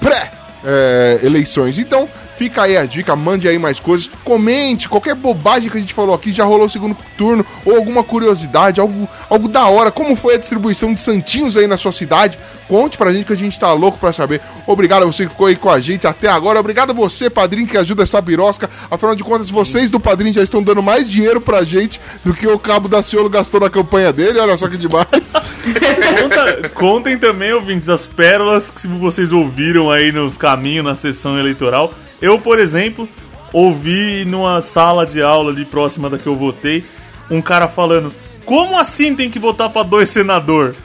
pré 0.00 0.30
é, 0.64 1.20
eleições. 1.22 1.78
Então, 1.78 2.08
Fica 2.36 2.62
aí 2.62 2.76
a 2.76 2.84
dica, 2.84 3.14
mande 3.14 3.46
aí 3.46 3.58
mais 3.58 3.78
coisas, 3.78 4.10
comente 4.24 4.88
qualquer 4.88 5.14
bobagem 5.14 5.70
que 5.70 5.76
a 5.78 5.80
gente 5.80 5.94
falou 5.94 6.14
aqui, 6.14 6.32
já 6.32 6.44
rolou 6.44 6.66
o 6.66 6.70
segundo 6.70 6.96
turno, 7.16 7.46
ou 7.64 7.76
alguma 7.76 8.02
curiosidade, 8.02 8.80
algo, 8.80 9.08
algo 9.30 9.48
da 9.48 9.66
hora, 9.68 9.90
como 9.92 10.16
foi 10.16 10.34
a 10.34 10.38
distribuição 10.38 10.92
de 10.92 11.00
santinhos 11.00 11.56
aí 11.56 11.66
na 11.68 11.76
sua 11.76 11.92
cidade. 11.92 12.36
Conte 12.66 12.96
pra 12.96 13.12
gente 13.12 13.26
que 13.26 13.32
a 13.32 13.36
gente 13.36 13.60
tá 13.60 13.72
louco 13.74 13.98
pra 13.98 14.10
saber. 14.10 14.40
Obrigado 14.66 15.02
a 15.02 15.06
você 15.06 15.24
que 15.24 15.30
ficou 15.30 15.46
aí 15.48 15.54
com 15.54 15.68
a 15.70 15.78
gente 15.78 16.06
até 16.06 16.28
agora. 16.28 16.58
Obrigado 16.58 16.90
a 16.90 16.94
você, 16.94 17.28
padrinho, 17.28 17.66
que 17.68 17.76
ajuda 17.76 18.04
essa 18.04 18.18
birosca. 18.22 18.70
Afinal 18.90 19.14
de 19.14 19.22
contas, 19.22 19.50
vocês 19.50 19.90
do 19.90 20.00
padrinho 20.00 20.32
já 20.32 20.42
estão 20.42 20.62
dando 20.62 20.82
mais 20.82 21.08
dinheiro 21.08 21.42
pra 21.42 21.62
gente 21.62 22.00
do 22.24 22.32
que 22.32 22.46
o 22.46 22.58
cabo 22.58 22.88
da 22.88 23.02
Ciolo 23.02 23.28
gastou 23.28 23.60
na 23.60 23.68
campanha 23.68 24.14
dele. 24.14 24.38
Olha 24.38 24.56
só 24.56 24.66
que 24.66 24.78
demais. 24.78 25.04
Conta- 26.20 26.68
contem 26.70 27.18
também, 27.18 27.52
ouvintes, 27.52 27.88
as 27.90 28.06
pérolas 28.06 28.70
que 28.70 28.88
vocês 28.88 29.30
ouviram 29.30 29.90
aí 29.90 30.10
nos 30.10 30.38
caminhos 30.38 30.84
na 30.84 30.94
sessão 30.94 31.38
eleitoral. 31.38 31.92
Eu, 32.20 32.38
por 32.38 32.58
exemplo, 32.58 33.08
ouvi 33.54 34.24
numa 34.24 34.60
sala 34.60 35.06
de 35.06 35.22
aula 35.22 35.50
ali 35.50 35.64
próxima 35.64 36.10
da 36.10 36.18
que 36.18 36.26
eu 36.26 36.34
votei, 36.34 36.84
um 37.30 37.40
cara 37.40 37.68
falando: 37.68 38.12
Como 38.44 38.78
assim 38.78 39.14
tem 39.14 39.30
que 39.30 39.38
votar 39.38 39.70
pra 39.70 39.82
dois 39.82 40.10
senador? 40.10 40.74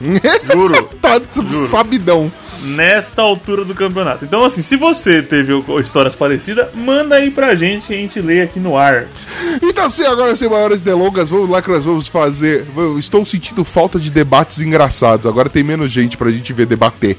Juro. 0.50 0.88
tá 1.02 1.20
sabidão. 1.68 2.30
Nesta 2.62 3.22
altura 3.22 3.64
do 3.64 3.74
campeonato. 3.74 4.22
Então, 4.22 4.44
assim, 4.44 4.60
se 4.60 4.76
você 4.76 5.22
teve 5.22 5.54
histórias 5.82 6.14
parecidas, 6.14 6.68
manda 6.74 7.14
aí 7.14 7.30
pra 7.30 7.54
gente 7.54 7.86
que 7.86 7.94
a 7.94 7.96
gente 7.96 8.20
lê 8.20 8.42
aqui 8.42 8.60
no 8.60 8.76
ar. 8.76 9.06
Então, 9.62 9.88
sim, 9.88 10.04
agora 10.04 10.36
sem 10.36 10.46
maiores 10.46 10.82
delongas, 10.82 11.30
vamos 11.30 11.48
lá 11.48 11.62
que 11.62 11.70
nós 11.70 11.86
vamos 11.86 12.06
fazer. 12.06 12.66
Eu 12.76 12.98
estou 12.98 13.24
sentindo 13.24 13.64
falta 13.64 13.98
de 13.98 14.10
debates 14.10 14.58
engraçados. 14.60 15.24
Agora 15.24 15.48
tem 15.48 15.62
menos 15.62 15.90
gente 15.90 16.18
pra 16.18 16.30
gente 16.30 16.52
ver 16.52 16.66
debater. 16.66 17.16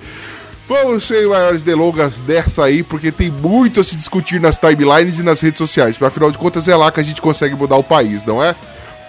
Vamos 0.72 1.04
sem 1.04 1.28
maiores 1.28 1.64
delongas 1.64 2.18
dessa 2.20 2.64
aí, 2.64 2.82
porque 2.82 3.12
tem 3.12 3.30
muito 3.30 3.82
a 3.82 3.84
se 3.84 3.94
discutir 3.94 4.40
nas 4.40 4.58
timelines 4.58 5.20
e 5.20 5.24
nas 5.24 5.42
redes 5.42 5.58
sociais. 5.58 6.02
Afinal 6.02 6.32
de 6.32 6.38
contas, 6.38 6.66
é 6.66 6.74
lá 6.74 6.90
que 6.90 7.02
a 7.02 7.04
gente 7.04 7.22
consegue 7.22 7.56
mudar 7.56 7.76
o 7.76 7.84
país, 7.84 8.24
não 8.24 8.42
é? 8.42 8.56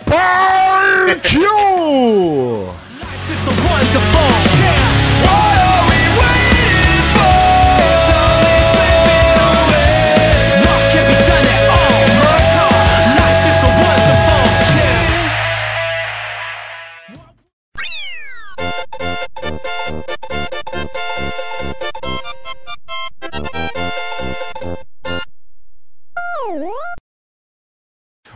Partiu! 0.04 1.46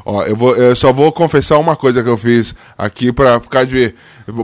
Ó, 0.08 0.22
eu, 0.22 0.36
vou, 0.36 0.54
eu 0.54 0.76
só 0.76 0.92
vou 0.92 1.10
confessar 1.10 1.58
uma 1.58 1.74
coisa 1.74 2.00
que 2.00 2.08
eu 2.08 2.16
fiz 2.16 2.54
aqui 2.78 3.10
pra 3.10 3.40
ficar 3.40 3.66
de. 3.66 3.92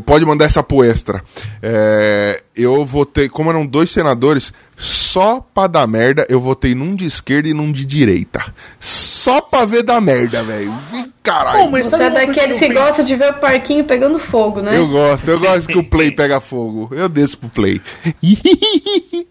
Pode 0.05 0.27
mandar 0.27 0.47
essa 0.47 0.61
pro 0.61 0.83
extra. 0.83 1.23
É, 1.63 2.43
eu 2.57 2.85
votei, 2.85 3.29
como 3.29 3.49
eram 3.49 3.65
dois 3.65 3.93
senadores, 3.93 4.53
só 4.77 5.41
pra 5.55 5.69
dar 5.69 5.87
merda, 5.87 6.27
eu 6.29 6.41
votei 6.41 6.75
num 6.75 6.97
de 6.97 7.05
esquerda 7.05 7.49
e 7.49 7.55
num 7.55 7.71
de 7.71 7.85
direita. 7.85 8.45
Só 8.81 9.41
pra 9.41 9.65
ver 9.65 9.85
dar 9.85 10.01
merda, 10.01 10.43
velho. 10.43 10.75
Ih, 10.95 11.13
Caralho. 11.23 11.71
Você 11.71 12.03
é 12.03 12.11
daqueles 12.11 12.59
que 12.59 12.73
gosta 12.73 13.05
de 13.05 13.15
ver 13.15 13.31
o 13.31 13.35
parquinho 13.35 13.85
pegando 13.85 14.19
fogo, 14.19 14.61
né? 14.61 14.77
Eu 14.77 14.89
gosto, 14.89 15.29
eu 15.29 15.39
gosto 15.39 15.69
que 15.69 15.79
o 15.79 15.85
play 15.85 16.11
pega 16.13 16.41
fogo. 16.41 16.89
Eu 16.91 17.09
desço 17.09 17.39
pro 17.39 17.49
play. 17.49 17.81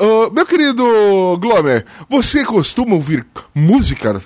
Ah, 0.00 0.30
meu 0.32 0.44
querido 0.46 1.38
Glomer, 1.38 1.84
você 2.08 2.44
costuma 2.44 2.94
ouvir 2.94 3.24
música? 3.54 4.20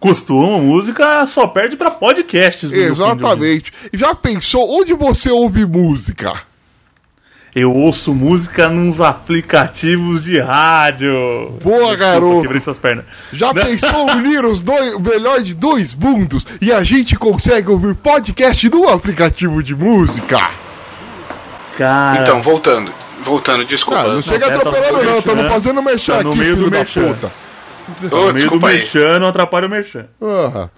Costuma, 0.00 0.58
música 0.58 1.26
só 1.26 1.46
perde 1.46 1.76
pra 1.76 1.90
podcasts. 1.90 2.72
Exatamente. 2.72 3.70
Já 3.92 4.14
pensou 4.14 4.80
onde 4.80 4.94
você 4.94 5.30
ouve 5.30 5.66
música? 5.66 6.32
Eu 7.54 7.72
ouço 7.74 8.14
música 8.14 8.68
nos 8.68 9.00
aplicativos 9.00 10.24
de 10.24 10.38
rádio. 10.40 11.10
Boa, 11.62 11.94
garoto. 11.96 12.42
Quebrei 12.42 12.60
suas 12.62 12.78
pernas. 12.78 13.04
Já 13.32 13.52
pensou 13.52 14.06
unir 14.16 14.44
os 14.44 14.62
dois, 14.62 14.94
o 14.94 15.00
melhor 15.00 15.42
de 15.42 15.52
dois 15.52 15.94
mundos 15.94 16.46
e 16.62 16.72
a 16.72 16.82
gente 16.82 17.16
consegue 17.16 17.68
ouvir 17.68 17.94
podcast 17.96 18.70
no 18.70 18.88
aplicativo 18.88 19.62
de 19.62 19.74
música? 19.74 20.38
Cara. 21.76 22.22
Então, 22.22 22.40
voltando. 22.40 22.92
Voltando, 23.22 23.64
desculpa. 23.66 24.00
Ah, 24.00 24.14
não 24.14 24.22
chega 24.22 24.46
é, 24.46 24.48
tá 24.48 24.56
atropelando 24.56 25.02
não, 25.04 25.18
estamos 25.18 25.44
né? 25.44 25.50
fazendo 25.50 25.82
merchan 25.82 26.16
Tá 26.18 26.22
no 26.22 26.30
aqui, 26.30 26.38
meio 26.38 26.50
do 26.56 26.58
filho 26.58 26.70
da 26.70 26.78
merchan. 26.78 27.12
puta. 27.12 27.32
No 28.08 28.32
meio 28.32 28.50
do 28.50 28.60
merchan, 28.60 29.18
não 29.18 29.28
atrapalha 29.28 29.66
o 29.66 29.70
merchan. 29.70 30.06
Aham. 30.20 30.70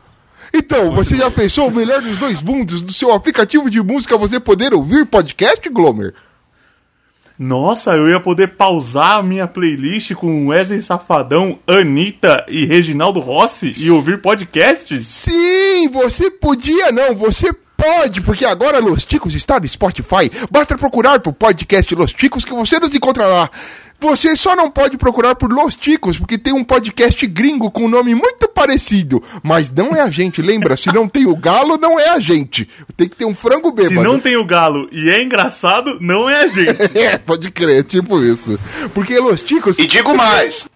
Então, 0.55 0.95
você 0.95 1.17
já 1.17 1.31
pensou 1.31 1.69
o 1.69 1.71
melhor 1.71 2.03
dos 2.03 2.19
dois 2.19 2.43
mundos 2.43 2.83
do 2.83 2.93
seu 2.93 3.13
aplicativo 3.13 3.71
de 3.71 3.81
música 3.81 4.19
você 4.19 4.39
poder 4.39 4.75
ouvir 4.75 5.07
podcast, 5.07 5.67
Glomer? 5.71 6.15
Nossa, 7.39 7.93
eu 7.93 8.09
ia 8.09 8.21
poder 8.21 8.49
pausar 8.49 9.17
a 9.17 9.23
minha 9.23 9.49
playlist 9.49 10.13
com 10.15 10.49
Wesley 10.49 10.83
Safadão, 10.83 11.59
Anitta 11.67 12.45
e 12.47 12.67
Reginaldo 12.67 13.19
Rossi 13.19 13.73
e 13.79 13.91
ouvir 13.91 14.21
podcasts? 14.21 15.07
Sim, 15.07 15.89
você 15.89 16.31
podia 16.31 16.93
não, 16.93 17.17
você 17.17 17.53
pode, 17.77 18.21
porque 18.21 18.45
agora 18.45 18.79
Los 18.79 19.05
Ticos 19.05 19.35
está 19.35 19.59
no 19.59 19.67
Spotify. 19.67 20.31
Basta 20.51 20.79
procurar 20.79 21.19
por 21.21 21.33
podcast 21.33 21.93
Los 21.95 22.13
Ticos 22.13 22.45
que 22.45 22.53
você 22.53 22.79
nos 22.79 22.95
encontrará. 22.95 23.51
Você 24.03 24.35
só 24.35 24.57
não 24.57 24.69
pode 24.69 24.97
procurar 24.97 25.37
por 25.37 25.53
Los 25.53 25.77
Ticos, 25.77 26.19
porque 26.19 26.37
tem 26.37 26.53
um 26.53 26.65
podcast 26.65 27.25
gringo 27.25 27.71
com 27.71 27.85
um 27.85 27.89
nome 27.89 28.17
muito 28.17 28.49
parecido. 28.49 29.23
Mas 29.45 29.71
não 29.71 29.95
é 29.95 30.01
a 30.01 30.11
gente, 30.11 30.43
lembra? 30.43 30.77
Se 30.77 30.93
não 30.93 31.09
tem 31.09 31.25
o 31.25 31.37
galo, 31.37 31.79
não 31.79 32.01
é 32.01 32.09
a 32.09 32.19
gente. 32.19 32.69
Tem 32.97 33.09
que 33.09 33.15
ter 33.15 33.25
um 33.25 33.33
frango 33.33 33.69
Se 33.69 33.75
bêbado. 33.77 34.03
não 34.03 34.19
tem 34.19 34.37
o 34.37 34.45
galo 34.45 34.89
e 34.91 35.09
é 35.09 35.23
engraçado, 35.23 35.99
não 36.01 36.29
é 36.29 36.43
a 36.43 36.47
gente. 36.49 36.73
É, 36.99 37.17
pode 37.17 37.51
crer, 37.53 37.85
tipo 37.85 38.21
isso. 38.23 38.59
Porque 38.93 39.17
Los 39.21 39.41
Ticos... 39.41 39.79
E 39.79 39.87
digo 39.87 40.17
mais. 40.17 40.69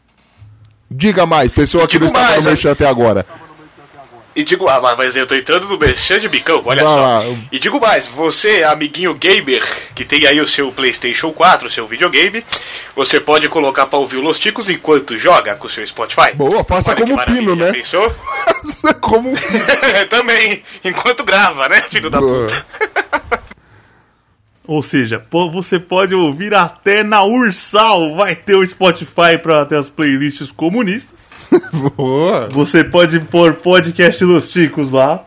Diga 0.88 1.26
mais, 1.26 1.50
pessoa 1.50 1.88
que 1.88 1.98
não 1.98 2.06
estava 2.06 2.26
mais, 2.26 2.44
no 2.44 2.50
merchan 2.50 2.70
até 2.70 2.86
agora. 2.86 3.26
E 4.36 4.44
digo, 4.44 4.68
ah, 4.68 4.94
mas 4.98 5.16
eu 5.16 5.26
tô 5.26 5.34
entrando 5.34 5.66
no 5.66 5.78
merchan 5.78 6.20
de 6.20 6.28
bicão, 6.28 6.60
olha 6.62 6.84
Vai 6.84 6.92
só. 6.92 7.00
lá. 7.00 7.22
E 7.50 7.58
digo 7.58 7.80
mais, 7.80 8.06
você, 8.06 8.62
amiguinho 8.64 9.14
gamer, 9.14 9.66
que 9.94 10.04
tem 10.04 10.26
aí 10.26 10.38
o 10.38 10.46
seu 10.46 10.70
PlayStation 10.70 11.32
4, 11.32 11.68
o 11.68 11.70
seu 11.70 11.86
videogame, 11.86 12.44
você 12.94 13.18
pode 13.18 13.48
colocar 13.48 13.86
pra 13.86 13.98
ouvir 13.98 14.18
o 14.18 14.20
Los 14.20 14.38
Ticos 14.38 14.68
enquanto 14.68 15.16
joga 15.16 15.56
com 15.56 15.66
o 15.66 15.70
seu 15.70 15.86
Spotify. 15.86 16.34
Boa, 16.34 16.62
faça 16.64 16.90
Olha 16.90 17.00
como 17.00 17.24
Pino, 17.24 17.56
né? 17.56 17.72
Pensou? 17.72 18.14
como 19.00 19.32
Também, 20.10 20.62
enquanto 20.84 21.24
grava, 21.24 21.66
né, 21.70 21.80
filho 21.88 22.10
da 22.10 22.20
Boa. 22.20 22.46
puta? 22.46 22.66
Ou 24.68 24.82
seja, 24.82 25.18
pô, 25.18 25.48
você 25.50 25.78
pode 25.78 26.14
ouvir 26.14 26.52
até 26.52 27.02
na 27.02 27.24
Ursal. 27.24 28.16
Vai 28.16 28.34
ter 28.34 28.56
o 28.56 28.66
Spotify 28.66 29.38
para 29.40 29.64
ter 29.64 29.76
as 29.76 29.88
playlists 29.88 30.50
comunistas. 30.50 31.30
Boa. 31.96 32.48
Você 32.50 32.84
pode 32.84 33.20
pôr 33.20 33.54
podcast 33.54 34.24
Los 34.24 34.48
Ticos 34.48 34.92
lá. 34.92 35.24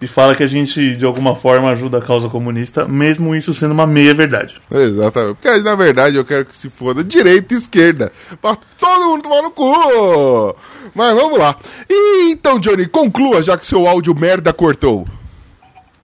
E 0.00 0.06
fala 0.06 0.34
que 0.34 0.42
a 0.42 0.46
gente, 0.46 0.96
de 0.96 1.04
alguma 1.06 1.34
forma, 1.34 1.70
ajuda 1.70 1.96
a 1.96 2.02
causa 2.02 2.28
comunista, 2.28 2.84
mesmo 2.86 3.34
isso 3.34 3.54
sendo 3.54 3.72
uma 3.72 3.86
meia 3.86 4.12
verdade. 4.12 4.60
Exatamente. 4.70 5.38
Porque 5.40 5.58
na 5.62 5.74
verdade 5.74 6.16
eu 6.16 6.24
quero 6.26 6.44
que 6.44 6.54
se 6.54 6.68
foda 6.68 7.02
direita 7.02 7.54
e 7.54 7.56
esquerda. 7.56 8.12
Pra 8.42 8.54
todo 8.78 9.06
mundo 9.06 9.22
tomar 9.22 9.40
no 9.40 9.50
cu. 9.50 10.54
Mas 10.94 11.16
vamos 11.16 11.38
lá. 11.38 11.56
E, 11.88 12.32
então, 12.32 12.58
Johnny, 12.58 12.86
conclua 12.86 13.42
já 13.42 13.56
que 13.56 13.64
seu 13.64 13.86
áudio 13.88 14.14
merda 14.14 14.52
cortou. 14.52 15.06